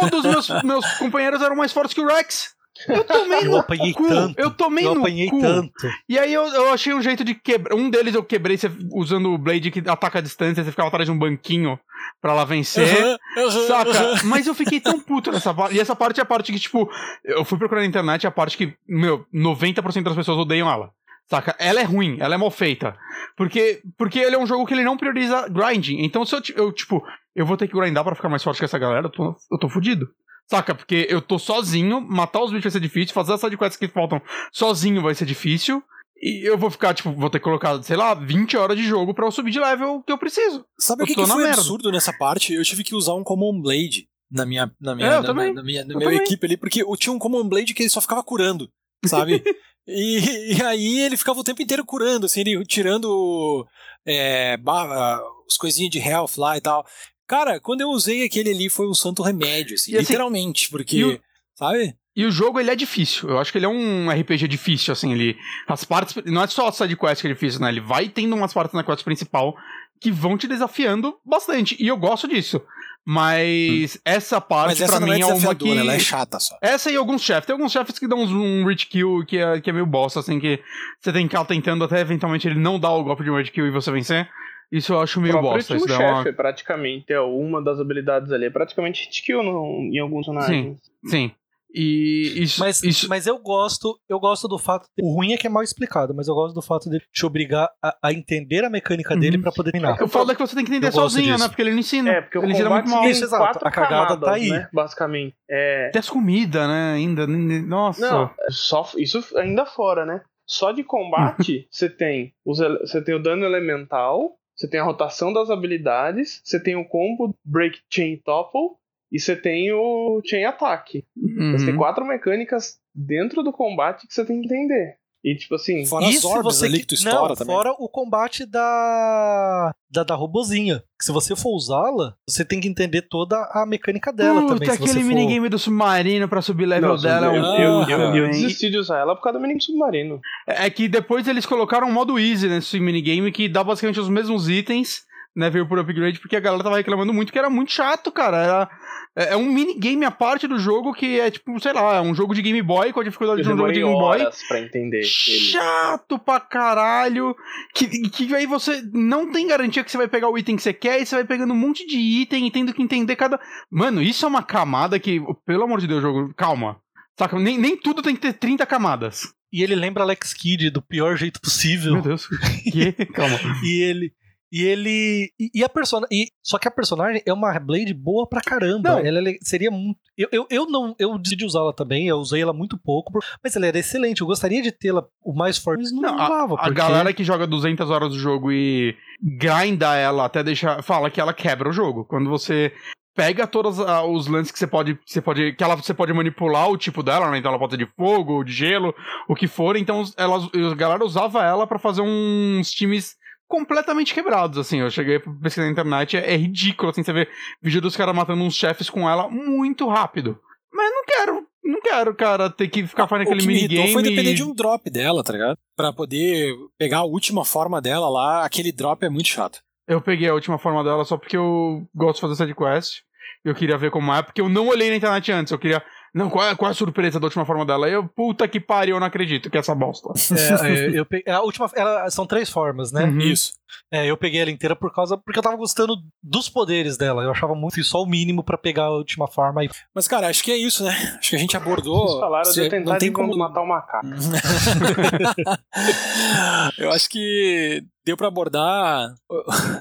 todos 0.00 0.24
os 0.24 0.30
meus, 0.30 0.62
meus 0.62 0.86
companheiros 0.98 1.42
eram 1.42 1.56
mais 1.56 1.72
fortes 1.72 1.94
que 1.94 2.00
o 2.00 2.06
Rex. 2.06 2.54
Eu 2.88 3.04
tomei 3.04 3.38
eu 3.38 3.50
no 3.52 3.56
apanhei 3.58 3.92
cu. 3.92 4.08
Tanto. 4.08 4.40
Eu 4.40 4.50
tomei 4.50 4.86
eu 4.86 4.94
no 4.94 5.00
apanhei 5.00 5.28
cu. 5.28 5.40
tanto. 5.40 5.72
E 6.08 6.18
aí 6.18 6.32
eu, 6.32 6.44
eu 6.48 6.72
achei 6.72 6.92
um 6.92 7.00
jeito 7.00 7.24
de 7.24 7.34
quebrar. 7.34 7.74
Um 7.74 7.88
deles 7.88 8.14
eu 8.14 8.24
quebrei 8.24 8.58
usando 8.92 9.32
o 9.32 9.38
Blade 9.38 9.70
que 9.70 9.88
ataca 9.88 10.18
a 10.18 10.22
distância, 10.22 10.64
você 10.64 10.70
ficava 10.70 10.88
atrás 10.88 11.06
de 11.06 11.12
um 11.12 11.18
banquinho 11.18 11.78
pra 12.20 12.34
lá 12.34 12.44
vencer. 12.44 13.04
Uhum, 13.04 13.44
uhum, 13.44 13.66
saca? 13.68 14.02
Uhum. 14.02 14.18
Mas 14.24 14.46
eu 14.46 14.54
fiquei 14.54 14.80
tão 14.80 14.98
puto 14.98 15.30
nessa 15.30 15.54
parte. 15.54 15.76
E 15.76 15.80
essa 15.80 15.94
parte 15.94 16.18
é 16.18 16.22
a 16.22 16.26
parte 16.26 16.52
que, 16.52 16.58
tipo, 16.58 16.90
eu 17.24 17.44
fui 17.44 17.58
procurar 17.58 17.80
na 17.80 17.86
internet, 17.86 18.26
é 18.26 18.28
a 18.28 18.32
parte 18.32 18.56
que, 18.56 18.74
meu, 18.88 19.24
90% 19.32 20.02
das 20.02 20.16
pessoas 20.16 20.38
odeiam 20.38 20.70
ela. 20.70 20.90
Saca? 21.26 21.56
Ela 21.58 21.80
é 21.80 21.84
ruim, 21.84 22.18
ela 22.20 22.34
é 22.34 22.38
mal 22.38 22.50
feita. 22.50 22.96
Porque, 23.36 23.80
porque 23.96 24.18
ele 24.18 24.36
é 24.36 24.38
um 24.38 24.46
jogo 24.46 24.66
que 24.66 24.74
ele 24.74 24.84
não 24.84 24.96
prioriza 24.96 25.48
grinding. 25.48 26.04
Então, 26.04 26.24
se 26.24 26.34
eu, 26.34 26.42
eu 26.56 26.72
tipo, 26.72 27.02
eu 27.34 27.46
vou 27.46 27.56
ter 27.56 27.68
que 27.68 27.74
grindar 27.74 28.04
para 28.04 28.14
ficar 28.14 28.28
mais 28.28 28.42
forte 28.42 28.58
que 28.58 28.64
essa 28.64 28.78
galera, 28.78 29.06
eu 29.06 29.10
tô, 29.10 29.36
eu 29.50 29.58
tô 29.58 29.68
fudido. 29.68 30.08
Saca? 30.46 30.74
Porque 30.74 31.06
eu 31.08 31.22
tô 31.22 31.38
sozinho, 31.38 32.00
matar 32.00 32.42
os 32.42 32.50
bichos 32.50 32.64
vai 32.64 32.72
ser 32.72 32.80
difícil, 32.80 33.14
fazer 33.14 33.32
as 33.32 33.40
sidequests 33.40 33.78
que 33.78 33.88
faltam 33.88 34.20
sozinho 34.52 35.02
vai 35.02 35.14
ser 35.14 35.24
difícil. 35.24 35.82
E 36.20 36.48
eu 36.48 36.56
vou 36.56 36.70
ficar, 36.70 36.94
tipo, 36.94 37.12
vou 37.12 37.28
ter 37.28 37.38
que 37.38 37.44
colocar, 37.44 37.82
sei 37.82 37.96
lá, 37.96 38.14
20 38.14 38.56
horas 38.56 38.76
de 38.76 38.84
jogo 38.84 39.14
para 39.14 39.26
eu 39.26 39.32
subir 39.32 39.50
de 39.50 39.58
level 39.58 40.02
que 40.02 40.12
eu 40.12 40.18
preciso. 40.18 40.64
Sabe 40.78 41.02
o 41.02 41.06
que, 41.06 41.14
que 41.14 41.26
foi 41.26 41.36
merda. 41.42 41.60
absurdo 41.60 41.90
nessa 41.90 42.12
parte? 42.12 42.54
Eu 42.54 42.62
tive 42.62 42.84
que 42.84 42.94
usar 42.94 43.14
um 43.14 43.24
Common 43.24 43.60
Blade 43.60 44.06
na 44.30 44.46
minha, 44.46 44.70
na 44.80 44.94
minha, 44.94 45.08
é, 45.08 45.20
na, 45.20 45.22
na, 45.22 45.52
na, 45.52 45.62
minha, 45.62 45.84
na 45.84 45.96
minha 45.96 46.14
equipe 46.14 46.46
ali, 46.46 46.56
porque 46.56 46.82
eu 46.82 46.96
tinha 46.96 47.12
um 47.12 47.18
Common 47.18 47.48
Blade 47.48 47.74
que 47.74 47.82
ele 47.82 47.90
só 47.90 48.00
ficava 48.00 48.22
curando, 48.22 48.68
sabe? 49.06 49.42
E, 49.86 50.54
e, 50.56 50.62
aí 50.62 51.00
ele 51.00 51.14
ficava 51.14 51.40
o 51.40 51.44
tempo 51.44 51.60
inteiro 51.60 51.84
curando, 51.84 52.24
assim, 52.24 52.40
ele 52.40 52.64
tirando 52.64 53.66
é, 54.06 54.56
barra, 54.56 55.20
as 55.46 55.58
coisinhas 55.58 55.90
de 55.90 55.98
health 55.98 56.38
lá 56.38 56.56
e 56.56 56.60
tal. 56.62 56.86
Cara, 57.26 57.58
quando 57.60 57.80
eu 57.80 57.88
usei 57.88 58.24
aquele 58.24 58.50
ali 58.50 58.68
foi 58.68 58.86
um 58.86 58.94
santo 58.94 59.22
remédio, 59.22 59.74
assim, 59.74 59.92
assim 59.92 60.00
literalmente, 60.00 60.70
porque, 60.70 61.04
o, 61.04 61.20
sabe? 61.54 61.96
E 62.16 62.24
o 62.24 62.30
jogo, 62.30 62.60
ele 62.60 62.70
é 62.70 62.76
difícil. 62.76 63.28
Eu 63.28 63.38
acho 63.38 63.50
que 63.50 63.58
ele 63.58 63.66
é 63.66 63.68
um 63.68 64.08
RPG 64.08 64.46
difícil, 64.46 64.92
assim, 64.92 65.12
ele... 65.12 65.36
As 65.66 65.84
partes... 65.84 66.14
Não 66.26 66.42
é 66.42 66.46
só 66.46 66.68
a 66.68 66.72
side 66.72 66.96
quest 66.96 67.20
que 67.20 67.26
é 67.26 67.32
difícil, 67.32 67.60
né? 67.60 67.70
Ele 67.70 67.80
vai 67.80 68.08
tendo 68.08 68.36
umas 68.36 68.52
partes 68.52 68.74
na 68.74 68.84
quest 68.84 69.02
principal 69.02 69.56
que 70.00 70.12
vão 70.12 70.36
te 70.36 70.46
desafiando 70.46 71.16
bastante. 71.24 71.76
E 71.80 71.88
eu 71.88 71.96
gosto 71.96 72.28
disso. 72.28 72.60
Mas 73.06 73.96
hum. 73.96 73.98
essa 74.04 74.40
parte 74.40 74.82
essa 74.82 74.96
pra 74.96 75.06
mim 75.06 75.20
é, 75.20 75.20
é 75.20 75.26
uma 75.26 75.54
que. 75.54 75.70
Ela 75.70 75.94
é 75.94 75.98
chata 75.98 76.40
só. 76.40 76.56
Essa 76.62 76.90
e 76.90 76.96
alguns 76.96 77.22
chefes. 77.22 77.46
Tem 77.46 77.52
alguns 77.52 77.70
chefes 77.70 77.98
que 77.98 78.08
dão 78.08 78.20
um 78.20 78.66
rich 78.66 78.86
kill 78.86 79.24
que 79.26 79.36
é, 79.36 79.60
que 79.60 79.68
é 79.68 79.72
meio 79.72 79.84
bosta, 79.84 80.20
assim, 80.20 80.40
que 80.40 80.58
você 81.00 81.12
tem 81.12 81.28
que 81.28 81.34
estar 81.34 81.44
tentando 81.44 81.84
até 81.84 82.00
eventualmente 82.00 82.48
ele 82.48 82.58
não 82.58 82.78
dar 82.78 82.92
o 82.92 83.04
golpe 83.04 83.22
de 83.22 83.30
um 83.30 83.36
rich 83.36 83.50
kill 83.50 83.66
e 83.66 83.70
você 83.70 83.90
vencer. 83.90 84.28
Isso 84.70 84.92
eu 84.92 85.00
acho 85.00 85.20
meio 85.20 85.40
bosta. 85.40 85.76
O 85.76 85.88
chefe, 85.88 86.28
uma... 86.28 86.32
praticamente, 86.32 87.12
é 87.12 87.20
uma 87.20 87.62
das 87.62 87.80
habilidades 87.80 88.32
ali. 88.32 88.46
É 88.46 88.50
praticamente 88.50 89.04
hit 89.04 89.22
kill 89.22 89.42
no, 89.42 89.90
em 89.92 89.98
alguns 89.98 90.24
personagens. 90.26 90.78
Sim, 91.02 91.08
sim. 91.08 91.32
E 91.76 92.32
isso, 92.36 92.60
mas, 92.60 92.84
isso... 92.84 93.08
mas 93.08 93.26
eu 93.26 93.36
gosto, 93.36 93.98
eu 94.08 94.20
gosto 94.20 94.46
do 94.46 94.56
fato. 94.56 94.86
De, 94.96 95.04
o 95.04 95.12
ruim 95.12 95.32
é 95.32 95.36
que 95.36 95.48
é 95.48 95.50
mal 95.50 95.62
explicado, 95.62 96.14
mas 96.14 96.28
eu 96.28 96.34
gosto 96.34 96.54
do 96.54 96.62
fato 96.62 96.88
de 96.88 97.00
te 97.12 97.26
obrigar 97.26 97.68
a, 97.82 97.96
a 98.00 98.12
entender 98.12 98.64
a 98.64 98.70
mecânica 98.70 99.12
uhum. 99.12 99.18
dele 99.18 99.38
para 99.38 99.50
poder 99.50 99.72
treinar. 99.72 100.00
O 100.00 100.06
foda 100.06 100.32
é 100.32 100.34
que 100.36 100.40
você 100.40 100.54
tem 100.54 100.64
que 100.64 100.70
entender 100.70 100.92
sozinho, 100.92 101.36
né? 101.36 101.48
Porque 101.48 101.60
ele 101.60 101.72
não 101.72 101.80
ensina. 101.80 102.12
É, 102.12 102.20
porque 102.20 102.38
ele 102.38 102.52
ensina 102.52 102.70
muito 102.70 102.88
mal. 102.88 103.04
Isso, 103.06 103.24
exato. 103.24 103.58
A 103.66 103.72
cagada 103.72 104.06
camadas, 104.06 104.20
tá 104.20 104.34
aí. 104.34 104.50
Né, 104.50 104.68
basicamente. 104.72 105.34
É... 105.50 105.90
Tem 105.90 105.98
as 105.98 106.08
comidas, 106.08 106.68
né? 106.68 106.92
Ainda. 106.94 107.26
Nossa. 107.26 108.08
Não, 108.08 108.30
só, 108.50 108.88
isso 108.96 109.24
ainda 109.36 109.66
fora, 109.66 110.06
né? 110.06 110.20
Só 110.46 110.70
de 110.70 110.84
combate, 110.84 111.66
você 111.72 111.88
tem, 111.88 112.32
os, 112.44 112.58
você 112.58 113.02
tem 113.02 113.16
o 113.16 113.22
dano 113.22 113.44
elemental, 113.44 114.36
você 114.54 114.68
tem 114.68 114.80
a 114.80 114.84
rotação 114.84 115.32
das 115.32 115.50
habilidades, 115.50 116.40
você 116.44 116.62
tem 116.62 116.76
o 116.76 116.86
combo 116.86 117.34
Break 117.44 117.80
Chain 117.90 118.16
Topple, 118.24 118.76
e 119.10 119.20
você 119.20 119.36
tem 119.36 119.72
o 119.72 120.20
Chain 120.24 120.44
Attack. 120.44 121.04
Uhum. 121.16 121.52
Você 121.52 121.66
tem 121.66 121.76
quatro 121.76 122.04
mecânicas 122.04 122.80
dentro 122.92 123.42
do 123.42 123.52
combate 123.52 124.06
que 124.06 124.14
você 124.14 124.24
tem 124.24 124.40
que 124.40 124.46
entender. 124.46 124.98
E 125.24 125.34
tipo 125.34 125.54
assim. 125.54 125.86
Fora 125.86 126.04
isso 126.04 126.28
as 126.28 126.36
orbes 126.36 126.56
você 126.56 126.66
ali 126.66 126.80
que 126.80 126.86
tu 126.86 126.94
estoura 126.94 127.28
não, 127.28 127.34
também. 127.34 127.56
Fora 127.56 127.72
o 127.78 127.88
combate 127.88 128.44
da. 128.44 129.74
Da, 129.90 130.04
da 130.04 130.14
robozinha. 130.14 130.84
Que 130.98 131.04
se 131.04 131.12
você 131.12 131.34
for 131.34 131.54
usá-la, 131.54 132.14
você 132.28 132.44
tem 132.44 132.60
que 132.60 132.68
entender 132.68 133.02
toda 133.02 133.36
a 133.52 133.64
mecânica 133.64 134.12
dela 134.12 134.42
Puta, 134.42 134.54
também. 134.54 134.68
aquele 134.68 135.00
for... 135.00 135.04
minigame 135.04 135.48
do 135.48 135.58
submarino 135.58 136.28
pra 136.28 136.42
subir 136.42 136.66
level 136.66 136.90
não, 136.90 137.02
dela. 137.02 137.26
Eu, 137.34 137.42
eu, 137.42 137.88
eu, 137.88 138.16
eu, 138.16 138.30
desisti 138.30 138.68
de 138.68 138.76
usar 138.76 138.98
ela 138.98 139.16
por 139.16 139.22
causa 139.22 139.38
do 139.38 139.42
minigame 139.42 139.62
submarino. 139.62 140.20
É 140.46 140.68
que 140.68 140.88
depois 140.88 141.26
eles 141.26 141.46
colocaram 141.46 141.88
um 141.88 141.92
modo 141.92 142.18
easy 142.18 142.46
nesse 142.46 142.78
minigame 142.78 143.32
que 143.32 143.48
dá 143.48 143.64
basicamente 143.64 144.00
os 144.00 144.10
mesmos 144.10 144.48
itens 144.50 145.04
né, 145.34 145.50
veio 145.50 145.66
por 145.66 145.78
upgrade, 145.78 146.20
porque 146.20 146.36
a 146.36 146.40
galera 146.40 146.62
tava 146.62 146.76
reclamando 146.76 147.12
muito 147.12 147.32
que 147.32 147.38
era 147.38 147.50
muito 147.50 147.72
chato, 147.72 148.12
cara. 148.12 148.36
Era, 148.36 148.70
é, 149.16 149.32
é 149.32 149.36
um 149.36 149.50
minigame 149.50 150.04
à 150.04 150.10
parte 150.10 150.46
do 150.46 150.58
jogo 150.58 150.92
que 150.92 151.18
é 151.18 151.30
tipo, 151.30 151.58
sei 151.60 151.72
lá, 151.72 151.96
é 151.96 152.00
um 152.00 152.14
jogo 152.14 152.34
de 152.34 152.42
Game 152.42 152.62
Boy 152.62 152.92
com 152.92 153.00
a 153.00 153.04
dificuldade 153.04 153.40
Eu 153.40 153.44
de 153.44 153.52
um 153.52 153.56
jogo 153.56 153.72
de 153.72 153.80
Game 153.80 153.92
Boy. 153.92 154.26
pra 154.48 154.60
entender 154.60 154.98
ele. 154.98 155.06
Chato 155.06 156.18
pra 156.18 156.38
caralho. 156.38 157.34
Que, 157.74 157.86
que 158.08 158.34
aí 158.34 158.46
você 158.46 158.82
não 158.92 159.30
tem 159.32 159.46
garantia 159.48 159.82
que 159.82 159.90
você 159.90 159.98
vai 159.98 160.08
pegar 160.08 160.28
o 160.28 160.38
item 160.38 160.56
que 160.56 160.62
você 160.62 160.72
quer 160.72 161.00
e 161.00 161.06
você 161.06 161.16
vai 161.16 161.24
pegando 161.24 161.52
um 161.52 161.56
monte 161.56 161.86
de 161.86 161.98
item 161.98 162.46
e 162.46 162.50
tendo 162.50 162.72
que 162.72 162.82
entender 162.82 163.16
cada. 163.16 163.40
Mano, 163.70 164.00
isso 164.00 164.24
é 164.24 164.28
uma 164.28 164.42
camada 164.42 164.98
que, 165.00 165.20
pelo 165.44 165.64
amor 165.64 165.80
de 165.80 165.86
Deus, 165.88 166.02
jogo, 166.02 166.32
calma. 166.34 166.76
Saca? 167.18 167.38
Nem, 167.38 167.58
nem 167.58 167.76
tudo 167.76 168.02
tem 168.02 168.14
que 168.14 168.20
ter 168.20 168.32
30 168.32 168.66
camadas. 168.66 169.32
E 169.52 169.62
ele 169.62 169.76
lembra 169.76 170.02
Alex 170.02 170.34
Kidd 170.34 170.68
do 170.70 170.82
pior 170.82 171.16
jeito 171.16 171.40
possível. 171.40 171.92
Meu 171.92 172.02
Deus. 172.02 172.26
Que? 172.72 172.92
Calma. 173.14 173.38
E 173.62 173.82
ele. 173.82 174.12
E 174.56 174.62
ele. 174.64 175.32
E, 175.40 175.50
e 175.52 175.64
a 175.64 175.68
personagem. 175.68 176.28
Só 176.40 176.58
que 176.58 176.68
a 176.68 176.70
personagem 176.70 177.20
é 177.26 177.32
uma 177.32 177.58
Blade 177.58 177.92
boa 177.92 178.28
pra 178.28 178.40
caramba. 178.40 178.90
Não. 178.90 178.98
Ela 179.00 179.28
é- 179.30 179.36
seria 179.42 179.68
muito. 179.68 179.98
Eu, 180.16 180.28
eu, 180.30 180.46
eu 180.48 180.66
não. 180.70 180.94
Eu 180.96 181.18
decidi 181.18 181.44
usá-la 181.44 181.72
também. 181.72 182.06
Eu 182.06 182.18
usei 182.18 182.40
ela 182.40 182.52
muito 182.52 182.78
pouco. 182.78 183.18
Mas 183.42 183.56
ela 183.56 183.66
era 183.66 183.78
excelente. 183.80 184.20
Eu 184.20 184.28
gostaria 184.28 184.62
de 184.62 184.70
tê-la 184.70 185.04
o 185.24 185.34
mais 185.34 185.58
forte. 185.58 185.80
Mas 185.80 185.92
não, 185.92 186.02
Não, 186.02 186.16
dava. 186.16 186.54
A 186.54 186.58
porque- 186.58 186.72
galera 186.74 187.12
que 187.12 187.24
joga 187.24 187.48
200 187.48 187.90
horas 187.90 188.10
do 188.10 188.18
jogo 188.18 188.52
e 188.52 188.94
grinda 189.20 189.96
ela 189.96 190.24
até 190.26 190.42
deixar. 190.44 190.82
Fala 190.84 191.10
que 191.10 191.20
ela 191.20 191.34
quebra 191.34 191.68
o 191.68 191.72
jogo. 191.72 192.04
Quando 192.04 192.30
você 192.30 192.72
pega 193.16 193.46
todos 193.46 193.78
os 193.80 194.26
lances 194.28 194.52
que 194.52 194.58
você 194.58 194.66
pode. 194.68 194.96
Você 195.04 195.20
pode. 195.20 195.52
Que 195.54 195.64
ela, 195.64 195.74
você 195.74 195.92
pode 195.94 196.12
manipular 196.12 196.68
o 196.70 196.76
tipo 196.78 197.02
dela, 197.02 197.30
né? 197.30 197.38
Então 197.38 197.50
ela 197.50 197.58
pode 197.58 197.72
ser 197.72 197.78
de 197.84 197.90
fogo, 197.96 198.44
de 198.44 198.52
gelo, 198.52 198.94
o 199.28 199.34
que 199.34 199.48
for. 199.48 199.76
Então 199.76 200.04
elas, 200.16 200.44
a 200.44 200.74
galera 200.76 201.04
usava 201.04 201.42
ela 201.44 201.66
pra 201.66 201.78
fazer 201.78 202.02
uns 202.02 202.70
times 202.70 203.16
completamente 203.48 204.14
quebrados, 204.14 204.58
assim. 204.58 204.80
Eu 204.80 204.90
cheguei 204.90 205.16
a 205.16 205.20
pesquisar 205.42 205.66
na 205.66 205.72
internet, 205.72 206.16
é, 206.16 206.32
é 206.32 206.36
ridículo, 206.36 206.90
assim, 206.90 207.02
você 207.02 207.12
vê 207.12 207.28
vídeo 207.62 207.80
dos 207.80 207.96
caras 207.96 208.14
matando 208.14 208.42
uns 208.42 208.54
chefes 208.54 208.88
com 208.90 209.08
ela 209.08 209.28
muito 209.28 209.88
rápido. 209.88 210.38
Mas 210.72 210.90
não 210.90 211.04
quero, 211.04 211.46
não 211.64 211.80
quero, 211.80 212.14
cara, 212.14 212.50
ter 212.50 212.68
que 212.68 212.86
ficar 212.86 213.06
fazendo 213.06 213.28
O 213.28 213.32
aquele 213.32 213.46
minigame. 213.46 213.92
foi 213.92 214.02
depender 214.02 214.34
de 214.34 214.42
um 214.42 214.52
drop 214.54 214.90
dela, 214.90 215.22
tá 215.22 215.32
ligado? 215.32 215.56
Pra 215.76 215.92
poder 215.92 216.52
pegar 216.76 216.98
a 216.98 217.04
última 217.04 217.44
forma 217.44 217.80
dela 217.80 218.08
lá, 218.08 218.44
aquele 218.44 218.72
drop 218.72 219.04
é 219.04 219.08
muito 219.08 219.28
chato. 219.28 219.60
Eu 219.86 220.00
peguei 220.00 220.28
a 220.28 220.34
última 220.34 220.58
forma 220.58 220.82
dela 220.82 221.04
só 221.04 221.16
porque 221.16 221.36
eu 221.36 221.86
gosto 221.94 222.16
de 222.16 222.20
fazer 222.22 222.36
side 222.36 222.54
quest. 222.54 223.02
Eu 223.44 223.54
queria 223.54 223.76
ver 223.76 223.90
como 223.90 224.12
é, 224.12 224.22
porque 224.22 224.40
eu 224.40 224.48
não 224.48 224.68
olhei 224.68 224.88
na 224.88 224.96
internet 224.96 225.30
antes. 225.30 225.52
Eu 225.52 225.58
queria. 225.58 225.82
Não, 226.14 226.30
qual 226.30 226.48
é, 226.48 226.54
qual 226.54 226.68
é 226.68 226.72
a 226.72 226.74
surpresa 226.74 227.18
da 227.18 227.26
última 227.26 227.44
forma 227.44 227.66
dela? 227.66 227.88
Eu, 227.88 228.06
puta 228.08 228.46
que 228.46 228.60
pariu, 228.60 228.94
eu 228.96 229.00
não 229.00 229.06
acredito 229.08 229.50
que 229.50 229.56
é 229.56 229.60
essa 229.60 229.74
bosta. 229.74 230.08
É, 230.32 230.68
é, 230.94 230.98
eu 230.98 231.04
peguei, 231.04 231.32
a 231.32 231.42
última. 231.42 231.68
ela- 231.74 232.08
são 232.10 232.24
três 232.24 232.48
formas, 232.48 232.92
né? 232.92 233.04
Uhum. 233.04 233.18
Isso. 233.18 233.52
É, 233.92 234.08
eu 234.08 234.16
peguei 234.16 234.40
ela 234.40 234.50
inteira 234.52 234.76
por 234.76 234.92
causa. 234.94 235.18
Porque 235.18 235.36
eu 235.38 235.42
tava 235.42 235.56
gostando 235.56 235.96
dos 236.22 236.48
poderes 236.48 236.96
dela. 236.96 237.22
Eu 237.24 237.32
achava 237.32 237.54
muito 237.56 237.82
só 237.82 238.00
o 238.02 238.06
mínimo 238.06 238.44
pra 238.44 238.56
pegar 238.56 238.84
a 238.84 238.90
última 238.96 239.26
forma. 239.26 239.64
E... 239.64 239.70
Mas, 239.92 240.06
cara, 240.06 240.28
acho 240.28 240.44
que 240.44 240.52
é 240.52 240.56
isso, 240.56 240.84
né? 240.84 240.92
Acho 241.18 241.30
que 241.30 241.36
a 241.36 241.38
gente 241.40 241.50
Vocês 241.50 241.62
abordou. 241.62 242.20
falaram 242.20 242.48
de 242.48 242.54
Cê- 242.54 242.66
eu 242.66 242.70
tentar 242.70 242.92
não 242.92 242.98
tem 242.98 243.08
de 243.08 243.14
como 243.14 243.36
matar 243.36 243.62
o 243.62 243.66
macaco. 243.66 244.06
Eu 246.78 246.90
acho 246.90 247.08
que 247.08 247.82
deu 248.04 248.16
pra 248.16 248.28
abordar. 248.28 249.14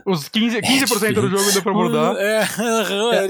Os 0.05 0.29
15%, 0.29 0.61
15 0.61 1.13
do 1.13 1.29
jogo 1.29 1.51
deu 1.51 1.61
pra 1.61 1.71
abordar. 1.71 2.15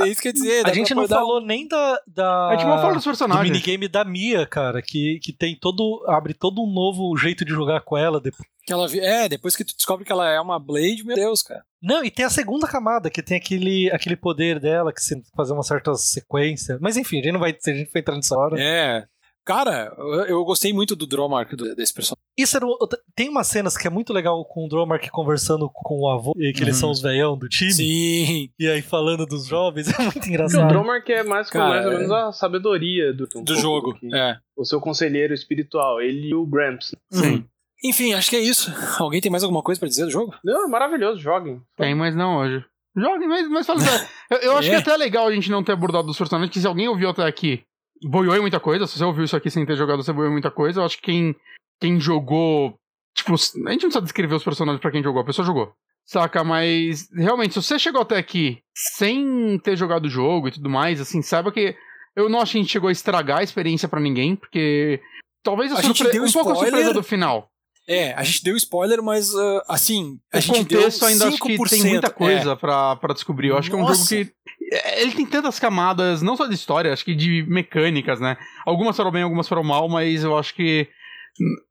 É, 0.04 0.08
isso 0.08 0.22
que 0.22 0.28
eu 0.28 0.32
ia 0.32 0.34
dizer. 0.34 0.68
A 0.68 0.74
gente 0.74 0.94
não 0.94 1.08
falou 1.08 1.42
nem 1.42 1.68
da. 1.68 2.00
da 2.08 2.50
A 2.50 2.56
gente 2.56 2.66
não 2.66 2.78
fala 2.78 2.94
dos 2.94 3.04
do 3.04 3.08
personagens. 3.08 3.50
minigame 3.50 3.88
da 3.88 4.04
Mia, 4.04 4.46
cara, 4.46 4.82
que, 4.82 5.20
que 5.22 5.34
tem 5.34 5.58
todo. 5.60 6.04
abre 6.08 6.34
todo 6.34 6.62
um 6.62 6.72
novo 6.72 7.16
jeito 7.18 7.44
de 7.44 7.52
jogar 7.52 7.82
com 7.82 7.98
ela. 7.98 8.20
Depois. 8.20 8.48
Que 8.66 8.72
ela, 8.72 8.88
é, 8.96 9.28
depois 9.28 9.56
que 9.58 9.66
tu 9.66 9.76
descobre 9.76 10.06
que 10.06 10.12
ela 10.12 10.30
é 10.30 10.40
uma 10.40 10.58
Blade, 10.58 11.04
meu 11.04 11.16
Deus, 11.16 11.44
cara. 11.44 11.64
Não, 11.82 12.04
e 12.04 12.10
tem 12.10 12.24
a 12.24 12.30
segunda 12.30 12.66
camada, 12.66 13.10
que 13.10 13.22
tem 13.22 13.36
aquele, 13.36 13.92
aquele 13.92 14.16
poder 14.16 14.58
dela, 14.58 14.94
que 14.94 15.02
você 15.02 15.22
fazer 15.36 15.52
uma 15.52 15.64
certa 15.64 15.94
sequência. 15.96 16.78
Mas 16.80 16.96
enfim, 16.96 17.20
a 17.20 17.24
gente 17.24 17.34
não 17.34 17.42
vai, 17.42 17.52
a 17.52 17.70
gente 17.72 17.92
vai 17.92 18.02
entrar 18.02 18.16
nessa 18.16 18.38
hora. 18.38 18.56
É. 18.58 19.06
Cara, 19.46 19.94
eu, 20.28 20.44
gostei 20.46 20.72
muito 20.72 20.96
do 20.96 21.06
Dromark 21.06 21.52
desse 21.76 21.94
personagem. 21.94 22.24
Isso 22.38 22.56
era 22.56 22.66
o- 22.66 22.78
tem 23.16 23.28
umas 23.30 23.48
cenas 23.48 23.76
que 23.78 23.86
é 23.86 23.90
muito 23.90 24.14
legal 24.14 24.44
com 24.46 24.66
o 24.66 24.70
Dromark 24.70 25.08
conversando 25.12 25.70
com 25.74 26.00
o 26.02 26.10
avô, 26.10 26.34
e 26.38 26.54
que 26.54 26.64
eles 26.64 26.76
Uhum. 26.76 26.80
são 26.82 26.92
os 26.92 27.02
veião 27.02 27.38
do 27.38 27.48
time. 27.50 27.72
Sim. 27.74 28.50
E 28.58 28.68
aí 28.68 28.82
falando 28.82 29.26
dos 29.26 29.46
jovens, 29.46 29.88
é 30.00 30.02
muito 30.02 30.14
Porque 30.14 30.30
o 30.30 30.32
engraçado. 30.32 30.68
Dromar 30.70 31.04
que 31.04 31.12
é 31.12 31.24
mais, 31.24 31.50
com 31.50 31.58
Cara, 31.58 31.70
mais 31.70 31.86
ou 31.86 31.92
é. 31.92 31.96
menos 31.96 32.12
a 32.12 32.32
sabedoria 32.32 33.14
do, 33.14 33.28
um 33.36 33.44
Do 33.44 33.56
jogo. 33.56 33.98
É. 34.14 34.38
O 34.56 34.64
seu 34.64 34.80
conselheiro 34.80 35.34
espiritual, 35.34 36.00
ele 36.02 36.30
e 36.30 36.34
o 36.36 36.46
Gramps. 36.46 36.96
Sim. 37.12 37.46
Enfim, 37.84 38.14
acho 38.14 38.30
que 38.30 38.38
é 38.38 38.42
isso. 38.42 38.72
Alguém 38.98 39.20
tem 39.20 39.30
mais 39.32 39.44
alguma 39.44 39.62
coisa 39.62 39.78
pra 39.78 39.90
dizer 39.90 40.06
do 40.06 40.12
jogo? 40.12 40.34
Não, 40.44 40.66
é 40.66 40.68
maravilhoso, 40.70 41.20
joguem. 41.20 41.62
Tem, 41.76 41.94
mas 41.94 42.16
não 42.16 42.38
hoje. 42.38 42.64
Jogue, 42.96 43.28
mas, 43.28 43.50
mas 43.50 43.66
fala 43.66 43.80
sério. 43.82 44.08
Eu, 44.32 44.38
eu 44.38 44.58
acho 44.58 44.68
É. 44.68 44.72
que 44.72 44.76
é 44.76 44.80
até 44.80 44.96
legal 44.96 45.28
a 45.28 45.34
gente 45.34 45.52
não 45.52 45.62
ter 45.64 45.74
abordado 45.74 46.10
os 46.10 46.18
personagens, 46.18 46.50
que 46.54 46.62
se 46.62 46.68
alguém 46.68 46.88
ouviu 46.88 47.10
até 47.10 47.24
aqui, 47.24 47.62
boiou 48.04 48.36
em 48.36 48.42
muita 48.42 48.60
coisa. 48.60 48.86
Se 48.88 48.98
você 48.98 49.04
ouviu 49.04 49.24
isso 49.24 49.36
aqui 49.36 49.50
sem 49.50 49.66
ter 49.66 49.76
jogado, 49.76 50.04
você 50.04 50.14
boiou 50.14 50.30
em 50.30 50.34
muita 50.34 50.52
coisa. 50.52 50.82
Eu 50.82 50.86
acho 50.86 50.98
que 50.98 51.04
quem, 51.04 51.36
quem 51.80 52.00
jogou. 52.00 52.76
Tipo, 53.16 53.34
a 53.34 53.36
gente 53.38 53.66
não 53.66 53.78
precisa 53.78 54.02
descrever 54.02 54.36
os 54.36 54.44
personagens 54.44 54.82
pra 54.82 54.92
quem 54.92 55.04
jogou, 55.04 55.22
a 55.22 55.26
pessoa 55.26 55.46
jogou. 55.46 55.72
Saca? 56.06 56.44
Mas, 56.44 57.08
realmente, 57.16 57.54
se 57.54 57.62
você 57.62 57.80
chegou 57.80 58.02
até 58.02 58.18
aqui 58.18 58.60
sem 58.76 59.58
ter 59.60 59.78
jogado 59.78 60.06
o 60.06 60.10
jogo 60.10 60.48
e 60.48 60.52
tudo 60.52 60.70
mais, 60.70 61.00
assim, 61.00 61.22
saiba 61.22 61.52
que. 61.52 61.76
Eu 62.16 62.30
não 62.30 62.40
acho 62.42 62.52
que 62.54 62.58
a 62.60 62.62
gente 62.62 62.72
chegou 62.72 62.90
a 62.90 62.92
estragar 62.92 63.40
a 63.40 63.44
experiência 63.44 63.88
pra 63.88 64.00
ninguém, 64.00 64.36
porque. 64.36 65.00
Talvez 65.44 65.72
a, 65.74 65.80
A 65.80 65.82
gente 65.82 66.04
deu 66.04 66.24
um 66.24 66.32
pouco 66.32 66.50
a 66.50 66.54
spoiler. 66.54 66.72
surpresa 66.74 66.94
do 66.94 67.04
final. 67.04 67.50
É, 67.88 68.14
a 68.14 68.24
gente 68.24 68.44
deu 68.46 68.56
spoiler, 68.56 69.04
mas 69.04 69.36
ah, 69.36 69.64
assim, 69.68 70.18
a 70.34 70.38
o 70.38 70.42
gente 70.42 70.64
deu 70.66 70.80
contexto 70.80 71.04
ainda 71.06 71.28
acho 71.28 71.38
que 71.38 71.58
5%. 71.58 71.70
tem 71.70 71.84
muita 71.84 72.08
É. 72.08 72.10
coisa 72.12 72.56
pra, 72.56 72.96
pra 72.96 73.14
descobrir. 73.14 73.50
Eu 73.50 73.58
acho 73.58 73.70
que 73.70 73.76
é 73.76 73.78
um 73.78 73.82
jogo 73.82 73.92
Nossa. 73.98 74.16
que. 74.16 74.32
É, 74.74 75.02
Ele 75.02 75.12
tem 75.12 75.26
tantas 75.26 75.60
camadas, 75.60 76.22
não 76.22 76.36
só 76.36 76.46
de 76.48 76.56
história, 76.56 76.92
acho 76.94 77.06
que 77.06 77.16
de 77.16 77.46
mecânicas, 77.48 78.20
né? 78.20 78.38
Algumas 78.66 78.96
foram 78.96 79.12
bem, 79.12 79.24
algumas 79.24 79.48
foram 79.48 79.64
mal, 79.64 79.88
mas 79.88 80.24
eu 80.24 80.38
acho 80.38 80.54
que. 80.54 80.88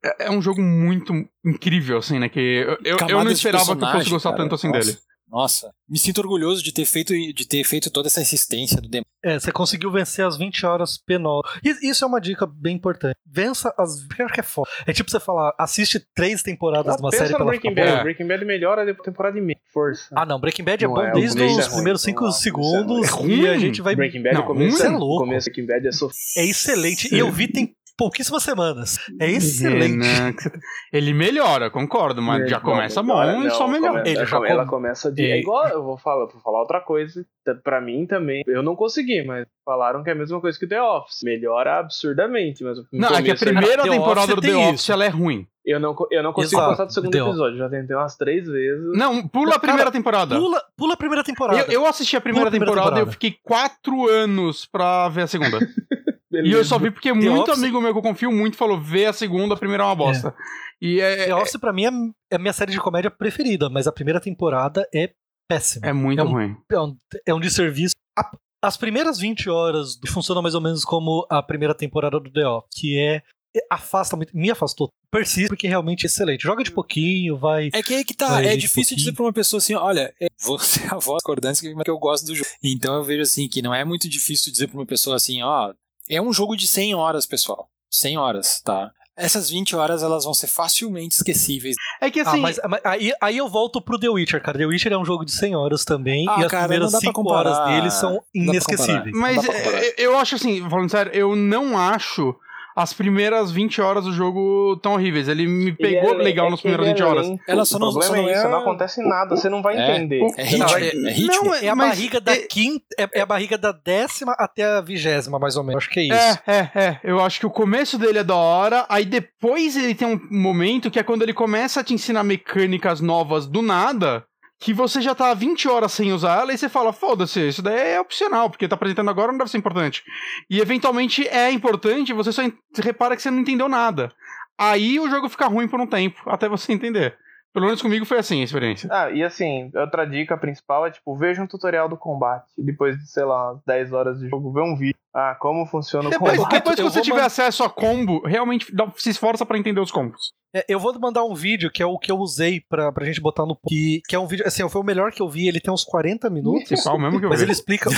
É 0.03 0.25
é 0.25 0.31
um 0.31 0.41
jogo 0.41 0.61
muito 0.61 1.13
incrível, 1.45 1.97
assim, 1.97 2.19
né? 2.19 2.27
Que 2.27 2.39
eu, 2.83 2.97
eu, 3.07 3.23
não 3.23 3.31
esperava 3.31 3.75
que 3.75 3.83
eu 3.83 3.91
fosse 3.91 4.09
gostar 4.09 4.31
cara. 4.31 4.43
tanto 4.43 4.55
assim 4.55 4.67
Nossa. 4.67 4.79
dele. 4.79 4.97
Nossa, 5.33 5.73
me 5.89 5.97
sinto 5.97 6.19
orgulhoso 6.19 6.61
de 6.61 6.71
ter 6.71 6.85
feito 6.85 7.11
de 7.11 7.47
ter 7.47 7.63
feito 7.63 7.89
toda 7.89 8.07
essa 8.07 8.21
insistência 8.21 8.79
do 8.79 8.87
demo. 8.87 9.03
É, 9.25 9.39
você 9.39 9.51
conseguiu 9.51 9.91
vencer 9.91 10.23
as 10.23 10.37
20 10.37 10.63
horas 10.63 10.99
penosas. 11.03 11.51
E 11.63 11.89
Isso 11.89 12.03
é 12.03 12.07
uma 12.07 12.21
dica 12.21 12.45
bem 12.45 12.75
importante. 12.75 13.15
Vença 13.25 13.73
as. 13.75 14.05
Pior 14.15 14.31
que 14.31 14.41
é 14.41 14.43
foda. 14.43 14.69
É 14.85 14.93
tipo 14.93 15.09
você 15.09 15.19
falar, 15.19 15.51
assiste 15.57 15.99
três 16.13 16.43
temporadas 16.43 16.95
de 16.97 17.01
uma 17.01 17.09
série 17.09 17.31
no 17.31 17.37
pra 17.37 17.45
ela 17.45 17.49
Breaking 17.51 17.73
Bad. 17.73 17.89
É. 17.89 18.03
Breaking 18.03 18.27
Bad 18.27 18.45
melhora 18.45 18.85
depois 18.85 19.05
da 19.07 19.11
temporada 19.11 19.39
e 19.39 19.41
meia. 19.41 19.57
Força. 19.73 20.07
Ah, 20.15 20.23
não, 20.23 20.39
Breaking 20.39 20.63
Bad 20.65 20.83
é 20.83 20.87
Não 20.87 20.93
bom 20.93 21.01
é, 21.01 21.11
desde 21.13 21.41
os 21.41 21.65
é 21.65 21.69
primeiros 21.71 22.03
vamos 22.03 22.03
5 22.03 22.23
lá, 22.25 22.31
segundos 22.31 23.07
é 23.07 23.11
ruim. 23.11 23.41
e 23.41 23.47
a 23.47 23.57
gente 23.57 23.81
vai. 23.81 23.95
Breaking 23.95 24.21
Bad, 24.21 24.35
Não, 24.35 24.43
o 24.43 24.45
começo, 24.45 24.75
isso 24.77 24.85
é 24.85 24.89
louco. 24.89 25.25
Breaking 25.25 25.65
Bad 25.65 25.87
é. 25.87 26.41
É 26.41 26.45
excelente. 26.45 27.11
E 27.11 27.17
eu 27.17 27.31
vi 27.31 27.47
tem 27.47 27.75
pouquíssimas 27.97 28.43
semanas. 28.43 28.97
É 29.19 29.29
excelente. 29.29 29.99
Tá- 30.35 30.51
Ele 30.91 31.13
melhora, 31.13 31.69
concordo, 31.69 32.21
mas 32.21 32.49
já 32.49 32.57
Não, 32.57 32.63
começa 32.63 33.01
melhora, 33.03 33.33
bom 33.33 33.43
e 33.43 33.49
só 33.51 33.67
melhora. 33.67 33.99
começa- 34.01 34.09
Ele 34.09 34.25
já 34.25 34.37
ela, 34.37 34.47
ela 34.49 34.63
com- 34.65 34.69
começa 34.69 35.11
de. 35.11 35.21
Ele- 35.23 35.31
É 35.33 35.39
igual, 35.39 35.67
eu 35.69 35.83
vou 35.83 35.97
falar, 35.97 36.25
vou 36.25 36.41
falar 36.41 36.59
outra 36.59 36.81
coisa. 36.81 37.25
Pra 37.63 37.81
mim 37.81 38.05
também. 38.07 38.41
Eu 38.47 38.63
não 38.63 38.75
consegui, 38.75 39.23
mas 39.23 39.45
falaram 39.65 40.01
que 40.03 40.09
é 40.09 40.13
a 40.13 40.15
mesma 40.15 40.39
coisa 40.39 40.57
que 40.57 40.65
The 40.67 40.81
Office. 40.81 41.19
Melhora 41.23 41.79
absurdamente, 41.79 42.63
mas 42.63 42.77
o 42.77 42.85
Não, 42.93 43.09
é 43.09 43.21
que 43.21 43.31
a 43.31 43.35
primeira 43.35 43.83
The 43.83 43.89
temporada 43.89 44.33
do 44.35 44.41
The 44.41 44.55
Office 44.55 44.81
isso. 44.81 44.91
ela 44.93 45.05
é 45.05 45.09
ruim. 45.09 45.45
Eu 45.65 45.79
não, 45.79 45.95
eu 46.11 46.21
não 46.21 46.33
consigo 46.33 46.55
Exato, 46.59 46.71
passar 46.71 46.85
do 46.85 46.93
segundo 46.93 47.15
Office. 47.15 47.27
episódio. 47.29 47.57
Já 47.57 47.69
tentei 47.69 47.95
umas 47.95 48.17
três 48.17 48.45
vezes. 48.47 48.97
Não, 48.97 49.25
pula 49.27 49.49
a 49.49 49.51
Cara, 49.51 49.59
primeira 49.61 49.91
temporada. 49.91 50.35
Pula, 50.35 50.61
pula 50.75 50.93
a 50.93 50.97
primeira 50.97 51.23
temporada. 51.23 51.59
Eu, 51.59 51.81
eu 51.81 51.85
assisti 51.85 52.17
a 52.17 52.21
primeira, 52.21 52.49
Pula 52.49 52.57
a 52.57 52.59
primeira 52.59 52.71
temporada, 52.81 52.99
e 52.99 53.01
eu 53.03 53.05
temporada. 53.07 53.11
fiquei 53.13 53.37
quatro 53.41 54.09
anos 54.09 54.65
pra 54.65 55.07
ver 55.09 55.21
a 55.21 55.27
segunda. 55.27 55.59
E 56.33 56.41
Beleza. 56.41 56.57
eu 56.57 56.65
só 56.65 56.79
vi 56.79 56.89
porque 56.91 57.11
muito 57.13 57.41
Office- 57.43 57.57
amigo 57.57 57.79
meu 57.81 57.91
que 57.91 57.97
eu 57.99 58.01
confio 58.03 58.31
muito 58.31 58.57
falou: 58.57 58.79
vê 58.81 59.05
a 59.05 59.13
segunda, 59.13 59.53
a 59.53 59.57
primeira 59.57 59.83
é 59.83 59.85
uma 59.85 59.95
bosta. 59.95 60.33
E 60.81 60.99
é, 60.99 61.27
The 61.27 61.35
Office, 61.35 61.57
pra 61.59 61.71
mim, 61.73 61.85
é 61.85 61.89
é 62.31 62.35
a 62.35 62.39
minha 62.39 62.53
série 62.53 62.71
de 62.71 62.79
comédia 62.79 63.11
preferida, 63.11 63.69
mas 63.69 63.87
a 63.87 63.91
primeira 63.91 64.19
temporada 64.19 64.87
é 64.93 65.11
péssima. 65.47 65.85
é 65.87 65.93
muito 65.93 66.19
É 66.19 66.23
um- 66.23 66.31
ruim. 66.31 66.55
É 66.71 66.79
um, 66.79 66.97
é 67.27 67.33
um 67.33 67.39
desserviço. 67.39 67.93
A- 68.17 68.31
as 68.63 68.75
primeiras 68.77 69.19
20 69.19 69.49
horas 69.49 69.99
funcionam 70.07 70.41
mais 70.41 70.55
ou 70.55 70.61
menos 70.61 70.83
como 70.83 71.25
a 71.29 71.41
primeira 71.43 71.75
temporada 71.75 72.19
do 72.19 72.31
The 72.31 72.47
Office, 72.47 72.69
que 72.73 72.97
é. 72.99 73.21
é- 73.55 73.61
Afasta 73.69 74.15
muito. 74.15 74.35
Me 74.35 74.49
afastou. 74.49 74.89
Persiste, 75.11 75.47
porque 75.49 75.67
realmente 75.67 76.03
é 76.03 76.07
excelente. 76.07 76.41
Joga 76.41 76.63
de 76.63 76.71
pouquinho, 76.71 77.37
vai. 77.37 77.69
É 77.71 77.83
que 77.83 77.93
aí 77.93 78.03
que 78.03 78.15
tá, 78.15 78.41
é 78.43 78.55
difícil 78.57 78.81
pouquinho. 78.81 78.97
dizer 78.97 79.11
pra 79.13 79.23
uma 79.25 79.33
pessoa 79.33 79.59
assim, 79.59 79.75
olha, 79.75 80.11
é, 80.19 80.25
você 80.41 80.81
é 80.81 80.87
a 80.87 80.97
voz 80.97 81.17
discordante 81.17 81.61
que 81.61 81.89
eu 81.89 81.99
gosto 81.99 82.25
do 82.25 82.33
jogo. 82.35 82.49
Então 82.63 82.95
eu 82.95 83.03
vejo 83.03 83.21
assim 83.21 83.47
que 83.47 83.61
não 83.61 83.71
é 83.75 83.85
muito 83.85 84.09
difícil 84.09 84.51
dizer 84.51 84.67
pra 84.69 84.79
uma 84.79 84.87
pessoa 84.87 85.15
assim, 85.17 85.43
ó, 85.43 85.71
é 86.09 86.21
um 86.21 86.31
jogo 86.33 86.55
de 86.55 86.67
100 86.67 86.95
horas, 86.95 87.25
pessoal. 87.25 87.67
100 87.89 88.17
horas, 88.17 88.61
tá? 88.63 88.91
Essas 89.15 89.47
20 89.51 89.75
horas 89.75 90.01
elas 90.01 90.23
vão 90.25 90.33
ser 90.33 90.47
facilmente 90.47 91.13
esquecíveis. 91.15 91.75
É 92.01 92.09
que 92.09 92.19
Ah, 92.21 92.23
assim. 92.29 92.39
mas, 92.39 92.59
mas 92.67 92.81
aí, 92.83 93.13
aí 93.21 93.37
eu 93.37 93.47
volto 93.47 93.79
pro 93.79 93.99
The 93.99 94.09
Witcher, 94.09 94.41
cara. 94.41 94.57
The 94.57 94.65
Witcher 94.65 94.91
é 94.91 94.97
um 94.97 95.05
jogo 95.05 95.23
de 95.23 95.31
100 95.31 95.55
horas 95.55 95.85
também, 95.85 96.25
Ah, 96.27 96.41
e 96.41 96.45
as 96.45 96.51
cara, 96.51 96.63
primeiras 96.63 96.91
não 96.91 96.99
dá 96.99 96.99
pra 96.99 97.07
5 97.09 97.13
comparar. 97.23 97.49
horas 97.51 97.75
dele 97.75 97.91
são 97.91 98.23
inesquecíveis. 98.33 99.11
Mas 99.15 99.47
é, 99.47 99.93
eu 99.99 100.17
acho 100.17 100.33
assim, 100.35 100.67
falando 100.67 100.89
sério, 100.89 101.11
eu 101.13 101.35
não 101.35 101.77
acho 101.77 102.35
as 102.75 102.93
primeiras 102.93 103.51
20 103.51 103.81
horas 103.81 104.03
do 104.05 104.13
jogo 104.13 104.77
tão 104.81 104.93
horríveis. 104.93 105.27
Ele 105.27 105.47
me 105.47 105.71
pegou 105.71 106.11
ele 106.11 106.21
é, 106.21 106.23
legal 106.23 106.47
é 106.47 106.51
nos 106.51 106.61
primeiros 106.61 106.87
20 106.87 107.03
horas. 107.03 107.27
Ela 107.47 107.65
só 107.65 107.79
não, 107.79 107.91
só 107.91 108.15
não, 108.15 108.27
é... 108.27 108.33
Isso, 108.33 108.47
não 108.47 108.59
acontece 108.59 109.01
nada, 109.01 109.35
você 109.35 109.49
não 109.49 109.61
vai 109.61 109.77
é, 109.77 109.95
entender. 109.95 110.21
É, 110.37 110.43
ritmo, 110.43 110.77
é, 110.77 110.87
é 110.87 111.11
ritmo. 111.11 111.45
Não, 111.45 111.55
é, 111.55 111.69
a 111.69 111.75
barriga 111.75 112.19
da 112.19 112.37
quinta, 112.37 112.85
é, 112.97 113.21
a 113.21 113.25
barriga 113.25 113.57
da 113.57 113.71
décima 113.71 114.33
até 114.37 114.63
a 114.63 114.81
vigésima, 114.81 115.39
mais 115.39 115.55
ou 115.55 115.63
menos. 115.63 115.83
Acho 115.83 115.89
que 115.91 115.99
é 115.99 116.03
isso. 116.03 116.39
É, 116.47 116.69
é, 116.75 116.83
é. 116.83 116.99
Eu 117.03 117.19
acho 117.19 117.39
que 117.39 117.45
o 117.45 117.51
começo 117.51 117.97
dele 117.97 118.19
é 118.19 118.23
da 118.23 118.35
hora, 118.35 118.85
aí 118.89 119.05
depois 119.05 119.75
ele 119.75 119.95
tem 119.95 120.07
um 120.07 120.19
momento 120.31 120.89
que 120.89 120.99
é 120.99 121.03
quando 121.03 121.21
ele 121.21 121.33
começa 121.33 121.79
a 121.79 121.83
te 121.83 121.93
ensinar 121.93 122.23
mecânicas 122.23 123.01
novas 123.01 123.47
do 123.47 123.61
nada 123.61 124.25
que 124.63 124.73
você 124.73 125.01
já 125.01 125.13
tá 125.13 125.33
20 125.33 125.67
horas 125.67 125.91
sem 125.91 126.13
usar 126.13 126.39
ela 126.39 126.53
e 126.53 126.57
você 126.57 126.69
fala, 126.69 126.93
foda-se, 126.93 127.49
isso 127.49 127.61
daí 127.61 127.95
é 127.95 127.99
opcional, 127.99 128.49
porque 128.49 128.65
tá 128.65 128.75
apresentando 128.75 129.09
agora 129.09 129.29
não 129.29 129.37
deve 129.37 129.51
ser 129.51 129.57
importante. 129.57 130.01
E 130.49 130.61
eventualmente 130.61 131.27
é 131.27 131.51
importante, 131.51 132.13
você 132.13 132.31
só 132.31 132.41
repara 132.81 133.13
que 133.13 133.21
você 133.21 133.29
não 133.29 133.39
entendeu 133.39 133.67
nada. 133.67 134.09
Aí 134.57 135.01
o 135.01 135.09
jogo 135.09 135.27
fica 135.27 135.47
ruim 135.47 135.67
por 135.67 135.81
um 135.81 135.85
tempo, 135.85 136.21
até 136.27 136.47
você 136.47 136.71
entender. 136.71 137.17
Pelo 137.53 137.65
menos 137.65 137.81
comigo 137.81 138.05
foi 138.05 138.17
assim 138.17 138.39
a 138.39 138.45
experiência. 138.45 138.89
Ah, 138.89 139.11
e 139.11 139.21
assim, 139.21 139.69
outra 139.75 140.05
dica 140.05 140.37
principal 140.37 140.85
é, 140.85 140.91
tipo, 140.91 141.15
veja 141.17 141.43
um 141.43 141.47
tutorial 141.47 141.89
do 141.89 141.97
combate. 141.97 142.47
Depois 142.57 142.97
de, 142.97 143.05
sei 143.11 143.25
lá, 143.25 143.59
10 143.67 143.91
horas 143.91 144.19
de 144.19 144.29
jogo, 144.29 144.53
vê 144.53 144.61
um 144.61 144.77
vídeo. 144.77 144.95
Ah, 145.13 145.35
como 145.39 145.65
funciona 145.65 146.07
o 146.07 146.09
depois, 146.09 146.37
combate. 146.37 146.53
Depois 146.53 146.75
que 146.77 146.83
você 146.83 147.01
tiver 147.01 147.21
acesso 147.21 147.63
a 147.63 147.69
combo, 147.69 148.25
realmente 148.25 148.73
dá, 148.73 148.89
se 148.95 149.09
esforça 149.09 149.45
para 149.45 149.57
entender 149.57 149.81
os 149.81 149.91
combos. 149.91 150.31
É, 150.55 150.65
eu 150.69 150.79
vou 150.79 150.97
mandar 150.99 151.23
um 151.23 151.33
vídeo 151.33 151.71
que 151.71 151.81
é 151.81 151.85
o 151.85 151.97
que 151.97 152.11
eu 152.11 152.17
usei 152.19 152.61
pra, 152.61 152.91
pra 152.91 153.05
gente 153.05 153.19
botar 153.19 153.43
no. 153.43 153.57
Que, 153.67 154.01
que 154.07 154.15
é 154.15 154.19
um 154.19 154.27
vídeo. 154.27 154.45
Assim, 154.45 154.67
foi 154.69 154.81
o 154.81 154.85
melhor 154.85 155.11
que 155.11 155.21
eu 155.21 155.27
vi. 155.27 155.47
Ele 155.47 155.59
tem 155.59 155.73
uns 155.73 155.83
40 155.83 156.29
minutos. 156.29 156.67
Principal 156.67 156.99
mesmo 156.99 157.19
que 157.19 157.25
eu 157.25 157.29
mas 157.29 157.39
vi. 157.39 157.45
ele 157.45 157.51
explica. 157.51 157.89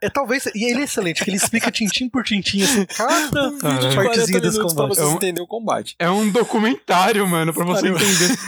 É, 0.00 0.08
talvez. 0.08 0.46
E 0.54 0.70
ele 0.70 0.82
é 0.82 0.84
excelente, 0.84 1.24
que 1.24 1.30
ele 1.30 1.36
explica 1.36 1.70
tintim 1.70 2.08
por 2.08 2.22
tintim, 2.22 2.62
assim, 2.62 2.86
cada 2.86 3.48
um 3.48 3.58
vídeo 3.58 3.88
de 3.88 3.96
partezinha 3.96 4.40
desse 4.40 4.60
combate. 4.60 4.76
Pra 4.76 4.86
você 4.86 5.00
é 5.00 5.04
um, 5.04 5.14
entender 5.14 5.40
o 5.40 5.46
combate. 5.46 5.96
É 5.98 6.10
um 6.10 6.30
documentário, 6.30 7.26
mano, 7.26 7.52
pra 7.52 7.64
você 7.64 7.88
entender. 7.88 8.38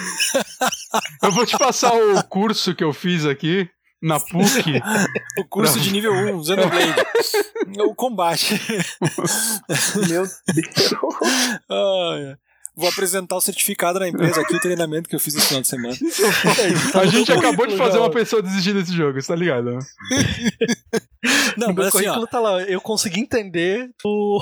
eu 1.23 1.33
vou 1.33 1.45
te 1.45 1.59
passar 1.59 1.93
o 1.93 2.23
curso 2.25 2.75
que 2.75 2.85
eu 2.85 2.93
fiz 2.93 3.25
aqui 3.27 3.69
na 4.01 4.21
PUC. 4.21 4.81
o 5.39 5.45
curso 5.49 5.81
de 5.81 5.93
nível 5.93 6.13
1, 6.13 6.45
Xenoblade. 6.45 6.95
o 7.81 7.95
combate. 7.95 8.61
Meu 9.97 10.07
Deus. 10.07 10.43
Ah, 11.69 12.37
Vou 12.79 12.89
apresentar 12.89 13.35
o 13.35 13.41
certificado 13.41 13.99
na 13.99 14.09
empresa 14.09 14.41
aqui, 14.41 14.55
o 14.55 14.61
treinamento 14.61 15.09
que 15.09 15.17
eu 15.17 15.19
fiz 15.19 15.35
esse 15.35 15.47
final 15.47 15.63
de 15.63 15.67
semana. 15.67 15.97
a 16.95 17.07
gente 17.07 17.33
acabou 17.33 17.67
de 17.67 17.77
fazer 17.77 17.99
uma 17.99 18.11
pessoa 18.11 18.41
desistir 18.41 18.73
desse 18.73 18.93
jogo, 18.93 19.21
você 19.21 19.27
tá 19.27 19.35
ligado? 19.35 19.73
Né? 19.73 19.79
Não, 21.57 21.75
mas 21.75 21.89
assim, 21.89 22.07
ó, 22.07 22.25
tá 22.27 22.39
lá, 22.39 22.63
eu 22.63 22.81
consegui 22.81 23.19
entender 23.19 23.91
o, 24.05 24.41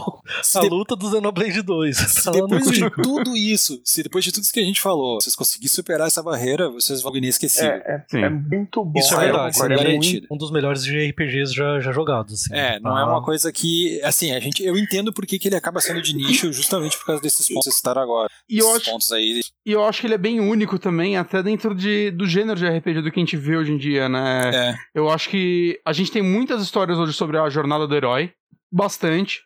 a 0.55 0.61
de... 0.61 0.69
luta 0.69 0.95
do 0.95 1.11
Xenoblade 1.11 1.63
2. 1.63 1.97
Se 1.97 2.25
tá 2.25 2.31
depois 2.31 2.71
de 2.71 2.91
tudo 3.03 3.35
isso, 3.35 3.81
se 3.83 4.03
depois 4.03 4.23
de 4.23 4.33
tudo 4.33 4.43
isso 4.43 4.53
que 4.53 4.61
a 4.61 4.65
gente 4.65 4.81
falou, 4.81 5.19
vocês 5.19 5.35
conseguirem 5.35 5.71
superar 5.71 6.07
essa 6.07 6.23
barreira, 6.23 6.69
vocês 6.69 7.01
vão 7.01 7.17
inesquecível. 7.17 7.71
É, 7.71 8.05
é, 8.13 8.21
é 8.21 8.29
muito 8.29 8.85
bom. 8.85 8.99
Isso 8.99 9.15
é 9.15 9.19
verdade. 9.19 9.59
É, 9.63 10.19
é 10.19 10.27
um 10.31 10.37
dos 10.37 10.51
melhores 10.51 10.85
RPGs 10.85 11.55
já, 11.55 11.81
já 11.81 11.93
jogados. 11.93 12.35
Assim. 12.35 12.55
É, 12.55 12.79
não 12.79 12.99
é 12.99 13.05
uma 13.05 13.23
coisa 13.23 13.51
que, 13.51 13.99
assim, 14.03 14.33
a 14.33 14.41
gente, 14.41 14.63
eu 14.63 14.77
entendo 14.77 15.13
porque 15.13 15.39
que 15.39 15.49
ele 15.49 15.57
acaba 15.57 15.81
sendo 15.81 16.03
de 16.03 16.15
nicho 16.15 16.53
justamente 16.53 16.99
por 16.99 17.07
causa 17.07 17.23
desses 17.23 17.49
pontos 17.49 17.65
que 17.65 17.65
vocês 17.65 17.77
citaram 17.77 18.03
agora. 18.03 18.26
E 18.49 18.59
eu 18.59 18.71
acho, 18.75 18.91
pontos 18.91 19.13
aí. 19.13 19.41
E 19.65 19.73
eu 19.73 19.85
acho 19.85 20.01
que 20.01 20.07
ele 20.07 20.15
é 20.15 20.19
bem 20.19 20.41
único 20.41 20.79
também, 20.79 21.17
até 21.17 21.43
dentro 21.43 21.75
de, 21.75 22.11
do 22.11 22.27
gênero 22.27 22.59
de 22.59 22.67
RPG 22.67 23.03
do 23.03 23.11
que 23.11 23.19
a 23.19 23.25
gente 23.25 23.37
vê 23.37 23.57
hoje 23.57 23.73
em 23.73 23.79
dia, 23.79 24.09
né? 24.09 24.51
É. 24.55 24.75
Eu 24.95 25.11
acho 25.11 25.29
que 25.29 25.81
a 25.85 25.93
gente 25.93 26.13
tem 26.13 26.23
muitas 26.23 26.63
histórias 26.63 26.99
hoje 26.99 27.13
sobre 27.13 27.39
a 27.39 27.49
jornada 27.49 27.87
do 27.87 27.95
herói, 27.95 28.33
bastante, 28.71 29.41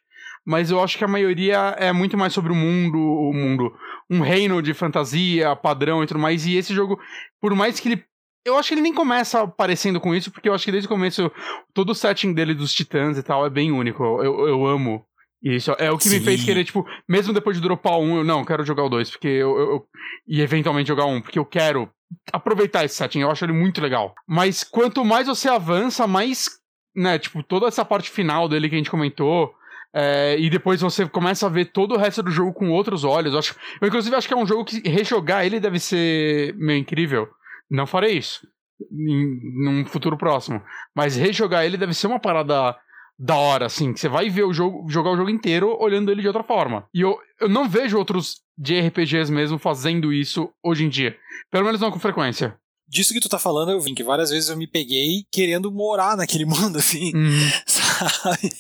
mas 0.44 0.70
eu 0.70 0.82
acho 0.82 0.98
que 0.98 1.04
a 1.04 1.08
maioria 1.08 1.74
é 1.78 1.92
muito 1.92 2.16
mais 2.16 2.32
sobre 2.32 2.52
o 2.52 2.56
mundo, 2.56 2.98
o 2.98 3.32
mundo, 3.32 3.72
um 4.10 4.20
reino 4.20 4.60
de 4.62 4.74
fantasia, 4.74 5.54
padrão 5.56 6.02
e 6.02 6.06
tudo 6.06 6.20
mais. 6.20 6.46
E 6.46 6.56
esse 6.56 6.74
jogo, 6.74 6.98
por 7.40 7.54
mais 7.54 7.78
que 7.78 7.88
ele 7.88 8.04
eu 8.44 8.56
acho 8.56 8.68
que 8.68 8.74
ele 8.74 8.80
nem 8.80 8.94
começa 8.94 9.42
aparecendo 9.42 10.00
com 10.00 10.14
isso, 10.14 10.30
porque 10.30 10.48
eu 10.48 10.54
acho 10.54 10.64
que 10.64 10.72
desde 10.72 10.86
o 10.86 10.90
começo 10.90 11.30
todo 11.74 11.90
o 11.90 11.94
setting 11.94 12.32
dele 12.32 12.54
dos 12.54 12.72
titãs 12.72 13.18
e 13.18 13.22
tal 13.22 13.44
é 13.44 13.50
bem 13.50 13.70
único. 13.70 14.02
Eu, 14.02 14.48
eu 14.48 14.66
amo 14.66 15.04
isso 15.42 15.72
é 15.78 15.90
o 15.90 15.96
que 15.96 16.04
Sim. 16.04 16.18
me 16.18 16.24
fez 16.24 16.44
querer, 16.44 16.64
tipo, 16.64 16.86
mesmo 17.08 17.32
depois 17.32 17.56
de 17.56 17.62
dropar 17.62 17.98
um, 17.98 18.18
eu 18.18 18.24
não, 18.24 18.44
quero 18.44 18.64
jogar 18.64 18.84
o 18.84 18.88
dois, 18.90 19.10
porque 19.10 19.28
eu, 19.28 19.58
eu, 19.58 19.70
eu, 19.70 19.86
E 20.28 20.40
eventualmente 20.42 20.88
jogar 20.88 21.06
um, 21.06 21.20
porque 21.20 21.38
eu 21.38 21.46
quero 21.46 21.90
aproveitar 22.32 22.84
esse 22.84 22.96
setting, 22.96 23.20
eu 23.20 23.30
acho 23.30 23.44
ele 23.44 23.52
muito 23.52 23.80
legal. 23.80 24.14
Mas 24.28 24.62
quanto 24.62 25.04
mais 25.04 25.26
você 25.26 25.48
avança, 25.48 26.06
mais. 26.06 26.60
Né, 26.94 27.18
tipo, 27.18 27.42
toda 27.42 27.68
essa 27.68 27.84
parte 27.84 28.10
final 28.10 28.48
dele 28.48 28.68
que 28.68 28.74
a 28.74 28.78
gente 28.78 28.90
comentou. 28.90 29.54
É, 29.92 30.36
e 30.38 30.48
depois 30.48 30.80
você 30.80 31.08
começa 31.08 31.46
a 31.46 31.50
ver 31.50 31.72
todo 31.72 31.94
o 31.94 31.98
resto 31.98 32.22
do 32.22 32.30
jogo 32.30 32.52
com 32.52 32.70
outros 32.70 33.02
olhos. 33.02 33.32
Eu, 33.32 33.38
acho, 33.38 33.56
eu, 33.80 33.88
inclusive, 33.88 34.14
acho 34.14 34.28
que 34.28 34.34
é 34.34 34.36
um 34.36 34.46
jogo 34.46 34.64
que 34.64 34.88
rejogar 34.88 35.44
ele 35.44 35.58
deve 35.58 35.80
ser 35.80 36.54
meio 36.56 36.78
incrível. 36.78 37.28
Não 37.68 37.86
farei 37.86 38.18
isso. 38.18 38.46
Em, 38.92 39.40
num 39.64 39.84
futuro 39.86 40.16
próximo. 40.16 40.62
Mas 40.94 41.16
rejogar 41.16 41.64
ele 41.64 41.76
deve 41.76 41.94
ser 41.94 42.06
uma 42.06 42.20
parada 42.20 42.76
da 43.22 43.36
hora, 43.36 43.66
assim, 43.66 43.92
que 43.92 44.00
você 44.00 44.08
vai 44.08 44.30
ver 44.30 44.44
o 44.44 44.52
jogo, 44.52 44.88
jogar 44.88 45.10
o 45.10 45.16
jogo 45.16 45.28
inteiro 45.28 45.76
olhando 45.78 46.10
ele 46.10 46.22
de 46.22 46.26
outra 46.26 46.42
forma. 46.42 46.88
E 46.94 47.02
eu, 47.02 47.18
eu 47.38 47.50
não 47.50 47.68
vejo 47.68 47.98
outros 47.98 48.40
de 48.56 48.80
RPGs 48.80 49.30
mesmo 49.30 49.58
fazendo 49.58 50.10
isso 50.10 50.48
hoje 50.62 50.84
em 50.84 50.88
dia. 50.88 51.14
Pelo 51.50 51.66
menos 51.66 51.82
não 51.82 51.90
com 51.90 51.98
frequência. 51.98 52.56
Disso 52.88 53.12
que 53.12 53.20
tu 53.20 53.28
tá 53.28 53.38
falando, 53.38 53.72
eu 53.72 53.80
vim 53.80 53.94
que 53.94 54.02
várias 54.02 54.30
vezes 54.30 54.48
eu 54.48 54.56
me 54.56 54.66
peguei 54.66 55.26
querendo 55.30 55.70
morar 55.70 56.16
naquele 56.16 56.46
mundo, 56.48 56.78
assim, 56.78 57.14
uhum. 57.14 57.50
sabe? 57.66 58.50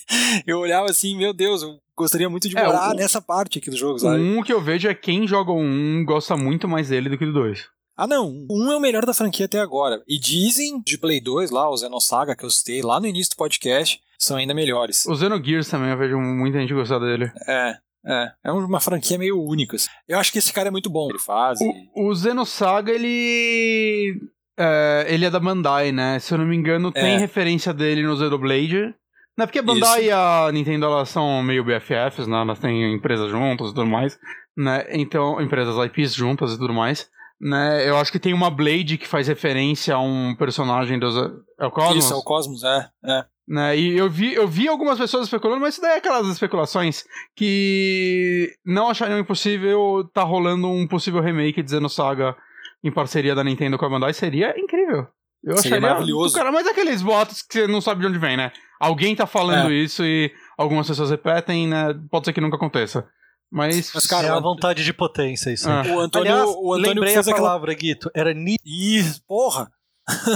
Eu 0.46 0.58
olhava 0.58 0.90
assim, 0.90 1.16
meu 1.16 1.32
Deus, 1.32 1.62
eu 1.62 1.78
gostaria 1.96 2.28
muito 2.28 2.46
de 2.46 2.56
é, 2.56 2.62
morar 2.62 2.90
o, 2.90 2.94
nessa 2.94 3.22
parte 3.22 3.58
aqui 3.58 3.70
do 3.70 3.78
jogo, 3.78 3.98
sabe? 3.98 4.20
Um 4.20 4.42
que 4.42 4.52
eu 4.52 4.60
vejo 4.60 4.88
é 4.88 4.94
quem 4.94 5.26
joga 5.26 5.52
um 5.52 6.04
gosta 6.04 6.36
muito 6.36 6.68
mais 6.68 6.90
dele 6.90 7.08
do 7.08 7.16
que 7.16 7.24
do 7.24 7.32
dois. 7.32 7.66
Ah, 7.96 8.06
não. 8.06 8.46
Um 8.50 8.70
é 8.70 8.76
o 8.76 8.80
melhor 8.80 9.06
da 9.06 9.14
franquia 9.14 9.46
até 9.46 9.58
agora. 9.58 10.02
E 10.06 10.18
dizem 10.18 10.82
de 10.82 10.98
Play 10.98 11.20
2 11.20 11.50
lá, 11.50 11.68
o 11.70 11.76
Xenosaga, 11.76 12.36
que 12.36 12.44
eu 12.44 12.50
citei 12.50 12.82
lá 12.82 13.00
no 13.00 13.06
início 13.06 13.32
do 13.32 13.36
podcast, 13.36 14.00
são 14.20 14.36
ainda 14.36 14.54
melhores. 14.54 15.06
O 15.06 15.16
Xenogears 15.16 15.68
também, 15.68 15.90
eu 15.90 15.96
vejo 15.96 16.18
muita 16.18 16.58
gente 16.60 16.74
gostar 16.74 16.98
dele. 16.98 17.32
É. 17.48 17.74
É, 18.02 18.32
é 18.44 18.52
uma 18.52 18.80
franquia 18.80 19.18
meio 19.18 19.42
única. 19.42 19.76
Assim. 19.76 19.88
Eu 20.08 20.18
acho 20.18 20.32
que 20.32 20.38
esse 20.38 20.52
cara 20.52 20.68
é 20.68 20.70
muito 20.70 20.88
bom, 20.88 21.10
ele 21.10 21.18
faz. 21.18 21.58
O, 21.94 22.08
o 22.08 22.14
Xenosaga, 22.14 22.92
ele. 22.92 24.18
É, 24.58 25.06
ele 25.08 25.26
é 25.26 25.30
da 25.30 25.38
Bandai, 25.38 25.92
né? 25.92 26.18
Se 26.18 26.32
eu 26.32 26.38
não 26.38 26.46
me 26.46 26.56
engano, 26.56 26.92
tem 26.92 27.16
é. 27.16 27.18
referência 27.18 27.74
dele 27.74 28.02
no 28.02 28.16
Xenoblade. 28.16 28.94
Não 29.36 29.44
é 29.44 29.46
porque 29.46 29.58
a 29.58 29.62
Bandai 29.62 30.00
Isso. 30.00 30.08
e 30.08 30.12
a 30.12 30.50
Nintendo 30.52 30.86
elas 30.86 31.10
são 31.10 31.42
meio 31.42 31.64
BFFs, 31.64 32.26
né? 32.26 32.40
Elas 32.40 32.58
têm 32.58 32.94
empresas 32.94 33.30
juntas 33.30 33.70
e 33.70 33.74
tudo 33.74 33.86
mais, 33.86 34.18
né? 34.56 34.86
Então, 34.92 35.40
empresas 35.40 35.76
IPs 35.86 36.14
juntas 36.14 36.52
e 36.52 36.58
tudo 36.58 36.72
mais 36.72 37.08
né? 37.40 37.88
Eu 37.88 37.96
acho 37.96 38.12
que 38.12 38.18
tem 38.18 38.34
uma 38.34 38.50
Blade 38.50 38.98
que 38.98 39.08
faz 39.08 39.26
referência 39.26 39.94
a 39.94 40.00
um 40.00 40.34
personagem 40.36 40.98
dos. 40.98 41.16
É 41.58 41.66
o 41.66 41.70
Cosmos? 41.70 42.04
Isso, 42.04 42.12
é 42.12 42.16
o 42.16 42.22
Cosmos, 42.22 42.62
é. 42.62 42.88
é. 43.04 43.24
Né? 43.50 43.76
E 43.76 43.98
eu 43.98 44.08
vi, 44.08 44.32
eu 44.32 44.46
vi 44.46 44.68
algumas 44.68 44.96
pessoas 44.96 45.24
especulando, 45.24 45.60
mas 45.60 45.74
isso 45.74 45.82
daí 45.82 45.94
é 45.94 45.96
aquelas 45.96 46.28
especulações 46.28 47.04
que 47.34 48.48
não 48.64 48.88
achariam 48.88 49.18
impossível 49.18 50.08
tá 50.14 50.22
rolando 50.22 50.68
um 50.68 50.86
possível 50.86 51.20
remake 51.20 51.60
de 51.60 51.68
Xenosaga 51.68 52.36
em 52.84 52.92
parceria 52.92 53.34
da 53.34 53.42
Nintendo 53.42 53.76
com 53.76 53.84
a 53.84 53.88
Bandai. 53.88 54.14
Seria 54.14 54.54
incrível. 54.56 55.08
Eu 55.42 55.56
Seria 55.56 55.78
acharia 55.78 55.80
maravilhoso. 55.80 56.36
Cara, 56.36 56.52
mas 56.52 56.64
aqueles 56.64 57.02
boatos 57.02 57.42
que 57.42 57.54
você 57.54 57.66
não 57.66 57.80
sabe 57.80 58.02
de 58.02 58.06
onde 58.06 58.20
vem, 58.20 58.36
né? 58.36 58.52
Alguém 58.78 59.16
tá 59.16 59.26
falando 59.26 59.72
é. 59.72 59.74
isso 59.74 60.04
e 60.04 60.32
algumas 60.56 60.86
pessoas 60.86 61.10
repetem, 61.10 61.66
né? 61.66 61.92
Pode 62.08 62.26
ser 62.26 62.32
que 62.32 62.40
nunca 62.40 62.54
aconteça. 62.54 63.04
Mas, 63.50 63.92
Mas 63.92 64.06
cara, 64.06 64.28
é 64.28 64.30
a 64.30 64.38
vontade 64.38 64.84
de 64.84 64.92
potência 64.92 65.50
isso. 65.50 65.68
Ah. 65.68 65.82
O 65.88 65.98
Antônio, 65.98 66.32
Aliás, 66.32 66.50
o 66.50 66.72
Antônio 66.72 66.94
lembrei 66.94 67.14
fez 67.14 67.26
a 67.26 67.34
palavra, 67.34 67.72
aquela... 67.72 67.94
Guito. 67.94 68.10
Era 68.14 68.32
ni... 68.32 68.54
Ih, 68.64 69.02
porra! 69.26 69.72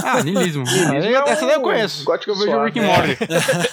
Ah, 0.03 0.23
nilismo. 0.23 0.63
Ah, 0.67 0.95
essa 1.29 1.45
daí 1.45 1.55
eu 1.55 1.61
conheço. 1.61 2.03
Gosto 2.03 2.23
que 2.23 2.31
eu 2.31 2.35
vejo 2.35 2.51
o 2.51 2.63
Rick 2.63 2.79
Morty. 2.79 3.17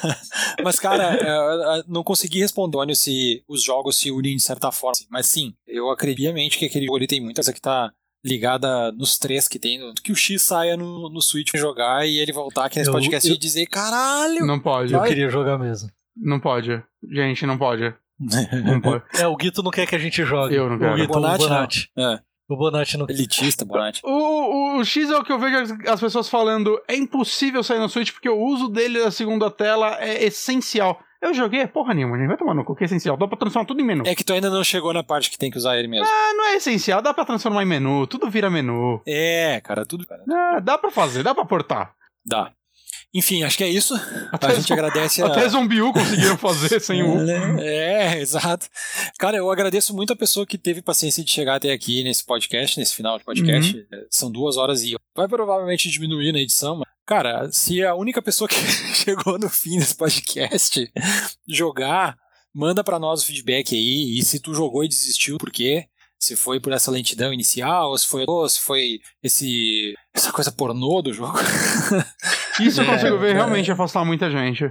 Mas, 0.63 0.79
cara, 0.79 1.15
é, 1.15 1.85
não 1.87 2.03
consegui 2.03 2.41
responder 2.41 2.95
se 2.95 3.43
os 3.49 3.63
jogos 3.63 3.97
se 3.99 4.11
unem 4.11 4.37
de 4.37 4.43
certa 4.43 4.71
forma. 4.73 4.97
Mas 5.11 5.27
sim, 5.27 5.55
eu 5.67 5.91
acredito 5.91 6.35
que 6.59 6.67
aquele 6.67 6.87
jogo 6.87 6.97
ali 6.97 7.07
tem 7.07 7.21
muita 7.21 7.41
coisa 7.41 7.53
que 7.53 7.61
tá 7.61 7.93
ligada 8.25 8.93
nos 8.93 9.19
três 9.19 9.49
que 9.49 9.59
tem, 9.59 9.81
que 10.03 10.13
o 10.13 10.17
X 10.17 10.43
saia 10.43 10.77
no, 10.77 11.11
no 11.11 11.21
Switch 11.21 11.51
jogar 11.57 12.07
e 12.07 12.19
ele 12.19 12.33
voltar 12.33 12.67
aqui 12.67 12.79
nesse 12.79 12.89
eu, 12.89 12.95
podcast 12.95 13.29
eu, 13.29 13.35
e 13.35 13.39
dizer, 13.39 13.67
caralho! 13.67 14.47
Não 14.47 14.61
pode. 14.61 14.93
Eu 14.93 15.03
queria 15.03 15.29
jogar 15.29 15.59
mesmo. 15.59 15.91
Não 16.17 16.39
pode. 16.39 16.83
Gente, 17.11 17.47
não 17.47 17.59
pode. 17.59 17.95
é, 19.19 19.27
o 19.27 19.37
Guito 19.37 19.63
não 19.63 19.71
quer 19.71 19.87
que 19.87 19.97
a 19.97 19.99
gente 19.99 20.25
jogue. 20.25 20.55
Eu 20.55 20.69
não 20.71 20.79
quero. 20.79 20.93
O 20.93 20.97
Guito, 20.97 21.13
Bonatti, 21.13 21.45
o 21.45 21.49
Bonatti. 21.49 21.91
É. 21.99 22.21
O 22.53 22.57
Bonatti 22.57 22.99
não 22.99 23.07
Elitista, 23.09 23.65
Bonatti. 23.65 24.03
O, 24.05 24.11
o, 24.11 24.79
o, 24.79 24.85
X 24.85 25.11
é 25.11 25.17
o 25.17 25.25
que 25.25 25.33
eu 25.33 25.39
vejo 25.39 25.75
as 25.89 26.01
pessoas 26.01 26.29
falando. 26.29 26.79
É 26.87 26.95
impossível 26.95 27.63
sair 27.63 27.79
no 27.79 27.89
Switch 27.89 28.13
porque 28.13 28.29
o 28.29 28.39
uso 28.39 28.69
dele 28.69 29.01
da 29.01 29.11
segunda 29.11 29.51
tela 29.51 29.97
é 29.99 30.25
essencial. 30.25 31.01
Eu 31.23 31.33
joguei, 31.33 31.67
porra 31.67 31.95
nenhuma, 31.95 32.19
gente. 32.19 32.27
Vai 32.27 32.37
tomar 32.37 32.53
no 32.53 32.65
cu, 32.65 32.75
que 32.75 32.85
é 32.85 32.87
essencial. 32.87 33.17
Dá 33.17 33.27
pra 33.29 33.39
transformar 33.39 33.67
tudo 33.67 33.81
em 33.81 33.85
menu. 33.85 34.03
É 34.07 34.15
que 34.15 34.25
tu 34.25 34.33
ainda 34.33 34.51
não 34.51 34.63
chegou 34.65 34.93
na 34.93 35.05
parte 35.05 35.31
que 35.31 35.39
tem 35.39 35.51
que 35.51 35.57
usar 35.57 35.79
ele 35.79 35.89
mesmo. 35.89 36.07
Ah, 36.07 36.35
não 36.35 36.49
é 36.49 36.57
essencial. 36.57 37.01
Dá 37.01 37.15
pra 37.15 37.25
transformar 37.25 37.63
em 37.63 37.67
menu. 37.67 38.07
Tudo 38.07 38.29
vira 38.29 38.51
menu. 38.51 39.01
É, 39.07 39.61
cara, 39.61 39.87
tudo. 39.87 40.05
Ah, 40.31 40.61
dá 40.61 40.77
pra 40.77 40.91
fazer, 40.91 41.23
dá 41.23 41.35
pra 41.35 41.45
portar. 41.45 41.95
Dá. 42.27 42.53
Enfim, 43.15 43.43
acho 43.43 43.59
que 43.59 43.65
é 43.65 43.69
isso. 43.69 43.95
Até 44.31 44.47
a 44.47 44.55
gente 44.55 44.73
agradece 44.73 45.23
a... 45.23 45.27
Até 45.27 45.47
Zombiu 45.49 45.93
conseguiram 45.93 46.39
fazer 46.39 46.81
sem 46.81 47.03
o. 47.03 47.13
É, 47.61 48.19
exato. 48.19 48.67
Cara, 49.19 49.37
eu 49.37 49.51
agradeço 49.51 49.95
muito 49.95 50.13
a 50.13 50.17
pessoa 50.17 50.47
que 50.47 50.57
teve 50.57 50.81
paciência 50.81 51.23
de 51.23 51.31
chegar 51.31 51.57
até 51.57 51.73
aqui 51.73 52.03
nesse 52.03 52.25
podcast, 52.25 52.79
nesse 52.79 52.95
final 52.95 53.19
de 53.19 53.25
podcast. 53.25 53.77
Uhum. 53.77 54.07
São 54.11 54.31
duas 54.31 54.57
horas 54.57 54.83
e 54.83 54.97
vai 55.15 55.29
provavelmente 55.29 55.91
diminuir 55.91 56.33
na 56.33 56.39
edição, 56.41 56.77
mas 56.77 56.93
Cara, 57.05 57.51
se 57.51 57.85
a 57.85 57.95
única 57.95 58.23
pessoa 58.23 58.49
que 58.49 58.55
chegou 58.95 59.39
no 59.39 59.51
fim 59.51 59.79
desse 59.79 59.95
podcast 59.97 60.91
jogar, 61.49 62.17
manda 62.55 62.85
para 62.85 62.99
nós 62.99 63.23
o 63.23 63.27
feedback 63.27 63.75
aí. 63.75 64.19
E 64.19 64.25
se 64.25 64.41
tu 64.41 64.55
jogou 64.55 64.85
e 64.85 64.89
desistiu, 64.89 65.37
por 65.37 65.51
quê? 65.51 65.89
Se 66.23 66.37
foi 66.37 66.61
por 66.61 66.73
essa 66.73 66.89
lentidão 66.89 67.33
inicial, 67.33 67.99
se 67.99 68.07
foi, 68.07 68.25
se 68.49 68.61
foi 68.61 69.01
esse 69.21 69.93
essa 70.15 70.31
coisa 70.31 70.53
pornô 70.53 71.03
do 71.03 71.13
jogo. 71.13 71.37
Isso 72.61 72.81
eu 72.81 72.87
consigo 72.87 73.17
é, 73.17 73.19
ver 73.19 73.35
realmente 73.35 73.69
é. 73.69 73.73
afastar 73.73 74.05
muita 74.05 74.31
gente. 74.31 74.71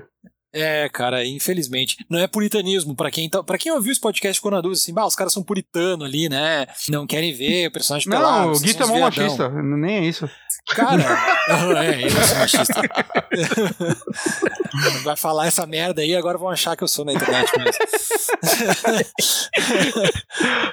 É, 0.54 0.90
cara, 0.90 1.26
infelizmente. 1.26 2.06
Não 2.10 2.20
é 2.20 2.28
puritanismo. 2.28 2.96
para 2.96 3.10
quem, 3.10 3.30
tá, 3.30 3.42
pra 3.42 3.58
quem 3.58 3.72
ouviu 3.72 3.92
esse 3.92 4.02
podcast 4.02 4.40
ficou 4.40 4.52
na 4.52 4.62
dúvida 4.62 4.80
assim, 4.80 4.94
bah, 4.94 5.06
os 5.06 5.16
caras 5.16 5.34
são 5.34 5.44
puritano 5.44 6.04
ali, 6.04 6.28
né? 6.28 6.68
Não 6.90 7.08
querem 7.08 7.34
ver 7.34 7.68
o 7.68 7.72
personagem 7.72 8.10
Não, 8.10 8.18
pelado, 8.18 8.52
o 8.52 8.60
Guito 8.60 8.84
é 8.84 8.86
mó 8.86 9.00
machista. 9.00 9.50
Nem 9.50 9.96
é 9.96 10.06
isso. 10.06 10.30
Cara, 10.70 11.02
é, 11.84 12.06
eu 12.06 12.10
sou 12.10 12.38
machista. 12.38 12.82
Vai 15.04 15.16
falar 15.16 15.48
essa 15.48 15.66
merda 15.66 16.02
aí, 16.02 16.16
agora 16.16 16.38
vão 16.38 16.50
achar 16.50 16.76
que 16.76 16.84
eu 16.84 16.88
sou 16.88 17.06
na 17.06 17.14
internet 17.14 17.52
mesmo. 17.58 17.72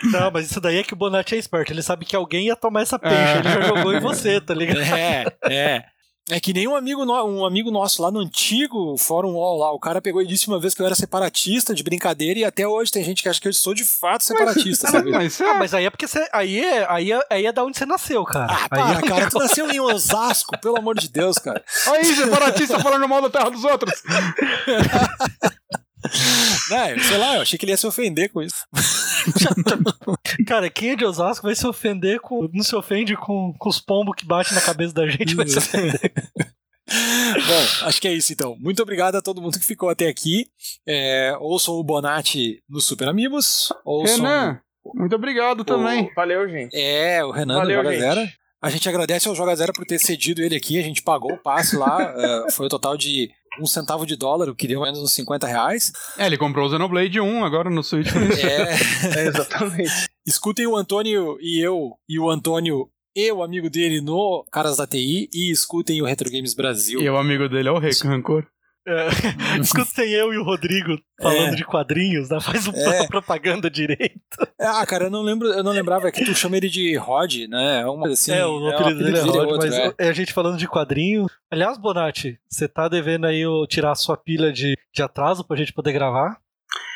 Não, 0.12 0.30
mas 0.30 0.50
isso 0.50 0.60
daí 0.60 0.78
é 0.78 0.82
que 0.82 0.92
o 0.92 0.96
Bonatti 0.96 1.34
é 1.34 1.38
esperto. 1.38 1.72
Ele 1.72 1.82
sabe 1.82 2.04
que 2.04 2.14
alguém 2.14 2.46
ia 2.46 2.56
tomar 2.56 2.82
essa 2.82 2.98
peixe. 2.98 3.16
É. 3.16 3.38
Ele 3.38 3.48
já 3.48 3.60
jogou 3.62 3.94
em 3.94 4.00
você, 4.00 4.40
tá 4.40 4.54
ligado? 4.54 4.80
É, 4.80 5.24
é. 5.50 5.84
É 6.30 6.38
que 6.38 6.52
nem 6.52 6.68
um 6.68 6.76
amigo, 6.76 7.04
no, 7.04 7.24
um 7.24 7.46
amigo 7.46 7.70
nosso 7.70 8.02
lá 8.02 8.10
no 8.10 8.20
antigo 8.20 8.96
Fórum 8.98 9.34
Wall 9.34 9.58
lá, 9.58 9.72
o 9.72 9.78
cara 9.78 10.02
pegou 10.02 10.20
e 10.20 10.26
disse 10.26 10.48
uma 10.48 10.60
vez 10.60 10.74
que 10.74 10.82
eu 10.82 10.86
era 10.86 10.94
separatista 10.94 11.74
de 11.74 11.82
brincadeira 11.82 12.38
e 12.38 12.44
até 12.44 12.66
hoje 12.66 12.92
tem 12.92 13.02
gente 13.02 13.22
que 13.22 13.28
acha 13.28 13.40
que 13.40 13.48
eu 13.48 13.52
sou 13.52 13.72
de 13.72 13.84
fato 13.84 14.24
separatista, 14.24 14.86
mas, 14.86 14.92
sabe? 14.92 15.10
Mas, 15.10 15.40
é. 15.40 15.44
ah, 15.44 15.54
mas 15.54 15.74
aí 15.74 15.86
é 15.86 15.90
porque 15.90 16.06
você, 16.06 16.28
aí, 16.32 16.60
é, 16.60 16.86
aí, 16.90 17.12
é, 17.12 17.20
aí 17.30 17.46
é 17.46 17.52
da 17.52 17.64
onde 17.64 17.78
você 17.78 17.86
nasceu, 17.86 18.24
cara. 18.24 18.52
Ah, 18.52 18.68
para, 18.68 18.98
é... 18.98 19.02
cara, 19.02 19.30
tu 19.30 19.38
nasceu 19.38 19.70
em 19.70 19.80
Osasco, 19.80 20.58
pelo 20.60 20.76
amor 20.76 20.98
de 20.98 21.08
Deus, 21.08 21.38
cara. 21.38 21.64
Aí, 21.86 22.04
separatista 22.04 22.78
falando 22.78 23.08
mal 23.08 23.22
da 23.22 23.30
terra 23.30 23.50
dos 23.50 23.64
outros. 23.64 24.02
Não, 26.70 27.02
sei 27.02 27.18
lá, 27.18 27.36
eu 27.36 27.42
achei 27.42 27.58
que 27.58 27.64
ele 27.64 27.72
ia 27.72 27.76
se 27.76 27.86
ofender 27.86 28.30
com 28.30 28.42
isso. 28.42 28.66
Cara, 30.46 30.70
quem 30.70 30.90
é 30.90 30.96
de 30.96 31.04
Osasco 31.04 31.46
vai 31.46 31.54
se 31.54 31.66
ofender 31.66 32.20
com. 32.20 32.48
Não 32.52 32.62
se 32.62 32.74
ofende 32.76 33.16
com, 33.16 33.52
com 33.58 33.68
os 33.68 33.80
pombos 33.80 34.14
que 34.16 34.26
batem 34.26 34.54
na 34.54 34.60
cabeça 34.60 34.94
da 34.94 35.06
gente, 35.08 35.34
vai 35.34 35.46
se 35.46 35.58
ofender. 35.58 36.12
Bom, 36.88 37.86
acho 37.86 38.00
que 38.00 38.08
é 38.08 38.14
isso 38.14 38.32
então. 38.32 38.56
Muito 38.58 38.82
obrigado 38.82 39.16
a 39.16 39.22
todo 39.22 39.42
mundo 39.42 39.58
que 39.58 39.64
ficou 39.64 39.90
até 39.90 40.08
aqui. 40.08 40.46
É, 40.86 41.36
ouçam 41.38 41.74
o 41.74 41.84
Bonatti 41.84 42.62
no 42.68 42.80
Super 42.80 43.08
Amigos. 43.08 43.70
Ouçam... 43.84 44.16
Renan, 44.16 44.60
muito 44.94 45.14
obrigado 45.14 45.64
também. 45.64 46.10
Valeu, 46.14 46.48
gente. 46.48 46.74
É, 46.74 47.22
o 47.22 47.30
Renan 47.30 47.56
Valeu, 47.56 47.82
do 47.82 47.90
Joga 47.90 47.98
Zero. 47.98 48.28
A 48.60 48.70
gente 48.70 48.88
agradece 48.88 49.28
ao 49.28 49.34
Joga 49.34 49.54
Zero 49.54 49.72
por 49.72 49.86
ter 49.86 49.98
cedido 49.98 50.42
ele 50.42 50.56
aqui. 50.56 50.78
A 50.78 50.82
gente 50.82 51.02
pagou 51.02 51.32
o 51.32 51.38
passe 51.38 51.76
lá. 51.76 52.14
uh, 52.14 52.50
foi 52.52 52.66
o 52.66 52.68
total 52.68 52.96
de 52.96 53.30
um 53.60 53.66
centavo 53.66 54.04
de 54.04 54.16
dólar, 54.16 54.48
o 54.48 54.54
que 54.54 54.66
deu 54.66 54.80
menos 54.80 54.98
uns 54.98 55.12
50 55.12 55.46
reais. 55.46 55.92
É, 56.16 56.26
ele 56.26 56.36
comprou 56.36 56.66
o 56.66 56.70
Xenoblade 56.70 57.20
1 57.20 57.44
agora 57.44 57.70
no 57.70 57.82
Switch. 57.82 58.08
é, 58.14 59.20
é, 59.20 59.26
exatamente. 59.26 60.08
Escutem 60.26 60.66
o 60.66 60.76
Antônio 60.76 61.38
e 61.40 61.60
eu, 61.60 61.92
e 62.08 62.18
o 62.18 62.28
Antônio 62.28 62.88
e 63.14 63.32
o 63.32 63.42
amigo 63.42 63.68
dele 63.68 64.00
no 64.00 64.44
Caras 64.52 64.76
da 64.76 64.86
TI, 64.86 65.28
e 65.32 65.50
escutem 65.50 66.00
o 66.00 66.04
Retro 66.04 66.30
Games 66.30 66.54
Brasil. 66.54 67.00
E 67.00 67.10
o 67.10 67.16
amigo 67.16 67.48
dele 67.48 67.68
é 67.68 67.72
o 67.72 67.78
Rancor. 67.78 68.46
É, 68.88 69.60
escutem 69.60 70.10
eu 70.10 70.32
e 70.32 70.38
o 70.38 70.42
Rodrigo 70.42 70.98
falando 71.20 71.52
é. 71.52 71.56
de 71.56 71.64
quadrinhos, 71.64 72.30
né? 72.30 72.40
Faz 72.40 72.66
uma 72.66 72.78
é. 72.78 73.06
propaganda 73.08 73.70
direito. 73.70 74.18
Ah, 74.58 74.84
cara, 74.86 75.04
eu 75.04 75.10
não 75.10 75.20
lembro, 75.20 75.48
eu 75.48 75.62
não 75.62 75.72
lembrava 75.72 76.10
que 76.10 76.24
tu 76.24 76.34
chama 76.34 76.56
ele 76.56 76.70
de 76.70 76.96
Rod, 76.96 77.46
né? 77.48 77.82
É 77.82 77.86
uma 77.86 78.08
assim. 78.08 78.32
É, 78.32 78.46
o 78.46 78.68
apelido 78.68 79.04
dele 79.04 79.18
é 79.18 79.20
Rod, 79.20 79.36
outro, 79.36 79.56
mas 79.58 79.74
é. 79.74 79.94
é. 79.98 80.08
a 80.08 80.12
gente 80.12 80.32
falando 80.32 80.56
de 80.56 80.66
quadrinhos. 80.66 81.30
Aliás, 81.50 81.76
Bonatti, 81.76 82.38
você 82.48 82.66
tá 82.66 82.88
devendo 82.88 83.26
aí 83.26 83.40
eu 83.40 83.66
tirar 83.66 83.92
a 83.92 83.96
sua 83.96 84.16
pilha 84.16 84.50
de, 84.50 84.74
de 84.94 85.02
atraso 85.02 85.44
pra 85.44 85.56
gente 85.56 85.72
poder 85.72 85.92
gravar? 85.92 86.38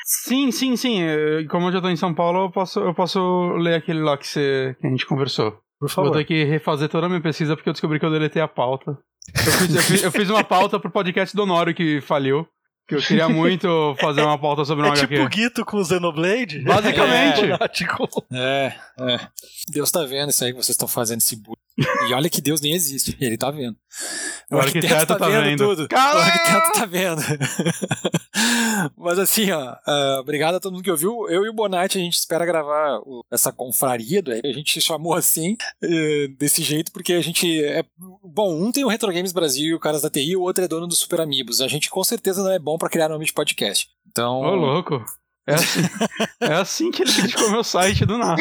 Sim, 0.04 0.50
sim, 0.50 0.76
sim. 0.76 1.00
Como 1.50 1.68
eu 1.68 1.72
já 1.72 1.80
tô 1.80 1.88
em 1.88 1.96
São 1.96 2.14
Paulo, 2.14 2.46
eu 2.46 2.50
posso, 2.50 2.80
eu 2.80 2.94
posso 2.94 3.52
ler 3.58 3.74
aquele 3.74 4.00
lá 4.00 4.16
que, 4.16 4.26
você, 4.26 4.76
que 4.80 4.86
a 4.86 4.90
gente 4.90 5.06
conversou. 5.06 5.62
Por 5.82 5.90
favor. 5.90 6.10
Vou 6.10 6.18
ter 6.18 6.24
que 6.24 6.44
refazer 6.44 6.88
toda 6.88 7.06
a 7.06 7.08
minha 7.08 7.20
pesquisa 7.20 7.56
porque 7.56 7.68
eu 7.68 7.72
descobri 7.72 7.98
que 7.98 8.06
eu 8.06 8.10
deletei 8.10 8.40
a 8.40 8.46
pauta. 8.46 8.96
Eu 9.34 9.52
fiz, 9.52 9.74
eu 9.74 9.82
fiz, 9.82 10.02
eu 10.04 10.12
fiz 10.12 10.30
uma 10.30 10.44
pauta 10.44 10.78
pro 10.78 10.92
podcast 10.92 11.34
do 11.34 11.42
Honório 11.42 11.74
que 11.74 12.00
faliu. 12.00 12.46
Que 12.86 12.94
eu 12.94 13.00
queria 13.00 13.28
muito 13.28 13.96
fazer 14.00 14.22
uma 14.22 14.38
pauta 14.38 14.64
sobre 14.64 14.86
o 14.86 14.92
é 14.92 14.94
tipo 14.94 15.20
o 15.20 15.28
Guito 15.28 15.64
com 15.64 15.78
o 15.78 15.84
Xenoblade? 15.84 16.60
Basicamente. 16.60 17.40
É, 18.30 18.76
é, 19.00 19.14
é. 19.14 19.28
Deus 19.70 19.90
tá 19.90 20.04
vendo 20.04 20.30
isso 20.30 20.44
aí 20.44 20.52
que 20.52 20.56
vocês 20.56 20.70
estão 20.70 20.86
fazendo 20.86 21.18
esse 21.18 21.34
bullying. 21.34 21.61
E 22.08 22.14
olha 22.14 22.30
que 22.30 22.40
Deus 22.40 22.60
nem 22.60 22.72
existe, 22.72 23.16
ele 23.20 23.36
tá 23.36 23.50
vendo. 23.50 23.76
O, 24.50 24.56
o 24.56 24.58
arquiteto, 24.58 24.94
arquiteto 24.94 25.18
tá, 25.18 25.28
vendo, 25.28 25.44
vendo 25.44 25.58
tudo. 25.58 25.88
O 25.90 25.96
arquiteto 25.96 26.72
tá 26.72 26.86
vendo. 26.86 27.22
Mas 28.96 29.18
assim, 29.18 29.50
ó, 29.50 29.72
uh, 29.72 30.20
obrigado 30.20 30.56
a 30.56 30.60
todo 30.60 30.72
mundo 30.72 30.84
que 30.84 30.90
ouviu. 30.90 31.28
Eu 31.28 31.44
e 31.44 31.48
o 31.48 31.52
Bonatti, 31.52 31.98
a 31.98 32.00
gente 32.00 32.14
espera 32.14 32.46
gravar 32.46 32.98
o, 33.00 33.24
essa 33.30 33.52
confraria, 33.52 34.22
do, 34.22 34.32
a 34.32 34.52
gente 34.52 34.80
chamou 34.80 35.14
assim, 35.14 35.56
uh, 35.82 36.28
desse 36.36 36.62
jeito, 36.62 36.90
porque 36.92 37.12
a 37.12 37.20
gente 37.20 37.62
é. 37.64 37.84
Bom, 38.22 38.54
um 38.54 38.72
tem 38.72 38.84
o 38.84 38.88
Retro 38.88 39.12
Games 39.12 39.32
Brasil 39.32 39.66
e 39.66 39.74
o 39.74 39.80
Caras 39.80 40.02
da 40.02 40.10
TI, 40.10 40.36
o 40.36 40.42
outro 40.42 40.64
é 40.64 40.68
dono 40.68 40.86
do 40.86 40.94
Super 40.94 41.20
Amigos. 41.20 41.60
A 41.60 41.68
gente 41.68 41.90
com 41.90 42.02
certeza 42.02 42.42
não 42.42 42.52
é 42.52 42.58
bom 42.58 42.78
para 42.78 42.88
criar 42.88 43.08
nome 43.08 43.24
de 43.24 43.32
podcast. 43.32 43.88
Então. 44.10 44.40
Ô, 44.40 44.54
louco. 44.54 45.04
É 45.46 45.54
assim, 45.54 45.80
é 46.40 46.54
assim 46.54 46.90
que 46.90 47.02
ele 47.02 47.12
criticou 47.12 47.50
meu 47.50 47.64
site 47.64 48.06
do 48.06 48.16
nada. 48.16 48.40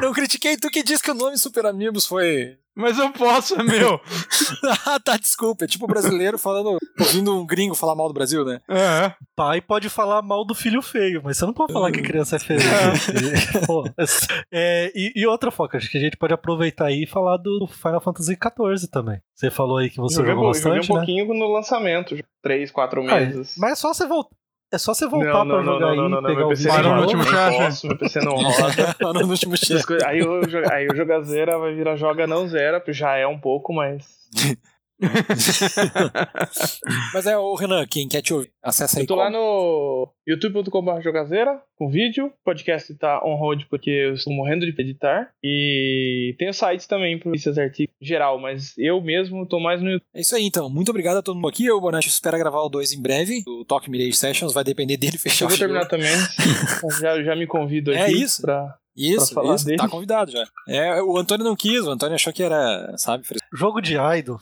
Não 0.00 0.12
critiquei, 0.12 0.56
tu 0.56 0.68
que 0.68 0.82
disse 0.82 1.02
que 1.02 1.10
o 1.10 1.14
nome 1.14 1.38
Super 1.38 1.64
Amigos 1.64 2.06
foi. 2.06 2.58
Mas 2.74 2.98
eu 2.98 3.12
posso, 3.12 3.54
é 3.54 3.62
meu. 3.62 4.00
ah, 4.86 4.98
tá, 4.98 5.16
desculpa. 5.18 5.64
É 5.64 5.68
tipo 5.68 5.86
brasileiro 5.86 6.38
falando, 6.38 6.78
ouvindo 6.98 7.38
um 7.38 7.46
gringo 7.46 7.74
falar 7.74 7.94
mal 7.94 8.08
do 8.08 8.14
Brasil, 8.14 8.44
né? 8.44 8.60
É. 8.68 9.14
Pai 9.36 9.60
pode 9.60 9.90
falar 9.90 10.22
mal 10.22 10.44
do 10.44 10.54
filho 10.54 10.80
feio, 10.80 11.20
mas 11.22 11.36
você 11.36 11.44
não 11.44 11.52
pode 11.52 11.72
falar 11.72 11.92
que 11.92 12.00
a 12.00 12.02
criança 12.02 12.36
é 12.36 12.38
feia. 12.38 12.58
É. 12.58 14.02
É, 14.52 14.92
e, 14.94 15.12
e, 15.16 15.26
outra 15.26 15.50
foca, 15.50 15.78
acho 15.78 15.90
que 15.90 15.98
a 15.98 16.00
gente 16.00 16.16
pode 16.16 16.32
aproveitar 16.32 16.86
aí 16.86 17.04
e 17.04 17.06
falar 17.06 17.36
do 17.36 17.66
Final 17.66 18.00
Fantasy 18.00 18.36
XIV 18.36 18.90
também. 18.90 19.20
Você 19.34 19.50
falou 19.50 19.78
aí 19.78 19.88
que 19.88 19.96
você 19.98 20.16
joguei, 20.16 20.32
jogou 20.32 20.48
bastante, 20.48 20.86
joguei 20.86 20.94
um 20.94 20.98
pouquinho 20.98 21.28
né? 21.28 21.38
no 21.38 21.52
lançamento, 21.52 22.16
três, 22.42 22.70
quatro 22.70 23.02
meses. 23.02 23.52
Ah, 23.56 23.60
mas 23.60 23.72
é 23.72 23.74
só 23.76 23.94
você 23.94 24.06
voltar. 24.06 24.30
É 24.72 24.78
só 24.78 24.94
você 24.94 25.06
voltar 25.06 25.44
não, 25.44 25.44
não, 25.44 25.54
pra 25.56 25.64
jogar 25.64 25.94
não, 25.94 26.08
não, 26.08 26.18
aí 26.18 26.24
e 26.24 26.26
pegar 26.34 26.46
o. 26.46 26.68
Parou 26.68 26.94
no 26.94 27.02
último 27.02 27.24
chat. 27.24 27.86
Meu 27.86 27.96
PC 27.98 28.20
não 28.20 28.36
roda. 28.36 28.96
Parou 28.98 29.22
no 29.22 29.30
último 29.30 29.56
chat. 29.56 29.84
Aí 30.06 30.22
o, 30.22 30.40
aí 30.72 30.88
o 30.88 30.96
joga 30.96 31.20
zera 31.20 31.58
vai 31.58 31.74
virar 31.74 31.94
joga 31.96 32.26
não 32.26 32.48
zera, 32.48 32.82
já 32.88 33.14
é 33.16 33.26
um 33.26 33.38
pouco, 33.38 33.72
mas... 33.74 34.02
Mas 37.12 37.26
é, 37.26 37.36
o 37.36 37.54
Renan, 37.54 37.86
quem 37.86 38.08
quer 38.08 38.22
te 38.22 38.32
ouvir, 38.32 38.50
acessa 38.62 38.98
aí. 38.98 39.02
Eu 39.02 39.06
tô 39.06 39.14
como? 39.14 39.24
lá 39.24 39.30
no 39.30 40.08
youtube.com.br 40.26 41.00
jogazeira, 41.02 41.60
com 41.76 41.90
vídeo. 41.90 42.26
O 42.26 42.44
podcast 42.44 42.94
tá 42.94 43.20
on 43.24 43.36
hold 43.36 43.64
porque 43.68 43.90
eu 43.90 44.14
estou 44.14 44.32
morrendo 44.32 44.64
de 44.64 44.80
editar. 44.80 45.30
E 45.42 46.34
tem 46.38 46.48
o 46.48 46.54
site 46.54 46.86
também 46.86 47.18
para 47.18 47.34
esses 47.34 47.58
artigos 47.58 47.94
geral, 48.00 48.38
mas 48.38 48.74
eu 48.78 49.00
mesmo 49.00 49.46
tô 49.46 49.58
mais 49.58 49.82
no 49.82 49.90
YouTube. 49.90 50.06
É 50.14 50.20
isso 50.20 50.34
aí, 50.34 50.44
então. 50.44 50.70
Muito 50.70 50.90
obrigado 50.90 51.18
a 51.18 51.22
todo 51.22 51.36
mundo 51.36 51.48
aqui. 51.48 51.66
Eu, 51.66 51.80
Bonatti, 51.80 52.08
espero 52.08 52.38
gravar 52.38 52.62
o 52.62 52.68
2 52.68 52.92
em 52.92 53.02
breve. 53.02 53.42
O 53.46 53.64
Talk 53.64 53.90
Mirage 53.90 54.14
Sessions 54.14 54.52
vai 54.52 54.64
depender 54.64 54.96
dele 54.96 55.16
fechar 55.18 55.44
Eu 55.44 55.48
vou 55.48 55.58
terminar 55.58 55.86
também. 55.86 56.12
já, 57.00 57.22
já 57.22 57.36
me 57.36 57.46
convido 57.46 57.92
é 57.92 58.02
aqui. 58.02 58.12
É 58.12 58.16
isso. 58.16 58.42
Pra... 58.42 58.76
Isso, 58.96 59.34
isso, 59.54 59.64
dele. 59.64 59.78
tá 59.78 59.88
convidado 59.88 60.30
já. 60.30 60.44
É, 60.68 61.02
o 61.02 61.16
Antônio 61.16 61.44
não 61.44 61.56
quis, 61.56 61.84
o 61.84 61.90
Antônio 61.90 62.14
achou 62.14 62.32
que 62.32 62.42
era, 62.42 62.94
sabe? 62.98 63.24
Jogo 63.52 63.80
de 63.80 63.94
idol. 64.18 64.38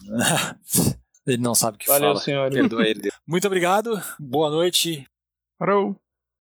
ele 1.27 1.43
não 1.43 1.55
sabe 1.55 1.77
o 1.77 1.79
que 1.79 1.87
Valeu, 1.87 2.11
fala. 2.11 2.21
senhor. 2.21 2.51
Perdoa 2.51 2.87
ele. 2.87 3.11
Muito 3.27 3.47
obrigado, 3.47 4.01
boa 4.19 4.51
noite. 4.51 5.07
Parou. 5.59 5.97